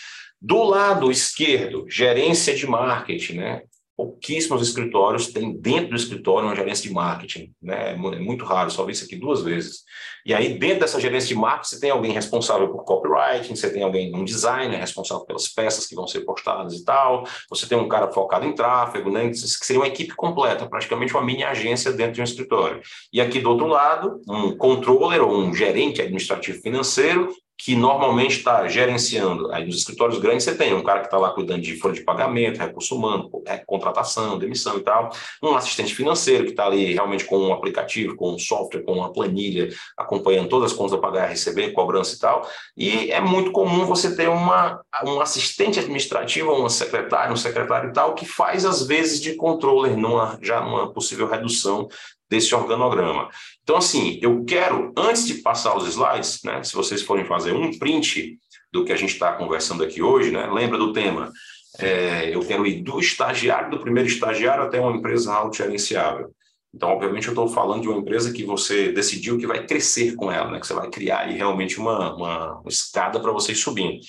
Do 0.42 0.64
lado 0.64 1.12
esquerdo, 1.12 1.86
gerência 1.88 2.56
de 2.56 2.66
marketing, 2.66 3.34
né? 3.34 3.62
Pouquíssimos 3.96 4.62
escritórios 4.62 5.28
têm 5.28 5.56
dentro 5.56 5.90
do 5.90 5.96
escritório 5.96 6.48
uma 6.48 6.56
gerência 6.56 6.88
de 6.88 6.94
marketing, 6.94 7.54
né? 7.62 7.92
É, 7.92 7.94
é 7.94 8.20
muito 8.20 8.44
raro, 8.44 8.72
só 8.72 8.86
vi 8.86 8.92
isso 8.92 9.06
aqui 9.06 9.16
duas 9.16 9.42
vezes. 9.42 9.84
E 10.26 10.34
aí, 10.34 10.58
dentro 10.58 10.80
dessa 10.80 11.00
gerência 11.00 11.28
de 11.28 11.36
marketing, 11.36 11.70
você 11.70 11.80
tem 11.80 11.92
alguém 11.92 12.12
responsável 12.12 12.70
por 12.70 12.84
copywriting, 12.86 13.56
você 13.56 13.72
tem 13.72 13.84
alguém, 13.84 14.16
um 14.16 14.24
designer 14.24 14.80
responsável 14.80 15.26
pelas 15.26 15.48
peças 15.48 15.86
que 15.86 15.96
vão 15.96 16.08
ser 16.08 16.22
postadas 16.22 16.74
e 16.74 16.84
tal, 16.84 17.24
você 17.50 17.68
tem 17.68 17.78
um 17.78 17.88
cara 17.88 18.12
focado 18.12 18.46
em 18.46 18.56
tráfego, 18.56 19.12
né? 19.12 19.30
Que 19.30 19.36
seria 19.36 19.82
uma 19.82 19.88
equipe 19.88 20.16
completa, 20.16 20.68
praticamente 20.68 21.14
uma 21.14 21.24
mini 21.24 21.44
agência 21.44 21.92
dentro 21.92 22.14
de 22.14 22.22
um 22.22 22.24
escritório. 22.24 22.82
E 23.12 23.22
aqui 23.22 23.40
do 23.40 23.50
outro 23.50 23.68
lado, 23.68 24.22
um 24.28 24.58
controller 24.58 25.22
ou 25.22 25.38
um 25.38 25.54
gerente 25.54 26.02
administrativo 26.02 26.60
financeiro 26.62 27.30
que 27.64 27.78
normalmente 27.78 28.40
está 28.40 28.68
gerenciando, 28.68 29.50
aí 29.54 29.66
nos 29.66 29.78
escritórios 29.78 30.20
grandes 30.20 30.44
você 30.44 30.54
tem 30.54 30.74
um 30.74 30.84
cara 30.84 31.00
que 31.00 31.06
está 31.06 31.18
lá 31.18 31.30
cuidando 31.30 31.62
de 31.62 31.78
folha 31.78 31.94
de 31.94 32.04
pagamento, 32.04 32.60
recurso 32.60 32.94
humano, 32.94 33.30
é, 33.46 33.58
contratação, 33.60 34.38
demissão 34.38 34.78
e 34.78 34.82
tal, 34.82 35.10
um 35.42 35.56
assistente 35.56 35.96
financeiro 35.96 36.44
que 36.44 36.50
está 36.50 36.66
ali 36.66 36.94
realmente 36.94 37.24
com 37.24 37.38
um 37.38 37.54
aplicativo, 37.54 38.18
com 38.18 38.34
um 38.34 38.38
software, 38.38 38.82
com 38.82 38.92
uma 38.92 39.14
planilha, 39.14 39.70
acompanhando 39.98 40.50
todas 40.50 40.74
as 40.74 40.78
contas 40.78 40.94
a 40.94 40.98
pagar, 40.98 41.28
receber, 41.28 41.72
cobrança 41.72 42.14
e 42.14 42.20
tal, 42.20 42.46
e 42.76 43.12
é 43.12 43.22
muito 43.22 43.54
comum 43.54 43.86
você 43.86 44.14
ter 44.14 44.28
uma, 44.28 44.82
um 45.06 45.22
assistente 45.22 45.80
administrativo, 45.80 46.52
uma 46.52 46.70
secretária, 46.70 47.32
um 47.32 47.38
secretário 47.38 47.92
e 47.92 47.94
tal, 47.94 48.14
que 48.14 48.26
faz 48.26 48.66
às 48.66 48.86
vezes 48.86 49.22
de 49.22 49.36
controller 49.36 49.96
numa, 49.96 50.38
já 50.42 50.60
numa 50.60 50.92
possível 50.92 51.30
redução 51.30 51.88
desse 52.34 52.56
organograma. 52.56 53.30
Então, 53.62 53.78
assim, 53.78 54.18
eu 54.20 54.44
quero, 54.44 54.92
antes 54.98 55.28
de 55.28 55.36
passar 55.36 55.78
os 55.78 55.88
slides, 55.88 56.42
né, 56.44 56.64
se 56.64 56.74
vocês 56.74 57.04
forem 57.04 57.26
fazer 57.26 57.54
um 57.54 57.78
print 57.78 58.40
do 58.72 58.84
que 58.84 58.92
a 58.92 58.96
gente 58.96 59.14
está 59.14 59.34
conversando 59.34 59.84
aqui 59.84 60.02
hoje, 60.02 60.32
né, 60.32 60.50
lembra 60.52 60.80
do 60.80 60.92
tema? 60.92 61.32
É, 61.78 62.34
eu 62.34 62.40
quero 62.42 62.66
ir 62.66 62.82
do 62.82 63.00
estagiário, 63.00 63.70
do 63.70 63.80
primeiro 63.80 64.10
estagiário 64.10 64.64
até 64.64 64.80
uma 64.80 64.98
empresa 64.98 65.32
autogerenciável. 65.32 66.32
Então, 66.74 66.90
obviamente, 66.90 67.28
eu 67.28 67.34
estou 67.34 67.48
falando 67.48 67.84
de 67.84 67.88
uma 67.88 68.00
empresa 68.00 68.34
que 68.34 68.44
você 68.44 68.92
decidiu 68.92 69.38
que 69.38 69.46
vai 69.46 69.64
crescer 69.64 70.16
com 70.16 70.32
ela, 70.32 70.50
né, 70.50 70.60
que 70.60 70.66
você 70.66 70.74
vai 70.74 70.90
criar 70.90 71.20
aí 71.20 71.38
realmente 71.38 71.80
uma, 71.80 72.16
uma, 72.16 72.64
escada 72.68 73.20
para 73.20 73.32
vocês 73.32 73.60
subindo. 73.60 74.00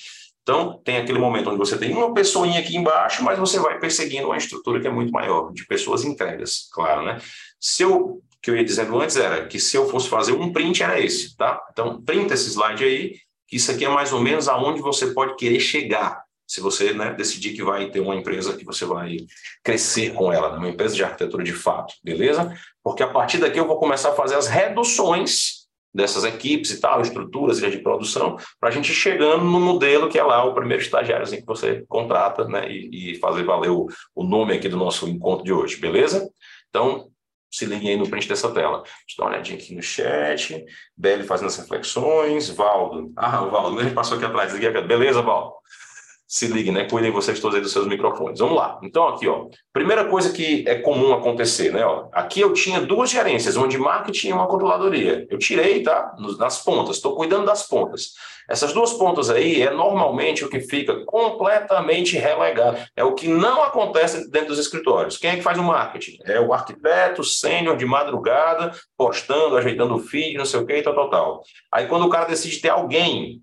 Então, 0.41 0.79
tem 0.83 0.97
aquele 0.97 1.19
momento 1.19 1.49
onde 1.49 1.57
você 1.57 1.77
tem 1.77 1.93
uma 1.93 2.13
pessoinha 2.13 2.59
aqui 2.59 2.75
embaixo, 2.75 3.23
mas 3.23 3.37
você 3.37 3.59
vai 3.59 3.79
perseguindo 3.79 4.27
uma 4.27 4.37
estrutura 4.37 4.79
que 4.79 4.87
é 4.87 4.91
muito 4.91 5.11
maior, 5.11 5.51
de 5.53 5.65
pessoas 5.65 6.03
entregas, 6.03 6.67
claro, 6.71 7.03
né? 7.03 7.17
Se 7.67 7.81
eu, 7.81 8.21
que 8.43 8.51
eu 8.51 8.55
ia 8.55 8.63
dizendo 8.63 8.95
antes 9.01 9.15
era 9.15 9.47
que 9.47 9.59
se 9.59 9.75
eu 9.75 9.89
fosse 9.89 10.07
fazer 10.07 10.33
um 10.33 10.53
print 10.53 10.83
era 10.83 10.99
esse, 10.99 11.35
tá? 11.35 11.59
Então, 11.71 11.99
printa 11.99 12.35
esse 12.35 12.47
slide 12.51 12.83
aí, 12.83 13.15
que 13.47 13.55
isso 13.55 13.71
aqui 13.71 13.83
é 13.83 13.89
mais 13.89 14.13
ou 14.13 14.21
menos 14.21 14.47
aonde 14.47 14.83
você 14.83 15.07
pode 15.07 15.35
querer 15.35 15.59
chegar, 15.59 16.21
se 16.45 16.61
você 16.61 16.93
né, 16.93 17.11
decidir 17.15 17.55
que 17.55 17.63
vai 17.63 17.89
ter 17.89 18.01
uma 18.01 18.13
empresa 18.13 18.55
que 18.55 18.63
você 18.63 18.85
vai 18.85 19.17
crescer 19.63 20.13
com 20.13 20.31
ela, 20.31 20.51
né? 20.51 20.57
uma 20.59 20.69
empresa 20.69 20.93
de 20.93 21.03
arquitetura 21.03 21.43
de 21.43 21.53
fato, 21.53 21.95
beleza? 22.03 22.55
Porque 22.83 23.01
a 23.01 23.07
partir 23.07 23.39
daqui 23.39 23.59
eu 23.59 23.65
vou 23.65 23.79
começar 23.79 24.09
a 24.09 24.15
fazer 24.15 24.35
as 24.35 24.45
reduções 24.45 25.65
dessas 25.91 26.23
equipes 26.23 26.69
e 26.69 26.79
tal, 26.79 27.01
estruturas 27.01 27.59
de 27.59 27.79
produção, 27.79 28.37
para 28.59 28.69
a 28.69 28.71
gente 28.71 28.93
chegando 28.93 29.43
no 29.43 29.59
modelo 29.59 30.07
que 30.07 30.19
é 30.19 30.23
lá 30.23 30.45
o 30.45 30.53
primeiro 30.53 30.83
estagiário 30.83 31.25
que 31.25 31.43
você 31.47 31.83
contrata 31.87 32.47
né, 32.47 32.69
e, 32.69 33.13
e 33.13 33.15
fazer 33.15 33.43
valer 33.43 33.71
o, 33.71 33.87
o 34.13 34.23
nome 34.23 34.53
aqui 34.53 34.69
do 34.69 34.77
nosso 34.77 35.09
encontro 35.09 35.43
de 35.43 35.51
hoje, 35.51 35.77
beleza? 35.77 36.29
Então, 36.69 37.09
se 37.55 37.65
liguem 37.65 37.91
aí 37.91 37.97
no 37.97 38.09
print 38.09 38.27
dessa 38.27 38.51
tela. 38.51 38.83
Deixa 38.83 38.95
eu 39.11 39.17
dar 39.17 39.23
uma 39.25 39.31
olhadinha 39.31 39.57
aqui 39.57 39.73
no 39.73 39.81
chat. 39.81 40.65
Beli 40.97 41.23
fazendo 41.23 41.47
as 41.47 41.57
reflexões. 41.57 42.49
Valdo. 42.49 43.11
Ah, 43.15 43.41
o 43.43 43.49
Valdo, 43.49 43.79
ele 43.79 43.91
passou 43.91 44.17
aqui 44.17 44.25
atrás. 44.25 44.53
Beleza, 44.85 45.21
Valdo? 45.21 45.53
se 46.27 46.47
liguem, 46.47 46.73
né? 46.73 46.85
Cuidem 46.89 47.11
vocês 47.11 47.39
todos 47.39 47.55
aí 47.55 47.61
dos 47.61 47.71
seus 47.71 47.87
microfones. 47.87 48.39
Vamos 48.39 48.55
lá. 48.55 48.79
Então, 48.81 49.07
aqui, 49.07 49.27
ó. 49.27 49.47
Primeira 49.71 50.05
coisa 50.05 50.33
que 50.33 50.65
é 50.67 50.75
comum 50.75 51.13
acontecer, 51.13 51.71
né? 51.71 51.85
Ó, 51.85 52.09
aqui 52.11 52.41
eu 52.41 52.51
tinha 52.51 52.81
duas 52.81 53.09
gerências, 53.09 53.55
uma 53.55 53.67
de 53.67 53.77
marketing 53.77 54.29
e 54.29 54.33
uma 54.33 54.47
controladoria. 54.47 55.27
Eu 55.29 55.37
tirei, 55.37 55.83
tá? 55.83 56.15
Nas 56.39 56.63
pontas, 56.63 56.97
estou 56.97 57.15
cuidando 57.15 57.45
das 57.45 57.67
pontas. 57.67 58.13
Essas 58.49 58.73
duas 58.73 58.93
pontas 58.93 59.29
aí 59.29 59.61
é 59.61 59.71
normalmente 59.71 60.45
o 60.45 60.49
que 60.49 60.59
fica 60.59 61.03
completamente 61.05 62.17
relegado. 62.17 62.77
É 62.95 63.03
o 63.03 63.13
que 63.13 63.27
não 63.27 63.63
acontece 63.63 64.29
dentro 64.29 64.49
dos 64.49 64.59
escritórios. 64.59 65.17
Quem 65.17 65.31
é 65.31 65.35
que 65.35 65.41
faz 65.41 65.57
o 65.57 65.63
marketing? 65.63 66.17
É 66.25 66.39
o 66.39 66.53
arquiteto 66.53 67.23
sênior 67.23 67.75
de 67.77 67.85
madrugada, 67.85 68.71
postando, 68.97 69.57
ajeitando 69.57 69.95
o 69.95 69.99
feed, 69.99 70.37
não 70.37 70.45
sei 70.45 70.59
o 70.59 70.65
que, 70.65 70.81
tal, 70.81 70.93
tal, 70.93 71.09
tal. 71.09 71.41
Aí 71.71 71.87
quando 71.87 72.05
o 72.05 72.09
cara 72.09 72.25
decide 72.25 72.59
ter 72.59 72.69
alguém 72.69 73.41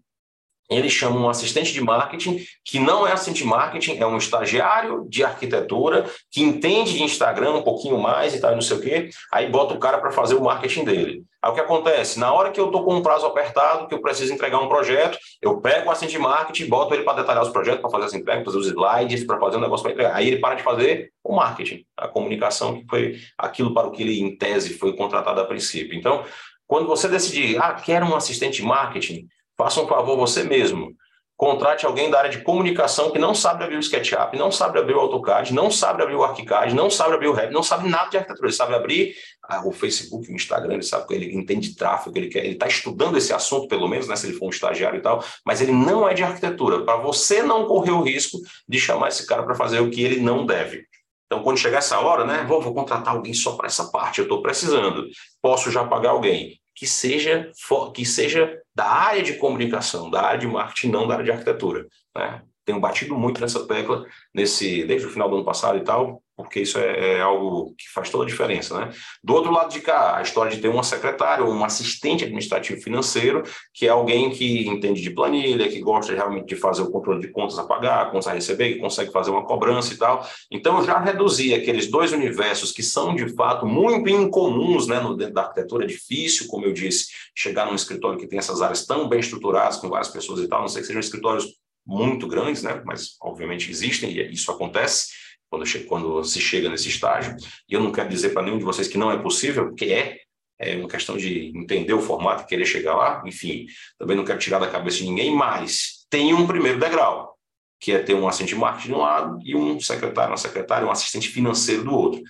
ele 0.76 0.88
chama 0.88 1.20
um 1.20 1.28
assistente 1.28 1.72
de 1.72 1.80
marketing, 1.80 2.44
que 2.64 2.78
não 2.78 3.06
é 3.06 3.12
assistente 3.12 3.38
de 3.38 3.44
marketing, 3.44 3.98
é 3.98 4.06
um 4.06 4.16
estagiário 4.16 5.06
de 5.08 5.24
arquitetura, 5.24 6.06
que 6.30 6.42
entende 6.42 6.94
de 6.94 7.02
Instagram 7.02 7.52
um 7.54 7.62
pouquinho 7.62 7.98
mais 7.98 8.34
e 8.34 8.40
tal, 8.40 8.52
não 8.52 8.62
sei 8.62 8.76
o 8.76 8.80
quê, 8.80 9.10
aí 9.30 9.48
bota 9.50 9.74
o 9.74 9.78
cara 9.78 9.98
para 9.98 10.12
fazer 10.12 10.34
o 10.34 10.42
marketing 10.42 10.84
dele. 10.84 11.24
Aí 11.42 11.50
o 11.50 11.54
que 11.54 11.60
acontece? 11.60 12.20
Na 12.20 12.32
hora 12.32 12.50
que 12.50 12.60
eu 12.60 12.66
estou 12.66 12.84
com 12.84 12.94
um 12.94 13.02
prazo 13.02 13.26
apertado, 13.26 13.88
que 13.88 13.94
eu 13.94 14.00
preciso 14.00 14.32
entregar 14.32 14.60
um 14.60 14.68
projeto, 14.68 15.18
eu 15.40 15.60
pego 15.60 15.88
o 15.88 15.90
assistente 15.90 16.12
de 16.12 16.18
marketing, 16.18 16.68
boto 16.68 16.94
ele 16.94 17.02
para 17.02 17.20
detalhar 17.20 17.42
os 17.42 17.48
projetos, 17.48 17.80
para 17.80 17.90
fazer 17.90 18.04
as 18.04 18.14
entregas, 18.14 18.44
fazer 18.44 18.58
os 18.58 18.66
slides, 18.66 19.24
para 19.24 19.40
fazer 19.40 19.56
um 19.56 19.60
negócio 19.60 19.82
para 19.82 19.92
entregar. 19.92 20.14
Aí 20.14 20.28
ele 20.28 20.38
para 20.38 20.54
de 20.54 20.62
fazer 20.62 21.10
o 21.24 21.34
marketing, 21.34 21.84
a 21.96 22.06
comunicação, 22.06 22.80
que 22.80 22.86
foi 22.88 23.16
aquilo 23.36 23.74
para 23.74 23.88
o 23.88 23.90
que 23.90 24.02
ele, 24.02 24.20
em 24.20 24.36
tese, 24.36 24.74
foi 24.74 24.94
contratado 24.94 25.40
a 25.40 25.44
princípio. 25.44 25.98
Então, 25.98 26.24
quando 26.66 26.86
você 26.86 27.08
decidir, 27.08 27.60
ah, 27.60 27.74
quero 27.74 28.06
um 28.06 28.14
assistente 28.14 28.62
de 28.62 28.62
marketing, 28.62 29.26
Faça 29.56 29.80
um 29.80 29.86
favor 29.86 30.16
você 30.16 30.42
mesmo. 30.42 30.92
Contrate 31.36 31.84
alguém 31.84 32.08
da 32.08 32.18
área 32.18 32.30
de 32.30 32.42
comunicação 32.42 33.10
que 33.10 33.18
não 33.18 33.34
sabe 33.34 33.64
abrir 33.64 33.76
o 33.76 33.80
SketchUp, 33.80 34.36
não 34.36 34.52
sabe 34.52 34.78
abrir 34.78 34.94
o 34.94 35.00
AutoCAD, 35.00 35.52
não 35.52 35.70
sabe 35.70 36.02
abrir 36.02 36.14
o 36.14 36.22
ArchiCAD, 36.22 36.74
não 36.74 36.88
sabe 36.88 37.14
abrir 37.14 37.26
o 37.26 37.32
Revit, 37.32 37.52
não 37.52 37.62
sabe 37.62 37.88
nada 37.88 38.10
de 38.10 38.16
arquitetura. 38.18 38.46
Ele 38.46 38.56
sabe 38.56 38.74
abrir 38.74 39.14
ah, 39.42 39.66
o 39.66 39.72
Facebook, 39.72 40.30
o 40.30 40.34
Instagram, 40.34 40.74
ele 40.74 40.82
sabe 40.82 41.06
que 41.06 41.14
ele 41.14 41.34
entende 41.34 41.70
de 41.70 41.76
tráfego, 41.76 42.16
ele 42.16 42.28
quer, 42.28 42.44
ele 42.44 42.54
está 42.54 42.68
estudando 42.68 43.18
esse 43.18 43.32
assunto, 43.32 43.66
pelo 43.66 43.88
menos, 43.88 44.06
né, 44.06 44.14
se 44.14 44.26
ele 44.26 44.36
for 44.36 44.46
um 44.46 44.50
estagiário 44.50 44.98
e 44.98 45.02
tal, 45.02 45.24
mas 45.44 45.60
ele 45.60 45.72
não 45.72 46.08
é 46.08 46.14
de 46.14 46.22
arquitetura. 46.22 46.84
Para 46.84 46.98
você 46.98 47.42
não 47.42 47.66
correr 47.66 47.90
o 47.90 48.02
risco 48.02 48.38
de 48.68 48.78
chamar 48.78 49.08
esse 49.08 49.26
cara 49.26 49.42
para 49.42 49.54
fazer 49.54 49.80
o 49.80 49.90
que 49.90 50.02
ele 50.02 50.20
não 50.20 50.46
deve. 50.46 50.84
Então, 51.26 51.42
quando 51.42 51.58
chegar 51.58 51.78
essa 51.78 51.98
hora, 51.98 52.24
né, 52.24 52.44
vou, 52.46 52.60
vou 52.60 52.74
contratar 52.74 53.14
alguém 53.14 53.34
só 53.34 53.56
para 53.56 53.66
essa 53.66 53.90
parte, 53.90 54.18
eu 54.18 54.24
estou 54.24 54.42
precisando. 54.42 55.08
Posso 55.40 55.70
já 55.70 55.82
pagar 55.82 56.10
alguém 56.10 56.60
que 56.74 56.86
seja, 56.86 57.50
que 57.94 58.04
seja 58.04 58.61
da 58.74 58.86
área 58.86 59.22
de 59.22 59.34
comunicação, 59.34 60.10
da 60.10 60.22
área 60.22 60.38
de 60.38 60.46
marketing, 60.46 60.90
não 60.90 61.06
da 61.06 61.14
área 61.14 61.24
de 61.24 61.32
arquitetura. 61.32 61.86
Né? 62.16 62.42
Tenho 62.64 62.80
batido 62.80 63.16
muito 63.16 63.40
nessa 63.40 63.66
tecla 63.66 64.06
nesse, 64.34 64.84
desde 64.84 65.06
o 65.06 65.10
final 65.10 65.28
do 65.28 65.36
ano 65.36 65.44
passado 65.44 65.78
e 65.78 65.84
tal, 65.84 66.22
porque 66.42 66.60
isso 66.60 66.78
é, 66.78 67.16
é, 67.16 67.20
algo 67.20 67.74
que 67.76 67.88
faz 67.92 68.10
toda 68.10 68.24
a 68.24 68.26
diferença. 68.26 68.78
Né? 68.78 68.90
Do 69.22 69.34
outro 69.34 69.50
lado 69.50 69.72
de 69.72 69.80
cá, 69.80 70.16
a 70.16 70.22
história 70.22 70.52
de 70.52 70.60
ter 70.60 70.68
uma 70.68 70.82
secretária 70.82 71.44
ou 71.44 71.52
um 71.52 71.64
assistente 71.64 72.24
administrativo 72.24 72.80
financeiro, 72.80 73.42
que 73.72 73.86
é 73.86 73.90
alguém 73.90 74.30
que 74.30 74.68
entende 74.68 75.00
de 75.00 75.10
planilha, 75.10 75.68
que 75.68 75.80
gosta 75.80 76.12
realmente 76.12 76.46
de 76.46 76.56
fazer 76.56 76.82
o 76.82 76.90
controle 76.90 77.20
de 77.20 77.28
contas 77.28 77.58
a 77.58 77.64
pagar, 77.64 78.10
contas 78.10 78.26
a 78.26 78.32
receber, 78.32 78.74
que 78.74 78.80
consegue 78.80 79.10
fazer 79.10 79.30
uma 79.30 79.44
cobrança 79.44 79.94
e 79.94 79.96
tal. 79.96 80.26
Então, 80.50 80.78
eu 80.78 80.84
já 80.84 80.98
reduzi 80.98 81.54
aqueles 81.54 81.90
dois 81.90 82.12
universos 82.12 82.72
que 82.72 82.82
são, 82.82 83.14
de 83.14 83.34
fato, 83.34 83.66
muito 83.66 84.08
incomuns 84.08 84.86
né, 84.86 85.00
no, 85.00 85.16
dentro 85.16 85.34
da 85.34 85.42
arquitetura. 85.42 85.84
É 85.84 85.86
difícil, 85.88 86.46
como 86.48 86.66
eu 86.66 86.72
disse, 86.72 87.06
chegar 87.34 87.66
num 87.66 87.74
escritório 87.74 88.18
que 88.18 88.26
tem 88.26 88.38
essas 88.38 88.60
áreas 88.60 88.84
tão 88.84 89.08
bem 89.08 89.20
estruturadas, 89.20 89.76
com 89.78 89.88
várias 89.88 90.08
pessoas 90.08 90.40
e 90.40 90.48
tal, 90.48 90.60
não 90.60 90.68
sei 90.68 90.82
que 90.82 90.86
sejam 90.86 91.00
escritórios 91.00 91.46
muito 91.86 92.28
grandes, 92.28 92.62
né? 92.62 92.80
mas 92.84 93.16
obviamente 93.20 93.70
existem 93.70 94.10
e 94.10 94.32
isso 94.32 94.50
acontece 94.50 95.21
quando, 95.52 95.86
quando 95.86 96.24
se 96.24 96.40
chega 96.40 96.70
nesse 96.70 96.88
estágio. 96.88 97.36
E 97.68 97.74
eu 97.74 97.80
não 97.80 97.92
quero 97.92 98.08
dizer 98.08 98.30
para 98.30 98.42
nenhum 98.42 98.56
de 98.56 98.64
vocês 98.64 98.88
que 98.88 98.96
não 98.96 99.12
é 99.12 99.18
possível, 99.18 99.66
porque 99.66 99.84
é, 99.84 100.20
é 100.58 100.76
uma 100.76 100.88
questão 100.88 101.14
de 101.14 101.52
entender 101.54 101.92
o 101.92 102.00
formato 102.00 102.44
e 102.44 102.46
querer 102.46 102.64
chegar 102.64 102.94
lá. 102.94 103.22
Enfim, 103.26 103.66
também 103.98 104.16
não 104.16 104.24
quero 104.24 104.38
tirar 104.38 104.58
da 104.58 104.70
cabeça 104.70 104.98
de 104.98 105.04
ninguém, 105.04 105.34
mas 105.34 106.06
tem 106.08 106.32
um 106.32 106.46
primeiro 106.46 106.80
degrau, 106.80 107.36
que 107.78 107.92
é 107.92 107.98
ter 107.98 108.14
um 108.14 108.26
assistente 108.26 108.54
de 108.54 108.60
marketing 108.60 108.88
de 108.88 108.94
um 108.94 108.98
lado 108.98 109.38
e 109.44 109.54
um 109.54 109.78
secretário, 109.78 110.30
uma 110.30 110.38
secretária, 110.38 110.86
um 110.86 110.90
assistente 110.90 111.28
financeiro 111.28 111.84
do 111.84 111.94
outro. 111.94 112.22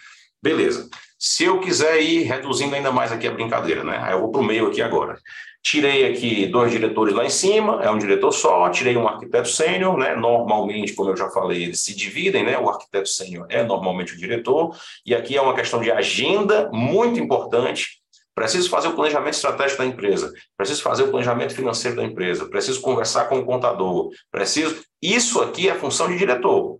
Beleza. 0.42 0.90
Se 1.16 1.44
eu 1.44 1.60
quiser 1.60 2.02
ir 2.02 2.24
reduzindo 2.24 2.74
ainda 2.74 2.90
mais 2.90 3.12
aqui 3.12 3.28
a 3.28 3.30
brincadeira, 3.30 3.84
né? 3.84 3.98
Aí 4.02 4.14
eu 4.14 4.20
vou 4.20 4.32
para 4.32 4.40
o 4.40 4.44
meio 4.44 4.66
aqui 4.66 4.82
agora. 4.82 5.16
Tirei 5.62 6.10
aqui 6.10 6.46
dois 6.46 6.72
diretores 6.72 7.14
lá 7.14 7.24
em 7.24 7.30
cima, 7.30 7.80
é 7.82 7.90
um 7.90 7.96
diretor 7.96 8.32
só, 8.32 8.68
tirei 8.68 8.96
um 8.96 9.06
arquiteto 9.06 9.48
sênior, 9.48 9.96
né? 9.96 10.16
Normalmente, 10.16 10.92
como 10.92 11.10
eu 11.10 11.16
já 11.16 11.30
falei, 11.30 11.62
eles 11.62 11.82
se 11.82 11.94
dividem, 11.94 12.44
né? 12.44 12.58
O 12.58 12.68
arquiteto 12.68 13.08
sênior 13.08 13.46
é 13.48 13.62
normalmente 13.62 14.12
o 14.12 14.18
diretor, 14.18 14.76
e 15.06 15.14
aqui 15.14 15.36
é 15.36 15.40
uma 15.40 15.54
questão 15.54 15.80
de 15.80 15.90
agenda 15.90 16.68
muito 16.72 17.20
importante. 17.20 18.02
Preciso 18.34 18.68
fazer 18.70 18.88
o 18.88 18.94
planejamento 18.94 19.34
estratégico 19.34 19.82
da 19.82 19.86
empresa, 19.86 20.32
preciso 20.56 20.82
fazer 20.82 21.04
o 21.04 21.10
planejamento 21.10 21.54
financeiro 21.54 21.96
da 21.96 22.02
empresa, 22.02 22.48
preciso 22.48 22.80
conversar 22.80 23.26
com 23.26 23.38
o 23.38 23.44
contador, 23.44 24.10
preciso. 24.32 24.82
Isso 25.00 25.40
aqui 25.42 25.68
é 25.68 25.74
função 25.74 26.08
de 26.08 26.18
diretor 26.18 26.78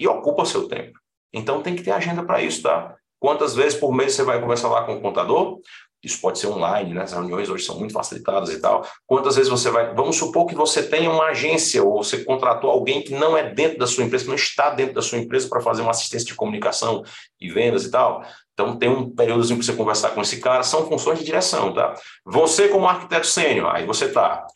e 0.00 0.08
ocupa 0.08 0.44
seu 0.44 0.66
tempo. 0.66 0.98
Então 1.32 1.62
tem 1.62 1.76
que 1.76 1.82
ter 1.82 1.92
agenda 1.92 2.24
para 2.24 2.42
isso, 2.42 2.62
tá? 2.62 2.96
Quantas 3.20 3.54
vezes 3.54 3.78
por 3.78 3.92
mês 3.92 4.14
você 4.14 4.22
vai 4.22 4.40
conversar 4.40 4.68
lá 4.68 4.84
com 4.84 4.96
o 4.96 5.00
contador? 5.00 5.58
Isso 6.04 6.20
pode 6.20 6.38
ser 6.38 6.48
online, 6.48 6.92
né? 6.92 7.02
As 7.02 7.12
reuniões 7.12 7.48
hoje 7.48 7.64
são 7.64 7.78
muito 7.78 7.94
facilitadas 7.94 8.50
e 8.50 8.60
tal. 8.60 8.86
Quantas 9.06 9.36
vezes 9.36 9.50
você 9.50 9.70
vai. 9.70 9.94
Vamos 9.94 10.16
supor 10.16 10.46
que 10.46 10.54
você 10.54 10.82
tenha 10.82 11.10
uma 11.10 11.28
agência 11.28 11.82
ou 11.82 12.04
você 12.04 12.22
contratou 12.22 12.70
alguém 12.70 13.02
que 13.02 13.14
não 13.14 13.34
é 13.34 13.54
dentro 13.54 13.78
da 13.78 13.86
sua 13.86 14.04
empresa, 14.04 14.26
não 14.26 14.34
está 14.34 14.68
dentro 14.68 14.94
da 14.94 15.00
sua 15.00 15.18
empresa 15.18 15.48
para 15.48 15.62
fazer 15.62 15.80
uma 15.80 15.92
assistência 15.92 16.26
de 16.26 16.34
comunicação 16.34 17.02
e 17.40 17.50
vendas 17.50 17.84
e 17.84 17.90
tal. 17.90 18.22
Então, 18.52 18.76
tem 18.76 18.88
um 18.88 19.10
períodozinho 19.10 19.58
para 19.58 19.66
você 19.66 19.72
conversar 19.72 20.10
com 20.10 20.20
esse 20.20 20.40
cara, 20.40 20.62
são 20.62 20.86
funções 20.86 21.18
de 21.18 21.24
direção, 21.24 21.72
tá? 21.72 21.94
Você, 22.24 22.68
como 22.68 22.86
arquiteto 22.86 23.26
sênior, 23.26 23.74
aí 23.74 23.86
você 23.86 24.04
está 24.04 24.46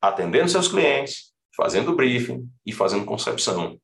atendendo 0.00 0.48
seus 0.48 0.68
clientes, 0.68 1.32
fazendo 1.56 1.96
briefing 1.96 2.46
e 2.64 2.72
fazendo 2.72 3.04
concepção. 3.04 3.78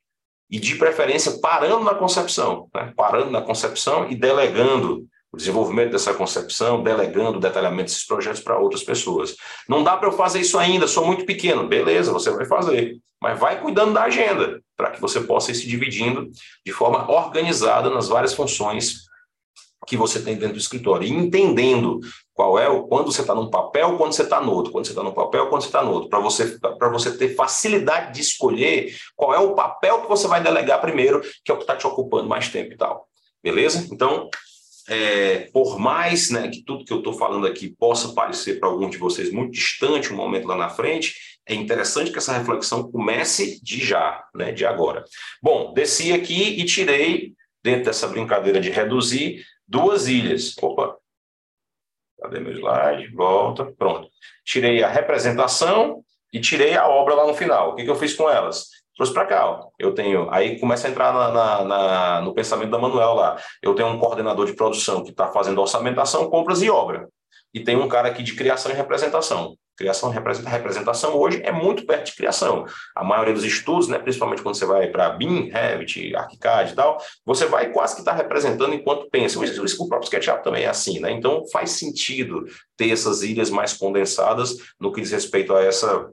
E, 0.50 0.61
de 0.61 0.76
preferência, 0.76 1.38
parando 1.40 1.82
na 1.82 1.94
concepção, 1.94 2.68
né? 2.74 2.92
parando 2.94 3.30
na 3.30 3.40
concepção 3.40 4.09
e 4.11 4.14
delegando 4.14 5.09
o 5.33 5.37
desenvolvimento 5.37 5.93
dessa 5.93 6.12
concepção, 6.12 6.83
delegando 6.83 7.39
o 7.39 7.41
detalhamento 7.41 7.85
desses 7.85 8.07
projetos 8.07 8.41
para 8.41 8.59
outras 8.59 8.83
pessoas. 8.83 9.35
Não 9.66 9.83
dá 9.83 9.97
para 9.97 10.09
eu 10.09 10.12
fazer 10.12 10.41
isso 10.41 10.59
ainda, 10.59 10.87
sou 10.87 11.07
muito 11.07 11.24
pequeno. 11.24 11.66
Beleza, 11.66 12.12
você 12.12 12.30
vai 12.30 12.45
fazer. 12.45 12.99
Mas 13.20 13.39
vai 13.39 13.61
cuidando 13.61 13.95
da 13.95 14.03
agenda, 14.03 14.61
para 14.76 14.91
que 14.91 15.01
você 15.01 15.20
possa 15.20 15.51
ir 15.51 15.55
se 15.55 15.66
dividindo 15.66 16.28
de 16.66 16.72
forma 16.72 17.11
organizada 17.11 17.89
nas 17.89 18.09
várias 18.09 18.35
funções 18.35 19.07
que 19.87 19.97
você 19.97 20.20
tem 20.20 20.37
dentro 20.37 20.55
do 20.55 20.61
escritório. 20.61 21.07
E 21.07 21.11
entendendo 21.11 22.01
qual 22.35 22.59
é 22.59 22.68
o 22.68 22.85
quando 22.85 23.11
você 23.11 23.22
está 23.22 23.35
num 23.35 23.49
papel, 23.49 23.97
quando 23.97 24.12
você 24.12 24.22
está 24.22 24.41
no 24.41 24.53
outro, 24.53 24.70
quando 24.70 24.85
você 24.85 24.93
está 24.93 25.03
no 25.03 25.12
papel, 25.12 25.49
quando 25.49 25.62
você 25.62 25.68
está 25.68 25.83
no 25.83 25.93
outro, 25.93 26.09
para 26.11 26.20
você, 26.20 26.59
você 26.93 27.16
ter 27.16 27.35
facilidade 27.35 28.14
de 28.14 28.20
escolher 28.20 28.95
qual 29.16 29.35
é 29.35 29.39
o 29.39 29.55
papel 29.55 30.03
que 30.03 30.09
você 30.09 30.28
vai 30.28 30.43
delegar 30.43 30.80
primeiro, 30.80 31.20
que 31.45 31.51
é 31.51 31.55
o 31.55 31.57
que 31.57 31.64
está 31.64 31.74
te 31.74 31.87
ocupando 31.87 32.28
mais 32.28 32.49
tempo 32.49 32.72
e 32.72 32.76
tal. 32.76 33.09
Beleza? 33.43 33.89
Então, 33.91 34.28
é, 34.93 35.51
por 35.53 35.78
mais 35.78 36.30
né, 36.30 36.49
que 36.49 36.62
tudo 36.62 36.84
que 36.84 36.93
eu 36.93 36.99
estou 36.99 37.14
falando 37.14 37.47
aqui 37.47 37.74
possa 37.78 38.12
parecer 38.12 38.61
para 38.61 38.68
algum 38.68 38.90
de 38.90 38.99
vocês 38.99 39.32
muito 39.32 39.53
distante 39.53 40.12
um 40.12 40.16
momento 40.16 40.47
lá 40.47 40.57
na 40.57 40.68
frente, 40.68 41.14
é 41.47 41.55
interessante 41.55 42.12
que 42.12 42.18
essa 42.18 42.36
reflexão 42.36 42.90
comece 42.90 43.59
de 43.64 43.82
já, 43.84 44.22
né, 44.34 44.53
de 44.53 44.66
agora. 44.66 45.05
Bom, 45.43 45.72
desci 45.72 46.12
aqui 46.12 46.61
e 46.61 46.64
tirei, 46.64 47.32
dentro 47.64 47.86
dessa 47.86 48.07
brincadeira 48.07 48.61
de 48.61 48.70
reduzir, 48.70 49.43
duas 49.66 50.07
ilhas. 50.07 50.55
Opa, 50.61 50.97
cadê 52.20 52.38
meu 52.38 52.53
slide? 52.53 53.12
Volta, 53.14 53.64
pronto. 53.72 54.09
Tirei 54.45 54.82
a 54.82 54.88
representação 54.88 56.05
e 56.32 56.38
tirei 56.38 56.76
a 56.76 56.86
obra 56.86 57.14
lá 57.14 57.26
no 57.26 57.34
final. 57.34 57.72
O 57.72 57.76
que, 57.76 57.84
que 57.84 57.90
eu 57.90 57.97
fiz 57.97 58.14
com 58.14 58.28
elas? 58.28 58.68
Trouxe 59.03 59.12
para 59.12 59.26
cá. 59.26 59.46
Ó. 59.46 59.68
Eu 59.78 59.92
tenho, 59.94 60.28
aí 60.30 60.59
começa 60.59 60.86
a 60.86 60.90
entrar 60.90 61.12
na, 61.12 61.30
na, 61.30 61.64
na, 61.64 62.20
no 62.20 62.32
pensamento 62.32 62.70
da 62.70 62.78
Manuel 62.78 63.14
lá. 63.14 63.36
Eu 63.61 63.74
tenho 63.74 63.88
um 63.88 63.98
coordenador 63.98 64.46
de 64.46 64.55
produção 64.55 65.03
que 65.03 65.11
está 65.11 65.28
fazendo 65.28 65.61
orçamentação, 65.61 66.30
compras 66.30 66.62
e 66.62 66.70
obra. 66.70 67.09
E 67.53 67.61
tem 67.61 67.76
um 67.76 67.88
cara 67.88 68.09
aqui 68.09 68.22
de 68.22 68.34
criação 68.34 68.70
e 68.70 68.74
representação. 68.74 69.57
Criação 69.76 70.11
representação 70.11 71.16
hoje 71.16 71.40
é 71.42 71.50
muito 71.50 71.84
perto 71.84 72.07
de 72.07 72.16
criação. 72.16 72.66
A 72.94 73.03
maioria 73.03 73.34
dos 73.34 73.44
estudos, 73.44 73.88
né, 73.88 73.98
principalmente 73.98 74.42
quando 74.42 74.55
você 74.55 74.66
vai 74.66 74.88
para 74.88 75.11
BIM, 75.11 75.50
Revit, 75.50 76.14
ArchiCAD 76.14 76.72
e 76.72 76.76
tal, 76.76 76.98
você 77.24 77.46
vai 77.46 77.70
quase 77.72 77.94
que 77.94 78.00
estar 78.00 78.12
tá 78.12 78.16
representando 78.16 78.74
enquanto 78.74 79.11
pensa. 79.11 79.38
O 79.38 79.88
próprio 79.88 80.07
SketchUp 80.07 80.44
também 80.44 80.64
é 80.64 80.68
assim, 80.68 81.00
né? 81.00 81.11
Então 81.11 81.42
faz 81.50 81.72
sentido 81.72 82.44
ter 82.76 82.90
essas 82.90 83.22
ilhas 83.22 83.50
mais 83.50 83.72
condensadas 83.72 84.57
no 84.78 84.92
que 84.92 85.00
diz 85.00 85.11
respeito 85.11 85.55
a 85.55 85.62
essa 85.62 86.11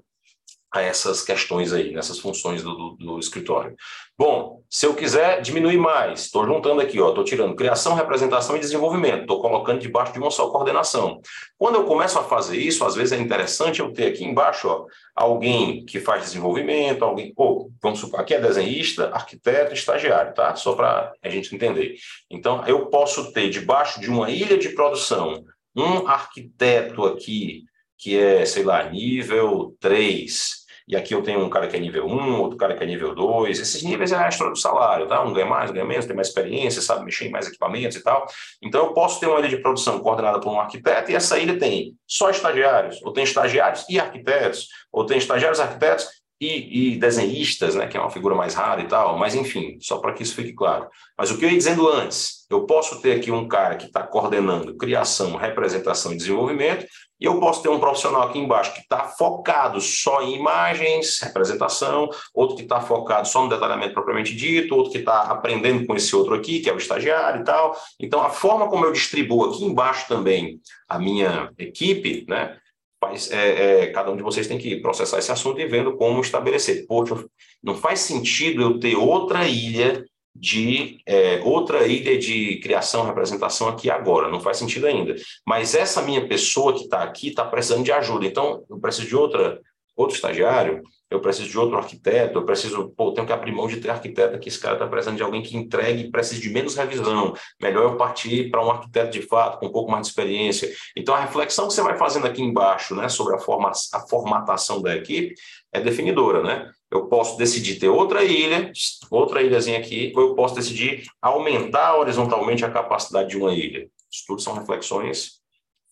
a 0.72 0.82
essas 0.82 1.24
questões 1.24 1.74
aí, 1.74 1.92
nessas 1.92 2.20
funções 2.20 2.62
do, 2.62 2.76
do, 2.76 2.96
do 2.96 3.20
escritório. 3.20 3.76
Bom, 4.18 4.62
se 4.70 4.86
eu 4.86 4.94
quiser 4.94 5.42
diminuir 5.42 5.78
mais, 5.78 6.22
estou 6.22 6.46
juntando 6.46 6.82
aqui, 6.82 7.00
estou 7.00 7.24
tirando 7.24 7.56
criação, 7.56 7.96
representação 7.96 8.56
e 8.56 8.60
desenvolvimento, 8.60 9.22
estou 9.22 9.42
colocando 9.42 9.80
debaixo 9.80 10.14
de 10.14 10.20
uma 10.20 10.30
só 10.30 10.50
coordenação. 10.50 11.22
Quando 11.58 11.76
eu 11.76 11.86
começo 11.86 12.20
a 12.20 12.24
fazer 12.24 12.58
isso, 12.58 12.86
às 12.86 12.96
vezes 12.96 13.14
é 13.14 13.22
interessante 13.22 13.80
eu 13.80 13.92
ter 13.92 14.08
aqui 14.08 14.24
embaixo 14.24 14.68
ó, 14.68 14.86
alguém 15.16 15.84
que 15.86 16.00
faz 16.00 16.24
desenvolvimento, 16.24 17.04
alguém, 17.04 17.34
ou 17.36 17.72
vamos 17.82 18.00
supor, 18.00 18.20
aqui 18.20 18.36
é 18.36 18.40
desenhista, 18.40 19.10
arquiteto, 19.12 19.74
estagiário, 19.74 20.34
tá? 20.36 20.56
Só 20.56 20.74
para 20.74 21.12
a 21.24 21.30
gente 21.30 21.56
entender. 21.56 21.96
Então, 22.30 22.64
eu 22.68 22.88
posso 22.88 23.34
ter 23.34 23.50
debaixo 23.50 24.00
de 24.00 24.10
uma 24.10 24.30
ilha 24.30 24.58
de 24.58 24.70
produção 24.70 25.44
um 25.76 26.08
arquiteto 26.08 27.06
aqui 27.06 27.64
que 28.00 28.18
é, 28.18 28.46
sei 28.46 28.64
lá, 28.64 28.90
nível 28.90 29.76
3, 29.80 30.59
e 30.90 30.96
aqui 30.96 31.14
eu 31.14 31.22
tenho 31.22 31.46
um 31.46 31.50
cara 31.52 31.68
que 31.68 31.78
é 31.78 31.80
nível 31.80 32.08
1, 32.08 32.42
outro 32.42 32.58
cara 32.58 32.76
que 32.76 32.84
é 32.84 32.88
nível 32.88 33.14
2. 33.14 33.60
Esses 33.60 33.84
níveis 33.84 34.12
é 34.12 34.16
a 34.16 34.28
história 34.28 34.52
do 34.52 34.58
salário, 34.58 35.08
tá? 35.08 35.24
Um 35.24 35.32
ganha 35.32 35.46
mais, 35.46 35.70
ganha 35.70 35.86
menos, 35.86 36.08
tem 36.08 36.16
mais 36.16 36.30
experiência, 36.30 36.82
sabe 36.82 37.06
mexer 37.06 37.28
em 37.28 37.32
mais 37.32 37.48
equipamentos 37.48 37.96
e 37.96 38.04
tal. 38.04 38.26
Então 38.60 38.88
eu 38.88 38.94
posso 38.94 39.20
ter 39.20 39.28
uma 39.28 39.38
ilha 39.38 39.50
de 39.50 39.58
produção 39.58 40.00
coordenada 40.00 40.40
por 40.40 40.52
um 40.52 40.60
arquiteto 40.60 41.12
e 41.12 41.16
essa 41.16 41.38
ilha 41.38 41.60
tem 41.60 41.94
só 42.08 42.32
estagiários, 42.32 43.00
ou 43.04 43.14
tem 43.14 43.24
estagiários 43.24 43.86
e 43.88 44.00
arquitetos, 44.00 44.68
ou 44.92 45.06
tem 45.06 45.20
estagiários, 45.20 45.60
arquitetos 45.60 46.08
e, 46.42 46.94
e, 46.94 46.98
desenhistas, 46.98 47.76
né, 47.76 47.86
que 47.86 47.96
é 47.96 48.00
uma 48.00 48.10
figura 48.10 48.34
mais 48.34 48.56
rara 48.56 48.82
e 48.82 48.88
tal, 48.88 49.18
mas 49.18 49.36
enfim, 49.36 49.78
só 49.82 49.98
para 50.00 50.14
que 50.14 50.24
isso 50.24 50.34
fique 50.34 50.54
claro. 50.54 50.88
Mas 51.16 51.30
o 51.30 51.38
que 51.38 51.46
eu 51.46 51.50
ia 51.50 51.58
dizendo 51.58 51.88
antes, 51.88 52.48
eu 52.50 52.66
posso 52.66 53.00
ter 53.02 53.12
aqui 53.12 53.30
um 53.30 53.48
cara 53.48 53.76
que 53.76 53.86
está 53.86 54.02
coordenando 54.02 54.76
criação, 54.76 55.36
representação 55.36 56.14
e 56.14 56.18
desenvolvimento, 56.18 56.86
e 57.20 57.26
eu 57.26 57.40
posso 57.40 57.62
ter 57.62 57.70
um 57.70 57.80
profissional 57.80 58.24
aqui 58.24 58.40
embaixo 58.40 58.74
que 58.74 58.80
está 58.80 59.04
focado 59.04 59.82
só 59.82 60.22
em 60.22 60.36
imagens, 60.36 61.20
representação, 61.20 62.10
outro 62.34 62.56
que 62.56 62.64
está 62.64 62.80
focado 62.80 63.28
só 63.28 63.44
no 63.44 63.50
detalhamento 63.50 63.94
propriamente 63.94 64.34
dito, 64.34 64.74
outro 64.74 64.92
que 64.92 65.00
está 65.00 65.24
aprendendo 65.24 65.86
com 65.86 65.96
esse 65.96 66.16
outro 66.16 66.34
aqui, 66.34 66.60
que 66.60 66.70
é 66.70 66.74
o 66.74 66.78
estagiário 66.78 67.42
e 67.42 67.44
tal. 67.44 67.76
Então, 68.00 68.22
a 68.22 68.30
forma 68.30 68.70
como 68.70 68.86
eu 68.86 68.94
distribuo 68.94 69.50
aqui 69.50 69.66
embaixo 69.66 70.08
também 70.08 70.62
a 70.88 70.98
minha 70.98 71.52
equipe, 71.58 72.26
né? 72.28 72.58
Faz, 73.02 73.32
é, 73.32 73.84
é, 73.84 73.88
cada 73.88 74.12
um 74.12 74.18
de 74.18 74.24
vocês 74.24 74.48
tem 74.48 74.58
que 74.58 74.78
processar 74.78 75.20
esse 75.20 75.32
assunto 75.32 75.60
e 75.60 75.68
vendo 75.68 75.96
como 75.96 76.20
estabelecer. 76.20 76.86
Poxa, 76.86 77.26
não 77.64 77.76
faz 77.76 78.02
sentido 78.02 78.62
eu 78.62 78.80
ter 78.80 78.96
outra 78.96 79.48
ilha 79.48 80.06
de 80.36 81.00
é, 81.06 81.42
outra 81.44 81.86
ilha 81.88 82.18
de 82.18 82.60
criação, 82.62 83.06
representação 83.06 83.68
aqui 83.68 83.90
agora, 83.90 84.30
não 84.30 84.40
faz 84.40 84.58
sentido 84.58 84.88
ainda. 84.88 85.16
Mas 85.46 85.76
essa 85.76 86.02
minha 86.02 86.28
pessoa 86.28 86.74
que 86.74 86.84
está 86.84 87.04
aqui 87.04 87.30
está 87.30 87.44
precisando 87.44 87.84
de 87.84 87.92
ajuda, 87.92 88.26
então 88.26 88.64
eu 88.70 88.80
preciso 88.80 89.08
de 89.08 89.16
outra, 89.16 89.60
outro 89.96 90.16
estagiário, 90.16 90.82
eu 91.10 91.20
preciso 91.20 91.50
de 91.50 91.58
outro 91.58 91.78
arquiteto, 91.78 92.38
eu 92.38 92.46
preciso, 92.46 92.90
pô, 92.96 93.12
tenho 93.12 93.26
que 93.26 93.34
abrir 93.34 93.52
mão 93.52 93.68
de 93.68 93.78
ter 93.78 93.90
arquiteto 93.90 94.36
aqui, 94.36 94.48
esse 94.48 94.60
cara 94.60 94.76
está 94.76 94.88
precisando 94.88 95.18
de 95.18 95.24
alguém 95.24 95.42
que 95.42 95.58
entregue 95.58 96.12
precisa 96.12 96.40
de 96.40 96.50
menos 96.50 96.76
revisão, 96.76 97.34
melhor 97.60 97.84
eu 97.84 97.98
partir 97.98 98.50
para 98.52 98.64
um 98.64 98.70
arquiteto 98.70 99.12
de 99.12 99.24
fato, 99.24 99.60
com 99.60 99.66
um 99.66 99.72
pouco 99.72 99.92
mais 99.92 100.04
de 100.04 100.10
experiência. 100.10 100.72
Então, 100.96 101.16
a 101.16 101.20
reflexão 101.20 101.68
que 101.68 101.74
você 101.74 101.82
vai 101.82 101.98
fazendo 101.98 102.28
aqui 102.28 102.42
embaixo, 102.42 102.96
né, 102.96 103.10
sobre 103.10 103.36
a, 103.36 103.40
forma, 103.40 103.72
a 103.72 104.00
formatação 104.08 104.82
da 104.82 104.96
equipe, 104.96 105.34
é 105.74 105.82
definidora, 105.82 106.44
né? 106.44 106.70
Eu 106.92 107.08
posso 107.08 107.38
decidir 107.38 107.80
ter 107.80 107.90
outra 107.90 108.24
ilha, 108.24 108.72
outra 109.12 109.42
ilhazinha 109.42 109.78
aqui, 109.78 110.12
ou 110.16 110.22
eu 110.24 110.36
posso 110.36 110.56
decidir 110.56 111.04
aumentar 111.22 111.98
horizontalmente 111.98 112.66
a 112.66 112.72
capacidade 112.72 113.30
de 113.30 113.38
uma 113.38 113.54
ilha. 113.54 113.88
Isso 114.12 114.24
tudo 114.28 114.42
são 114.42 114.54
reflexões 114.54 115.40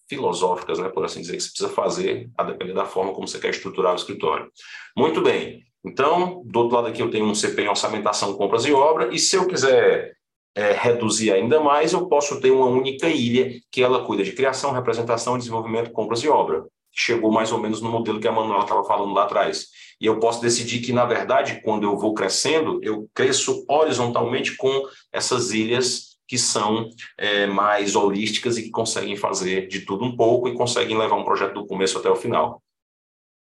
filosóficas, 0.10 0.80
né, 0.80 0.90
por 0.90 1.04
assim 1.04 1.22
dizer, 1.22 1.36
que 1.36 1.44
você 1.44 1.50
precisa 1.50 1.70
fazer 1.70 2.30
a 2.38 2.44
depender 2.44 2.74
da 2.74 2.86
forma 2.86 3.14
como 3.14 3.28
você 3.28 3.40
quer 3.40 3.50
estruturar 3.50 3.94
o 3.94 3.98
escritório. 3.98 4.50
Muito 4.96 5.22
bem. 5.22 5.64
Então, 5.86 6.42
do 6.46 6.60
outro 6.60 6.76
lado 6.76 6.88
aqui 6.88 7.02
eu 7.02 7.12
tenho 7.12 7.26
um 7.26 7.36
CP 7.36 7.62
em 7.62 7.68
orçamentação, 7.68 8.34
compras 8.34 8.66
e 8.66 8.74
obra, 8.74 9.14
e 9.14 9.20
se 9.20 9.36
eu 9.36 9.46
quiser 9.48 10.18
é, 10.56 10.72
reduzir 10.72 11.32
ainda 11.32 11.60
mais, 11.60 11.94
eu 11.94 12.08
posso 12.08 12.42
ter 12.42 12.52
uma 12.52 12.66
única 12.66 13.08
ilha 13.08 13.60
que 13.72 13.84
ela 13.84 14.04
cuida 14.04 14.24
de 14.24 14.32
criação, 14.32 14.72
representação, 14.72 15.38
desenvolvimento, 15.38 15.92
compras 15.92 16.24
e 16.24 16.30
obra. 16.30 16.66
Chegou 16.92 17.32
mais 17.32 17.52
ou 17.52 17.60
menos 17.60 17.80
no 17.80 17.92
modelo 17.92 18.20
que 18.20 18.28
a 18.28 18.32
Manuela 18.32 18.64
estava 18.64 18.84
falando 18.84 19.14
lá 19.14 19.24
atrás. 19.24 19.68
E 20.00 20.06
eu 20.06 20.20
posso 20.20 20.42
decidir 20.42 20.80
que, 20.82 20.94
na 20.94 21.06
verdade, 21.06 21.62
quando 21.64 21.84
eu 21.84 21.98
vou 21.98 22.14
crescendo, 22.14 22.80
eu 22.84 23.10
cresço 23.14 23.66
horizontalmente 23.68 24.56
com 24.56 24.88
essas 25.12 25.52
ilhas 25.52 26.18
que 26.28 26.38
são 26.38 26.90
é, 27.18 27.48
mais 27.48 27.96
holísticas 27.96 28.58
e 28.58 28.64
que 28.64 28.70
conseguem 28.70 29.16
fazer 29.16 29.68
de 29.68 29.82
tudo 29.82 30.04
um 30.04 30.16
pouco 30.16 30.48
e 30.48 30.54
conseguem 30.54 30.98
levar 30.98 31.16
um 31.16 31.24
projeto 31.24 31.54
do 31.54 31.66
começo 31.66 31.98
até 31.98 32.10
o 32.10 32.16
final. 32.16 32.62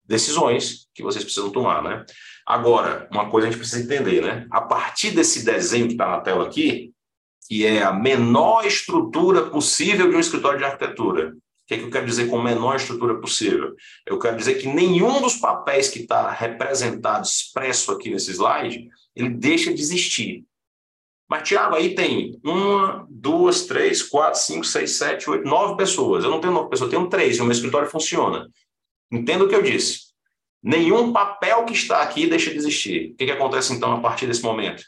Decisões 0.05 0.88
que 0.94 1.03
vocês 1.03 1.22
precisam 1.22 1.51
tomar, 1.51 1.82
né? 1.82 2.05
Agora, 2.46 3.07
uma 3.12 3.30
coisa 3.30 3.46
a 3.46 3.51
gente 3.51 3.61
precisa 3.61 3.84
entender, 3.84 4.22
né? 4.22 4.46
A 4.51 4.62
partir 4.62 5.12
desse 5.12 5.44
desenho 5.44 5.86
que 5.86 5.92
está 5.92 6.09
na 6.09 6.20
tela 6.20 6.46
aqui, 6.46 6.92
que 7.46 7.66
é 7.66 7.82
a 7.82 7.92
menor 7.92 8.66
estrutura 8.66 9.51
possível 9.51 10.09
de 10.09 10.16
um 10.16 10.20
escritório 10.20 10.59
de 10.59 10.64
arquitetura, 10.64 11.36
que, 11.71 11.75
é 11.75 11.79
que 11.79 11.85
eu 11.85 11.91
quero 11.91 12.07
dizer 12.07 12.29
com 12.29 12.43
menor 12.43 12.75
estrutura 12.75 13.21
possível? 13.21 13.77
Eu 14.05 14.18
quero 14.18 14.37
dizer 14.37 14.55
que 14.55 14.66
nenhum 14.66 15.21
dos 15.23 15.37
papéis 15.37 15.89
que 15.89 16.01
está 16.01 16.29
representado, 16.29 17.25
expresso 17.25 17.93
aqui 17.93 18.11
nesse 18.11 18.33
slide, 18.33 18.89
ele 19.14 19.29
deixa 19.31 19.73
de 19.73 19.81
existir. 19.81 20.45
Mas, 21.29 21.47
Tiago, 21.49 21.77
aí 21.77 21.95
tem 21.95 22.41
uma, 22.45 23.07
duas, 23.09 23.66
três, 23.66 24.03
quatro, 24.03 24.41
cinco, 24.41 24.64
seis, 24.64 24.97
sete, 24.97 25.31
oito, 25.31 25.49
nove 25.49 25.77
pessoas. 25.77 26.25
Eu 26.25 26.31
não 26.31 26.41
tenho 26.41 26.53
nove 26.53 26.71
pessoas, 26.71 26.93
eu 26.93 26.99
tenho 26.99 27.09
três, 27.09 27.37
e 27.37 27.41
o 27.41 27.45
meu 27.45 27.53
escritório 27.53 27.89
funciona. 27.89 28.49
Entenda 29.12 29.45
o 29.45 29.49
que 29.49 29.55
eu 29.55 29.62
disse. 29.62 30.11
Nenhum 30.61 31.12
papel 31.12 31.64
que 31.66 31.73
está 31.73 32.03
aqui 32.03 32.27
deixa 32.27 32.51
de 32.51 32.57
existir. 32.57 33.12
O 33.12 33.14
que, 33.14 33.27
que 33.27 33.31
acontece, 33.31 33.73
então, 33.73 33.93
a 33.93 34.01
partir 34.01 34.27
desse 34.27 34.43
momento? 34.43 34.83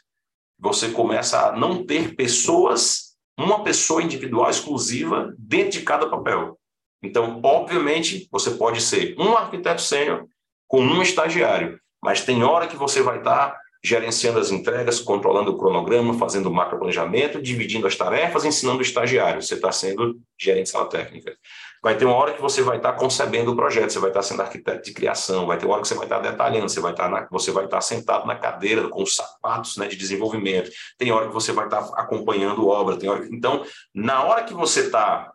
Você 0.59 0.89
começa 0.89 1.47
a 1.47 1.57
não 1.57 1.85
ter 1.85 2.13
pessoas, 2.13 3.15
uma 3.39 3.63
pessoa 3.63 4.03
individual 4.03 4.49
exclusiva 4.49 5.33
dentro 5.39 5.79
de 5.79 5.81
cada 5.83 6.09
papel. 6.09 6.59
Então, 7.03 7.39
obviamente, 7.43 8.27
você 8.31 8.51
pode 8.51 8.81
ser 8.81 9.15
um 9.19 9.35
arquiteto 9.35 9.81
sênior 9.81 10.25
com 10.67 10.81
um 10.81 11.01
estagiário, 11.01 11.77
mas 12.01 12.23
tem 12.23 12.43
hora 12.43 12.67
que 12.67 12.77
você 12.77 13.01
vai 13.01 13.17
estar 13.17 13.61
gerenciando 13.85 14.39
as 14.39 14.49
entregas, 14.49 15.01
controlando 15.01 15.51
o 15.51 15.57
cronograma, 15.57 16.13
fazendo 16.13 16.47
o 16.47 16.53
macroplanejamento, 16.53 17.41
dividindo 17.41 17.85
as 17.85 17.97
tarefas, 17.97 18.45
ensinando 18.45 18.79
o 18.79 18.81
estagiário. 18.81 19.41
Você 19.41 19.55
está 19.55 19.73
sendo 19.73 20.21
gerente 20.39 20.63
de 20.63 20.69
sala 20.69 20.85
técnica. 20.85 21.35
Vai 21.83 21.97
ter 21.97 22.05
uma 22.05 22.15
hora 22.15 22.33
que 22.33 22.41
você 22.41 22.61
vai 22.61 22.77
estar 22.77 22.93
concebendo 22.93 23.51
o 23.51 23.57
projeto, 23.57 23.91
você 23.91 23.99
vai 23.99 24.09
estar 24.09 24.21
sendo 24.21 24.41
arquiteto 24.41 24.83
de 24.83 24.93
criação, 24.93 25.45
vai 25.45 25.57
ter 25.57 25.65
uma 25.65 25.73
hora 25.73 25.81
que 25.81 25.89
você 25.89 25.95
vai 25.95 26.05
estar 26.05 26.19
detalhando, 26.19 26.69
você 26.69 26.79
vai 26.79 26.93
estar, 26.93 27.09
na, 27.09 27.27
você 27.29 27.51
vai 27.51 27.65
estar 27.65 27.81
sentado 27.81 28.25
na 28.25 28.37
cadeira 28.37 28.87
com 28.87 29.03
os 29.03 29.15
sapatos 29.15 29.75
né, 29.75 29.87
de 29.87 29.97
desenvolvimento, 29.97 30.71
tem 30.97 31.11
hora 31.11 31.27
que 31.27 31.33
você 31.33 31.51
vai 31.51 31.65
estar 31.65 31.81
acompanhando 31.95 32.69
obra, 32.69 32.95
tem 32.95 33.09
hora... 33.09 33.27
então, 33.29 33.65
na 33.93 34.23
hora 34.23 34.45
que 34.45 34.53
você 34.53 34.79
está 34.79 35.29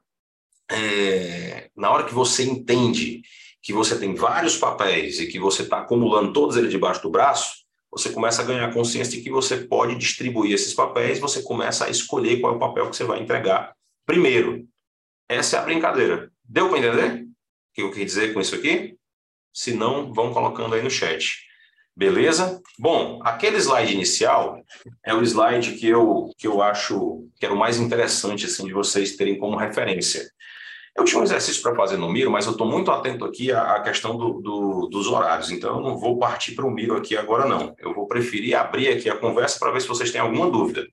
é, 0.71 1.71
na 1.77 1.91
hora 1.91 2.05
que 2.05 2.15
você 2.15 2.45
entende 2.45 3.23
que 3.63 3.73
você 3.73 3.99
tem 3.99 4.15
vários 4.15 4.57
papéis 4.57 5.21
e 5.21 5.27
que 5.27 5.39
você 5.39 5.63
está 5.63 5.81
acumulando 5.81 6.33
todos 6.33 6.57
eles 6.57 6.71
debaixo 6.71 7.03
do 7.03 7.11
braço, 7.11 7.67
você 7.91 8.11
começa 8.11 8.43
a 8.43 8.45
ganhar 8.45 8.73
consciência 8.73 9.17
de 9.17 9.23
que 9.23 9.31
você 9.31 9.57
pode 9.57 9.95
distribuir 9.97 10.53
esses 10.53 10.75
papéis, 10.75 11.19
você 11.19 11.43
começa 11.43 11.87
a 11.87 11.91
escolher 11.91 12.41
qual 12.41 12.53
é 12.53 12.57
o 12.57 12.59
papel 12.59 12.91
que 12.91 12.97
você 12.97 13.05
vai 13.05 13.21
entregar 13.21 13.75
primeiro. 14.07 14.67
Essa 15.29 15.57
é 15.57 15.61
a 15.61 15.63
brincadeira. 15.63 16.31
Deu 16.45 16.69
para 16.69 16.79
entender 16.79 17.23
o 17.23 17.29
que 17.75 17.83
eu 17.83 17.91
quis 17.91 18.05
dizer 18.05 18.33
com 18.33 18.41
isso 18.41 18.55
aqui? 18.55 18.97
Se 19.53 19.73
não, 19.73 20.13
vão 20.13 20.33
colocando 20.33 20.75
aí 20.75 20.83
no 20.83 20.91
chat. 20.91 21.47
Beleza? 21.97 22.63
Bom, 22.79 23.21
aquele 23.25 23.57
slide 23.57 23.93
inicial 23.93 24.63
é 25.05 25.13
o 25.13 25.23
slide 25.23 25.75
que 25.75 25.89
eu, 25.89 26.31
que 26.39 26.47
eu 26.47 26.63
acho 26.63 27.29
que 27.39 27.45
era 27.45 27.53
o 27.53 27.59
mais 27.59 27.79
interessante 27.79 28.47
assim, 28.47 28.67
de 28.67 28.73
vocês 28.73 29.17
terem 29.17 29.37
como 29.39 29.57
referência. 29.57 30.31
Eu 30.99 31.05
tinha 31.05 31.21
um 31.21 31.23
exercício 31.23 31.63
para 31.63 31.77
fazer 31.77 31.97
no 31.97 32.11
Miro, 32.11 32.29
mas 32.29 32.45
eu 32.45 32.51
estou 32.51 32.67
muito 32.67 32.91
atento 32.91 33.25
aqui 33.25 33.53
à, 33.53 33.81
questão 33.81 34.17
do, 34.17 34.41
do, 34.41 34.89
dos 34.89 35.07
horários, 35.07 35.49
então 35.49 35.77
eu 35.77 35.81
não 35.81 35.97
vou 35.97 36.19
partir 36.19 36.57
para 36.57 36.67
o 36.67 36.71
Miro 36.73 36.97
aqui 36.97 37.17
agora, 37.17 37.47
não. 37.47 37.73
Eu 37.79 37.95
vou 37.95 38.09
preferir 38.09 38.57
abrir 38.57 38.89
aqui 38.89 39.09
a 39.09 39.17
conversa 39.17 39.61
para 39.61 39.71
ver 39.71 39.81
se 39.81 39.87
vocês 39.87 40.11
têm 40.11 40.21
alguma 40.21 40.51
dúvida. 40.51 40.85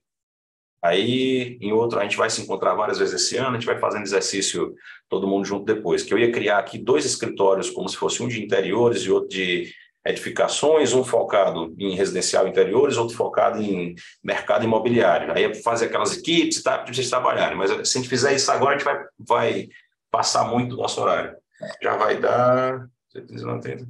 Aí, 0.80 1.58
em 1.60 1.72
outro, 1.72 1.98
a 1.98 2.04
gente 2.04 2.16
vai 2.16 2.30
se 2.30 2.40
encontrar 2.40 2.74
várias 2.74 2.98
vezes 2.98 3.20
esse 3.20 3.36
ano, 3.36 3.50
a 3.50 3.52
gente 3.54 3.66
vai 3.66 3.80
fazendo 3.80 4.04
exercício 4.04 4.76
todo 5.08 5.26
mundo 5.26 5.44
junto 5.44 5.64
depois. 5.64 6.04
Que 6.04 6.14
eu 6.14 6.18
ia 6.18 6.30
criar 6.30 6.58
aqui 6.58 6.78
dois 6.78 7.04
escritórios, 7.04 7.68
como 7.68 7.88
se 7.88 7.96
fosse 7.96 8.22
um 8.22 8.28
de 8.28 8.40
interiores 8.40 9.02
e 9.02 9.10
outro 9.10 9.30
de 9.30 9.72
edificações, 10.06 10.92
um 10.92 11.02
focado 11.02 11.74
em 11.76 11.96
residencial 11.96 12.46
interiores, 12.46 12.96
outro 12.96 13.16
focado 13.16 13.60
em 13.60 13.96
mercado 14.22 14.64
imobiliário. 14.64 15.32
Aí 15.32 15.52
fazer 15.62 15.86
aquelas 15.86 16.16
equipes 16.16 16.62
tá, 16.62 16.78
para 16.78 16.94
vocês 16.94 17.10
trabalharem. 17.10 17.58
Mas 17.58 17.88
se 17.88 17.98
a 17.98 18.00
gente 18.00 18.08
fizer 18.08 18.32
isso 18.32 18.52
agora, 18.52 18.76
a 18.76 18.78
gente 18.78 18.84
vai, 18.84 19.04
vai 19.18 19.68
passar 20.16 20.44
muito 20.44 20.74
do 20.74 20.82
nosso 20.82 21.00
horário. 21.02 21.36
Já 21.82 21.94
vai 21.96 22.18
dar 22.18 22.88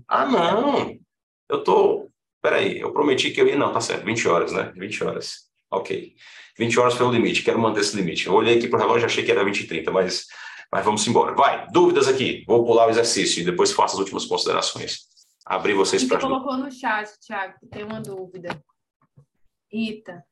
Ah, 0.08 0.26
não! 0.26 0.98
Eu 1.48 1.62
tô. 1.62 2.10
Peraí, 2.42 2.80
eu 2.80 2.92
prometi 2.92 3.30
que 3.30 3.40
eu 3.40 3.46
ia. 3.46 3.56
Não, 3.56 3.72
tá 3.72 3.80
certo, 3.80 4.04
20 4.04 4.28
horas, 4.28 4.52
né? 4.52 4.72
20 4.76 5.04
horas. 5.04 5.46
Ok. 5.70 6.14
20 6.58 6.80
horas 6.80 6.94
foi 6.94 7.06
o 7.06 7.12
limite, 7.12 7.42
quero 7.42 7.60
manter 7.60 7.80
esse 7.80 7.96
limite. 7.96 8.26
Eu 8.26 8.34
olhei 8.34 8.58
aqui 8.58 8.66
para 8.66 8.78
o 8.78 8.82
relógio 8.82 9.06
achei 9.06 9.24
que 9.24 9.30
era 9.30 9.44
20 9.44 9.60
e 9.60 9.66
30, 9.68 9.90
mas, 9.92 10.26
mas 10.72 10.84
vamos 10.84 11.06
embora. 11.06 11.34
Vai, 11.34 11.66
dúvidas 11.70 12.08
aqui. 12.08 12.44
Vou 12.46 12.64
pular 12.64 12.86
o 12.86 12.90
exercício 12.90 13.40
e 13.40 13.44
depois 13.44 13.72
faço 13.72 13.94
as 13.94 14.00
últimas 14.00 14.24
considerações. 14.24 15.00
Abrir 15.44 15.74
vocês 15.74 16.02
para 16.04 16.18
Você 16.18 16.26
colocou 16.26 16.56
no 16.56 16.72
chat, 16.72 17.08
Tiago, 17.20 17.54
que 17.60 17.66
tem 17.66 17.84
uma 17.84 18.00
dúvida. 18.00 18.60
Rita. 19.70 20.24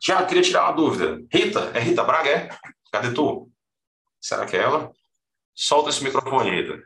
Tiago, 0.00 0.28
queria 0.28 0.42
tirar 0.42 0.64
uma 0.64 0.72
dúvida. 0.72 1.20
Rita, 1.32 1.72
é 1.74 1.80
Rita 1.80 2.04
Braga, 2.04 2.30
é? 2.30 2.48
Cadê 2.92 3.12
tu? 3.12 3.50
Será 4.20 4.46
que 4.46 4.56
é 4.56 4.60
ela? 4.60 4.92
Solta 5.60 5.90
esse 5.90 6.02
microfone, 6.02 6.50
Rita. 6.50 6.82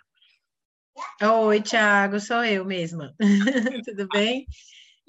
Oi, 1.23 1.63
Tiago, 1.63 2.19
sou 2.19 2.45
eu 2.45 2.65
mesma. 2.65 3.15
tudo 3.87 4.09
bem? 4.09 4.47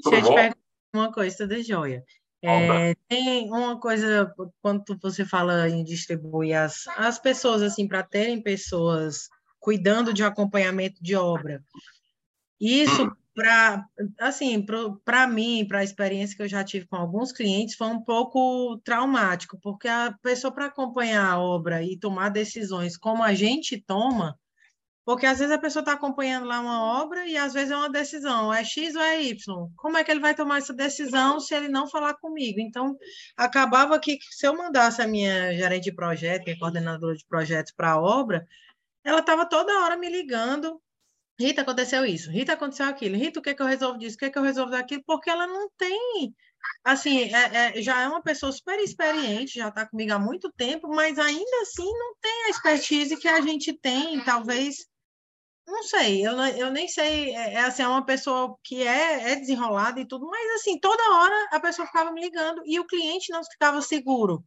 Tudo 0.03 0.11
Deixa 0.11 0.27
eu 0.27 0.29
bom? 0.29 0.35
te 0.35 0.35
perguntar 0.35 0.59
uma 0.93 1.11
coisa, 1.11 1.35
tudo 1.35 1.63
jóia. 1.63 2.03
É, 2.43 2.93
tem 3.07 3.49
uma 3.49 3.79
coisa, 3.79 4.31
quando 4.61 4.83
você 5.01 5.25
fala 5.25 5.67
em 5.67 5.83
distribuir 5.83 6.55
as, 6.55 6.87
as 6.89 7.17
pessoas, 7.17 7.63
assim, 7.63 7.87
para 7.87 8.03
terem 8.03 8.39
pessoas 8.39 9.29
cuidando 9.59 10.13
de 10.13 10.21
um 10.21 10.27
acompanhamento 10.27 11.01
de 11.01 11.15
obra, 11.15 11.63
isso, 12.61 13.17
para, 13.35 13.85
assim, 14.19 14.65
para 15.03 15.27
mim, 15.27 15.65
para 15.67 15.79
a 15.79 15.83
experiência 15.83 16.35
que 16.35 16.43
eu 16.43 16.47
já 16.47 16.63
tive 16.63 16.87
com 16.87 16.95
alguns 16.95 17.31
clientes, 17.31 17.75
foi 17.75 17.87
um 17.87 18.01
pouco 18.01 18.79
traumático, 18.83 19.59
porque 19.61 19.87
a 19.87 20.15
pessoa, 20.21 20.53
para 20.53 20.67
acompanhar 20.67 21.29
a 21.29 21.39
obra 21.39 21.83
e 21.83 21.99
tomar 21.99 22.29
decisões 22.29 22.97
como 22.97 23.21
a 23.21 23.33
gente 23.33 23.79
toma, 23.81 24.39
porque 25.05 25.27
às 25.27 25.37
vezes 25.37 25.53
a 25.53 25.59
pessoa 25.59 25.81
está 25.81 25.93
acompanhando 25.93 26.47
lá 26.47 26.59
uma 26.59 27.03
obra 27.03 27.27
e 27.27 27.37
às 27.37 27.53
vezes 27.53 27.69
é 27.71 27.75
uma 27.75 27.89
decisão, 27.89 28.51
é 28.51 28.63
X 28.63 28.95
ou 28.95 29.01
é 29.01 29.21
Y. 29.21 29.69
Como 29.75 29.97
é 29.97 30.03
que 30.03 30.09
ele 30.09 30.19
vai 30.19 30.33
tomar 30.33 30.57
essa 30.57 30.73
decisão 30.73 31.39
se 31.39 31.53
ele 31.53 31.67
não 31.67 31.87
falar 31.87 32.15
comigo? 32.15 32.59
Então, 32.59 32.97
acabava 33.37 33.99
que 33.99 34.17
se 34.31 34.47
eu 34.47 34.57
mandasse 34.57 35.01
a 35.03 35.07
minha 35.07 35.53
gerente 35.53 35.83
de 35.83 35.95
projeto, 35.95 36.45
minha 36.45 36.57
coordenadora 36.57 37.15
de 37.15 37.25
projetos 37.27 37.71
para 37.75 37.91
a 37.91 38.01
obra, 38.01 38.47
ela 39.03 39.19
estava 39.19 39.45
toda 39.47 39.83
hora 39.83 39.95
me 39.95 40.09
ligando. 40.09 40.81
Rita, 41.39 41.61
aconteceu 41.61 42.05
isso. 42.05 42.31
Rita, 42.31 42.53
aconteceu 42.53 42.85
aquilo. 42.85 43.17
Rita, 43.17 43.39
o 43.39 43.43
que, 43.43 43.49
é 43.49 43.53
que 43.53 43.61
eu 43.61 43.65
resolvo 43.65 43.99
disso? 43.99 44.15
O 44.15 44.19
que, 44.19 44.25
é 44.25 44.29
que 44.29 44.37
eu 44.37 44.43
resolvo 44.43 44.71
daquilo? 44.71 45.03
Porque 45.05 45.29
ela 45.29 45.45
não 45.47 45.69
tem 45.77 46.33
assim, 46.83 47.31
é, 47.33 47.77
é, 47.77 47.81
já 47.81 48.01
é 48.01 48.07
uma 48.07 48.21
pessoa 48.21 48.51
super 48.51 48.79
experiente, 48.79 49.59
já 49.59 49.69
está 49.69 49.85
comigo 49.85 50.13
há 50.13 50.19
muito 50.19 50.51
tempo, 50.51 50.87
mas 50.87 51.17
ainda 51.17 51.61
assim 51.61 51.85
não 51.85 52.15
tem 52.21 52.45
a 52.45 52.49
expertise 52.49 53.17
que 53.17 53.27
a 53.27 53.41
gente 53.41 53.73
tem, 53.73 54.23
talvez 54.23 54.85
não 55.67 55.83
sei, 55.83 56.25
eu, 56.25 56.33
eu 56.33 56.71
nem 56.71 56.87
sei, 56.87 57.35
é, 57.35 57.53
é, 57.55 57.59
assim, 57.61 57.81
é 57.81 57.87
uma 57.87 58.05
pessoa 58.05 58.55
que 58.63 58.85
é, 58.85 59.31
é 59.31 59.35
desenrolada 59.35 59.99
e 59.99 60.07
tudo, 60.07 60.27
mas 60.27 60.61
assim, 60.61 60.79
toda 60.79 61.15
hora 61.15 61.49
a 61.51 61.59
pessoa 61.59 61.87
ficava 61.87 62.11
me 62.11 62.21
ligando 62.21 62.61
e 62.65 62.79
o 62.79 62.85
cliente 62.85 63.31
não 63.31 63.43
ficava 63.43 63.81
seguro. 63.81 64.43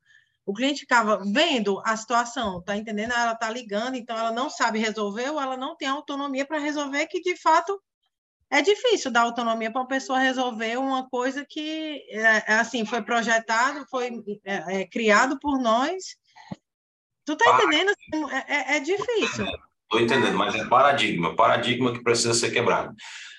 O 0.49 0.55
cliente 0.55 0.81
ficava 0.81 1.23
vendo 1.31 1.79
a 1.85 1.95
situação, 1.95 2.62
tá 2.62 2.75
entendendo? 2.75 3.12
Ela 3.12 3.35
tá 3.35 3.51
ligando, 3.51 3.97
então 3.97 4.16
ela 4.16 4.33
não 4.33 4.49
sabe 4.49 4.79
resolver 4.79 5.29
ou 5.29 5.39
ela 5.39 5.59
não 5.59 5.77
tem 5.77 5.87
autonomia 5.87 6.47
para 6.47 6.59
resolver, 6.59 7.07
que 7.07 7.20
de 7.20 7.37
fato 7.37 7.79
é 8.51 8.62
difícil 8.62 9.11
dar 9.11 9.25
autonomia 9.25 9.70
para 9.70 9.83
uma 9.83 9.87
pessoa 9.87 10.19
resolver 10.19 10.79
uma 10.79 11.07
coisa 11.11 11.45
que, 11.47 12.03
é, 12.09 12.53
é 12.53 12.55
assim, 12.55 12.87
foi 12.87 13.03
projetado, 13.03 13.85
foi 13.91 14.11
é, 14.43 14.81
é, 14.81 14.87
criado 14.87 15.39
por 15.39 15.61
nós. 15.61 16.16
Tu 17.27 17.37
tá 17.37 17.45
entendendo? 17.53 17.91
Assim, 17.91 18.35
é, 18.49 18.77
é 18.77 18.81
difícil. 18.81 19.45
Estou 19.45 20.01
entendendo, 20.01 20.39
mas 20.39 20.55
é 20.55 20.66
paradigma, 20.66 21.37
paradigma 21.37 21.93
que 21.93 22.03
precisa 22.03 22.33
ser 22.33 22.53
quebrado. 22.53 22.95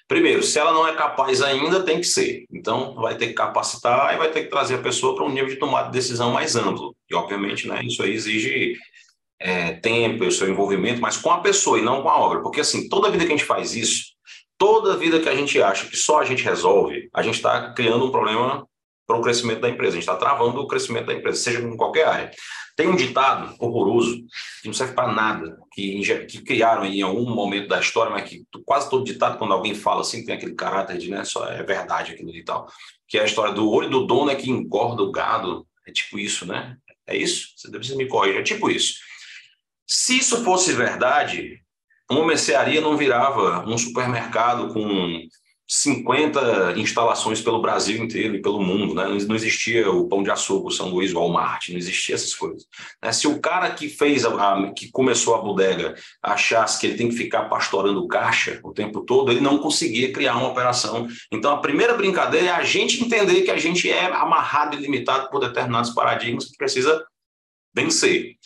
Primeiro, 0.09 0.41
se 0.41 0.57
ela 0.57 0.73
não 0.73 0.87
é 0.87 0.95
capaz 0.95 1.39
ainda, 1.39 1.83
tem 1.83 1.99
que 2.01 2.07
ser. 2.07 2.45
Então, 2.51 2.95
vai 2.95 3.15
ter 3.15 3.27
que 3.27 3.33
capacitar 3.33 4.15
e 4.15 4.17
vai 4.17 4.31
ter 4.31 4.41
que 4.41 4.49
trazer 4.49 4.73
a 4.73 4.81
pessoa 4.81 5.15
para 5.15 5.23
um 5.23 5.29
nível 5.29 5.49
de 5.49 5.57
tomada 5.57 5.85
de 5.85 5.93
decisão 5.93 6.31
mais 6.31 6.55
amplo. 6.55 6.95
E, 7.07 7.13
obviamente, 7.13 7.67
né, 7.67 7.79
isso 7.83 8.01
aí 8.01 8.13
exige 8.13 8.75
é, 9.39 9.73
tempo, 9.73 10.25
o 10.25 10.31
seu 10.31 10.49
envolvimento, 10.49 10.99
mas 10.99 11.15
com 11.15 11.29
a 11.29 11.41
pessoa 11.41 11.77
e 11.77 11.83
não 11.83 12.01
com 12.01 12.09
a 12.09 12.17
obra. 12.17 12.41
Porque, 12.41 12.59
assim, 12.59 12.89
toda 12.89 13.11
vida 13.11 13.23
que 13.23 13.31
a 13.31 13.37
gente 13.37 13.45
faz 13.45 13.75
isso, 13.75 14.05
toda 14.57 14.97
vida 14.97 15.19
que 15.19 15.29
a 15.29 15.35
gente 15.35 15.61
acha 15.61 15.85
que 15.85 15.95
só 15.95 16.19
a 16.19 16.25
gente 16.25 16.43
resolve, 16.43 17.07
a 17.13 17.21
gente 17.21 17.35
está 17.35 17.71
criando 17.75 18.03
um 18.03 18.11
problema 18.11 18.67
para 19.05 19.15
o 19.15 19.21
crescimento 19.21 19.61
da 19.61 19.69
empresa. 19.69 19.91
A 19.91 19.99
gente 19.99 20.09
está 20.09 20.15
travando 20.15 20.59
o 20.59 20.67
crescimento 20.67 21.05
da 21.05 21.13
empresa, 21.13 21.37
seja 21.37 21.59
em 21.59 21.77
qualquer 21.77 22.07
área. 22.07 22.31
Tem 22.79 22.87
um 22.87 22.95
ditado 22.95 23.53
horroroso, 23.59 24.23
que 24.61 24.67
não 24.67 24.73
serve 24.73 24.93
para 24.93 25.11
nada, 25.11 25.59
que, 25.73 25.99
que, 26.25 26.41
criaram 26.41 26.85
em 26.85 27.01
algum 27.01 27.29
momento 27.29 27.67
da 27.67 27.77
história, 27.77 28.09
mas 28.09 28.29
que 28.29 28.45
quase 28.65 28.89
todo 28.89 29.03
ditado, 29.03 29.37
quando 29.37 29.51
alguém 29.51 29.75
fala 29.75 29.99
assim, 29.99 30.23
tem 30.23 30.33
aquele 30.33 30.55
caráter 30.55 30.97
de, 30.97 31.09
né, 31.11 31.25
só 31.25 31.45
é 31.45 31.61
verdade 31.61 32.13
aquilo 32.13 32.33
e 32.33 32.41
tal, 32.41 32.71
que 33.05 33.17
é 33.17 33.21
a 33.21 33.25
história 33.25 33.53
do 33.53 33.69
olho 33.69 33.89
do 33.89 34.07
dono 34.07 34.31
é 34.31 34.35
que 34.35 34.49
engorda 34.49 35.03
o 35.03 35.11
gado. 35.11 35.67
É 35.85 35.91
tipo 35.91 36.17
isso, 36.17 36.45
né? 36.45 36.77
É 37.05 37.17
isso? 37.17 37.49
Você 37.57 37.69
deve 37.69 37.95
me 37.95 38.07
corrigir. 38.07 38.39
É 38.39 38.43
tipo 38.43 38.69
isso. 38.69 38.93
Se 39.85 40.17
isso 40.17 40.41
fosse 40.45 40.71
verdade, 40.71 41.61
uma 42.09 42.25
mercearia 42.25 42.79
não 42.79 42.95
virava 42.95 43.65
um 43.67 43.77
supermercado 43.77 44.73
com 44.73 45.27
50 45.71 46.79
instalações 46.79 47.41
pelo 47.41 47.61
Brasil 47.61 48.03
inteiro 48.03 48.35
e 48.35 48.41
pelo 48.41 48.59
mundo, 48.59 48.95
né? 48.95 49.05
Não 49.27 49.35
existia 49.35 49.87
o 49.87 50.07
Pão 50.07 50.23
de 50.23 50.31
Açúcar, 50.31 50.67
o 50.67 50.71
São 50.71 50.89
Luís, 50.89 51.13
o 51.13 51.19
Walmart, 51.19 51.69
não 51.69 51.77
existia 51.77 52.15
essas 52.15 52.33
coisas. 52.33 52.65
Né? 53.03 53.11
Se 53.11 53.27
o 53.27 53.39
cara 53.39 53.69
que 53.69 53.87
fez, 53.87 54.25
a, 54.25 54.29
a, 54.31 54.73
que 54.73 54.89
começou 54.91 55.35
a 55.35 55.41
bodega, 55.41 55.93
achasse 56.23 56.79
que 56.79 56.87
ele 56.87 56.97
tem 56.97 57.07
que 57.07 57.15
ficar 57.15 57.43
pastorando 57.43 58.07
caixa 58.07 58.59
o 58.63 58.73
tempo 58.73 59.01
todo, 59.01 59.31
ele 59.31 59.41
não 59.41 59.59
conseguia 59.59 60.11
criar 60.11 60.37
uma 60.37 60.49
operação. 60.49 61.07
Então, 61.31 61.53
a 61.53 61.61
primeira 61.61 61.93
brincadeira 61.93 62.47
é 62.47 62.51
a 62.51 62.63
gente 62.63 63.03
entender 63.03 63.43
que 63.43 63.51
a 63.51 63.57
gente 63.57 63.87
é 63.91 64.05
amarrado 64.05 64.75
e 64.75 64.79
limitado 64.79 65.29
por 65.29 65.39
determinados 65.39 65.91
paradigmas 65.91 66.45
que 66.45 66.57
precisa 66.57 67.05
vencer. 67.75 68.39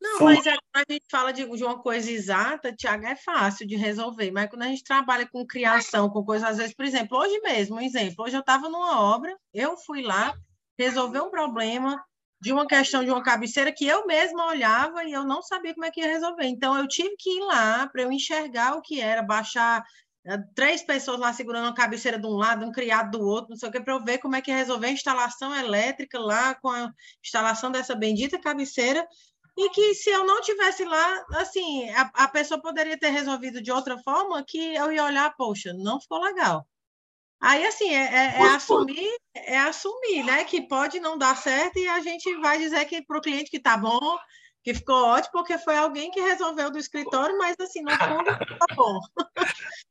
Não, 0.00 0.20
mas 0.20 0.46
a, 0.46 0.56
a 0.74 0.84
gente 0.88 1.04
fala 1.10 1.32
de, 1.32 1.44
de, 1.44 1.64
uma 1.64 1.82
coisa 1.82 2.10
exata, 2.10 2.72
Tiago, 2.72 3.04
é 3.04 3.16
fácil 3.16 3.66
de 3.66 3.74
resolver, 3.74 4.30
mas 4.30 4.48
quando 4.48 4.62
a 4.62 4.68
gente 4.68 4.84
trabalha 4.84 5.26
com 5.26 5.46
criação, 5.46 6.08
com 6.08 6.24
coisas, 6.24 6.48
às 6.48 6.56
vezes, 6.56 6.74
por 6.74 6.84
exemplo, 6.84 7.18
hoje 7.18 7.40
mesmo, 7.40 7.76
um 7.76 7.80
exemplo, 7.80 8.24
hoje 8.24 8.36
eu 8.36 8.40
estava 8.40 8.68
numa 8.68 9.00
obra, 9.00 9.36
eu 9.52 9.76
fui 9.76 10.02
lá 10.02 10.32
resolver 10.78 11.20
um 11.20 11.30
problema 11.30 12.00
de 12.40 12.52
uma 12.52 12.66
questão 12.66 13.04
de 13.04 13.10
uma 13.10 13.22
cabeceira 13.22 13.72
que 13.72 13.86
eu 13.86 14.06
mesma 14.06 14.46
olhava 14.46 15.02
e 15.04 15.12
eu 15.12 15.24
não 15.24 15.42
sabia 15.42 15.74
como 15.74 15.84
é 15.84 15.90
que 15.90 16.00
ia 16.00 16.06
resolver. 16.06 16.46
Então, 16.46 16.76
eu 16.76 16.86
tive 16.86 17.16
que 17.18 17.30
ir 17.30 17.40
lá 17.40 17.88
para 17.88 18.02
eu 18.02 18.12
enxergar 18.12 18.76
o 18.76 18.82
que 18.82 19.00
era, 19.00 19.22
baixar 19.22 19.82
eh, 20.24 20.38
três 20.54 20.82
pessoas 20.82 21.18
lá 21.18 21.32
segurando 21.32 21.64
uma 21.64 21.74
cabeceira 21.74 22.18
de 22.18 22.26
um 22.26 22.36
lado, 22.36 22.64
um 22.64 22.70
criado 22.70 23.18
do 23.18 23.26
outro, 23.26 23.50
não 23.50 23.56
sei 23.56 23.68
o 23.68 23.72
que, 23.72 23.80
para 23.80 23.94
eu 23.94 24.04
ver 24.04 24.18
como 24.18 24.36
é 24.36 24.40
que 24.40 24.50
ia 24.52 24.56
resolver 24.56 24.86
a 24.86 24.92
instalação 24.92 25.54
elétrica 25.54 26.18
lá, 26.18 26.54
com 26.54 26.68
a 26.68 26.92
instalação 27.24 27.72
dessa 27.72 27.94
bendita 27.96 28.40
cabeceira, 28.40 29.04
e 29.58 29.70
que 29.70 29.92
se 29.92 30.08
eu 30.08 30.24
não 30.24 30.40
tivesse 30.40 30.84
lá, 30.84 31.26
assim, 31.34 31.90
a, 31.90 32.08
a, 32.14 32.28
pessoa 32.28 32.62
poderia 32.62 32.96
ter 32.96 33.08
resolvido 33.08 33.60
de 33.60 33.72
outra 33.72 33.98
forma 33.98 34.44
que 34.46 34.76
eu 34.76 34.92
ia 34.92 35.04
olhar, 35.04 35.34
poxa, 35.36 35.72
não 35.72 36.00
ficou 36.00 36.20
legal. 36.20 36.64
Aí, 37.40 37.66
assim, 37.66 37.92
é, 37.92 38.04
é, 38.04 38.40
é 38.40 38.48
assumir, 38.50 39.10
é 39.34 39.58
assumir, 39.58 40.22
né, 40.22 40.44
que 40.44 40.62
pode 40.62 41.00
não 41.00 41.18
dar 41.18 41.36
certo 41.36 41.76
e 41.76 41.88
a 41.88 41.98
gente 41.98 42.32
vai 42.36 42.58
dizer 42.58 42.84
que 42.84 43.02
para 43.02 43.18
o 43.18 43.20
cliente 43.20 43.50
que 43.50 43.58
tá 43.58 43.76
bom, 43.76 44.16
que 44.62 44.74
ficou 44.74 44.94
ótimo, 44.94 45.32
porque 45.32 45.58
foi 45.58 45.76
alguém 45.76 46.10
que 46.12 46.20
resolveu 46.20 46.70
do 46.70 46.78
escritório, 46.78 47.36
mas, 47.36 47.56
assim, 47.60 47.82
no 47.82 47.90
fundo, 47.90 48.26
tá 48.58 48.74
bom. 48.76 49.00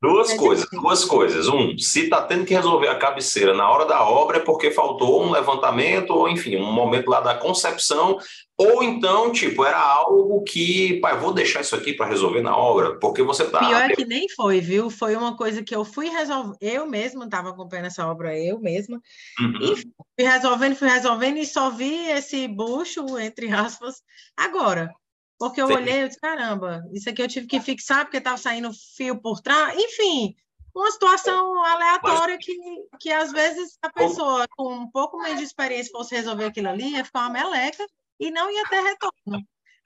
Duas 0.01 0.29
é 0.29 0.37
coisas, 0.37 0.63
difícil. 0.63 0.81
duas 0.81 1.03
coisas. 1.03 1.47
Um, 1.49 1.77
se 1.77 2.03
está 2.03 2.21
tendo 2.21 2.45
que 2.45 2.53
resolver 2.53 2.87
a 2.87 2.97
cabeceira 2.99 3.53
na 3.53 3.69
hora 3.69 3.85
da 3.85 4.07
obra 4.07 4.37
é 4.37 4.41
porque 4.41 4.71
faltou 4.71 5.23
um 5.23 5.31
levantamento, 5.31 6.11
ou 6.11 6.29
enfim, 6.29 6.55
um 6.55 6.71
momento 6.71 7.09
lá 7.09 7.19
da 7.19 7.35
concepção 7.35 8.17
ou 8.59 8.81
então, 8.81 9.31
tipo, 9.31 9.63
era 9.63 9.79
algo 9.79 10.43
que, 10.43 10.99
pai, 10.99 11.15
vou 11.19 11.31
deixar 11.31 11.61
isso 11.61 11.75
aqui 11.75 11.93
para 11.93 12.07
resolver 12.07 12.41
na 12.41 12.57
obra, 12.57 12.97
porque 12.97 13.21
você 13.21 13.47
tá. 13.47 13.59
Pior 13.59 13.91
é 13.91 13.95
que 13.95 14.03
nem 14.03 14.27
foi, 14.29 14.59
viu? 14.59 14.89
Foi 14.89 15.15
uma 15.15 15.37
coisa 15.37 15.61
que 15.61 15.75
eu 15.75 15.85
fui 15.85 16.09
resolver. 16.09 16.57
Eu 16.59 16.87
mesma 16.87 17.25
estava 17.25 17.51
acompanhando 17.51 17.85
essa 17.85 18.07
obra, 18.07 18.35
eu 18.35 18.59
mesma. 18.59 18.99
Uhum. 19.39 19.59
E 19.61 19.75
fui 19.75 20.27
resolvendo, 20.27 20.75
fui 20.75 20.87
resolvendo, 20.87 21.37
e 21.37 21.45
só 21.45 21.69
vi 21.69 22.09
esse 22.09 22.47
bucho, 22.47 23.19
entre 23.19 23.51
aspas, 23.51 24.01
agora. 24.35 24.91
Porque 25.37 25.61
eu 25.61 25.67
Sim. 25.67 25.73
olhei 25.73 26.01
e 26.01 26.07
disse, 26.07 26.19
caramba, 26.19 26.83
isso 26.91 27.07
aqui 27.11 27.21
eu 27.21 27.27
tive 27.27 27.45
que 27.45 27.61
fixar 27.61 28.05
porque 28.05 28.17
estava 28.17 28.37
saindo 28.37 28.71
fio 28.95 29.21
por 29.21 29.39
trás. 29.39 29.77
Enfim, 29.77 30.35
uma 30.75 30.89
situação 30.89 31.63
aleatória 31.63 32.39
que, 32.41 32.55
que 32.99 33.11
às 33.11 33.31
vezes 33.31 33.77
a 33.83 33.89
pessoa 33.91 34.47
com 34.57 34.73
um 34.73 34.89
pouco 34.89 35.19
menos 35.19 35.37
de 35.37 35.45
experiência 35.45 35.91
fosse 35.91 36.15
resolver 36.15 36.45
aquilo 36.45 36.69
ali, 36.69 36.93
ia 36.93 37.05
ficar 37.05 37.19
uma 37.19 37.29
meleca 37.29 37.85
e 38.19 38.31
não 38.31 38.51
ia 38.51 38.63
ter 38.67 38.81
retorno. 38.81 39.45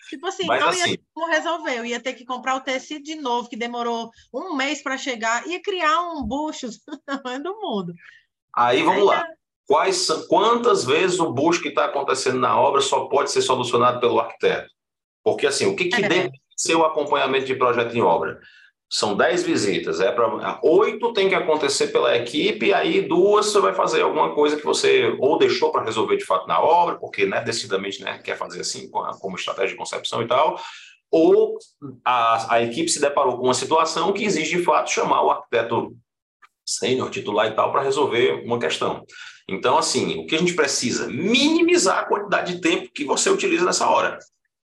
Tipo 0.09 0.27
assim, 0.27 0.45
Mas, 0.45 0.59
não 0.59 0.69
assim, 0.69 0.79
ia 0.79 0.97
ter 0.97 1.03
como 1.13 1.27
resolver. 1.27 1.77
Eu 1.77 1.85
ia 1.85 1.99
ter 1.99 2.13
que 2.13 2.25
comprar 2.25 2.55
o 2.55 2.61
tecido 2.61 3.03
de 3.03 3.15
novo, 3.15 3.49
que 3.49 3.55
demorou 3.55 4.09
um 4.33 4.55
mês 4.55 4.81
para 4.81 4.97
chegar, 4.97 5.47
ia 5.47 5.61
criar 5.61 6.01
um 6.11 6.23
bucho 6.23 6.67
do 7.43 7.61
mundo. 7.61 7.93
Aí 8.55 8.83
vamos 8.83 9.01
Aí, 9.01 9.05
lá. 9.05 9.25
Quais, 9.67 10.07
quantas 10.27 10.83
vezes 10.83 11.19
o 11.19 11.31
bucho 11.31 11.61
que 11.61 11.69
está 11.69 11.85
acontecendo 11.85 12.39
na 12.39 12.59
obra 12.59 12.81
só 12.81 13.05
pode 13.05 13.31
ser 13.31 13.41
solucionado 13.41 13.99
pelo 13.99 14.19
arquiteto? 14.19 14.69
Porque 15.23 15.47
assim, 15.47 15.65
o 15.65 15.75
que, 15.75 15.85
que 15.85 16.03
é. 16.03 16.09
deve 16.09 16.31
ser 16.57 16.75
o 16.75 16.83
acompanhamento 16.83 17.45
de 17.45 17.55
projeto 17.55 17.95
em 17.95 18.01
obra? 18.01 18.41
São 18.93 19.15
10 19.15 19.43
visitas, 19.43 20.01
é 20.01 20.11
para 20.11 20.59
oito 20.61 21.13
tem 21.13 21.29
que 21.29 21.35
acontecer 21.35 21.87
pela 21.87 22.17
equipe, 22.17 22.65
e 22.65 22.73
aí 22.73 23.01
duas 23.01 23.45
você 23.45 23.61
vai 23.61 23.73
fazer 23.73 24.01
alguma 24.01 24.35
coisa 24.35 24.57
que 24.57 24.65
você 24.65 25.15
ou 25.17 25.37
deixou 25.37 25.71
para 25.71 25.85
resolver 25.85 26.17
de 26.17 26.25
fato 26.25 26.45
na 26.45 26.59
obra, 26.59 26.99
porque 26.99 27.25
né, 27.25 27.39
decididamente 27.39 28.03
né, 28.03 28.19
quer 28.19 28.37
fazer 28.37 28.59
assim 28.59 28.91
como 28.91 29.37
estratégia 29.37 29.69
de 29.69 29.77
concepção 29.77 30.21
e 30.21 30.27
tal, 30.27 30.59
ou 31.09 31.57
a, 32.03 32.55
a 32.55 32.63
equipe 32.63 32.89
se 32.89 32.99
deparou 32.99 33.37
com 33.37 33.45
uma 33.45 33.53
situação 33.53 34.11
que 34.11 34.25
exige 34.25 34.57
de 34.57 34.63
fato 34.63 34.91
chamar 34.91 35.23
o 35.23 35.31
arquiteto 35.31 35.95
sênior, 36.65 37.09
titular 37.09 37.47
e 37.47 37.55
tal, 37.55 37.71
para 37.71 37.83
resolver 37.83 38.43
uma 38.45 38.59
questão. 38.59 39.05
Então, 39.47 39.77
assim, 39.77 40.19
o 40.19 40.25
que 40.25 40.35
a 40.35 40.37
gente 40.37 40.53
precisa? 40.53 41.07
Minimizar 41.07 41.99
a 41.99 42.05
quantidade 42.05 42.55
de 42.55 42.61
tempo 42.61 42.91
que 42.93 43.05
você 43.05 43.29
utiliza 43.29 43.63
nessa 43.63 43.89
hora. 43.89 44.19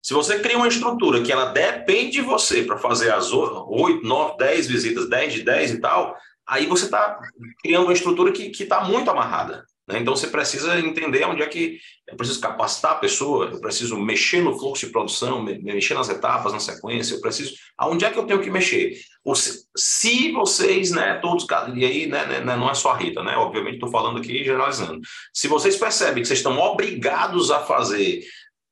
Se 0.05 0.13
você 0.13 0.39
cria 0.39 0.59
uma 0.59 0.69
estrutura 0.69 1.23
que 1.23 1.33
ela 1.33 1.47
depende 1.47 2.11
de 2.11 2.21
você 2.21 2.63
para 2.63 2.77
fazer 2.77 3.11
as 3.11 3.33
8, 3.33 4.07
9, 4.07 4.37
10 4.37 4.67
visitas, 4.67 5.09
10 5.09 5.33
de 5.33 5.43
10 5.43 5.71
e 5.71 5.81
tal, 5.81 6.15
aí 6.47 6.67
você 6.67 6.85
está 6.85 7.19
criando 7.63 7.85
uma 7.85 7.93
estrutura 7.95 8.31
que 8.31 8.51
está 8.51 8.85
muito 8.85 9.11
amarrada. 9.11 9.65
Né? 9.89 10.01
Então 10.01 10.15
você 10.15 10.27
precisa 10.27 10.79
entender 10.79 11.25
onde 11.25 11.43
é 11.43 11.47
que 11.47 11.79
eu 12.07 12.17
preciso 12.17 12.39
capacitar 12.39 12.93
a 12.93 12.97
pessoa, 12.97 13.47
eu 13.47 13.61
preciso 13.63 13.99
mexer 13.99 14.43
no 14.43 14.59
fluxo 14.59 14.85
de 14.85 14.93
produção, 14.93 15.43
mexer 15.43 15.95
nas 15.95 16.11
etapas, 16.11 16.53
na 16.53 16.61
sequência, 16.61 17.15
eu 17.15 17.21
preciso. 17.23 17.55
Aonde 17.79 18.05
é 18.05 18.11
que 18.11 18.19
eu 18.19 18.27
tenho 18.27 18.43
que 18.43 18.51
mexer? 18.51 18.99
Se 19.75 20.33
vocês, 20.33 20.91
né, 20.91 21.19
todos, 21.23 21.47
e 21.75 21.85
aí 21.85 22.07
né, 22.07 22.27
né, 22.27 22.41
né, 22.41 22.57
não 22.57 22.71
é 22.71 22.75
só 22.75 22.91
a 22.91 22.97
Rita, 22.97 23.23
né? 23.23 23.37
Obviamente 23.39 23.77
estou 23.77 23.91
falando 23.91 24.19
aqui 24.19 24.45
generalizando. 24.45 25.01
Se 25.33 25.49
vocês 25.49 25.77
percebem 25.77 26.23
que 26.23 26.29
vocês 26.29 26.41
estão 26.41 26.59
obrigados 26.59 27.51
a 27.51 27.61
fazer 27.61 28.23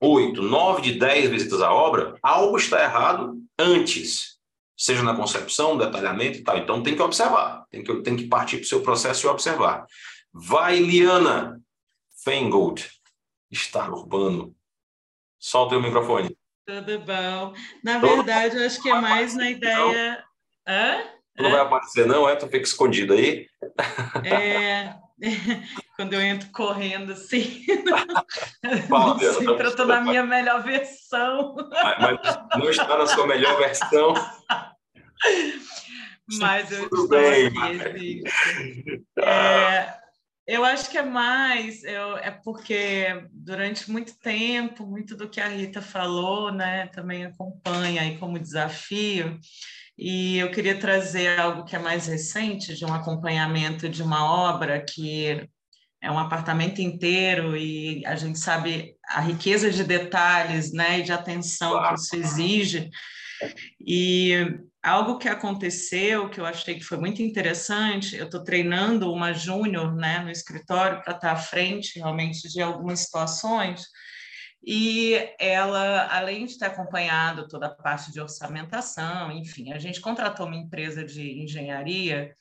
8, 0.02 0.42
9 0.42 0.82
de 0.82 0.98
10 0.98 1.30
visitas 1.30 1.62
à 1.62 1.72
obra, 1.72 2.16
algo 2.20 2.56
está 2.56 2.82
errado 2.82 3.40
antes, 3.56 4.36
seja 4.76 5.00
na 5.00 5.14
concepção, 5.14 5.78
detalhamento 5.78 6.38
e 6.38 6.42
tal. 6.42 6.58
Então 6.58 6.82
tem 6.82 6.96
que 6.96 7.02
observar, 7.02 7.64
tem 7.70 7.84
que, 7.84 8.02
tem 8.02 8.16
que 8.16 8.26
partir 8.26 8.56
para 8.56 8.64
o 8.64 8.68
seu 8.68 8.82
processo 8.82 9.24
e 9.24 9.30
observar. 9.30 9.86
Vai, 10.32 10.80
Liana 10.80 11.60
Fengold, 12.24 12.90
estar 13.48 13.92
urbano. 13.92 14.52
Solta 15.38 15.76
o 15.76 15.82
microfone. 15.82 16.36
Tudo 16.66 16.98
bom. 17.00 17.54
Na 17.84 17.98
verdade, 17.98 18.56
eu 18.56 18.66
acho 18.66 18.82
que 18.82 18.88
é 18.88 19.00
mais 19.00 19.36
na 19.36 19.50
ideia. 19.50 20.24
Hã? 20.66 21.04
Não 21.38 21.50
vai 21.50 21.60
aparecer, 21.60 22.06
não? 22.06 22.28
É? 22.28 22.34
Tu 22.34 22.46
fica 22.46 22.64
escondido 22.64 23.12
aí? 23.12 23.46
É, 24.24 24.94
quando 26.02 26.14
eu 26.14 26.20
entro 26.20 26.50
correndo 26.50 27.12
assim, 27.12 27.64
sempre 29.38 29.64
eu 29.64 29.70
estou 29.70 29.86
na 29.86 30.00
minha 30.00 30.26
melhor 30.26 30.60
versão. 30.64 31.54
Mas, 31.70 32.18
não 32.58 32.68
está 32.68 32.98
na 32.98 33.06
sua 33.06 33.24
melhor 33.24 33.56
versão. 33.56 34.12
Mas 36.40 36.72
eu 36.72 36.88
Tudo 36.88 37.04
estou 37.04 37.20
bem, 37.20 37.46
aqui, 37.46 38.24
assim. 38.26 38.82
é, 39.20 39.94
eu 40.46 40.64
acho 40.64 40.90
que 40.90 40.98
é 40.98 41.02
mais, 41.02 41.84
eu, 41.84 42.16
é 42.16 42.32
porque 42.32 43.06
durante 43.30 43.88
muito 43.88 44.18
tempo, 44.18 44.84
muito 44.84 45.16
do 45.16 45.28
que 45.28 45.40
a 45.40 45.46
Rita 45.46 45.80
falou, 45.80 46.50
né, 46.50 46.88
também 46.88 47.26
acompanha 47.26 48.02
aí 48.02 48.18
como 48.18 48.40
desafio, 48.40 49.38
e 49.96 50.38
eu 50.38 50.50
queria 50.50 50.78
trazer 50.78 51.38
algo 51.38 51.64
que 51.64 51.76
é 51.76 51.78
mais 51.78 52.06
recente, 52.06 52.74
de 52.74 52.84
um 52.84 52.92
acompanhamento 52.92 53.88
de 53.88 54.02
uma 54.02 54.24
obra 54.24 54.80
que 54.80 55.48
é 56.02 56.10
um 56.10 56.18
apartamento 56.18 56.82
inteiro 56.82 57.56
e 57.56 58.04
a 58.04 58.16
gente 58.16 58.38
sabe 58.38 58.96
a 59.08 59.20
riqueza 59.20 59.70
de 59.70 59.84
detalhes, 59.84 60.72
né, 60.72 60.98
e 60.98 61.02
de 61.04 61.12
atenção 61.12 61.80
que 61.80 61.94
isso 61.94 62.16
exige. 62.16 62.90
E 63.80 64.58
algo 64.82 65.16
que 65.16 65.28
aconteceu 65.28 66.28
que 66.28 66.40
eu 66.40 66.44
achei 66.44 66.74
que 66.74 66.84
foi 66.84 66.98
muito 66.98 67.22
interessante, 67.22 68.16
eu 68.16 68.24
estou 68.24 68.42
treinando 68.42 69.12
uma 69.12 69.32
júnior, 69.32 69.94
né, 69.94 70.18
no 70.18 70.30
escritório 70.30 71.00
para 71.02 71.14
estar 71.14 71.32
à 71.32 71.36
frente 71.36 72.00
realmente 72.00 72.48
de 72.48 72.60
algumas 72.60 73.00
situações. 73.00 73.84
E 74.64 75.16
ela, 75.38 76.08
além 76.08 76.46
de 76.46 76.58
ter 76.58 76.66
acompanhado 76.66 77.46
toda 77.46 77.66
a 77.66 77.74
parte 77.74 78.12
de 78.12 78.20
orçamentação, 78.20 79.30
enfim, 79.30 79.72
a 79.72 79.78
gente 79.78 80.00
contratou 80.00 80.46
uma 80.46 80.56
empresa 80.56 81.04
de 81.04 81.42
engenharia 81.42 82.34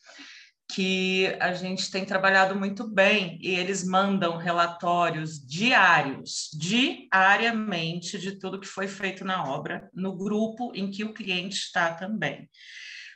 que 0.73 1.35
a 1.39 1.53
gente 1.53 1.91
tem 1.91 2.05
trabalhado 2.05 2.55
muito 2.55 2.87
bem 2.87 3.37
e 3.41 3.49
eles 3.55 3.83
mandam 3.83 4.37
relatórios 4.37 5.39
diários, 5.45 6.49
diariamente, 6.53 8.17
de 8.17 8.39
tudo 8.39 8.59
que 8.59 8.67
foi 8.67 8.87
feito 8.87 9.25
na 9.25 9.43
obra, 9.43 9.89
no 9.93 10.15
grupo 10.15 10.71
em 10.73 10.89
que 10.89 11.03
o 11.03 11.13
cliente 11.13 11.57
está 11.57 11.93
também. 11.93 12.49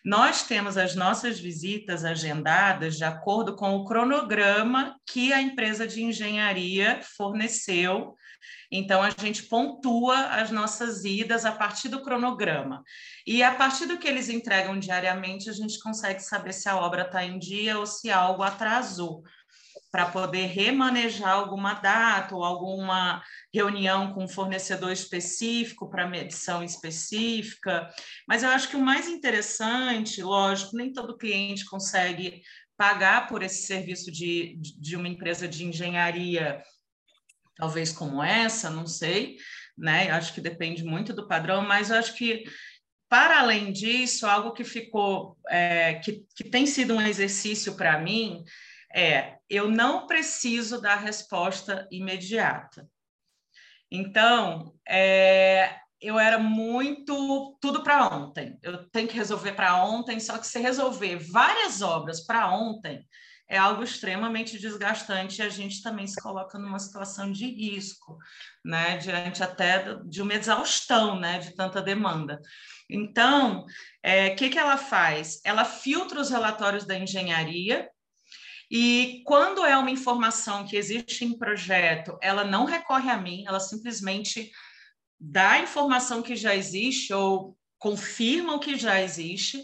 Nós 0.03 0.43
temos 0.43 0.77
as 0.77 0.93
nossas 0.95 1.39
visitas 1.39 2.05
agendadas 2.05 2.95
de 2.95 3.03
acordo 3.03 3.55
com 3.55 3.75
o 3.75 3.85
cronograma 3.85 4.95
que 5.07 5.33
a 5.33 5.41
empresa 5.41 5.87
de 5.87 6.03
engenharia 6.03 6.99
forneceu 7.17 8.15
então, 8.71 9.01
a 9.01 9.09
gente 9.09 9.43
pontua 9.43 10.17
as 10.27 10.51
nossas 10.51 11.05
idas 11.05 11.45
a 11.45 11.51
partir 11.51 11.89
do 11.89 12.01
cronograma. 12.01 12.83
E 13.25 13.43
a 13.43 13.53
partir 13.53 13.85
do 13.85 13.97
que 13.97 14.07
eles 14.07 14.29
entregam 14.29 14.77
diariamente, 14.79 15.49
a 15.49 15.53
gente 15.53 15.79
consegue 15.79 16.19
saber 16.19 16.53
se 16.53 16.67
a 16.67 16.77
obra 16.77 17.03
está 17.03 17.23
em 17.23 17.37
dia 17.39 17.77
ou 17.79 17.85
se 17.85 18.11
algo 18.11 18.43
atrasou, 18.43 19.23
para 19.91 20.07
poder 20.07 20.47
remanejar 20.47 21.29
alguma 21.29 21.73
data 21.75 22.35
ou 22.35 22.43
alguma 22.43 23.23
reunião 23.53 24.13
com 24.13 24.25
um 24.25 24.27
fornecedor 24.27 24.91
específico 24.91 25.89
para 25.89 26.05
medição 26.05 26.61
específica. 26.61 27.87
Mas 28.27 28.43
eu 28.43 28.49
acho 28.49 28.67
que 28.67 28.75
o 28.75 28.81
mais 28.81 29.07
interessante, 29.07 30.21
lógico, 30.21 30.75
nem 30.75 30.91
todo 30.91 31.17
cliente 31.17 31.63
consegue 31.63 32.41
pagar 32.77 33.27
por 33.27 33.41
esse 33.41 33.65
serviço 33.65 34.11
de, 34.11 34.57
de 34.59 34.97
uma 34.97 35.07
empresa 35.07 35.47
de 35.47 35.63
engenharia 35.63 36.61
talvez 37.55 37.91
como 37.91 38.21
essa, 38.23 38.69
não 38.69 38.85
sei, 38.85 39.37
né? 39.77 40.09
Acho 40.11 40.33
que 40.33 40.41
depende 40.41 40.83
muito 40.83 41.13
do 41.13 41.27
padrão, 41.27 41.61
mas 41.61 41.89
eu 41.89 41.97
acho 41.97 42.13
que 42.15 42.43
para 43.07 43.39
além 43.39 43.71
disso, 43.71 44.27
algo 44.27 44.51
que 44.51 44.63
ficou, 44.63 45.37
é, 45.47 45.95
que, 45.95 46.25
que 46.35 46.43
tem 46.43 46.65
sido 46.65 46.95
um 46.95 47.01
exercício 47.01 47.75
para 47.75 47.99
mim, 47.99 48.43
é 48.93 49.35
eu 49.49 49.69
não 49.69 50.07
preciso 50.07 50.81
dar 50.81 50.95
resposta 50.95 51.87
imediata. 51.91 52.89
Então, 53.91 54.73
é, 54.87 55.75
eu 56.01 56.19
era 56.19 56.39
muito 56.39 57.57
tudo 57.61 57.83
para 57.83 58.07
ontem. 58.07 58.57
Eu 58.61 58.89
tenho 58.89 59.07
que 59.07 59.15
resolver 59.15 59.53
para 59.53 59.83
ontem, 59.83 60.19
só 60.19 60.37
que 60.37 60.47
se 60.47 60.59
resolver 60.59 61.17
várias 61.17 61.81
obras 61.81 62.25
para 62.25 62.51
ontem, 62.51 63.07
é 63.47 63.57
algo 63.57 63.83
extremamente 63.83 64.57
desgastante 64.57 65.39
e 65.39 65.45
a 65.45 65.49
gente 65.49 65.81
também 65.81 66.07
se 66.07 66.19
coloca 66.21 66.57
numa 66.57 66.79
situação 66.79 67.31
de 67.31 67.45
risco, 67.45 68.17
né, 68.63 68.97
diante 68.97 69.43
até 69.43 69.95
de 70.03 70.21
uma 70.21 70.33
exaustão, 70.33 71.19
né, 71.19 71.39
de 71.39 71.55
tanta 71.55 71.81
demanda. 71.81 72.41
Então, 72.89 73.63
o 73.63 73.65
é, 74.01 74.31
que, 74.31 74.49
que 74.49 74.57
ela 74.57 74.77
faz? 74.77 75.41
Ela 75.43 75.63
filtra 75.63 76.19
os 76.19 76.29
relatórios 76.29 76.85
da 76.85 76.97
engenharia 76.97 77.89
e 78.69 79.21
quando 79.25 79.63
é 79.63 79.77
uma 79.77 79.91
informação 79.91 80.65
que 80.65 80.75
existe 80.75 81.23
em 81.23 81.37
projeto, 81.37 82.17
ela 82.21 82.43
não 82.43 82.65
recorre 82.65 83.09
a 83.09 83.17
mim, 83.17 83.43
ela 83.47 83.59
simplesmente 83.59 84.51
dá 85.19 85.51
a 85.51 85.61
informação 85.61 86.21
que 86.21 86.35
já 86.35 86.55
existe 86.55 87.13
ou 87.13 87.57
confirma 87.77 88.55
o 88.55 88.59
que 88.59 88.75
já 88.75 89.01
existe. 89.01 89.61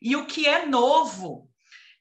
E 0.00 0.16
o 0.16 0.26
que 0.26 0.46
é 0.46 0.64
novo, 0.64 1.47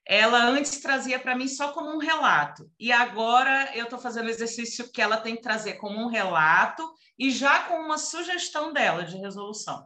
ela 0.07 0.41
antes 0.45 0.79
trazia 0.79 1.19
para 1.19 1.35
mim 1.35 1.49
só 1.49 1.73
como 1.73 1.93
um 1.93 1.97
relato. 1.97 2.71
E 2.79 2.93
agora 2.93 3.75
eu 3.75 3.83
estou 3.83 3.99
fazendo 3.99 4.27
o 4.27 4.29
exercício 4.29 4.89
que 4.89 5.01
ela 5.01 5.17
tem 5.17 5.35
que 5.35 5.41
trazer 5.41 5.73
como 5.73 5.99
um 5.99 6.07
relato 6.07 6.89
e 7.19 7.29
já 7.29 7.63
com 7.63 7.75
uma 7.75 7.97
sugestão 7.97 8.71
dela 8.71 9.03
de 9.03 9.17
resolução. 9.17 9.85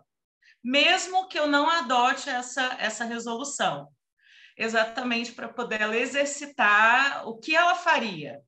Mesmo 0.64 1.28
que 1.28 1.40
eu 1.40 1.48
não 1.48 1.68
adote 1.68 2.30
essa, 2.30 2.76
essa 2.80 3.04
resolução. 3.04 3.88
Exatamente 4.56 5.32
para 5.32 5.50
poder 5.50 5.82
ela 5.82 5.98
exercitar 5.98 7.28
o 7.28 7.40
que 7.40 7.56
ela 7.56 7.74
faria. 7.74 8.40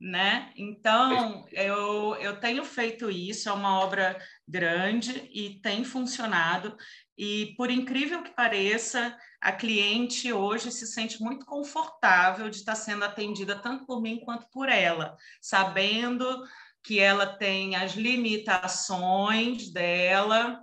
Né? 0.00 0.52
Então, 0.56 1.44
eu, 1.50 2.14
eu 2.20 2.38
tenho 2.38 2.64
feito 2.64 3.10
isso, 3.10 3.48
é 3.48 3.52
uma 3.52 3.80
obra 3.80 4.16
grande 4.46 5.28
e 5.30 5.60
tem 5.60 5.84
funcionado. 5.84 6.74
E, 7.18 7.52
por 7.56 7.68
incrível 7.68 8.22
que 8.22 8.30
pareça, 8.30 9.14
a 9.40 9.52
cliente 9.52 10.32
hoje 10.32 10.72
se 10.72 10.86
sente 10.86 11.22
muito 11.22 11.46
confortável 11.46 12.50
de 12.50 12.56
estar 12.56 12.74
sendo 12.74 13.04
atendida 13.04 13.56
tanto 13.56 13.86
por 13.86 14.02
mim 14.02 14.20
quanto 14.20 14.48
por 14.50 14.68
ela, 14.68 15.16
sabendo 15.40 16.44
que 16.82 16.98
ela 16.98 17.26
tem 17.26 17.76
as 17.76 17.92
limitações 17.92 19.70
dela, 19.70 20.60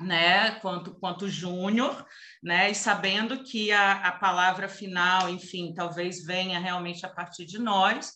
né, 0.00 0.52
quanto, 0.60 0.94
quanto 0.94 1.28
júnior, 1.28 2.06
né, 2.42 2.70
e 2.70 2.74
sabendo 2.74 3.42
que 3.42 3.72
a, 3.72 4.08
a 4.08 4.12
palavra 4.12 4.68
final, 4.68 5.28
enfim, 5.28 5.74
talvez 5.74 6.24
venha 6.24 6.60
realmente 6.60 7.04
a 7.04 7.08
partir 7.08 7.44
de 7.44 7.58
nós, 7.58 8.12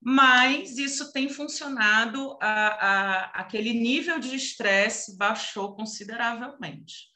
mas 0.00 0.76
isso 0.76 1.12
tem 1.12 1.28
funcionado, 1.28 2.36
a, 2.40 2.68
a, 2.68 3.24
aquele 3.40 3.72
nível 3.72 4.20
de 4.20 4.36
estresse 4.36 5.16
baixou 5.16 5.74
consideravelmente 5.74 7.15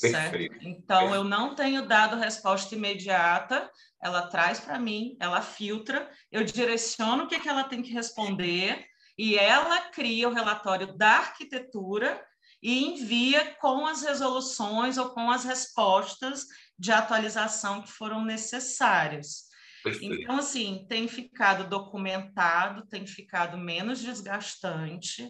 Perfeito. 0.00 0.54
Certo? 0.54 0.66
Então, 0.66 1.14
eu 1.14 1.22
não 1.22 1.54
tenho 1.54 1.86
dado 1.86 2.16
resposta 2.16 2.74
imediata, 2.74 3.70
ela 4.02 4.28
traz 4.28 4.58
para 4.58 4.78
mim, 4.78 5.16
ela 5.20 5.42
filtra, 5.42 6.10
eu 6.32 6.42
direciono 6.42 7.24
o 7.24 7.26
que, 7.28 7.34
é 7.34 7.40
que 7.40 7.48
ela 7.48 7.64
tem 7.64 7.82
que 7.82 7.92
responder 7.92 8.86
e 9.18 9.36
ela 9.36 9.90
cria 9.90 10.28
o 10.28 10.32
relatório 10.32 10.96
da 10.96 11.18
arquitetura 11.18 12.24
e 12.62 12.84
envia 12.84 13.54
com 13.60 13.86
as 13.86 14.02
resoluções 14.02 14.96
ou 14.96 15.10
com 15.10 15.30
as 15.30 15.44
respostas 15.44 16.46
de 16.78 16.92
atualização 16.92 17.82
que 17.82 17.90
foram 17.90 18.24
necessárias. 18.24 19.50
Perfeito. 19.82 20.14
Então, 20.14 20.38
assim, 20.38 20.86
tem 20.88 21.08
ficado 21.08 21.68
documentado, 21.68 22.86
tem 22.86 23.06
ficado 23.06 23.56
menos 23.58 24.00
desgastante, 24.00 25.28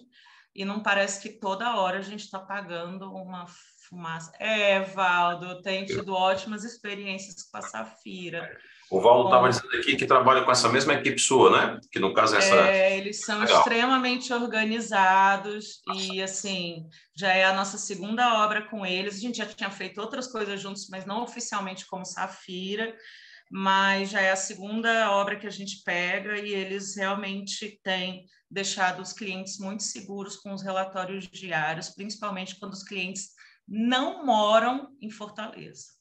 e 0.55 0.64
não 0.64 0.82
parece 0.82 1.20
que 1.20 1.38
toda 1.38 1.76
hora 1.76 1.98
a 1.98 2.02
gente 2.02 2.24
está 2.24 2.38
pagando 2.38 3.12
uma 3.12 3.47
fumaça. 3.90 4.32
É, 4.38 4.80
Valdo, 4.80 5.60
tem 5.60 5.84
tido 5.84 6.14
ótimas 6.14 6.64
experiências 6.64 7.42
com 7.42 7.58
a 7.58 7.62
Safira. 7.62 8.48
O 8.90 9.00
Valdo 9.00 9.28
estava 9.28 9.48
dizendo 9.48 9.76
aqui 9.76 9.96
que 9.96 10.06
trabalha 10.06 10.44
com 10.44 10.50
essa 10.50 10.68
mesma 10.68 10.94
equipe 10.94 11.20
sua, 11.20 11.50
né? 11.50 11.80
Que 11.92 11.98
no 11.98 12.14
caso 12.14 12.36
é 12.36 12.38
essa. 12.38 12.54
É, 12.54 12.96
eles 12.96 13.20
são 13.20 13.40
Legal. 13.40 13.58
extremamente 13.58 14.32
organizados 14.32 15.80
e, 15.94 16.22
assim, 16.22 16.88
já 17.14 17.32
é 17.32 17.44
a 17.44 17.52
nossa 17.52 17.76
segunda 17.76 18.42
obra 18.42 18.62
com 18.62 18.86
eles. 18.86 19.16
A 19.16 19.20
gente 19.20 19.38
já 19.38 19.46
tinha 19.46 19.70
feito 19.70 20.00
outras 20.00 20.26
coisas 20.26 20.60
juntos, 20.60 20.88
mas 20.88 21.04
não 21.04 21.22
oficialmente 21.22 21.86
como 21.86 22.04
Safira 22.04 22.96
mas 23.52 24.10
já 24.10 24.20
é 24.20 24.30
a 24.30 24.36
segunda 24.36 25.10
obra 25.10 25.36
que 25.36 25.46
a 25.46 25.50
gente 25.50 25.82
pega 25.82 26.38
e 26.38 26.54
eles 26.54 26.94
realmente 26.94 27.80
têm 27.82 28.24
deixado 28.48 29.02
os 29.02 29.12
clientes 29.12 29.58
muito 29.58 29.82
seguros 29.82 30.36
com 30.36 30.54
os 30.54 30.62
relatórios 30.62 31.28
diários, 31.28 31.90
principalmente 31.90 32.56
quando 32.60 32.74
os 32.74 32.84
clientes 32.84 33.30
não 33.70 34.26
moram 34.26 34.88
em 35.01 35.10
Fortaleza. 35.10 36.01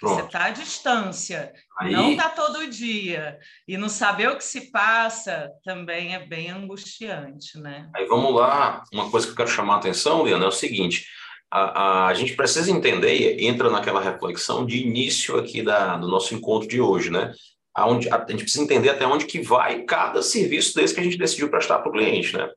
Você 0.00 0.22
está 0.22 0.46
à 0.46 0.50
distância, 0.50 1.52
Aí... 1.78 1.92
não 1.92 2.10
está 2.10 2.28
todo 2.28 2.68
dia, 2.68 3.38
e 3.68 3.76
não 3.76 3.88
saber 3.88 4.30
o 4.30 4.36
que 4.36 4.42
se 4.42 4.72
passa 4.72 5.48
também 5.64 6.14
é 6.14 6.26
bem 6.26 6.50
angustiante, 6.50 7.56
né? 7.58 7.88
Aí 7.94 8.04
vamos 8.06 8.34
lá, 8.34 8.82
uma 8.92 9.10
coisa 9.10 9.26
que 9.26 9.32
eu 9.32 9.36
quero 9.36 9.48
chamar 9.48 9.74
a 9.74 9.76
atenção, 9.76 10.24
Liana, 10.24 10.44
é 10.44 10.48
o 10.48 10.52
seguinte, 10.52 11.06
a, 11.48 11.60
a, 11.60 12.06
a, 12.08 12.14
gente 12.14 12.34
precisa 12.34 12.70
entender, 12.70 13.44
entra 13.44 13.70
naquela 13.70 14.00
reflexão 14.00 14.66
de 14.66 14.78
início 14.78 15.38
aqui 15.38 15.62
da, 15.62 15.96
do 15.96 16.08
nosso 16.08 16.34
encontro 16.34 16.66
de 16.66 16.80
hoje, 16.80 17.08
né? 17.08 17.32
Aonde, 17.74 18.08
a, 18.10 18.16
a 18.16 18.30
gente 18.30 18.42
precisa 18.42 18.64
entender 18.64 18.90
até 18.90 19.06
onde 19.06 19.24
que 19.24 19.40
vai 19.40 19.82
cada 19.82 20.22
serviço 20.22 20.74
desse 20.74 20.94
que 20.94 21.00
a 21.00 21.04
gente 21.04 21.18
decidiu 21.18 21.48
prestar 21.48 21.78
para 21.78 21.88
o 21.88 21.92
cliente, 21.92 22.36
né? 22.36 22.48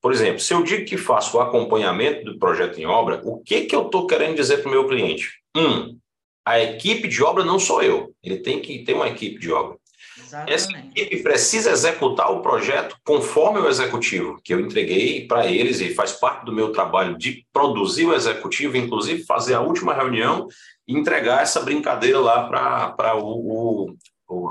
Por 0.00 0.12
exemplo, 0.12 0.40
se 0.40 0.52
eu 0.52 0.62
digo 0.64 0.84
que 0.84 0.96
faço 0.96 1.36
o 1.36 1.40
acompanhamento 1.40 2.24
do 2.24 2.38
projeto 2.38 2.78
em 2.78 2.86
obra, 2.86 3.20
o 3.24 3.38
que, 3.38 3.62
que 3.62 3.76
eu 3.76 3.86
estou 3.86 4.06
querendo 4.06 4.34
dizer 4.34 4.58
para 4.58 4.68
o 4.68 4.72
meu 4.72 4.88
cliente? 4.88 5.30
Um, 5.56 5.96
a 6.44 6.58
equipe 6.58 7.06
de 7.06 7.22
obra 7.22 7.44
não 7.44 7.58
sou 7.58 7.82
eu, 7.82 8.12
ele 8.22 8.38
tem 8.38 8.60
que 8.60 8.80
ter 8.80 8.94
uma 8.94 9.08
equipe 9.08 9.38
de 9.38 9.52
obra. 9.52 9.76
Exatamente. 10.18 10.52
Essa 10.52 10.72
equipe 10.72 11.22
precisa 11.22 11.70
executar 11.70 12.32
o 12.32 12.42
projeto 12.42 12.96
conforme 13.04 13.60
o 13.60 13.68
executivo, 13.68 14.40
que 14.42 14.52
eu 14.52 14.60
entreguei 14.60 15.26
para 15.26 15.46
eles 15.46 15.80
e 15.80 15.94
faz 15.94 16.12
parte 16.12 16.44
do 16.44 16.52
meu 16.52 16.72
trabalho 16.72 17.16
de 17.16 17.46
produzir 17.52 18.06
o 18.06 18.14
executivo, 18.14 18.76
inclusive 18.76 19.24
fazer 19.24 19.54
a 19.54 19.60
última 19.60 19.94
reunião 19.94 20.48
e 20.88 20.98
entregar 20.98 21.42
essa 21.42 21.60
brincadeira 21.60 22.18
lá 22.18 22.48
para 22.48 23.16
o, 23.16 23.86
o 23.86 23.96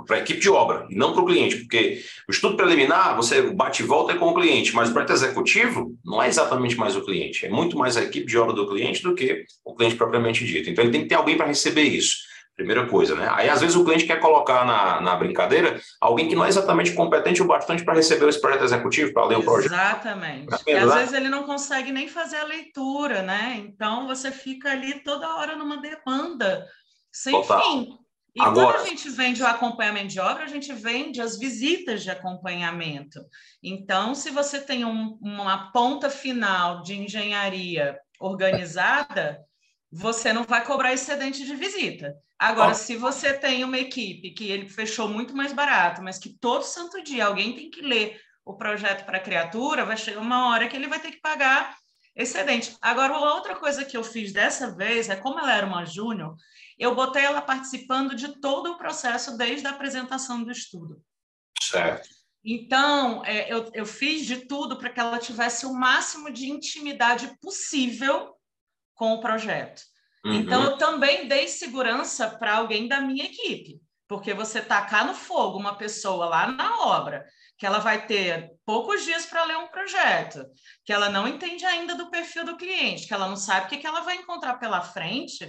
para 0.06 0.18
a 0.18 0.20
equipe 0.20 0.40
de 0.40 0.49
obra, 0.49 0.86
e 0.90 0.95
não 0.95 1.14
para 1.14 1.22
o 1.22 1.26
cliente, 1.26 1.58
porque 1.58 2.02
o 2.28 2.32
estudo 2.32 2.56
preliminar, 2.56 3.16
você 3.16 3.41
bate 3.41 3.84
e 3.84 3.86
volta 3.86 4.14
é 4.14 4.18
com 4.18 4.30
o 4.30 4.34
cliente, 4.34 4.76
mas 4.76 4.90
o 4.90 4.94
projeto 4.94 5.14
executivo 5.14 5.95
não 6.03 6.22
é 6.22 6.28
exatamente 6.28 6.76
mais 6.78 6.95
o 6.95 7.03
cliente, 7.03 7.45
é 7.45 7.49
muito 7.49 7.78
mais 7.78 7.98
a 7.98 8.03
equipe 8.03 8.26
de 8.26 8.38
obra 8.38 8.53
do 8.53 8.68
cliente 8.68 9.02
do 9.03 9.16
que 9.16 9.45
o 9.66 9.76
cliente 9.76 9.95
propriamente 9.95 10.45
dito. 10.45 10.70
Então, 10.70 10.84
ele 10.84 10.91
tem 10.91 11.02
que 11.02 11.08
ter 11.08 11.16
alguém 11.16 11.38
para 11.38 11.48
receber 11.48 11.84
isso. 11.84 12.32
Primeira 12.56 12.86
coisa, 12.86 13.16
né? 13.16 13.28
Aí, 13.32 13.49
às 13.49 13.62
vezes, 13.62 13.76
o 13.76 13.84
cliente 13.84 14.06
quer 14.06 14.20
colocar 14.20 14.66
na, 14.66 15.02
na 15.02 15.16
brincadeira 15.16 15.80
alguém 15.99 16.28
que 16.28 16.36
não 16.36 16.45
é 16.45 16.49
exatamente 16.49 16.94
competente 16.94 17.41
o 17.41 17.48
bastante 17.48 17.84
para 17.84 17.95
receber 17.95 18.28
esse 18.28 18.40
projeto 18.40 18.66
executivo, 18.66 19.14
para 19.14 19.26
ler 19.26 19.38
o 19.38 19.44
projeto. 19.44 19.74
Exatamente. 19.74 20.53
E 20.68 20.74
às 20.74 20.94
vezes 20.94 21.14
ele 21.14 21.30
não 21.30 21.44
consegue 21.44 21.91
nem 21.91 22.08
fazer 22.08 22.38
a 22.38 22.44
leitura, 22.44 23.24
né? 23.24 23.56
Então, 23.66 24.06
você 24.06 24.32
fica 24.32 24.72
ali 24.72 25.02
toda 25.03 25.34
hora 25.38 25.56
numa 25.56 25.78
demanda, 25.78 26.68
sem 27.12 27.34
Total. 27.34 27.62
fim. 27.64 28.01
E 28.34 28.41
Agora... 28.41 28.78
quando 28.78 28.86
a 28.86 28.90
gente 28.90 29.10
vende 29.10 29.44
o 29.44 29.48
acompanhamento 29.48 30.08
de 30.08 30.20
obra, 30.20 30.44
a 30.44 30.48
gente 30.48 30.72
vende 30.72 31.22
as 31.22 31.38
visitas 31.38 32.02
de 32.02 32.10
acompanhamento. 32.10 33.20
Então, 33.62 34.16
se 34.16 34.30
você 34.30 34.62
tem 34.62 34.86
um, 34.86 35.18
uma 35.22 35.72
ponta 35.72 36.10
final 36.10 36.82
de 36.82 36.95
engenharia 36.95 37.99
organizada, 38.20 39.40
você 39.91 40.32
não 40.32 40.44
vai 40.44 40.64
cobrar 40.64 40.94
excedente 40.94 41.45
de 41.45 41.56
visita. 41.56 42.16
Agora, 42.40 42.74
se 42.74 42.95
você 42.95 43.34
tem 43.34 43.64
uma 43.64 43.78
equipe 43.78 44.32
que 44.32 44.49
ele 44.49 44.68
fechou 44.68 45.08
muito 45.08 45.36
mais 45.36 45.53
barato, 45.53 46.02
mas 46.02 46.18
que 46.18 46.30
todo 46.40 46.64
santo 46.64 47.03
dia 47.03 47.26
alguém 47.26 47.53
tem 47.53 47.70
que 47.70 47.82
ler 47.82 48.20
o 48.44 48.56
projeto 48.56 49.06
para 49.06 49.18
a 49.18 49.22
criatura, 49.22 49.86
vai 49.86 49.98
chegar 49.98 50.22
uma 50.22 50.49
hora 50.49 50.68
que 50.68 50.76
ele 50.76 50.88
vai 50.88 50.99
ter 50.99 51.12
que 51.12 51.22
pagar 51.22 51.76
excedente. 52.16 52.76
Agora, 52.82 53.18
outra 53.18 53.56
coisa 53.56 53.86
que 53.86 53.95
eu 53.95 54.03
fiz 54.03 54.34
dessa 54.34 54.76
vez 54.76 55.10
é, 55.10 55.16
como 55.16 55.40
ela 55.40 55.53
era 55.53 55.68
uma 55.68 55.86
júnior, 55.86 56.36
eu 56.82 56.95
botei 56.95 57.24
ela 57.24 57.44
participando 57.44 58.16
de 58.16 58.40
todo 58.41 58.72
o 58.72 58.78
processo 58.78 59.38
desde 59.38 59.68
a 59.68 59.70
apresentação 59.70 60.44
do 60.44 60.52
estudo. 60.52 60.99
Certo. 61.62 62.10
Então, 62.44 63.24
é, 63.24 63.53
eu, 63.53 63.70
eu 63.72 63.86
fiz 63.86 64.26
de 64.26 64.48
tudo 64.48 64.76
para 64.80 64.90
que 64.90 64.99
ela 64.99 65.20
tivesse 65.20 65.68
o 65.68 65.74
máximo 65.76 66.32
de 66.32 66.49
intimidade 66.49 67.38
possível 67.40 68.34
com 68.95 69.14
o 69.14 69.22
projeto. 69.22 69.84
Uhum. 70.26 70.34
Então, 70.34 70.64
eu 70.64 70.78
também 70.78 71.28
dei 71.28 71.48
segurança 71.48 72.28
para 72.28 72.56
alguém 72.56 72.88
da 72.88 72.99
minha 72.99 73.26
equipe, 73.26 73.80
porque 74.08 74.34
você 74.34 74.60
tacar 74.60 75.06
no 75.06 75.14
fogo 75.14 75.60
uma 75.60 75.78
pessoa 75.78 76.26
lá 76.26 76.52
na 76.52 76.80
obra, 76.88 77.24
que 77.60 77.66
ela 77.66 77.78
vai 77.78 78.08
ter 78.08 78.49
poucos 78.66 79.06
dias 79.06 79.28
para 79.28 79.44
ler 79.44 79.58
um 79.58 79.68
projeto, 79.68 80.44
que 80.84 80.91
ela 80.91 81.10
não 81.10 81.28
entende 81.28 81.64
ainda 81.64 81.94
do 81.94 82.10
perfil 82.10 82.44
do 82.44 82.58
cliente, 82.58 83.06
que 83.06 83.14
ela 83.14 83.30
não 83.30 83.36
sabe 83.36 83.68
o 83.68 83.70
que, 83.70 83.78
que 83.78 83.86
ela 83.86 84.02
vai 84.02 84.16
encontrar 84.16 84.56
pela 84.56 84.82
frente, 84.82 85.48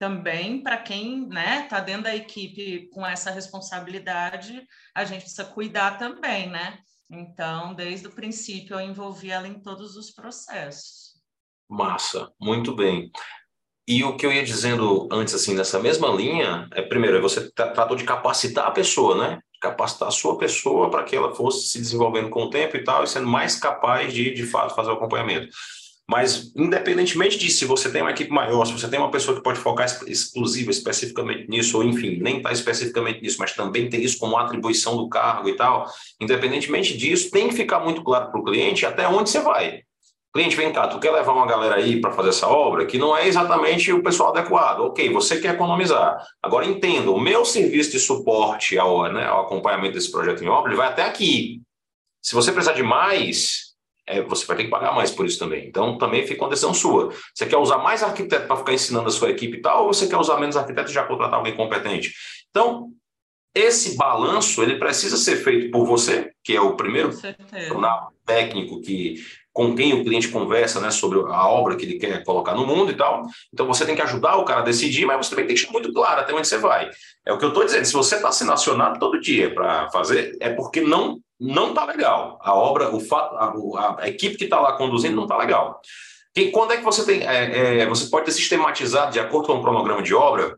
também 0.00 0.62
para 0.62 0.78
quem 0.78 1.24
está 1.24 1.34
né, 1.34 1.62
tá 1.68 1.78
dentro 1.78 2.04
da 2.04 2.16
equipe 2.16 2.88
com 2.90 3.06
essa 3.06 3.30
responsabilidade, 3.30 4.66
a 4.94 5.04
gente 5.04 5.20
precisa 5.20 5.44
cuidar 5.44 5.98
também, 5.98 6.48
né? 6.48 6.78
Então, 7.10 7.74
desde 7.74 8.06
o 8.06 8.10
princípio, 8.10 8.76
eu 8.76 8.80
envolvi 8.80 9.30
ela 9.30 9.46
em 9.46 9.60
todos 9.60 9.96
os 9.96 10.10
processos. 10.10 11.20
Massa, 11.68 12.32
muito 12.40 12.74
bem. 12.74 13.12
E 13.86 14.02
o 14.02 14.16
que 14.16 14.24
eu 14.24 14.32
ia 14.32 14.42
dizendo 14.42 15.06
antes, 15.12 15.34
assim, 15.34 15.54
nessa 15.54 15.78
mesma 15.78 16.08
linha, 16.08 16.66
é 16.72 16.80
primeiro, 16.80 17.18
é 17.18 17.20
você 17.20 17.50
tratou 17.50 17.96
de 17.96 18.04
capacitar 18.04 18.68
a 18.68 18.70
pessoa, 18.70 19.18
né? 19.18 19.40
Capacitar 19.60 20.08
a 20.08 20.12
sua 20.12 20.38
pessoa 20.38 20.90
para 20.90 21.04
que 21.04 21.14
ela 21.14 21.34
fosse 21.34 21.68
se 21.68 21.78
desenvolvendo 21.78 22.30
com 22.30 22.44
o 22.44 22.50
tempo 22.50 22.74
e 22.74 22.84
tal, 22.84 23.04
e 23.04 23.06
sendo 23.06 23.26
mais 23.26 23.56
capaz 23.56 24.14
de, 24.14 24.32
de 24.32 24.46
fato, 24.46 24.74
fazer 24.74 24.90
o 24.90 24.94
acompanhamento. 24.94 25.48
Mas, 26.10 26.50
independentemente 26.56 27.38
disso, 27.38 27.58
se 27.58 27.64
você 27.64 27.88
tem 27.88 28.02
uma 28.02 28.10
equipe 28.10 28.32
maior, 28.32 28.64
se 28.64 28.72
você 28.72 28.88
tem 28.88 28.98
uma 28.98 29.12
pessoa 29.12 29.36
que 29.36 29.44
pode 29.44 29.60
focar 29.60 29.86
exclusiva, 30.08 30.72
especificamente 30.72 31.48
nisso, 31.48 31.76
ou 31.76 31.84
enfim, 31.84 32.18
nem 32.20 32.38
está 32.38 32.50
especificamente 32.50 33.22
nisso, 33.22 33.36
mas 33.38 33.54
também 33.54 33.88
tem 33.88 34.02
isso 34.02 34.18
como 34.18 34.36
atribuição 34.36 34.96
do 34.96 35.08
cargo 35.08 35.48
e 35.48 35.54
tal, 35.54 35.86
independentemente 36.20 36.98
disso, 36.98 37.30
tem 37.30 37.48
que 37.48 37.54
ficar 37.54 37.78
muito 37.78 38.02
claro 38.02 38.28
para 38.28 38.40
o 38.40 38.42
cliente 38.42 38.84
até 38.84 39.06
onde 39.06 39.30
você 39.30 39.38
vai. 39.38 39.82
Cliente, 40.34 40.56
vem 40.56 40.72
cá, 40.72 40.88
tu 40.88 40.98
quer 40.98 41.12
levar 41.12 41.32
uma 41.32 41.46
galera 41.46 41.76
aí 41.76 42.00
para 42.00 42.10
fazer 42.10 42.30
essa 42.30 42.48
obra 42.48 42.86
que 42.86 42.98
não 42.98 43.16
é 43.16 43.28
exatamente 43.28 43.92
o 43.92 44.02
pessoal 44.02 44.30
adequado. 44.30 44.80
Ok, 44.80 45.12
você 45.12 45.40
quer 45.40 45.54
economizar. 45.54 46.26
Agora 46.42 46.66
entenda, 46.66 47.12
o 47.12 47.20
meu 47.20 47.44
serviço 47.44 47.92
de 47.92 48.00
suporte 48.00 48.76
ao, 48.76 49.12
né, 49.12 49.26
ao 49.26 49.42
acompanhamento 49.42 49.94
desse 49.94 50.10
projeto 50.10 50.42
em 50.42 50.48
obra 50.48 50.70
ele 50.72 50.76
vai 50.76 50.88
até 50.88 51.04
aqui. 51.04 51.62
Se 52.20 52.34
você 52.34 52.50
precisar 52.50 52.72
de 52.72 52.82
mais, 52.82 53.69
é, 54.10 54.22
você 54.22 54.44
vai 54.44 54.56
ter 54.56 54.64
que 54.64 54.70
pagar 54.70 54.92
mais 54.94 55.10
por 55.10 55.24
isso 55.24 55.38
também. 55.38 55.66
Então, 55.66 55.96
também 55.96 56.26
fica 56.26 56.42
uma 56.42 56.50
decisão 56.50 56.74
sua. 56.74 57.12
Você 57.34 57.46
quer 57.46 57.56
usar 57.56 57.78
mais 57.78 58.02
arquiteto 58.02 58.46
para 58.46 58.56
ficar 58.56 58.72
ensinando 58.72 59.08
a 59.08 59.12
sua 59.12 59.30
equipe 59.30 59.58
e 59.58 59.60
tal, 59.62 59.86
ou 59.86 59.94
você 59.94 60.08
quer 60.08 60.16
usar 60.16 60.38
menos 60.38 60.56
arquiteto 60.56 60.90
e 60.90 60.94
já 60.94 61.04
contratar 61.04 61.38
alguém 61.38 61.56
competente? 61.56 62.12
Então, 62.50 62.90
esse 63.54 63.96
balanço 63.96 64.62
ele 64.62 64.78
precisa 64.78 65.16
ser 65.16 65.36
feito 65.36 65.70
por 65.70 65.84
você, 65.84 66.30
que 66.44 66.54
é 66.54 66.60
o 66.60 66.76
primeiro 66.76 67.10
técnico 68.24 68.80
que 68.80 69.16
com 69.52 69.74
quem 69.74 69.92
o 69.92 70.04
cliente 70.04 70.28
conversa 70.28 70.80
né, 70.80 70.90
sobre 70.90 71.18
a 71.18 71.48
obra 71.48 71.76
que 71.76 71.84
ele 71.84 71.98
quer 71.98 72.22
colocar 72.22 72.54
no 72.54 72.64
mundo 72.64 72.92
e 72.92 72.96
tal. 72.96 73.26
Então 73.52 73.66
você 73.66 73.84
tem 73.84 73.96
que 73.96 74.02
ajudar 74.02 74.36
o 74.36 74.44
cara 74.44 74.60
a 74.60 74.64
decidir, 74.64 75.04
mas 75.04 75.26
você 75.26 75.30
também 75.30 75.46
tem 75.46 75.56
que 75.56 75.60
deixar 75.60 75.72
muito 75.72 75.92
claro 75.92 76.20
até 76.20 76.32
onde 76.32 76.46
você 76.46 76.58
vai. 76.58 76.88
É 77.26 77.32
o 77.32 77.38
que 77.38 77.44
eu 77.44 77.48
estou 77.48 77.64
dizendo. 77.64 77.84
Se 77.84 77.92
você 77.92 78.14
está 78.16 78.30
sendo 78.30 78.52
acionado 78.52 79.00
todo 79.00 79.20
dia 79.20 79.52
para 79.52 79.90
fazer, 79.90 80.36
é 80.40 80.50
porque 80.50 80.80
não 80.80 81.20
não 81.40 81.70
está 81.70 81.86
legal. 81.86 82.38
A 82.42 82.54
obra, 82.54 82.94
o 82.94 83.00
fato, 83.00 83.34
a, 83.76 84.02
a 84.02 84.08
equipe 84.08 84.36
que 84.36 84.44
está 84.44 84.60
lá 84.60 84.74
conduzindo 84.74 85.16
não 85.16 85.22
está 85.24 85.36
legal. 85.38 85.80
E 86.36 86.50
quando 86.50 86.72
é 86.72 86.76
que 86.76 86.84
você 86.84 87.04
tem? 87.04 87.26
É, 87.26 87.80
é, 87.80 87.86
você 87.86 88.06
pode 88.08 88.26
ter 88.26 88.32
sistematizado, 88.32 89.12
de 89.12 89.18
acordo 89.18 89.48
com 89.48 89.54
o 89.54 89.62
cronograma 89.62 90.02
de 90.02 90.14
obra, 90.14 90.56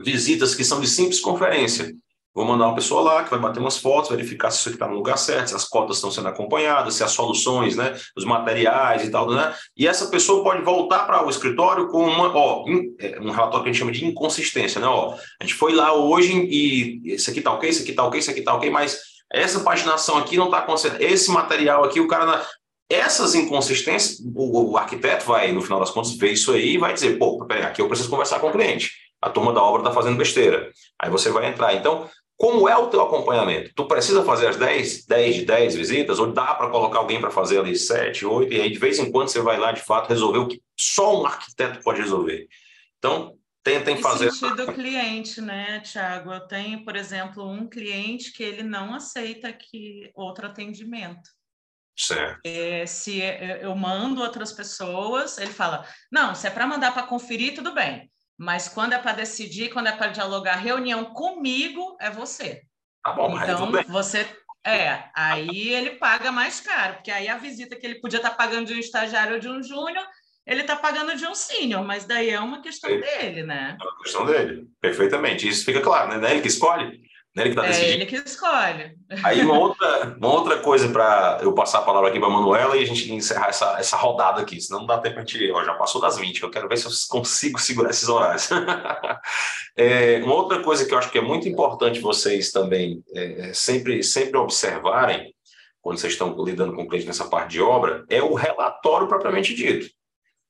visitas 0.00 0.54
que 0.54 0.64
são 0.64 0.80
de 0.80 0.88
simples 0.88 1.20
conferência. 1.20 1.94
Vou 2.34 2.44
mandar 2.44 2.66
uma 2.66 2.74
pessoa 2.74 3.00
lá 3.02 3.24
que 3.24 3.30
vai 3.30 3.38
bater 3.38 3.58
umas 3.58 3.78
fotos, 3.78 4.10
verificar 4.10 4.50
se 4.50 4.60
isso 4.60 4.70
está 4.70 4.86
no 4.86 4.94
lugar 4.94 5.18
certo, 5.18 5.48
se 5.48 5.56
as 5.56 5.64
cotas 5.64 5.96
estão 5.96 6.10
sendo 6.10 6.28
acompanhadas, 6.28 6.94
se 6.94 7.02
as 7.02 7.10
soluções, 7.10 7.74
né, 7.74 7.98
os 8.16 8.24
materiais 8.24 9.02
e 9.02 9.10
tal, 9.10 9.28
né? 9.28 9.52
E 9.76 9.88
essa 9.88 10.06
pessoa 10.06 10.44
pode 10.44 10.62
voltar 10.62 11.00
para 11.00 11.26
o 11.26 11.30
escritório 11.30 11.88
com 11.88 12.04
uma, 12.04 12.32
ó, 12.36 12.64
é, 13.00 13.18
um 13.20 13.30
relatório 13.30 13.64
que 13.64 13.70
a 13.70 13.72
gente 13.72 13.78
chama 13.80 13.90
de 13.90 14.04
inconsistência, 14.04 14.80
né? 14.80 14.86
Ó, 14.86 15.16
a 15.40 15.44
gente 15.44 15.54
foi 15.54 15.74
lá 15.74 15.92
hoje 15.92 16.32
e 16.32 17.12
esse 17.12 17.28
aqui 17.28 17.40
tá 17.40 17.52
ok, 17.52 17.68
esse 17.68 17.82
aqui 17.82 17.92
tá 17.92 18.04
ok, 18.04 18.20
esse 18.20 18.30
aqui 18.30 18.42
tá 18.42 18.54
ok, 18.54 18.70
mas 18.70 19.17
essa 19.32 19.60
paginação 19.60 20.16
aqui 20.16 20.36
não 20.36 20.46
está 20.46 20.58
acontecendo. 20.58 21.00
Esse 21.00 21.30
material 21.30 21.84
aqui, 21.84 22.00
o 22.00 22.08
cara. 22.08 22.46
Essas 22.90 23.34
inconsistências, 23.34 24.18
o, 24.34 24.70
o, 24.70 24.76
arquiteto 24.78 25.26
vai, 25.26 25.52
no 25.52 25.60
final 25.60 25.78
das 25.78 25.90
contas, 25.90 26.16
ver 26.16 26.32
isso 26.32 26.52
aí 26.52 26.74
e 26.74 26.78
vai 26.78 26.94
dizer: 26.94 27.18
pô, 27.18 27.44
peraí, 27.44 27.64
aqui 27.64 27.82
eu 27.82 27.88
preciso 27.88 28.08
conversar 28.08 28.40
com 28.40 28.48
o 28.48 28.52
cliente. 28.52 28.90
A 29.20 29.28
turma 29.28 29.52
da 29.52 29.62
obra 29.62 29.82
está 29.82 29.92
fazendo 29.92 30.16
besteira. 30.16 30.70
Aí 30.98 31.10
você 31.10 31.30
vai 31.30 31.48
entrar. 31.48 31.74
Então, 31.74 32.08
como 32.38 32.68
é 32.68 32.76
o 32.76 32.86
teu 32.86 33.02
acompanhamento? 33.02 33.72
Tu 33.74 33.84
precisa 33.86 34.24
fazer 34.24 34.46
as 34.46 34.56
10, 34.56 35.06
10 35.06 35.34
de 35.34 35.44
10 35.44 35.74
visitas, 35.74 36.18
ou 36.18 36.32
dá 36.32 36.54
para 36.54 36.70
colocar 36.70 37.00
alguém 37.00 37.20
para 37.20 37.32
fazer 37.32 37.58
ali 37.58 37.76
7, 37.76 38.24
8, 38.24 38.54
e 38.54 38.60
aí 38.60 38.70
de 38.70 38.78
vez 38.78 38.98
em 38.98 39.10
quando 39.10 39.28
você 39.28 39.40
vai 39.40 39.58
lá 39.58 39.72
de 39.72 39.80
fato 39.80 40.08
resolver 40.08 40.38
o 40.38 40.46
que 40.46 40.62
só 40.78 41.20
um 41.20 41.26
arquiteto 41.26 41.82
pode 41.82 42.00
resolver. 42.00 42.46
Então, 42.96 43.34
tentem 43.62 43.96
e 43.98 44.02
fazer. 44.02 44.30
sentido 44.30 44.66
do 44.66 44.72
cliente, 44.72 45.40
né, 45.40 45.80
Tiago? 45.80 46.32
Eu 46.32 46.46
tenho, 46.46 46.84
por 46.84 46.96
exemplo, 46.96 47.48
um 47.48 47.68
cliente 47.68 48.32
que 48.32 48.42
ele 48.42 48.62
não 48.62 48.94
aceita 48.94 49.52
que 49.52 50.10
outro 50.14 50.46
atendimento. 50.46 51.30
Certo. 51.96 52.40
É, 52.44 52.86
se 52.86 53.20
eu 53.60 53.74
mando 53.74 54.22
outras 54.22 54.52
pessoas, 54.52 55.36
ele 55.38 55.52
fala: 55.52 55.86
não, 56.10 56.34
se 56.34 56.46
é 56.46 56.50
para 56.50 56.66
mandar 56.66 56.92
para 56.92 57.06
conferir, 57.06 57.54
tudo 57.54 57.74
bem. 57.74 58.10
Mas 58.38 58.68
quando 58.68 58.92
é 58.92 58.98
para 58.98 59.14
decidir, 59.14 59.72
quando 59.72 59.88
é 59.88 59.96
para 59.96 60.12
dialogar, 60.12 60.56
reunião 60.56 61.06
comigo 61.06 61.96
é 62.00 62.08
você. 62.08 62.62
Tá 63.02 63.12
bom, 63.12 63.36
então 63.36 63.72
você 63.88 64.24
é, 64.64 65.04
aí 65.14 65.70
ele 65.70 65.92
paga 65.92 66.30
mais 66.30 66.60
caro, 66.60 66.94
porque 66.94 67.10
aí 67.10 67.26
a 67.26 67.38
visita 67.38 67.74
que 67.74 67.86
ele 67.86 68.00
podia 68.00 68.18
estar 68.18 68.30
tá 68.30 68.36
pagando 68.36 68.66
de 68.66 68.74
um 68.74 68.78
estagiário 68.78 69.34
ou 69.34 69.40
de 69.40 69.48
um 69.48 69.62
júnior, 69.62 70.06
ele 70.48 70.62
está 70.62 70.74
pagando 70.74 71.14
de 71.14 71.26
um 71.26 71.34
sênior, 71.34 71.84
mas 71.84 72.06
daí 72.06 72.30
é 72.30 72.40
uma 72.40 72.62
questão 72.62 72.88
é. 72.90 72.96
dele, 72.96 73.42
né? 73.42 73.76
É 73.78 73.84
uma 73.84 73.98
questão 74.02 74.24
dele, 74.24 74.66
perfeitamente. 74.80 75.46
Isso 75.46 75.62
fica 75.62 75.82
claro, 75.82 76.18
né? 76.18 76.26
É 76.26 76.32
ele 76.32 76.40
que 76.40 76.48
escolhe. 76.48 77.06
Né? 77.36 77.42
Ele 77.42 77.50
que 77.50 77.56
tá 77.56 77.66
é 77.68 77.90
ele 77.90 78.06
que 78.06 78.16
escolhe. 78.16 78.96
Aí 79.22 79.42
uma 79.42 79.58
outra, 79.58 80.16
uma 80.16 80.32
outra 80.32 80.58
coisa 80.60 80.88
para 80.88 81.38
eu 81.42 81.52
passar 81.52 81.80
a 81.80 81.82
palavra 81.82 82.08
aqui 82.08 82.18
para 82.18 82.28
a 82.28 82.32
Manuela 82.32 82.78
e 82.78 82.82
a 82.82 82.86
gente 82.86 83.12
encerrar 83.12 83.48
essa, 83.48 83.78
essa 83.78 83.96
rodada 83.98 84.40
aqui, 84.40 84.58
senão 84.58 84.80
não 84.80 84.86
dá 84.86 84.96
tempo 84.96 85.22
de 85.22 85.38
gente. 85.38 85.52
Ó, 85.52 85.62
já 85.62 85.74
passou 85.74 86.00
das 86.00 86.16
20, 86.16 86.42
eu 86.42 86.50
quero 86.50 86.66
ver 86.66 86.78
se 86.78 86.86
eu 86.86 86.92
consigo 87.10 87.60
segurar 87.60 87.90
esses 87.90 88.08
horários. 88.08 88.48
é, 89.76 90.18
uma 90.24 90.34
outra 90.34 90.62
coisa 90.62 90.86
que 90.86 90.94
eu 90.94 90.98
acho 90.98 91.10
que 91.10 91.18
é 91.18 91.22
muito 91.22 91.46
importante 91.46 92.00
vocês 92.00 92.50
também 92.50 93.04
é, 93.14 93.50
é 93.50 93.52
sempre, 93.52 94.02
sempre 94.02 94.38
observarem 94.38 95.34
quando 95.82 95.98
vocês 95.98 96.14
estão 96.14 96.34
lidando 96.42 96.74
com 96.74 96.84
o 96.84 96.88
cliente 96.88 97.06
nessa 97.06 97.26
parte 97.26 97.52
de 97.52 97.60
obra, 97.60 98.04
é 98.08 98.22
o 98.22 98.34
relatório 98.34 99.06
propriamente 99.06 99.54
dito 99.54 99.97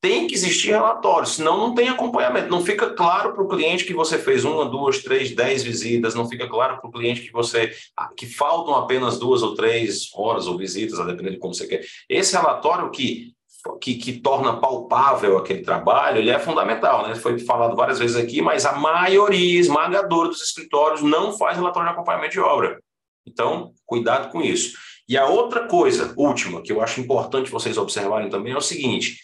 tem 0.00 0.28
que 0.28 0.34
existir 0.34 0.70
relatório, 0.70 1.26
senão 1.26 1.58
não 1.58 1.74
tem 1.74 1.88
acompanhamento. 1.88 2.48
Não 2.48 2.64
fica 2.64 2.90
claro 2.90 3.32
para 3.32 3.42
o 3.42 3.48
cliente 3.48 3.84
que 3.84 3.92
você 3.92 4.16
fez 4.16 4.44
uma, 4.44 4.64
duas, 4.64 5.02
três, 5.02 5.34
dez 5.34 5.62
visitas, 5.64 6.14
não 6.14 6.28
fica 6.28 6.48
claro 6.48 6.80
para 6.80 6.88
o 6.88 6.92
cliente 6.92 7.22
que 7.22 7.32
você 7.32 7.72
que 8.16 8.26
faltam 8.26 8.74
apenas 8.76 9.18
duas 9.18 9.42
ou 9.42 9.54
três 9.54 10.08
horas 10.14 10.46
ou 10.46 10.56
visitas, 10.56 11.00
a 11.00 11.04
depender 11.04 11.30
de 11.30 11.38
como 11.38 11.52
você 11.52 11.66
quer. 11.66 11.84
Esse 12.08 12.36
relatório 12.36 12.90
que, 12.90 13.32
que, 13.80 13.96
que 13.96 14.20
torna 14.20 14.60
palpável 14.60 15.36
aquele 15.36 15.62
trabalho, 15.62 16.18
ele 16.18 16.30
é 16.30 16.38
fundamental, 16.38 17.08
né? 17.08 17.16
Foi 17.16 17.38
falado 17.40 17.74
várias 17.74 17.98
vezes 17.98 18.16
aqui, 18.16 18.40
mas 18.40 18.64
a 18.64 18.76
maioria 18.76 19.58
esmagadora 19.58 20.28
dos 20.28 20.42
escritórios 20.42 21.02
não 21.02 21.36
faz 21.36 21.56
relatório 21.56 21.88
de 21.88 21.94
acompanhamento 21.94 22.32
de 22.32 22.40
obra. 22.40 22.78
Então, 23.26 23.72
cuidado 23.84 24.30
com 24.30 24.40
isso. 24.40 24.76
E 25.08 25.16
a 25.16 25.26
outra 25.26 25.66
coisa, 25.66 26.12
última, 26.16 26.62
que 26.62 26.70
eu 26.70 26.80
acho 26.80 27.00
importante 27.00 27.50
vocês 27.50 27.76
observarem 27.76 28.28
também 28.28 28.52
é 28.52 28.56
o 28.56 28.60
seguinte: 28.60 29.16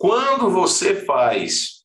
quando 0.00 0.48
você 0.48 0.94
faz, 0.94 1.84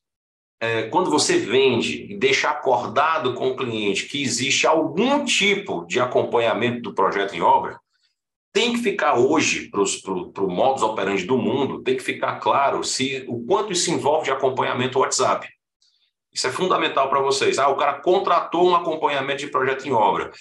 é, 0.58 0.84
quando 0.84 1.10
você 1.10 1.36
vende 1.36 2.10
e 2.10 2.16
deixa 2.16 2.48
acordado 2.48 3.34
com 3.34 3.50
o 3.50 3.56
cliente 3.56 4.06
que 4.06 4.22
existe 4.22 4.66
algum 4.66 5.22
tipo 5.22 5.84
de 5.84 6.00
acompanhamento 6.00 6.80
do 6.80 6.94
projeto 6.94 7.36
em 7.36 7.42
obra, 7.42 7.78
tem 8.54 8.72
que 8.72 8.78
ficar 8.78 9.18
hoje, 9.18 9.70
para 9.70 10.42
o 10.42 10.50
modus 10.50 10.82
operandi 10.82 11.26
do 11.26 11.36
mundo, 11.36 11.82
tem 11.82 11.94
que 11.94 12.02
ficar 12.02 12.40
claro 12.40 12.82
se 12.82 13.22
o 13.28 13.44
quanto 13.44 13.70
isso 13.70 13.90
envolve 13.90 14.24
de 14.24 14.30
acompanhamento 14.30 14.98
WhatsApp. 14.98 15.46
Isso 16.32 16.46
é 16.46 16.50
fundamental 16.50 17.10
para 17.10 17.20
vocês. 17.20 17.58
Ah, 17.58 17.68
o 17.68 17.76
cara 17.76 18.00
contratou 18.00 18.70
um 18.70 18.74
acompanhamento 18.74 19.40
de 19.40 19.48
projeto 19.48 19.86
em 19.86 19.92
obra. 19.92 20.32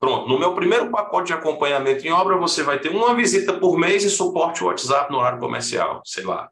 Pronto, 0.00 0.28
no 0.28 0.36
meu 0.36 0.52
primeiro 0.52 0.90
pacote 0.90 1.28
de 1.28 1.32
acompanhamento 1.32 2.04
em 2.04 2.10
obra, 2.10 2.36
você 2.36 2.64
vai 2.64 2.80
ter 2.80 2.88
uma 2.88 3.14
visita 3.14 3.52
por 3.52 3.78
mês 3.78 4.02
e 4.02 4.10
suporte 4.10 4.64
WhatsApp 4.64 5.12
no 5.12 5.18
horário 5.18 5.38
comercial, 5.38 6.02
sei 6.04 6.24
lá 6.24 6.50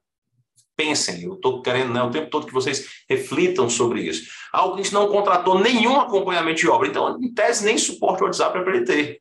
pensem, 0.79 1.25
eu 1.25 1.35
estou 1.35 1.61
querendo 1.61 1.93
né, 1.93 2.01
o 2.01 2.11
tempo 2.11 2.31
todo 2.31 2.47
que 2.47 2.53
vocês 2.53 3.03
reflitam 3.11 3.69
sobre 3.69 4.03
isso. 4.03 4.31
O 4.55 4.73
cliente 4.73 4.95
não 4.95 5.09
contratou 5.09 5.59
nenhum 5.59 6.01
acompanhamento 6.01 6.61
de 6.61 6.69
obra, 6.69 6.87
então, 6.87 7.19
em 7.21 7.35
tese, 7.35 7.65
nem 7.65 7.77
suporte 7.77 8.23
WhatsApp 8.23 8.57
é 8.57 8.63
para 8.63 8.77
ele 8.77 8.85
ter. 8.85 9.21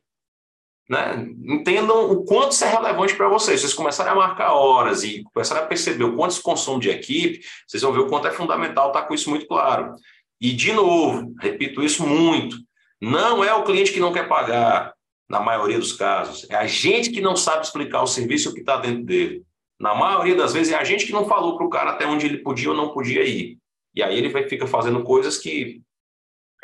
Né? 0.88 1.26
Entendam 1.44 2.12
o 2.12 2.24
quanto 2.24 2.52
isso 2.52 2.64
é 2.64 2.70
relevante 2.70 3.14
para 3.14 3.28
vocês. 3.28 3.60
Vocês 3.60 3.74
começarem 3.74 4.12
a 4.12 4.14
marcar 4.14 4.52
horas 4.52 5.02
e 5.02 5.22
começarem 5.34 5.64
a 5.64 5.66
perceber 5.66 6.04
o 6.04 6.16
quanto 6.16 6.30
isso 6.30 6.42
consome 6.42 6.80
de 6.80 6.90
equipe, 6.90 7.44
vocês 7.66 7.82
vão 7.82 7.92
ver 7.92 8.00
o 8.00 8.06
quanto 8.06 8.28
é 8.28 8.30
fundamental 8.30 8.88
estar 8.88 9.02
tá 9.02 9.08
com 9.08 9.12
isso 9.12 9.28
muito 9.28 9.46
claro. 9.46 9.94
E, 10.40 10.52
de 10.52 10.72
novo, 10.72 11.34
repito 11.40 11.82
isso 11.82 12.06
muito, 12.06 12.56
não 13.02 13.42
é 13.42 13.52
o 13.52 13.64
cliente 13.64 13.92
que 13.92 14.00
não 14.00 14.12
quer 14.12 14.28
pagar, 14.28 14.94
na 15.28 15.40
maioria 15.40 15.78
dos 15.78 15.92
casos. 15.92 16.48
É 16.48 16.56
a 16.56 16.66
gente 16.66 17.10
que 17.10 17.20
não 17.20 17.36
sabe 17.36 17.64
explicar 17.64 18.02
o 18.02 18.06
serviço 18.06 18.54
que 18.54 18.60
está 18.60 18.78
dentro 18.78 19.04
dele. 19.04 19.42
Na 19.78 19.94
maioria 19.94 20.34
das 20.34 20.52
vezes 20.52 20.72
é 20.72 20.76
a 20.76 20.84
gente 20.84 21.06
que 21.06 21.12
não 21.12 21.26
falou 21.26 21.56
para 21.56 21.66
o 21.66 21.70
cara 21.70 21.90
até 21.90 22.06
onde 22.06 22.26
ele 22.26 22.38
podia 22.38 22.70
ou 22.70 22.76
não 22.76 22.90
podia 22.90 23.22
ir. 23.24 23.58
E 23.94 24.02
aí 24.02 24.16
ele 24.18 24.28
vai, 24.28 24.48
fica 24.48 24.66
fazendo 24.66 25.02
coisas 25.04 25.38
que 25.38 25.80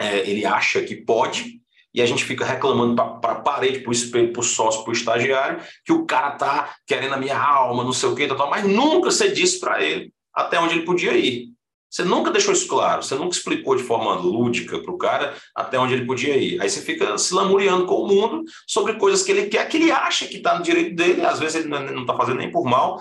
é, 0.00 0.28
ele 0.28 0.44
acha 0.44 0.82
que 0.82 0.96
pode, 0.96 1.60
e 1.92 2.02
a 2.02 2.06
gente 2.06 2.24
fica 2.24 2.44
reclamando 2.44 2.96
para 3.20 3.32
a 3.32 3.40
parede, 3.40 3.78
para 3.78 3.90
o 3.90 3.92
espelho, 3.92 4.32
para 4.32 4.40
o 4.40 4.44
sócio, 4.44 4.82
para 4.82 4.90
o 4.90 4.94
estagiário, 4.94 5.62
que 5.84 5.92
o 5.92 6.04
cara 6.04 6.32
tá 6.32 6.74
querendo 6.86 7.14
a 7.14 7.18
minha 7.18 7.38
alma, 7.38 7.84
não 7.84 7.92
sei 7.92 8.08
o 8.08 8.16
que, 8.16 8.26
tal, 8.26 8.50
mas 8.50 8.64
nunca 8.64 9.12
você 9.12 9.30
disse 9.30 9.60
para 9.60 9.80
ele 9.80 10.12
até 10.34 10.58
onde 10.58 10.74
ele 10.74 10.84
podia 10.84 11.16
ir. 11.16 11.53
Você 11.94 12.02
nunca 12.02 12.32
deixou 12.32 12.52
isso 12.52 12.66
claro, 12.66 13.04
você 13.04 13.14
nunca 13.14 13.36
explicou 13.36 13.76
de 13.76 13.84
forma 13.84 14.16
lúdica 14.16 14.80
para 14.80 14.92
o 14.92 14.98
cara 14.98 15.36
até 15.54 15.78
onde 15.78 15.94
ele 15.94 16.04
podia 16.04 16.36
ir. 16.36 16.60
Aí 16.60 16.68
você 16.68 16.82
fica 16.82 17.16
se 17.16 17.32
lamuriando 17.32 17.86
com 17.86 18.02
o 18.02 18.08
mundo 18.08 18.42
sobre 18.66 18.94
coisas 18.94 19.22
que 19.22 19.30
ele 19.30 19.46
quer, 19.46 19.68
que 19.68 19.76
ele 19.76 19.92
acha 19.92 20.26
que 20.26 20.38
está 20.38 20.58
no 20.58 20.64
direito 20.64 20.96
dele, 20.96 21.24
às 21.24 21.38
vezes 21.38 21.54
ele 21.54 21.68
não 21.68 22.00
está 22.00 22.16
fazendo 22.16 22.38
nem 22.38 22.50
por 22.50 22.64
mal. 22.64 23.00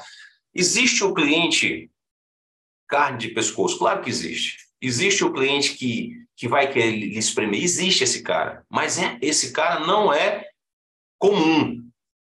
Existe 0.53 1.03
o 1.03 1.11
cliente 1.11 1.89
carne 2.87 3.17
de 3.17 3.29
pescoço? 3.29 3.79
Claro 3.79 4.03
que 4.03 4.11
existe. 4.11 4.57
Existe 4.79 5.25
o 5.25 5.33
cliente 5.33 5.73
que, 5.73 6.11
que 6.35 6.47
vai 6.47 6.71
querer 6.71 6.91
lhe 6.91 7.17
espremer? 7.17 7.63
Existe 7.63 8.03
esse 8.03 8.21
cara. 8.21 8.63
Mas 8.69 8.99
é, 8.99 9.17
esse 9.23 9.51
cara 9.53 9.79
não 9.87 10.13
é 10.13 10.45
comum, 11.17 11.83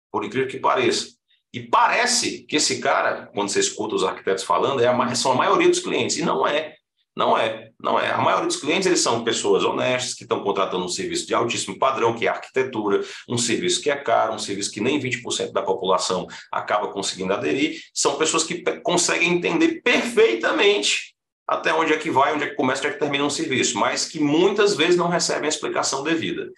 por 0.09 0.25
incrível 0.25 0.49
que 0.49 0.61
pareça. 0.61 1.17
E 1.55 1.61
parece 1.61 2.45
que 2.49 2.57
esse 2.57 2.81
cara, 2.81 3.31
quando 3.33 3.49
você 3.49 3.61
escuta 3.61 3.95
os 3.95 4.03
arquitetos 4.03 4.43
falando, 4.43 4.83
é 4.83 4.89
a, 4.89 5.15
são 5.15 5.31
a 5.31 5.37
maioria 5.37 5.69
dos 5.69 5.79
clientes. 5.79 6.19
E 6.19 6.23
não 6.23 6.45
é. 6.45 6.75
Não 7.17 7.39
é, 7.39 7.71
não 7.81 7.97
é. 7.97 8.11
A 8.11 8.19
maioria 8.19 8.49
dos 8.49 8.57
clientes 8.57 8.89
eles 8.89 8.99
são 8.99 9.23
pessoas 9.23 9.63
honestas 9.63 10.15
que 10.15 10.25
estão 10.25 10.43
contratando 10.43 10.85
um 10.85 10.89
serviço 10.89 11.29
de 11.29 11.33
altíssimo 11.33 11.79
padrão, 11.79 12.13
que 12.13 12.27
é 12.27 12.29
arquitetura, 12.29 13.03
um 13.29 13.39
serviço 13.39 13.81
que 13.81 13.89
é 13.89 13.95
caro, 13.95 14.35
um 14.35 14.39
serviço 14.39 14.73
que 14.73 14.81
nem 14.81 14.99
20% 14.99 15.53
da 15.53 15.63
população 15.63 16.27
acaba 16.51 16.89
conseguindo 16.89 17.33
aderir. 17.33 17.81
São 17.95 18.17
pessoas 18.17 18.43
que 18.43 18.65
conseguem 18.83 19.33
entender 19.35 19.81
perfeitamente 19.81 21.15
até 21.47 21.73
onde 21.73 21.93
é 21.93 21.97
que 21.97 22.11
vai, 22.11 22.35
onde 22.35 22.43
é 22.43 22.49
que 22.49 22.57
começa, 22.57 22.81
onde 22.81 22.89
é 22.89 22.93
que 22.95 22.99
termina 22.99 23.25
um 23.25 23.31
serviço, 23.31 23.79
mas 23.79 24.07
que 24.07 24.19
muitas 24.19 24.75
vezes 24.75 24.97
não 24.97 25.07
recebem 25.07 25.45
a 25.45 25.49
explicação 25.51 26.03
devida. 26.03 26.51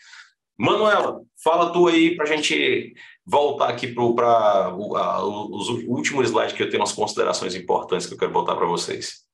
Manuela, 0.58 1.22
fala 1.42 1.72
tu 1.72 1.86
aí 1.86 2.16
para 2.16 2.24
a 2.24 2.28
gente 2.28 2.94
voltar 3.24 3.68
aqui 3.68 3.88
para 3.88 4.74
os 4.74 5.68
últimos 5.86 6.28
slides 6.28 6.54
que 6.54 6.62
eu 6.62 6.70
tenho 6.70 6.80
umas 6.80 6.92
considerações 6.92 7.54
importantes 7.54 8.06
que 8.06 8.14
eu 8.14 8.18
quero 8.18 8.32
botar 8.32 8.56
para 8.56 8.66
vocês. 8.66 9.26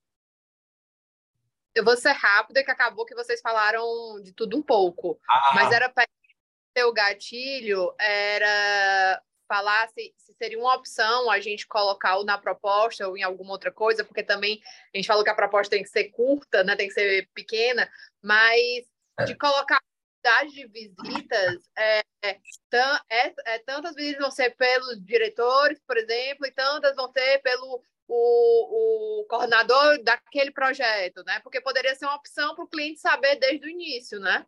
Eu 1.75 1.85
vou 1.85 1.97
ser 1.97 2.13
rápida, 2.13 2.65
que 2.65 2.71
acabou 2.71 3.07
que 3.07 3.15
vocês 3.15 3.41
falaram 3.41 3.83
de 4.23 4.33
tudo 4.33 4.59
um 4.59 4.63
pouco. 4.63 5.19
Ah. 5.29 5.53
Mas 5.55 5.73
era 5.73 5.89
para 5.89 6.07
o 6.87 6.93
gatilho, 6.93 7.95
era 7.99 9.23
falar 9.49 9.89
se, 9.89 10.15
se, 10.17 10.35
seria 10.35 10.59
uma 10.59 10.75
opção 10.75 11.31
a 11.31 11.39
gente 11.39 11.67
colocar 11.67 12.17
ou 12.17 12.25
na 12.25 12.39
proposta 12.39 13.07
ou 13.07 13.17
em 13.17 13.23
alguma 13.23 13.53
outra 13.53 13.71
coisa, 13.71 14.05
porque 14.05 14.23
também 14.23 14.61
a 14.95 14.97
gente 14.97 15.07
falou 15.07 15.23
que 15.23 15.31
a 15.31 15.35
proposta 15.35 15.77
tem 15.77 15.83
que 15.83 15.91
ser 15.91 16.05
curta, 16.05 16.65
né, 16.65 16.75
tem 16.75 16.89
que 16.89 16.95
ser 16.95 17.29
pequena, 17.35 17.91
mas 18.23 18.87
é. 19.21 19.25
de 19.25 19.35
colocar 19.37 19.79
quantidade 20.23 20.53
de 20.53 20.67
visitas, 20.69 21.63
é, 21.77 22.03
é, 22.23 22.39
é, 23.11 23.35
é, 23.47 23.59
tantas 23.67 23.95
visitas 23.95 24.21
vão 24.21 24.31
ser 24.31 24.51
pelos 24.57 25.05
diretores, 25.05 25.81
por 25.87 25.97
exemplo, 25.97 26.47
e 26.47 26.53
tantas 26.53 26.95
vão 26.95 27.11
ser 27.13 27.39
pelo 27.39 27.83
o, 28.09 29.21
o 29.23 29.27
coordenador 29.27 30.03
daquele 30.03 30.51
projeto, 30.51 31.23
né? 31.25 31.41
Porque 31.41 31.61
poderia 31.61 31.95
ser 31.95 32.05
uma 32.07 32.17
opção 32.17 32.55
para 32.55 32.65
o 32.65 32.69
cliente 32.69 33.01
saber 33.01 33.37
desde 33.37 33.67
o 33.67 33.71
início, 33.71 34.21
né? 34.21 34.45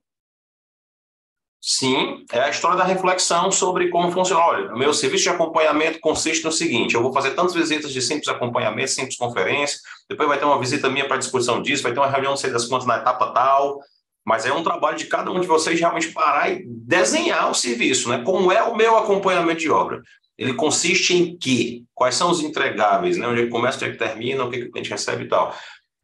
Sim, 1.67 2.27
é 2.31 2.41
a 2.41 2.51
história 2.51 2.77
da 2.77 2.85
reflexão 2.85 3.51
sobre 3.51 3.89
como 3.89 4.13
funciona. 4.13 4.45
Olha, 4.45 4.75
o 4.75 4.79
meu 4.79 4.93
serviço 4.93 5.23
de 5.23 5.31
acompanhamento 5.31 5.99
consiste 5.99 6.45
no 6.45 6.53
seguinte: 6.53 6.95
eu 6.95 7.03
vou 7.03 7.11
fazer 7.11 7.31
tantas 7.31 7.55
visitas 7.55 7.91
de 7.91 8.03
simples 8.03 8.29
acompanhamento, 8.29 8.91
simples 8.91 9.17
conferência, 9.17 9.79
depois 10.07 10.29
vai 10.29 10.39
ter 10.39 10.45
uma 10.45 10.61
visita 10.61 10.91
minha 10.91 11.09
para 11.09 11.17
discussão 11.17 11.63
disso, 11.63 11.83
vai 11.83 11.95
ter 11.95 12.01
uma 12.01 12.11
reunião, 12.11 12.33
não 12.33 12.37
sei 12.37 12.51
das 12.51 12.67
quantas, 12.67 12.87
na 12.87 12.99
etapa 12.99 13.33
tal. 13.33 13.81
Mas 14.25 14.47
é 14.47 14.53
um 14.53 14.63
trabalho 14.63 14.97
de 14.97 15.07
cada 15.07 15.31
um 15.31 15.41
de 15.41 15.47
vocês 15.47 15.79
realmente 15.79 16.13
parar 16.13 16.51
e 16.51 16.65
desenhar 16.67 17.51
o 17.51 17.55
serviço, 17.55 18.09
né? 18.09 18.23
Como 18.25 18.51
é 18.51 18.63
o 18.63 18.75
meu 18.75 18.97
acompanhamento 18.97 19.61
de 19.61 19.71
obra? 19.71 20.03
Ele 20.37 20.55
consiste 20.55 21.15
em 21.15 21.37
quê? 21.37 21.83
Quais 21.95 22.15
são 22.15 22.31
os 22.31 22.41
entregáveis, 22.41 23.17
né? 23.17 23.27
Onde 23.29 23.43
ele 23.43 23.51
começa, 23.51 23.77
onde 23.77 23.87
ele 23.87 23.97
termina, 23.97 24.45
o 24.45 24.51
que, 24.51 24.59
que 24.59 24.65
o 24.65 24.73
cliente 24.73 24.91
recebe 24.91 25.25
e 25.25 25.29
tal. 25.29 25.55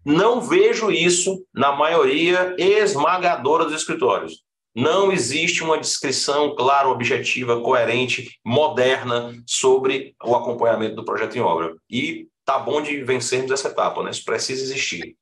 Não 0.05 0.41
vejo 0.41 0.91
isso 0.91 1.45
na 1.53 1.73
maioria 1.73 2.55
esmagadora 2.59 3.65
dos 3.65 3.75
escritórios. 3.75 4.43
Não 4.75 5.11
existe 5.11 5.65
uma 5.65 5.79
descrição 5.79 6.55
clara, 6.55 6.89
objetiva, 6.89 7.61
coerente, 7.61 8.39
moderna 8.45 9.35
sobre 9.47 10.15
o 10.25 10.35
acompanhamento 10.37 10.95
do 10.95 11.05
projeto 11.05 11.37
em 11.37 11.41
obra. 11.41 11.75
E 11.91 12.29
tá 12.45 12.59
bom 12.59 12.81
de 12.81 13.03
vencermos 13.03 13.51
essa 13.51 13.69
etapa, 13.69 14.03
né? 14.03 14.11
Isso 14.11 14.25
precisa 14.25 14.63
existir. 14.63 15.17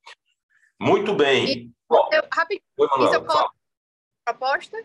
Muito 0.78 1.14
bem. 1.14 1.72
Eu, 1.90 2.22
rapidinho, 2.32 2.62
Oi, 2.78 2.88
Manuel, 2.88 3.10
isso 3.10 3.50
proposta? 4.24 4.84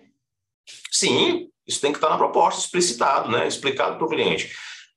Sim, 0.91 1.49
isso 1.67 1.81
tem 1.81 1.91
que 1.91 1.97
estar 1.97 2.09
na 2.09 2.17
proposta, 2.17 2.61
explicitado, 2.61 3.29
né? 3.29 3.47
Explicado 3.47 3.97
para 3.97 4.05
o 4.05 4.09
cliente. 4.09 4.53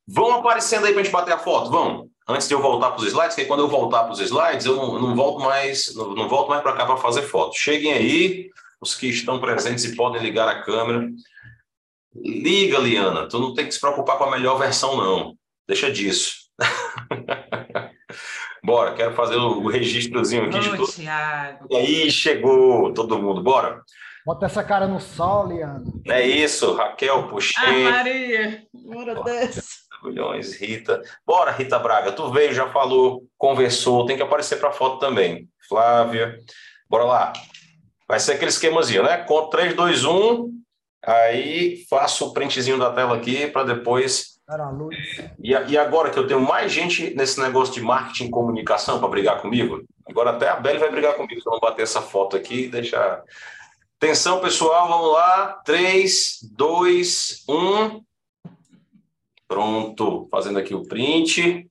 Vão 0.07 0.33
aparecendo 0.33 0.87
aí 0.87 0.93
para 0.93 1.01
a 1.01 1.05
gente 1.05 1.13
bater 1.13 1.35
a 1.35 1.39
foto? 1.39 1.71
Vão. 1.71 2.09
Antes 2.29 2.49
de 2.49 2.55
eu 2.55 2.61
voltar 2.61 2.91
para 2.91 3.01
os 3.01 3.07
slides, 3.07 3.37
que 3.37 3.45
quando 3.45 3.61
eu 3.61 3.69
voltar 3.69 4.05
para 4.05 4.13
os 4.13 4.21
slides, 4.21 4.67
eu 4.67 4.77
não, 4.77 5.01
não 5.01 5.17
volto 5.17 5.43
mais, 5.43 5.95
não, 5.95 6.15
não 6.15 6.29
volto 6.29 6.49
mais 6.49 6.63
para 6.63 6.75
cá 6.75 6.87
para 6.87 6.97
fazer 6.97 7.23
foto. 7.23 7.57
Cheguem 7.57 7.93
aí, 7.93 8.51
os 8.81 8.95
que 8.95 9.09
estão 9.09 9.41
presentes 9.41 9.85
e 9.85 9.97
podem 9.97 10.23
ligar 10.23 10.49
a 10.49 10.63
câmera. 10.63 11.09
Liga, 12.15 12.79
Liana, 12.79 13.29
tu 13.29 13.39
não 13.39 13.55
tem 13.55 13.67
que 13.67 13.73
se 13.73 13.81
preocupar 13.81 14.19
com 14.19 14.25
a 14.25 14.31
melhor 14.31 14.59
versão, 14.59 14.97
não. 14.97 15.37
Deixa 15.69 15.91
disso. 15.91 16.47
Bora, 18.67 18.95
quero 18.95 19.15
fazer 19.15 19.37
o 19.37 19.69
registrozinho 19.69 20.47
aqui 20.47 20.57
Ô, 20.57 20.61
de 20.61 20.71
tudo. 20.71 20.93
Thiago. 20.93 21.69
E 21.71 21.77
aí, 21.77 22.11
chegou 22.11 22.93
todo 22.93 23.23
mundo, 23.23 23.41
bora? 23.41 23.81
Bota 24.27 24.47
essa 24.47 24.65
cara 24.65 24.89
no 24.89 24.99
sol, 24.99 25.47
Liana. 25.47 25.85
É 26.05 26.27
isso, 26.27 26.75
Raquel, 26.75 27.29
puxei. 27.29 27.87
Ah, 27.87 27.91
Maria, 27.93 28.65
bora 28.75 29.23
dessa. 29.23 29.63
Milhões, 30.03 30.61
Rita. 30.61 31.01
Bora, 31.25 31.53
Rita 31.53 31.79
Braga, 31.79 32.11
tu 32.11 32.29
veio, 32.33 32.53
já 32.53 32.69
falou, 32.69 33.23
conversou, 33.39 34.05
tem 34.05 34.17
que 34.17 34.23
aparecer 34.25 34.59
para 34.59 34.73
foto 34.73 34.99
também. 34.99 35.49
Flávia, 35.69 36.37
bora 36.91 37.05
lá. 37.05 37.33
Vai 38.09 38.19
ser 38.19 38.33
aquele 38.33 38.51
esquemazinho, 38.51 39.05
né? 39.05 39.19
Com 39.19 39.49
3, 39.49 39.75
2, 39.75 40.05
1, 40.05 40.51
aí 41.05 41.85
faço 41.89 42.27
o 42.27 42.33
printzinho 42.33 42.79
da 42.81 42.91
tela 42.91 43.17
aqui 43.17 43.47
para 43.47 43.63
depois. 43.63 44.36
E, 45.43 45.51
e 45.51 45.77
agora 45.77 46.11
que 46.11 46.19
eu 46.19 46.27
tenho 46.27 46.41
mais 46.41 46.71
gente 46.71 47.15
nesse 47.15 47.41
negócio 47.41 47.75
de 47.75 47.81
marketing 47.81 48.27
e 48.27 48.31
comunicação 48.31 49.01
para 49.01 49.09
brigar 49.09 49.43
comigo, 49.43 49.85
agora 50.09 50.31
até 50.31 50.49
a 50.49 50.57
Belle 50.57 50.79
vai 50.79 50.91
brigar 50.91 51.15
comigo 51.15 51.41
se 51.41 51.49
eu 51.49 51.53
não 51.53 51.61
bater 51.61 51.83
essa 51.83 52.01
foto 52.01 52.37
aqui 52.37 52.65
e 52.65 52.69
deixar. 52.69 53.25
Atenção, 53.97 54.41
pessoal, 54.41 54.89
vamos 54.89 55.13
lá. 55.13 55.61
3, 55.65 56.39
2, 56.53 57.45
1. 57.49 58.05
Pronto, 59.49 60.29
fazendo 60.31 60.59
aqui 60.59 60.75
o 60.75 60.87
print. 60.87 61.69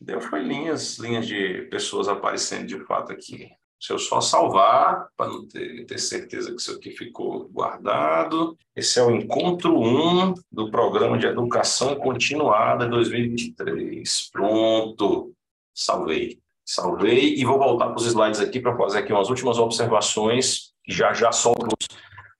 Deu 0.00 0.20
foi 0.20 0.42
linhas, 0.42 0.98
linhas 0.98 1.26
de 1.26 1.62
pessoas 1.70 2.08
aparecendo 2.08 2.66
de 2.66 2.78
fato 2.80 3.12
aqui. 3.12 3.50
Se 3.84 3.92
eu 3.92 3.98
só 3.98 4.18
salvar, 4.18 5.08
para 5.14 5.30
não 5.30 5.46
ter, 5.46 5.84
ter, 5.84 5.98
certeza 5.98 6.50
que 6.50 6.58
isso 6.58 6.72
aqui 6.72 6.90
ficou 6.90 7.46
guardado. 7.50 8.56
Esse 8.74 8.98
é 8.98 9.02
o 9.02 9.10
encontro 9.10 9.78
1 9.78 10.32
do 10.50 10.70
Programa 10.70 11.18
de 11.18 11.26
Educação 11.26 11.94
Continuada 11.96 12.88
2023. 12.88 14.30
Pronto, 14.32 15.34
salvei. 15.74 16.38
Salvei 16.64 17.34
e 17.34 17.44
vou 17.44 17.58
voltar 17.58 17.88
para 17.88 17.96
os 17.96 18.06
slides 18.06 18.40
aqui 18.40 18.58
para 18.58 18.74
fazer 18.74 19.00
aqui 19.00 19.12
umas 19.12 19.28
últimas 19.28 19.58
observações 19.58 20.72
que 20.82 20.90
já 20.90 21.12
já 21.12 21.30
solto. 21.30 21.76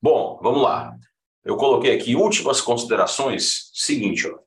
Bom, 0.01 0.41
vamos 0.43 0.62
lá. 0.62 0.97
Eu 1.45 1.59
coloquei 1.59 1.95
aqui 1.95 2.16
últimas 2.16 2.62
considerações. 2.62 3.71
Seguinte, 3.75 4.27
ó. 4.27 4.39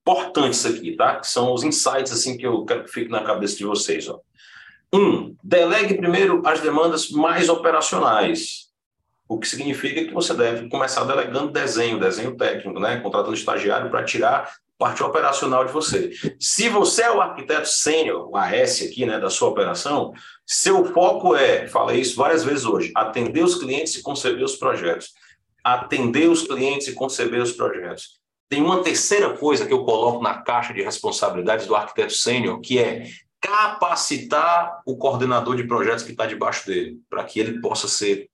Importante 0.00 0.52
isso 0.52 0.68
aqui, 0.68 0.92
tá? 0.94 1.16
Que 1.16 1.26
são 1.26 1.52
os 1.52 1.64
insights 1.64 2.12
assim 2.12 2.36
que 2.36 2.46
eu 2.46 2.64
quero 2.64 2.84
que 2.84 2.92
fique 2.92 3.10
na 3.10 3.24
cabeça 3.24 3.56
de 3.56 3.64
vocês, 3.64 4.08
ó. 4.08 4.20
Um, 4.92 5.36
delegue 5.42 5.94
primeiro 5.94 6.42
as 6.46 6.60
demandas 6.60 7.10
mais 7.10 7.48
operacionais, 7.48 8.66
o 9.28 9.38
que 9.38 9.48
significa 9.48 10.04
que 10.04 10.14
você 10.14 10.32
deve 10.32 10.68
começar 10.68 11.04
delegando 11.04 11.52
desenho, 11.52 11.98
desenho 11.98 12.36
técnico, 12.36 12.78
né? 12.78 13.00
contratando 13.00 13.34
estagiário 13.34 13.90
para 13.90 14.04
tirar 14.04 14.48
parte 14.78 15.02
operacional 15.02 15.64
de 15.64 15.72
você. 15.72 16.10
Se 16.38 16.68
você 16.68 17.02
é 17.02 17.10
o 17.10 17.20
arquiteto 17.20 17.68
sênior, 17.68 18.28
o 18.28 18.36
AS 18.36 18.82
aqui, 18.82 19.06
né, 19.06 19.18
da 19.18 19.30
sua 19.30 19.48
operação, 19.48 20.12
seu 20.44 20.84
foco 20.92 21.34
é, 21.34 21.66
falei 21.66 22.00
isso 22.00 22.16
várias 22.16 22.44
vezes 22.44 22.64
hoje, 22.64 22.92
atender 22.94 23.42
os 23.42 23.54
clientes 23.54 23.94
e 23.94 24.02
conceber 24.02 24.44
os 24.44 24.56
projetos. 24.56 25.14
Atender 25.64 26.28
os 26.28 26.42
clientes 26.46 26.88
e 26.88 26.92
conceber 26.92 27.40
os 27.40 27.52
projetos. 27.52 28.20
Tem 28.48 28.62
uma 28.62 28.82
terceira 28.82 29.30
coisa 29.30 29.66
que 29.66 29.72
eu 29.72 29.84
coloco 29.84 30.22
na 30.22 30.42
caixa 30.42 30.72
de 30.72 30.82
responsabilidades 30.82 31.66
do 31.66 31.74
arquiteto 31.74 32.12
sênior, 32.12 32.60
que 32.60 32.78
é 32.78 33.06
capacitar 33.40 34.80
o 34.86 34.96
coordenador 34.96 35.56
de 35.56 35.64
projetos 35.64 36.02
que 36.02 36.10
está 36.10 36.26
debaixo 36.26 36.66
dele, 36.66 36.98
para 37.08 37.24
que 37.24 37.38
ele 37.38 37.60
possa 37.60 37.88
ser 37.88 38.28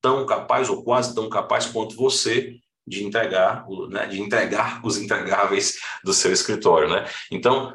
tão 0.00 0.26
capaz 0.26 0.68
ou 0.68 0.82
quase 0.82 1.14
tão 1.14 1.28
capaz 1.28 1.66
quanto 1.66 1.96
você 1.96 2.56
de 2.86 3.04
entregar, 3.04 3.64
né, 3.88 4.06
de 4.06 4.20
entregar 4.20 4.80
os 4.84 4.98
entregáveis 4.98 5.78
do 6.04 6.12
seu 6.12 6.32
escritório, 6.32 6.88
né? 6.88 7.08
Então, 7.30 7.74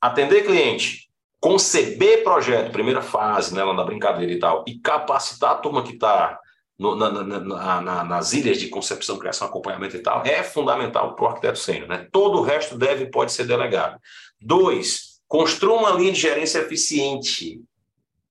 atender 0.00 0.44
cliente, 0.44 1.08
conceber 1.40 2.24
projeto, 2.24 2.72
primeira 2.72 3.00
fase, 3.00 3.54
né, 3.54 3.62
lá 3.62 3.72
na 3.72 3.84
brincadeira 3.84 4.32
e 4.32 4.38
tal, 4.38 4.64
e 4.66 4.78
capacitar 4.80 5.52
a 5.52 5.56
turma 5.56 5.84
que 5.84 5.92
está 5.92 6.38
na, 6.78 7.10
na, 7.10 7.80
na, 7.80 8.04
nas 8.04 8.32
ilhas 8.32 8.58
de 8.58 8.68
concepção, 8.68 9.18
criação, 9.18 9.48
acompanhamento 9.48 9.96
e 9.96 10.00
tal, 10.00 10.24
é 10.24 10.42
fundamental 10.42 11.14
para 11.14 11.24
o 11.24 11.28
arquiteto 11.28 11.58
sênior, 11.58 11.88
né? 11.88 12.08
Todo 12.10 12.38
o 12.38 12.42
resto 12.42 12.76
deve 12.76 13.06
pode 13.06 13.32
ser 13.32 13.44
delegado. 13.44 14.00
Dois, 14.40 15.07
construa 15.28 15.78
uma 15.78 15.90
linha 15.92 16.12
de 16.12 16.20
gerência 16.20 16.60
eficiente. 16.60 17.60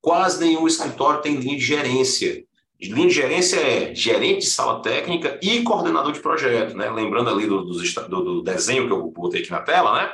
Quase 0.01 0.43
nenhum 0.43 0.67
escritório 0.67 1.21
tem 1.21 1.35
linha 1.35 1.55
de 1.55 1.63
gerência. 1.63 2.43
Linha 2.81 3.07
de 3.07 3.13
gerência 3.13 3.57
é 3.57 3.95
gerente 3.95 4.41
de 4.41 4.49
sala 4.49 4.81
técnica 4.81 5.39
e 5.41 5.63
coordenador 5.63 6.11
de 6.11 6.19
projeto, 6.19 6.75
né? 6.75 6.89
Lembrando 6.89 7.29
ali 7.29 7.47
do, 7.47 7.63
do, 7.63 8.23
do 8.23 8.41
desenho 8.41 8.87
que 8.87 8.93
eu 8.93 9.11
botei 9.11 9.41
aqui 9.41 9.51
na 9.51 9.61
tela, 9.61 9.93
né? 10.01 10.11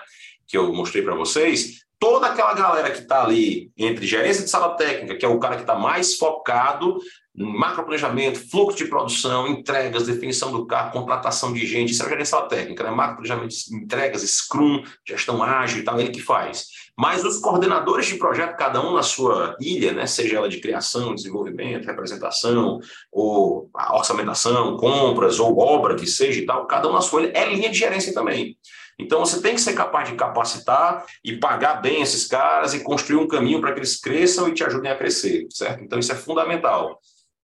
Que 0.47 0.57
eu 0.57 0.73
mostrei 0.73 1.03
para 1.03 1.15
vocês. 1.15 1.84
Toda 1.99 2.27
aquela 2.27 2.53
galera 2.53 2.91
que 2.91 2.99
está 2.99 3.23
ali 3.23 3.72
entre 3.77 4.05
gerência 4.05 4.43
de 4.43 4.49
sala 4.49 4.76
técnica, 4.76 5.15
que 5.15 5.26
é 5.26 5.27
o 5.27 5.39
cara 5.39 5.55
que 5.55 5.61
está 5.61 5.76
mais 5.76 6.15
focado 6.15 6.97
macroplanejamento, 7.35 8.39
fluxo 8.49 8.77
de 8.77 8.85
produção, 8.85 9.47
entregas, 9.47 10.05
definição 10.05 10.51
do 10.51 10.68
carro, 10.68 10.91
contratação 10.91 11.51
de 11.51 11.65
gente, 11.65 11.91
isso 11.91 12.03
é 12.03 12.05
a 12.05 12.10
gerência 12.10 12.41
técnica, 12.43 12.84
né? 12.84 12.91
Macroplanejamento, 12.91 13.55
entregas, 13.72 14.22
Scrum, 14.22 14.84
gestão 15.07 15.41
ágil 15.41 15.80
e 15.80 15.84
tal, 15.84 15.99
ele 15.99 16.11
que 16.11 16.22
faz. 16.22 16.68
Mas 16.97 17.23
os 17.23 17.39
coordenadores 17.39 18.05
de 18.05 18.15
projeto, 18.15 18.55
cada 18.55 18.80
um 18.85 18.93
na 18.93 19.01
sua 19.01 19.55
ilha, 19.60 19.93
né? 19.93 20.05
seja 20.05 20.38
ela 20.38 20.47
de 20.47 20.60
criação, 20.60 21.15
desenvolvimento, 21.15 21.88
representação, 21.88 22.80
ou 23.11 23.69
orçamentação, 23.91 24.77
compras, 24.77 25.39
ou 25.39 25.57
obra 25.57 25.95
que 25.95 26.05
seja 26.05 26.39
e 26.39 26.45
tal, 26.45 26.68
cada 26.68 26.88
um 26.88 26.93
na 26.93 27.01
sua 27.01 27.23
ilha, 27.23 27.31
é 27.34 27.49
linha 27.51 27.69
de 27.69 27.80
gerência 27.80 28.14
também. 28.14 28.55
Então 28.99 29.19
você 29.19 29.41
tem 29.41 29.55
que 29.55 29.61
ser 29.61 29.73
capaz 29.73 30.10
de 30.10 30.15
capacitar 30.15 31.03
e 31.23 31.38
pagar 31.38 31.81
bem 31.81 32.03
esses 32.03 32.27
caras 32.27 32.76
e 32.76 32.84
construir 32.84 33.18
um 33.18 33.27
caminho 33.27 33.60
para 33.60 33.73
que 33.73 33.80
eles 33.80 33.99
cresçam 33.99 34.47
e 34.47 34.53
te 34.53 34.64
ajudem 34.64 34.91
a 34.91 34.95
crescer, 34.95 35.47
certo? 35.49 35.84
Então 35.84 35.97
isso 35.97 36.11
é 36.11 36.15
fundamental. 36.15 36.99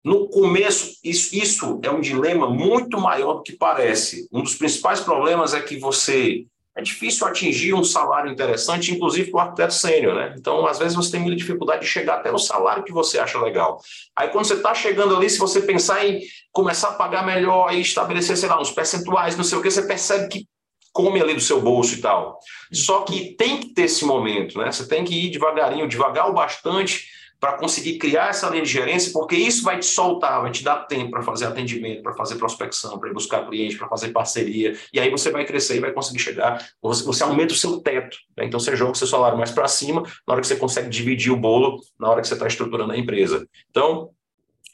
No 0.08 0.26
começo, 0.26 0.96
isso, 1.04 1.36
isso 1.36 1.80
é 1.82 1.90
um 1.90 2.00
dilema 2.00 2.48
muito 2.48 2.98
maior 2.98 3.34
do 3.34 3.42
que 3.42 3.52
parece. 3.52 4.26
Um 4.32 4.42
dos 4.42 4.54
principais 4.54 5.00
problemas 5.00 5.52
é 5.52 5.60
que 5.60 5.76
você 5.76 6.46
é 6.74 6.80
difícil 6.80 7.26
atingir 7.26 7.74
um 7.74 7.84
salário 7.84 8.32
interessante, 8.32 8.90
inclusive 8.90 9.30
para 9.30 9.36
o 9.36 9.40
arquiteto 9.42 9.74
sênior, 9.74 10.14
né? 10.14 10.34
Então, 10.38 10.66
às 10.66 10.78
vezes, 10.78 10.96
você 10.96 11.10
tem 11.10 11.20
muita 11.20 11.36
dificuldade 11.36 11.82
de 11.82 11.88
chegar 11.88 12.14
até 12.14 12.32
no 12.32 12.38
salário 12.38 12.84
que 12.84 12.92
você 12.92 13.18
acha 13.18 13.38
legal. 13.38 13.82
Aí, 14.16 14.28
quando 14.28 14.46
você 14.46 14.54
está 14.54 14.74
chegando 14.74 15.14
ali, 15.14 15.28
se 15.28 15.38
você 15.38 15.60
pensar 15.60 16.02
em 16.06 16.22
começar 16.52 16.88
a 16.88 16.94
pagar 16.94 17.26
melhor 17.26 17.74
e 17.74 17.82
estabelecer, 17.82 18.38
sei 18.38 18.48
lá, 18.48 18.58
uns 18.58 18.70
percentuais, 18.70 19.36
não 19.36 19.44
sei 19.44 19.58
o 19.58 19.62
que, 19.62 19.70
você 19.70 19.82
percebe 19.82 20.28
que 20.28 20.46
come 20.90 21.20
ali 21.20 21.34
do 21.34 21.40
seu 21.40 21.60
bolso 21.60 21.96
e 21.96 22.00
tal. 22.00 22.38
Só 22.72 23.02
que 23.02 23.34
tem 23.34 23.60
que 23.60 23.74
ter 23.74 23.82
esse 23.82 24.06
momento, 24.06 24.58
né? 24.58 24.72
Você 24.72 24.88
tem 24.88 25.04
que 25.04 25.26
ir 25.26 25.30
devagarinho, 25.30 25.86
devagar 25.86 26.30
o 26.30 26.32
bastante 26.32 27.17
para 27.40 27.52
conseguir 27.52 27.98
criar 27.98 28.30
essa 28.30 28.48
linha 28.48 28.62
de 28.62 28.70
gerência, 28.70 29.12
porque 29.12 29.36
isso 29.36 29.62
vai 29.62 29.78
te 29.78 29.86
soltar, 29.86 30.42
vai 30.42 30.50
te 30.50 30.64
dar 30.64 30.86
tempo 30.86 31.10
para 31.10 31.22
fazer 31.22 31.46
atendimento, 31.46 32.02
para 32.02 32.14
fazer 32.14 32.34
prospecção, 32.34 32.98
para 32.98 33.12
buscar 33.12 33.46
cliente, 33.46 33.76
para 33.76 33.88
fazer 33.88 34.08
parceria, 34.08 34.76
e 34.92 34.98
aí 34.98 35.08
você 35.10 35.30
vai 35.30 35.44
crescer 35.44 35.76
e 35.76 35.80
vai 35.80 35.92
conseguir 35.92 36.18
chegar, 36.18 36.64
você, 36.82 37.04
você 37.04 37.22
aumenta 37.22 37.52
o 37.52 37.56
seu 37.56 37.80
teto, 37.80 38.16
né? 38.36 38.44
então 38.44 38.58
você 38.58 38.74
joga 38.74 38.92
o 38.92 38.96
seu 38.96 39.06
salário 39.06 39.38
mais 39.38 39.52
para 39.52 39.68
cima, 39.68 40.02
na 40.26 40.34
hora 40.34 40.40
que 40.40 40.48
você 40.48 40.56
consegue 40.56 40.88
dividir 40.88 41.32
o 41.32 41.36
bolo, 41.36 41.80
na 41.98 42.10
hora 42.10 42.20
que 42.20 42.26
você 42.26 42.34
está 42.34 42.46
estruturando 42.46 42.92
a 42.92 42.98
empresa. 42.98 43.46
Então, 43.70 44.10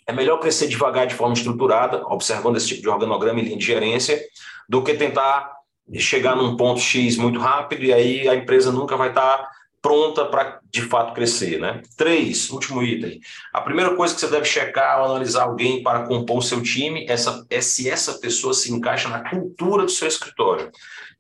é 0.07 0.12
melhor 0.12 0.39
crescer 0.39 0.69
devagar 0.69 1.07
de 1.07 1.15
forma 1.15 1.35
estruturada, 1.35 2.03
observando 2.07 2.57
esse 2.57 2.69
tipo 2.69 2.82
de 2.82 2.89
organograma 2.89 3.41
e 3.41 3.45
linha 3.45 3.57
de 3.57 3.65
gerência, 3.65 4.20
do 4.69 4.82
que 4.82 4.95
tentar 4.95 5.53
chegar 5.97 6.35
num 6.35 6.57
ponto 6.57 6.81
X 6.81 7.16
muito 7.16 7.39
rápido 7.39 7.85
e 7.85 7.93
aí 7.93 8.28
a 8.28 8.35
empresa 8.35 8.73
nunca 8.73 8.97
vai 8.97 9.11
estar 9.11 9.51
pronta 9.85 10.24
para 10.24 10.61
de 10.70 10.81
fato 10.81 11.12
crescer, 11.12 11.61
né? 11.61 11.82
Três, 11.94 12.48
último 12.48 12.82
item. 12.82 13.20
A 13.52 13.61
primeira 13.61 13.94
coisa 13.94 14.15
que 14.15 14.20
você 14.20 14.28
deve 14.28 14.47
checar 14.47 14.97
ao 14.97 15.05
analisar 15.05 15.43
alguém 15.43 15.82
para 15.82 16.06
compor 16.06 16.39
o 16.39 16.43
seu 16.43 16.62
time 16.62 17.05
essa, 17.06 17.44
é 17.51 17.61
se 17.61 17.90
essa 17.90 18.15
pessoa 18.15 18.55
se 18.55 18.73
encaixa 18.73 19.11
na 19.11 19.28
cultura 19.28 19.85
do 19.85 19.90
seu 19.90 20.09
escritório. 20.09 20.73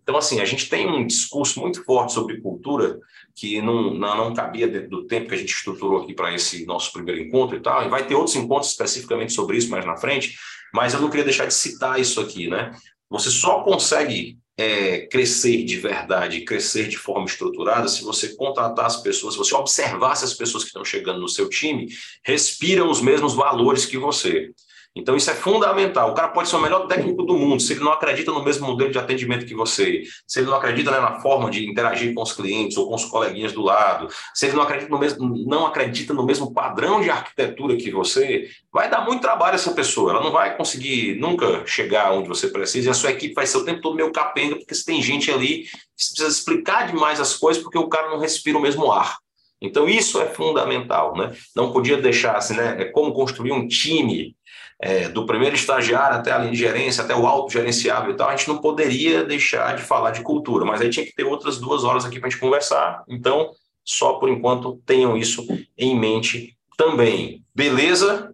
Então, 0.02 0.16
assim, 0.16 0.40
a 0.40 0.46
gente 0.46 0.70
tem 0.70 0.88
um 0.88 1.06
discurso 1.06 1.60
muito 1.60 1.84
forte 1.84 2.14
sobre 2.14 2.40
cultura 2.40 2.98
que 3.34 3.60
não, 3.60 3.92
não, 3.92 4.16
não 4.16 4.34
cabia 4.34 4.66
dentro 4.66 4.88
do 4.88 5.06
tempo 5.06 5.28
que 5.28 5.34
a 5.34 5.38
gente 5.38 5.52
estruturou 5.52 6.02
aqui 6.02 6.14
para 6.14 6.34
esse 6.34 6.64
nosso 6.64 6.90
primeiro 6.90 7.20
encontro 7.20 7.58
e 7.58 7.60
tal, 7.60 7.84
e 7.84 7.90
vai 7.90 8.06
ter 8.06 8.14
outros 8.14 8.34
encontros 8.34 8.70
especificamente 8.70 9.34
sobre 9.34 9.58
isso 9.58 9.68
mais 9.70 9.84
na 9.84 9.98
frente, 9.98 10.38
mas 10.72 10.94
eu 10.94 11.02
não 11.02 11.10
queria 11.10 11.24
deixar 11.24 11.44
de 11.44 11.52
citar 11.52 12.00
isso 12.00 12.18
aqui, 12.18 12.48
né? 12.48 12.70
Você 13.10 13.28
só 13.28 13.62
consegue 13.62 14.38
é, 14.56 15.06
crescer 15.06 15.64
de 15.64 15.76
verdade, 15.78 16.44
crescer 16.44 16.88
de 16.88 16.96
forma 16.96 17.26
estruturada, 17.26 17.88
se 17.88 18.04
você 18.04 18.34
contratar 18.36 18.86
as 18.86 19.02
pessoas, 19.02 19.34
se 19.34 19.38
você 19.38 19.54
observar 19.54 20.14
se 20.14 20.24
as 20.24 20.34
pessoas 20.34 20.62
que 20.62 20.68
estão 20.68 20.84
chegando 20.84 21.20
no 21.20 21.28
seu 21.28 21.48
time 21.48 21.88
respiram 22.24 22.90
os 22.90 23.00
mesmos 23.00 23.34
valores 23.34 23.84
que 23.84 23.98
você. 23.98 24.52
Então, 24.96 25.16
isso 25.16 25.28
é 25.28 25.34
fundamental. 25.34 26.12
O 26.12 26.14
cara 26.14 26.28
pode 26.28 26.48
ser 26.48 26.54
o 26.54 26.60
melhor 26.60 26.86
técnico 26.86 27.24
do 27.24 27.36
mundo, 27.36 27.60
se 27.60 27.72
ele 27.72 27.82
não 27.82 27.92
acredita 27.92 28.30
no 28.30 28.44
mesmo 28.44 28.64
modelo 28.66 28.92
de 28.92 28.98
atendimento 28.98 29.44
que 29.44 29.54
você, 29.54 30.04
se 30.24 30.38
ele 30.38 30.46
não 30.46 30.54
acredita 30.54 30.92
né, 30.92 31.00
na 31.00 31.20
forma 31.20 31.50
de 31.50 31.68
interagir 31.68 32.14
com 32.14 32.22
os 32.22 32.32
clientes 32.32 32.76
ou 32.76 32.88
com 32.88 32.94
os 32.94 33.04
coleguinhas 33.04 33.52
do 33.52 33.60
lado, 33.60 34.08
se 34.32 34.46
ele 34.46 34.54
não 34.54 34.62
acredita 34.62 34.88
no 34.88 34.98
mesmo, 34.98 35.44
não 35.48 35.66
acredita 35.66 36.14
no 36.14 36.24
mesmo 36.24 36.52
padrão 36.54 37.00
de 37.00 37.10
arquitetura 37.10 37.76
que 37.76 37.90
você, 37.90 38.48
vai 38.72 38.88
dar 38.88 39.04
muito 39.04 39.20
trabalho 39.20 39.56
essa 39.56 39.72
pessoa. 39.72 40.12
Ela 40.12 40.22
não 40.22 40.30
vai 40.30 40.56
conseguir 40.56 41.16
nunca 41.18 41.66
chegar 41.66 42.12
onde 42.12 42.28
você 42.28 42.46
precisa 42.46 42.88
e 42.88 42.90
a 42.90 42.94
sua 42.94 43.10
equipe 43.10 43.34
vai 43.34 43.48
ser 43.48 43.58
o 43.58 43.64
tempo 43.64 43.80
todo 43.80 43.96
meio 43.96 44.12
capenga, 44.12 44.54
porque 44.56 44.74
você 44.74 44.84
tem 44.84 45.02
gente 45.02 45.28
ali 45.28 45.64
que 45.64 45.70
precisa 45.96 46.28
explicar 46.28 46.86
demais 46.86 47.18
as 47.18 47.34
coisas 47.34 47.60
porque 47.60 47.78
o 47.78 47.88
cara 47.88 48.10
não 48.10 48.20
respira 48.20 48.58
o 48.58 48.62
mesmo 48.62 48.92
ar. 48.92 49.18
Então, 49.60 49.88
isso 49.88 50.20
é 50.20 50.26
fundamental, 50.26 51.16
né? 51.16 51.32
Não 51.56 51.72
podia 51.72 51.96
deixar 51.96 52.36
assim, 52.36 52.54
né? 52.54 52.82
É 52.82 52.84
como 52.84 53.14
construir 53.14 53.52
um 53.52 53.66
time 53.66 54.36
é, 54.84 55.08
do 55.08 55.24
primeiro 55.24 55.54
estagiário 55.54 56.18
até 56.18 56.30
a 56.30 56.36
linha 56.36 56.52
de 56.52 56.58
gerência, 56.58 57.02
até 57.02 57.16
o 57.16 57.26
alto 57.26 57.50
gerenciável 57.50 58.12
e 58.12 58.16
tal, 58.16 58.28
a 58.28 58.36
gente 58.36 58.48
não 58.48 58.58
poderia 58.58 59.24
deixar 59.24 59.74
de 59.74 59.82
falar 59.82 60.10
de 60.10 60.20
cultura, 60.20 60.66
mas 60.66 60.82
aí 60.82 60.90
tinha 60.90 61.06
que 61.06 61.14
ter 61.14 61.24
outras 61.24 61.56
duas 61.58 61.84
horas 61.84 62.04
aqui 62.04 62.20
para 62.20 62.28
a 62.28 62.30
gente 62.30 62.38
conversar. 62.38 63.02
Então, 63.08 63.50
só 63.82 64.14
por 64.14 64.28
enquanto 64.28 64.78
tenham 64.84 65.16
isso 65.16 65.42
em 65.78 65.98
mente 65.98 66.54
também. 66.76 67.42
Beleza? 67.54 68.33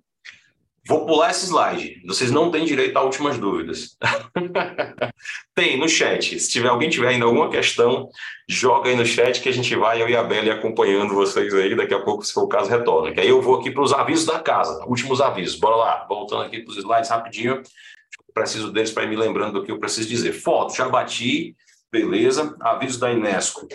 Vou 0.91 1.07
pular 1.07 1.31
esse 1.31 1.47
slide. 1.47 2.03
Vocês 2.05 2.33
não 2.33 2.51
têm 2.51 2.65
direito 2.65 2.97
a 2.97 3.05
últimas 3.05 3.39
dúvidas. 3.39 3.97
Tem 5.55 5.79
no 5.79 5.89
chat. 5.89 6.41
Se 6.41 6.51
tiver 6.51 6.67
alguém 6.67 6.91
tiver 6.91 7.11
ainda 7.11 7.27
alguma 7.27 7.49
questão, 7.49 8.09
joga 8.49 8.91
aí 8.91 8.97
no 8.97 9.07
chat 9.07 9.41
que 9.41 9.49
a 9.49 9.53
gente 9.53 9.77
vai, 9.77 10.03
eu 10.03 10.09
e 10.09 10.17
a 10.17 10.25
Bela 10.25 10.53
acompanhando 10.53 11.15
vocês 11.15 11.55
aí. 11.55 11.77
Daqui 11.77 11.95
a 11.95 12.01
pouco, 12.01 12.27
se 12.27 12.33
for 12.33 12.43
o 12.43 12.49
caso, 12.49 12.69
retorna. 12.69 13.13
Que 13.15 13.21
aí 13.21 13.29
eu 13.29 13.41
vou 13.41 13.61
aqui 13.61 13.71
para 13.71 13.85
os 13.85 13.93
avisos 13.93 14.27
da 14.27 14.41
casa, 14.41 14.85
últimos 14.85 15.21
avisos. 15.21 15.61
Bora 15.61 15.77
lá, 15.77 16.07
voltando 16.09 16.43
aqui 16.43 16.59
para 16.59 16.73
os 16.73 16.77
slides 16.77 17.09
rapidinho. 17.09 17.63
Preciso 18.35 18.73
deles 18.73 18.91
para 18.91 19.05
ir 19.05 19.11
me 19.11 19.17
lembrando 19.17 19.61
do 19.61 19.65
que 19.65 19.71
eu 19.71 19.79
preciso 19.79 20.09
dizer. 20.09 20.33
Foto, 20.33 20.75
já 20.75 20.89
bati, 20.89 21.55
beleza. 21.93 22.57
Aviso 22.61 22.99
da 22.99 23.13
Inesco. 23.13 23.69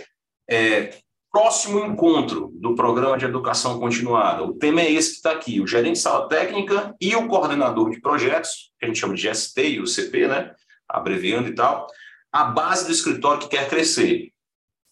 É, 0.50 0.94
próximo 1.36 1.86
encontro 1.86 2.50
do 2.54 2.76
programa 2.76 3.18
de 3.18 3.26
educação 3.26 3.78
continuada. 3.78 4.42
O 4.42 4.54
tema 4.54 4.80
é 4.80 4.90
esse 4.90 5.10
que 5.10 5.16
está 5.18 5.32
aqui: 5.34 5.60
o 5.60 5.68
gerente 5.68 5.96
de 5.96 6.00
sala 6.00 6.30
técnica 6.30 6.96
e 7.02 7.14
o 7.14 7.28
coordenador 7.28 7.90
de 7.90 8.00
projetos, 8.00 8.72
que 8.80 8.86
a 8.86 8.88
gente 8.88 8.98
chama 8.98 9.16
de 9.16 9.30
GST 9.30 9.62
e 9.62 9.82
o 9.82 9.86
CP, 9.86 10.30
né? 10.30 10.54
Abreviando 10.88 11.50
e 11.50 11.54
tal, 11.54 11.88
a 12.32 12.46
base 12.46 12.86
do 12.86 12.92
escritório 12.94 13.42
que 13.42 13.50
quer 13.50 13.68
crescer. 13.68 14.30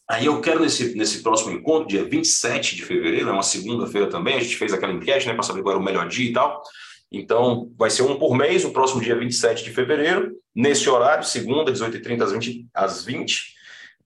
Aí 0.10 0.26
eu 0.26 0.41
quero, 0.41 0.60
nesse, 0.60 0.94
nesse 0.98 1.24
próximo 1.24 1.53
encontro, 1.53 1.88
dia 1.88 2.03
27 2.03 2.76
de 2.76 2.84
fevereiro, 2.84 3.30
é 3.30 3.32
uma 3.32 3.41
segunda-feira 3.41 4.10
também, 4.10 4.36
a 4.36 4.41
gente 4.41 4.57
fez 4.57 4.74
aquela 4.74 4.91
enquete, 4.91 5.26
né, 5.26 5.34
para 5.34 5.44
saber 5.44 5.61
qual 5.61 5.76
era 5.76 5.82
o 5.82 5.86
melhor 5.86 6.10
dia 6.10 6.30
e 6.30 6.34
tal. 6.34 6.61
Então, 7.10 7.72
vai 7.78 7.90
ser 7.90 8.02
um 8.02 8.20
por 8.20 8.36
mês, 8.36 8.65
o 8.65 8.72
próximo 8.72 8.99
dia 8.99 9.18
27 9.18 9.64
de 9.64 9.72
fevereiro, 9.72 10.36
nesse 10.53 10.90
horário, 10.90 11.24
segunda, 11.24 11.72
18h30 11.72 12.22
às 12.22 12.32
20. 12.34 12.68
Às 12.74 13.06
20. 13.06 13.53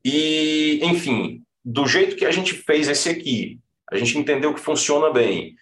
E, 0.05 0.80
enfim, 0.84 1.41
do 1.69 1.85
jeito 1.85 2.15
que 2.15 2.26
a 2.26 2.31
gente 2.31 2.53
fez 2.53 2.88
esse 2.88 3.10
aqui, 3.10 3.60
a 3.91 3.98
gente 3.98 4.18
entendeu 4.18 4.53
que 4.53 4.60
funciona 4.61 5.11
bem. 5.11 5.53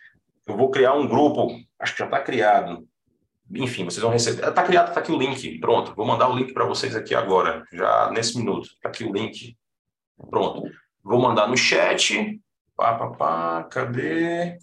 Eu 0.45 0.55
vou 0.55 0.69
criar 0.69 0.93
um 0.93 1.07
grupo, 1.07 1.59
acho 1.79 1.93
que 1.93 1.99
já 1.99 2.05
está 2.05 2.19
criado. 2.21 2.87
Enfim, 3.51 3.85
vocês 3.85 4.03
vão 4.03 4.11
receber. 4.11 4.47
Está 4.47 4.61
criado, 4.61 4.89
está 4.89 4.99
aqui 4.99 5.11
o 5.11 5.17
link. 5.17 5.57
Pronto, 5.57 5.95
vou 5.95 6.05
mandar 6.05 6.29
o 6.29 6.35
link 6.37 6.53
para 6.53 6.63
vocês 6.65 6.95
aqui 6.95 7.15
agora, 7.15 7.65
já 7.73 8.11
nesse 8.11 8.37
minuto. 8.37 8.67
Está 8.67 8.89
aqui 8.89 9.03
o 9.03 9.11
link. 9.11 9.57
Pronto. 10.29 10.69
Vou 11.03 11.19
mandar 11.19 11.47
no 11.47 11.57
chat. 11.57 12.39
Pá, 12.75 12.93
pá, 12.93 13.09
pá, 13.09 13.63
cadê? 13.63 14.59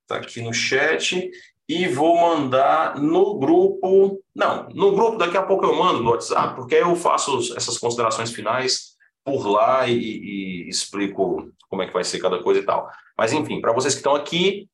Está 0.00 0.16
aqui 0.16 0.40
no 0.40 0.54
chat. 0.54 1.30
E 1.68 1.88
vou 1.88 2.18
mandar 2.18 2.98
no 2.98 3.38
grupo. 3.38 4.18
Não, 4.34 4.66
no 4.70 4.92
grupo 4.92 5.18
daqui 5.18 5.36
a 5.36 5.42
pouco 5.42 5.66
eu 5.66 5.76
mando 5.76 6.02
no 6.02 6.10
WhatsApp, 6.12 6.56
porque 6.56 6.76
eu 6.76 6.96
faço 6.96 7.54
essas 7.54 7.76
considerações 7.76 8.32
finais 8.32 8.91
por 9.24 9.46
lá 9.46 9.86
e, 9.86 9.94
e, 9.94 10.68
explico 10.68 11.50
como 11.68 11.82
é 11.82 11.86
que 11.86 11.92
vai 11.92 12.04
ser 12.04 12.18
cada 12.18 12.42
coisa 12.42 12.60
e 12.60 12.64
tal. 12.64 12.90
Mas, 13.16 13.32
enfim, 13.32 13.60
para 13.60 13.72
vocês 13.72 13.94
que 13.94 14.00
estão 14.00 14.14
aqui, 14.14 14.68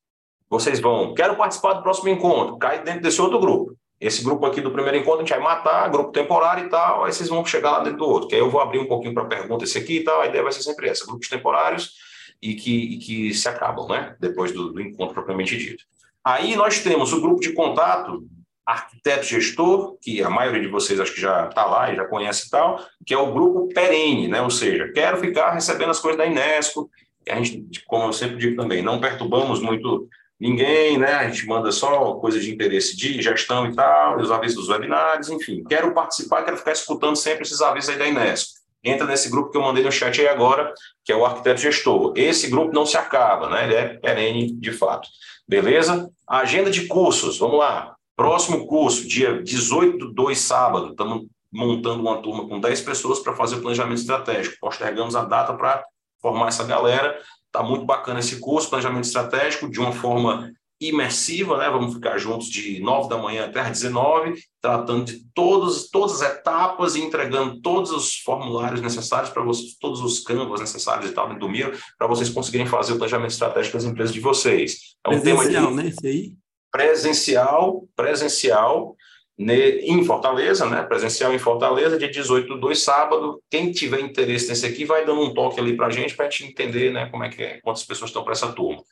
vocês 0.48 0.80
vão, 0.80 1.14
quero 1.14 1.36
participar 1.36 1.74
do 1.74 1.82
próximo 1.82 2.08
encontro, 2.08 2.58
cai 2.58 2.82
dentro 2.82 3.02
desse 3.02 3.20
outro 3.20 3.38
grupo. 3.38 3.76
Esse 4.00 4.22
grupo 4.22 4.46
aqui 4.46 4.60
do 4.60 4.70
primeiro 4.70 4.96
encontro 4.96 5.20
a 5.20 5.24
gente 5.24 5.30
vai 5.30 5.40
matar, 5.40 5.90
grupo 5.90 6.12
temporário 6.12 6.66
e 6.66 6.68
tal, 6.68 7.04
aí 7.04 7.12
vocês 7.12 7.28
vão 7.28 7.44
chegar 7.44 7.72
lá 7.72 7.80
dentro 7.80 7.98
do 7.98 8.06
outro, 8.06 8.28
que 8.28 8.34
aí 8.34 8.40
eu 8.40 8.48
vou 8.48 8.60
abrir 8.60 8.78
um 8.78 8.86
pouquinho 8.86 9.12
para 9.12 9.24
pergunta 9.24 9.64
esse 9.64 9.76
aqui 9.76 9.98
e 9.98 10.04
tal, 10.04 10.20
a 10.20 10.26
ideia 10.26 10.42
vai 10.42 10.52
ser 10.52 10.62
sempre 10.62 10.88
essa, 10.88 11.04
grupos 11.04 11.28
temporários 11.28 11.94
e 12.40 12.54
que, 12.54 12.94
e 12.94 12.98
que 12.98 13.34
se 13.34 13.48
acabam, 13.48 13.88
né, 13.88 14.16
depois 14.20 14.52
do, 14.52 14.72
do 14.72 14.80
encontro 14.80 15.14
propriamente 15.14 15.56
dito. 15.56 15.82
Aí 16.24 16.54
nós 16.54 16.78
temos 16.80 17.12
o 17.12 17.20
grupo 17.20 17.40
de 17.40 17.52
contato 17.52 18.24
arquiteto 18.68 19.24
gestor, 19.24 19.96
que 19.98 20.22
a 20.22 20.28
maioria 20.28 20.60
de 20.60 20.68
vocês 20.68 21.00
acho 21.00 21.14
que 21.14 21.20
já 21.20 21.48
está 21.48 21.64
lá 21.64 21.90
e 21.90 21.96
já 21.96 22.04
conhece 22.04 22.46
e 22.46 22.50
tal, 22.50 22.78
que 23.06 23.14
é 23.14 23.18
o 23.18 23.32
grupo 23.32 23.66
perene, 23.72 24.28
né? 24.28 24.42
ou 24.42 24.50
seja, 24.50 24.92
quero 24.92 25.18
ficar 25.18 25.52
recebendo 25.52 25.90
as 25.90 25.98
coisas 25.98 26.18
da 26.18 26.26
Inesco, 26.26 26.90
a 27.26 27.36
gente, 27.36 27.82
como 27.86 28.04
eu 28.04 28.12
sempre 28.12 28.36
digo 28.36 28.60
também, 28.60 28.82
não 28.82 29.00
perturbamos 29.00 29.62
muito 29.62 30.06
ninguém, 30.38 30.98
né? 30.98 31.14
a 31.14 31.28
gente 31.30 31.46
manda 31.46 31.72
só 31.72 32.12
coisa 32.16 32.38
de 32.38 32.52
interesse 32.52 32.94
de 32.94 33.22
gestão 33.22 33.66
e 33.66 33.74
tal, 33.74 34.18
os 34.18 34.30
avisos 34.30 34.56
dos 34.56 34.68
webinários, 34.68 35.30
enfim, 35.30 35.64
quero 35.64 35.94
participar, 35.94 36.42
quero 36.42 36.58
ficar 36.58 36.72
escutando 36.72 37.16
sempre 37.16 37.44
esses 37.44 37.62
avisos 37.62 37.88
aí 37.88 37.98
da 37.98 38.06
Inesco. 38.06 38.58
Entra 38.84 39.06
nesse 39.06 39.30
grupo 39.30 39.50
que 39.50 39.56
eu 39.56 39.62
mandei 39.62 39.82
no 39.82 39.90
chat 39.90 40.20
aí 40.20 40.28
agora, 40.28 40.72
que 41.04 41.10
é 41.10 41.16
o 41.16 41.24
arquiteto 41.24 41.60
gestor. 41.60 42.12
Esse 42.14 42.48
grupo 42.48 42.72
não 42.72 42.86
se 42.86 42.96
acaba, 42.96 43.48
né? 43.48 43.64
ele 43.64 43.74
é 43.74 43.88
perene 43.94 44.52
de 44.52 44.72
fato. 44.72 45.08
Beleza? 45.48 46.08
agenda 46.28 46.70
de 46.70 46.86
cursos, 46.86 47.38
vamos 47.38 47.58
lá. 47.58 47.96
Próximo 48.18 48.66
curso, 48.66 49.06
dia 49.06 49.40
18 49.40 49.96
do 49.96 50.12
2, 50.12 50.36
sábado, 50.36 50.90
estamos 50.90 51.28
montando 51.52 52.00
uma 52.00 52.20
turma 52.20 52.48
com 52.48 52.58
10 52.58 52.80
pessoas 52.80 53.20
para 53.20 53.32
fazer 53.36 53.54
o 53.54 53.60
planejamento 53.60 54.00
estratégico. 54.00 54.56
Postergamos 54.60 55.14
a 55.14 55.24
data 55.24 55.54
para 55.54 55.84
formar 56.20 56.48
essa 56.48 56.64
galera. 56.64 57.16
Está 57.46 57.62
muito 57.62 57.84
bacana 57.84 58.18
esse 58.18 58.40
curso, 58.40 58.68
planejamento 58.68 59.04
estratégico, 59.04 59.70
de 59.70 59.78
uma 59.78 59.92
forma 59.92 60.50
imersiva, 60.80 61.58
né? 61.58 61.70
Vamos 61.70 61.94
ficar 61.94 62.18
juntos 62.18 62.48
de 62.48 62.80
9 62.80 63.08
da 63.08 63.18
manhã 63.18 63.44
até 63.44 63.60
às 63.60 63.70
19, 63.70 64.34
tratando 64.60 65.04
de 65.04 65.24
todas, 65.32 65.88
todas 65.88 66.20
as 66.20 66.38
etapas 66.38 66.96
e 66.96 67.00
entregando 67.00 67.60
todos 67.60 67.92
os 67.92 68.16
formulários 68.16 68.80
necessários 68.80 69.30
para 69.30 69.44
vocês, 69.44 69.76
todos 69.78 70.00
os 70.00 70.18
canvas 70.24 70.58
necessários 70.58 71.08
e 71.08 71.14
tal 71.14 71.28
dentro 71.28 71.46
do 71.46 71.48
Miro, 71.48 71.70
para 71.96 72.08
vocês 72.08 72.28
conseguirem 72.28 72.66
fazer 72.66 72.94
o 72.94 72.96
planejamento 72.96 73.30
estratégico 73.30 73.76
das 73.76 73.84
empresas 73.84 74.12
de 74.12 74.18
vocês. 74.18 74.96
É 75.06 75.10
um 75.10 75.20
tema 75.20 75.48
de... 75.48 75.56
né? 75.56 75.86
Esse 75.86 76.04
aí? 76.04 76.47
Presencial, 76.70 77.86
presencial 77.96 78.96
em 79.38 80.04
Fortaleza, 80.04 80.66
né? 80.66 80.82
Presencial 80.82 81.32
em 81.32 81.38
Fortaleza, 81.38 81.96
dia 81.96 82.10
18 82.10 82.48
do 82.48 82.60
2, 82.60 82.82
sábado. 82.82 83.40
Quem 83.48 83.70
tiver 83.70 84.00
interesse 84.00 84.48
nesse 84.48 84.66
aqui, 84.66 84.84
vai 84.84 85.06
dando 85.06 85.22
um 85.22 85.32
toque 85.32 85.60
ali 85.60 85.76
para 85.76 85.86
a 85.86 85.90
gente, 85.90 86.16
para 86.16 86.26
a 86.26 86.30
gente 86.30 86.50
entender 86.50 86.92
né, 86.92 87.06
como 87.06 87.22
é 87.22 87.28
que 87.28 87.42
é, 87.42 87.60
quantas 87.60 87.84
pessoas 87.84 88.10
estão 88.10 88.24
para 88.24 88.32
essa 88.32 88.52
turma. 88.52 88.82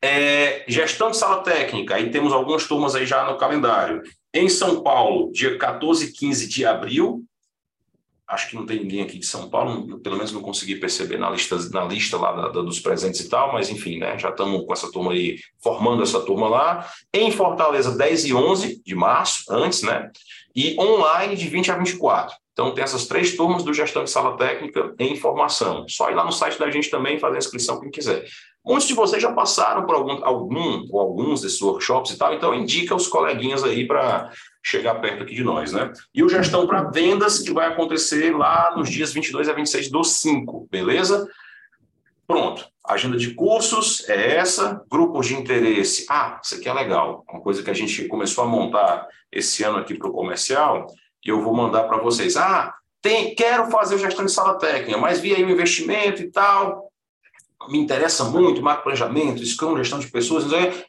É, 0.00 0.64
gestão 0.68 1.10
de 1.10 1.16
sala 1.16 1.42
técnica, 1.42 1.96
aí 1.96 2.10
temos 2.10 2.32
algumas 2.32 2.68
turmas 2.68 2.94
aí 2.94 3.04
já 3.04 3.28
no 3.28 3.36
calendário. 3.36 4.02
Em 4.32 4.48
São 4.48 4.82
Paulo, 4.82 5.32
dia 5.32 5.58
14 5.58 6.04
e 6.04 6.12
15 6.12 6.48
de 6.48 6.64
abril, 6.64 7.24
acho 8.28 8.50
que 8.50 8.56
não 8.56 8.66
tem 8.66 8.80
ninguém 8.80 9.02
aqui 9.02 9.18
de 9.18 9.26
São 9.26 9.48
Paulo, 9.48 9.98
pelo 10.00 10.16
menos 10.16 10.32
não 10.32 10.42
consegui 10.42 10.76
perceber 10.76 11.18
na 11.18 11.30
lista, 11.30 11.56
na 11.70 11.84
lista 11.84 12.18
lá 12.18 12.32
da, 12.32 12.48
da, 12.48 12.60
dos 12.60 12.78
presentes 12.78 13.20
e 13.20 13.28
tal, 13.28 13.52
mas 13.52 13.70
enfim, 13.70 13.98
né, 13.98 14.18
já 14.18 14.28
estamos 14.28 14.66
com 14.66 14.72
essa 14.72 14.92
turma 14.92 15.12
aí, 15.12 15.38
formando 15.62 16.02
essa 16.02 16.20
turma 16.20 16.48
lá. 16.48 16.86
Em 17.12 17.30
Fortaleza, 17.32 17.96
10 17.96 18.26
e 18.26 18.34
11 18.34 18.82
de 18.84 18.94
março, 18.94 19.44
antes, 19.50 19.82
né, 19.82 20.10
e 20.54 20.76
online 20.78 21.36
de 21.36 21.48
20 21.48 21.70
a 21.70 21.78
24. 21.78 22.36
Então, 22.52 22.74
tem 22.74 22.82
essas 22.82 23.06
três 23.06 23.36
turmas 23.36 23.62
do 23.62 23.72
gestão 23.72 24.02
de 24.02 24.10
sala 24.10 24.36
técnica 24.36 24.92
em 24.98 25.14
formação. 25.14 25.86
Só 25.88 26.10
ir 26.10 26.14
lá 26.14 26.24
no 26.24 26.32
site 26.32 26.58
da 26.58 26.68
gente 26.68 26.90
também 26.90 27.16
fazer 27.16 27.36
a 27.36 27.38
inscrição 27.38 27.80
quem 27.80 27.88
quiser. 27.88 28.24
Muitos 28.68 28.86
de 28.86 28.92
vocês 28.92 29.22
já 29.22 29.32
passaram 29.32 29.86
por 29.86 29.94
algum, 29.94 30.22
algum 30.22 30.86
ou 30.90 31.00
alguns 31.00 31.40
desses 31.40 31.62
workshops 31.62 32.10
e 32.10 32.18
tal, 32.18 32.34
então 32.34 32.54
indica 32.54 32.94
os 32.94 33.06
coleguinhas 33.06 33.64
aí 33.64 33.86
para 33.86 34.30
chegar 34.62 34.96
perto 34.96 35.22
aqui 35.22 35.34
de 35.34 35.42
nós, 35.42 35.72
né? 35.72 35.90
E 36.14 36.22
o 36.22 36.28
Gestão 36.28 36.66
para 36.66 36.82
Vendas, 36.82 37.38
que 37.38 37.50
vai 37.50 37.68
acontecer 37.68 38.36
lá 38.36 38.74
nos 38.76 38.90
dias 38.90 39.10
22 39.10 39.48
a 39.48 39.54
26 39.54 39.90
do 39.90 40.04
5, 40.04 40.68
beleza? 40.70 41.26
Pronto. 42.26 42.68
Agenda 42.86 43.16
de 43.16 43.32
cursos 43.32 44.06
é 44.06 44.36
essa. 44.36 44.84
Grupos 44.90 45.28
de 45.28 45.34
interesse. 45.34 46.04
Ah, 46.10 46.38
isso 46.44 46.56
aqui 46.56 46.68
é 46.68 46.74
legal. 46.74 47.24
Uma 47.26 47.40
coisa 47.40 47.62
que 47.62 47.70
a 47.70 47.74
gente 47.74 48.06
começou 48.06 48.44
a 48.44 48.46
montar 48.46 49.08
esse 49.32 49.64
ano 49.64 49.78
aqui 49.78 49.94
para 49.94 50.10
o 50.10 50.12
comercial, 50.12 50.86
e 51.24 51.30
eu 51.30 51.40
vou 51.40 51.54
mandar 51.54 51.84
para 51.84 51.96
vocês. 51.96 52.36
Ah, 52.36 52.74
tem, 53.00 53.34
quero 53.34 53.70
fazer 53.70 53.96
gestão 53.96 54.26
de 54.26 54.32
sala 54.32 54.58
técnica, 54.58 54.98
mas 54.98 55.20
vi 55.20 55.34
aí 55.34 55.42
o 55.42 55.50
investimento 55.50 56.20
e 56.20 56.30
tal 56.30 56.87
me 57.66 57.78
interessa 57.78 58.24
muito, 58.24 58.62
macro 58.62 58.84
planejamento, 58.84 59.44
Scrum, 59.44 59.76
gestão 59.76 59.98
de 59.98 60.06
pessoas, 60.06 60.44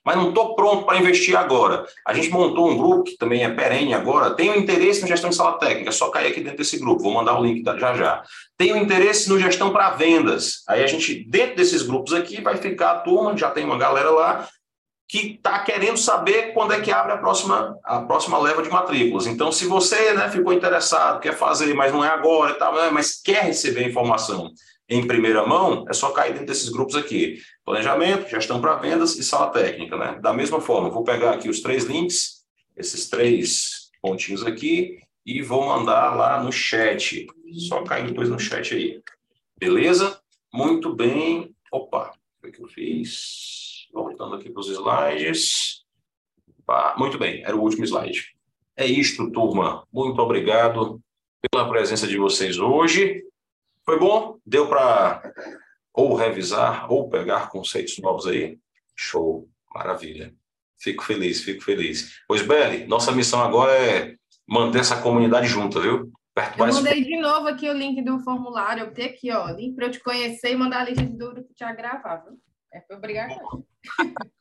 mas 0.06 0.16
não 0.16 0.30
estou 0.30 0.56
pronto 0.56 0.86
para 0.86 0.98
investir 0.98 1.36
agora. 1.36 1.86
A 2.06 2.14
gente 2.14 2.30
montou 2.30 2.70
um 2.70 2.78
grupo 2.78 3.04
que 3.04 3.18
também 3.18 3.44
é 3.44 3.50
perene 3.50 3.94
agora, 3.94 4.36
tenho 4.36 4.56
interesse 4.56 5.04
em 5.04 5.08
gestão 5.08 5.30
de 5.30 5.36
sala 5.36 5.58
técnica, 5.58 5.92
só 5.92 6.10
cair 6.10 6.28
aqui 6.28 6.42
dentro 6.42 6.60
desse 6.60 6.78
grupo, 6.78 7.04
vou 7.04 7.14
mandar 7.14 7.40
o 7.40 7.44
link 7.44 7.64
já 7.80 7.94
já. 7.94 8.24
Tenho 8.58 8.78
interesse 8.78 9.30
no 9.30 9.40
gestão 9.40 9.72
para 9.72 9.92
vendas. 9.92 10.64
Aí 10.68 10.84
a 10.84 10.88
gente, 10.88 11.26
dentro 11.28 11.56
desses 11.56 11.82
grupos 11.82 12.14
aqui, 12.14 12.42
vai 12.42 12.58
ficar 12.58 12.92
a 12.92 13.00
turma, 13.00 13.36
já 13.36 13.50
tem 13.50 13.66
uma 13.66 13.78
galera 13.78 14.12
lá, 14.12 14.48
que 15.08 15.36
está 15.36 15.58
querendo 15.60 15.98
saber 15.98 16.54
quando 16.54 16.74
é 16.74 16.80
que 16.80 16.92
abre 16.92 17.14
a 17.14 17.18
próxima, 17.18 17.76
a 17.84 18.00
próxima 18.02 18.38
leva 18.38 18.62
de 18.62 18.70
matrículas. 18.70 19.26
Então, 19.26 19.52
se 19.52 19.66
você 19.66 20.14
né, 20.14 20.30
ficou 20.30 20.54
interessado, 20.54 21.20
quer 21.20 21.36
fazer, 21.36 21.74
mas 21.74 21.92
não 21.92 22.06
é 22.06 22.10
agora 22.10 22.52
né, 22.52 22.90
mas 22.92 23.20
quer 23.20 23.44
receber 23.44 23.88
informação 23.88 24.52
em 24.90 25.06
primeira 25.06 25.46
mão, 25.46 25.86
é 25.88 25.94
só 25.94 26.12
cair 26.12 26.32
dentro 26.32 26.48
desses 26.48 26.70
grupos 26.70 26.96
aqui. 26.96 27.40
Planejamento, 27.64 28.28
gestão 28.28 28.60
para 28.60 28.76
vendas 28.76 29.16
e 29.18 29.24
sala 29.24 29.52
técnica, 29.52 29.96
né? 29.96 30.20
Da 30.20 30.34
mesma 30.34 30.60
forma, 30.60 30.90
vou 30.90 31.04
pegar 31.04 31.32
aqui 31.32 31.48
os 31.48 31.62
três 31.62 31.86
links, 31.86 32.44
esses 32.76 33.08
três 33.08 33.92
pontinhos 34.02 34.44
aqui, 34.44 34.98
e 35.24 35.44
vou 35.44 35.68
mandar 35.68 36.16
lá 36.16 36.42
no 36.44 36.52
chat. 36.52 37.28
Só 37.68 37.84
cair 37.84 38.08
depois 38.08 38.30
no 38.30 38.40
chat 38.40 38.74
aí. 38.74 39.00
Beleza? 39.60 40.20
Muito 40.52 40.96
bem. 40.96 41.56
Opa, 41.72 42.12
o 42.44 42.52
que 42.52 42.60
eu 42.60 42.68
fiz? 42.68 43.88
Voltando 43.94 44.36
aqui 44.36 44.50
para 44.50 44.60
os 44.62 44.70
slides. 44.70 45.84
muito 46.98 47.20
bem, 47.20 47.44
era 47.44 47.56
o 47.56 47.62
último 47.62 47.84
slide. 47.84 48.34
É 48.76 48.88
isto, 48.88 49.30
turma. 49.32 49.86
Muito 49.94 50.20
obrigado 50.20 51.00
pela 51.52 51.70
presença 51.70 52.08
de 52.08 52.18
vocês 52.18 52.58
hoje. 52.58 53.24
Foi 53.90 53.98
bom? 53.98 54.38
Deu 54.46 54.68
para 54.68 55.34
ou 55.92 56.14
revisar 56.14 56.94
ou 56.94 57.10
pegar 57.10 57.50
conceitos 57.50 57.98
novos 57.98 58.28
aí? 58.28 58.60
Show, 58.96 59.50
maravilha. 59.74 60.32
Fico 60.80 61.04
feliz, 61.04 61.42
fico 61.42 61.64
feliz. 61.64 62.22
Pois, 62.28 62.44
Beli, 62.44 62.86
nossa 62.86 63.12
missão 63.12 63.42
agora 63.42 63.72
é 63.72 64.16
manter 64.48 64.82
essa 64.82 65.02
comunidade 65.02 65.48
junta, 65.48 65.80
viu? 65.80 66.12
Perto 66.36 66.60
eu 66.60 66.68
mandei 66.68 67.04
de 67.04 67.18
novo 67.18 67.48
aqui 67.48 67.68
o 67.68 67.74
link 67.74 68.00
do 68.04 68.20
formulário, 68.20 68.84
eu 68.84 68.94
tenho 68.94 69.10
aqui, 69.10 69.32
ó, 69.32 69.50
link 69.50 69.74
para 69.74 69.88
eu 69.88 69.92
te 69.92 70.00
conhecer 70.02 70.52
e 70.52 70.56
mandar 70.56 70.82
a 70.82 70.84
lista 70.84 71.04
de 71.04 71.18
dúvida 71.18 71.42
para 71.42 71.72
te 71.72 71.76
gravar, 71.76 72.18
viu? 72.18 72.38
É 72.72 72.82
para 72.82 72.96
obrigar. 72.96 73.28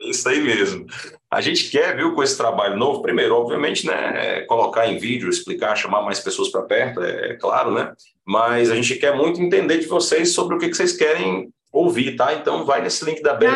Isso 0.00 0.28
aí 0.28 0.40
mesmo. 0.40 0.86
A 1.30 1.40
gente 1.40 1.70
quer, 1.70 1.96
viu, 1.96 2.14
com 2.14 2.22
esse 2.22 2.36
trabalho 2.36 2.76
novo, 2.76 3.02
primeiro, 3.02 3.34
obviamente, 3.34 3.86
né, 3.86 4.40
é 4.40 4.42
colocar 4.42 4.86
em 4.86 4.98
vídeo, 4.98 5.28
explicar, 5.28 5.76
chamar 5.76 6.02
mais 6.02 6.20
pessoas 6.20 6.50
para 6.50 6.62
perto, 6.62 7.02
é, 7.02 7.30
é, 7.30 7.34
claro, 7.34 7.72
né? 7.72 7.92
Mas 8.26 8.72
a 8.72 8.74
gente 8.74 8.96
quer 8.96 9.16
muito 9.16 9.40
entender 9.40 9.78
de 9.78 9.86
vocês 9.86 10.34
sobre 10.34 10.56
o 10.56 10.58
que, 10.58 10.68
que 10.68 10.74
vocês 10.74 10.96
querem 10.96 11.54
ouvir, 11.72 12.16
tá? 12.16 12.34
Então, 12.34 12.64
vai 12.64 12.82
nesse 12.82 13.04
link 13.04 13.22
da 13.22 13.34
Beli. 13.34 13.54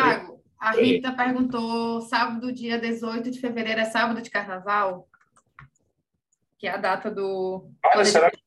a 0.57 0.71
Rita 0.71 1.11
perguntou, 1.11 1.99
sábado, 2.01 2.53
dia 2.53 2.79
18 2.79 3.29
de 3.29 3.39
fevereiro, 3.41 3.81
é 3.81 3.85
sábado 3.85 4.21
de 4.21 4.29
carnaval? 4.29 5.09
Que 6.57 6.67
é 6.67 6.71
a 6.71 6.77
data 6.77 7.11
do 7.11 7.69
ah, 7.83 8.05
será, 8.05 8.31
que, 8.31 8.37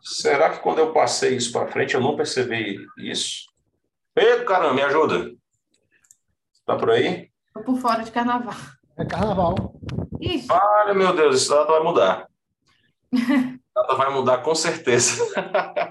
será 0.00 0.50
que 0.50 0.60
quando 0.60 0.78
eu 0.78 0.92
passei 0.92 1.36
isso 1.36 1.52
para 1.52 1.66
frente 1.66 1.94
eu 1.94 2.00
não 2.00 2.16
percebi 2.16 2.78
isso? 2.96 3.46
Pedro, 4.14 4.46
caramba, 4.46 4.74
me 4.74 4.82
ajuda. 4.82 5.32
Tá 6.64 6.76
por 6.76 6.90
aí? 6.90 7.28
Tô 7.52 7.60
por 7.62 7.76
fora 7.78 8.02
de 8.02 8.12
carnaval. 8.12 8.54
É 8.96 9.04
carnaval. 9.04 9.74
Isso. 10.20 10.46
Olha, 10.52 10.94
meu 10.94 11.14
Deus, 11.14 11.36
esse 11.36 11.50
data 11.50 11.72
vai 11.72 11.82
mudar. 11.82 12.28
data 13.80 13.94
vai 13.94 14.10
mudar 14.12 14.38
com 14.38 14.54
certeza. 14.54 15.22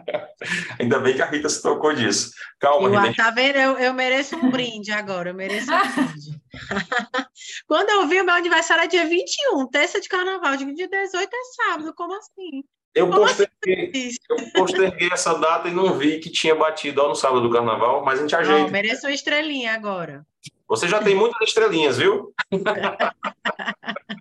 Ainda 0.80 1.00
bem 1.00 1.16
que 1.16 1.22
a 1.22 1.26
Rita 1.26 1.50
se 1.50 1.62
tocou 1.62 1.94
disso. 1.94 2.32
Calma, 2.60 2.90
eu, 2.90 3.02
Rita. 3.02 3.24
Tá 3.24 3.32
vendo? 3.32 3.58
Eu, 3.58 3.78
eu 3.78 3.94
mereço 3.94 4.36
um 4.36 4.50
brinde 4.50 4.92
agora. 4.92 5.30
Eu 5.30 5.36
mereço 5.36 5.72
um 5.72 6.06
brinde. 6.06 6.42
Quando 7.68 7.90
eu 7.90 8.08
vi, 8.08 8.22
o 8.22 8.26
meu 8.26 8.36
aniversário 8.36 8.84
é 8.84 8.88
dia 8.88 9.06
21, 9.06 9.68
terça 9.68 10.00
de 10.00 10.08
carnaval. 10.08 10.56
Dia 10.56 10.88
18 10.88 11.30
é 11.34 11.64
sábado. 11.64 11.94
Como 11.94 12.16
assim? 12.18 12.64
Eu 12.96 13.10
posterguei, 13.10 14.12
eu 14.30 14.38
posterguei 14.54 15.10
essa 15.12 15.34
data 15.36 15.68
e 15.68 15.72
não 15.72 15.94
vi 15.94 16.20
que 16.20 16.30
tinha 16.30 16.56
batido 16.56 17.02
ó, 17.02 17.08
no 17.08 17.16
sábado 17.16 17.42
do 17.42 17.52
carnaval, 17.52 18.04
mas 18.04 18.18
a 18.18 18.24
gente 18.24 18.36
ajeita. 18.36 18.64
Não, 18.64 18.70
mereço 18.70 19.06
uma 19.06 19.14
estrelinha 19.14 19.74
agora. 19.74 20.26
Você 20.68 20.88
já 20.88 21.02
tem 21.02 21.16
muitas 21.16 21.48
estrelinhas, 21.48 21.98
viu? 21.98 22.34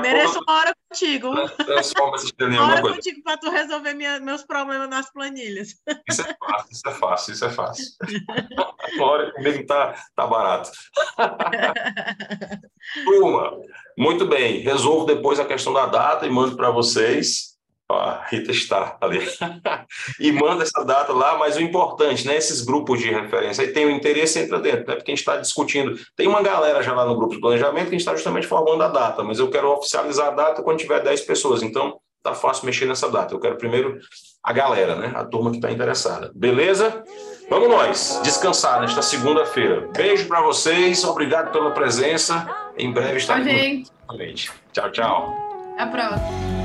Mereço 0.00 0.40
uma 0.40 0.58
hora 0.58 0.74
contigo. 0.88 1.34
Transforma 1.64 2.16
essa 2.16 2.26
estrelinha 2.26 2.60
uma 2.60 2.72
hora 2.72 2.80
coisa. 2.80 2.96
contigo 2.96 3.22
para 3.22 3.36
tu 3.36 3.50
resolver 3.50 3.94
minha, 3.94 4.20
meus 4.20 4.42
problemas 4.42 4.88
nas 4.88 5.12
planilhas. 5.12 5.74
Isso 6.08 6.22
é 6.22 6.36
fácil, 6.38 6.72
isso 6.72 6.88
é 6.88 6.94
fácil, 6.94 7.32
isso 7.32 7.44
é 7.44 7.50
fácil. 7.50 7.84
uma 8.94 9.06
hora 9.06 9.32
comigo 9.32 9.66
tá, 9.66 9.94
tá 10.14 10.26
barato. 10.26 10.70
Turma, 13.04 13.60
muito 13.96 14.26
bem. 14.26 14.60
Resolvo 14.60 15.06
depois 15.06 15.38
a 15.40 15.44
questão 15.44 15.72
da 15.72 15.86
data 15.86 16.26
e 16.26 16.30
mando 16.30 16.56
para 16.56 16.70
vocês 16.70 17.51
a 17.92 18.24
Rita 18.26 18.50
está 18.50 18.96
ali. 19.00 19.20
e 20.18 20.32
manda 20.32 20.62
essa 20.62 20.84
data 20.84 21.12
lá, 21.12 21.36
mas 21.36 21.56
o 21.56 21.60
importante, 21.60 22.26
né? 22.26 22.36
Esses 22.36 22.62
grupos 22.62 23.00
de 23.00 23.10
referência, 23.10 23.64
aí 23.64 23.72
tem 23.72 23.86
o 23.86 23.90
interesse, 23.90 24.38
entra 24.38 24.58
dentro, 24.58 24.86
né? 24.86 24.94
Porque 24.94 25.10
a 25.10 25.14
gente 25.14 25.20
está 25.20 25.36
discutindo. 25.36 25.98
Tem 26.16 26.26
uma 26.26 26.42
galera 26.42 26.82
já 26.82 26.92
lá 26.94 27.04
no 27.04 27.16
grupo 27.16 27.34
de 27.34 27.40
planejamento 27.40 27.84
que 27.84 27.88
a 27.88 27.92
gente 27.92 28.00
está 28.00 28.14
justamente 28.14 28.46
formando 28.46 28.82
a 28.82 28.88
data, 28.88 29.22
mas 29.22 29.38
eu 29.38 29.50
quero 29.50 29.70
oficializar 29.72 30.28
a 30.28 30.30
data 30.32 30.62
quando 30.62 30.78
tiver 30.78 31.02
10 31.02 31.20
pessoas. 31.22 31.62
Então, 31.62 31.98
tá 32.22 32.34
fácil 32.34 32.66
mexer 32.66 32.86
nessa 32.86 33.10
data. 33.10 33.34
Eu 33.34 33.40
quero 33.40 33.56
primeiro 33.56 33.98
a 34.42 34.52
galera, 34.52 34.96
né? 34.96 35.12
A 35.14 35.24
turma 35.24 35.50
que 35.50 35.56
está 35.56 35.70
interessada. 35.70 36.30
Beleza? 36.34 37.02
Vamos 37.48 37.68
nós 37.68 38.20
descansar 38.22 38.80
nesta 38.80 39.02
segunda-feira. 39.02 39.88
Beijo 39.94 40.26
para 40.26 40.40
vocês, 40.40 41.04
obrigado 41.04 41.52
pela 41.52 41.70
presença. 41.72 42.48
Em 42.78 42.90
breve 42.90 43.18
estaremos. 43.18 43.88
Tchau, 43.88 44.16
gente. 44.16 44.50
Tchau, 44.72 44.90
tchau. 44.90 45.34
Até 45.74 45.82
a 45.82 45.86
próxima. 45.86 46.61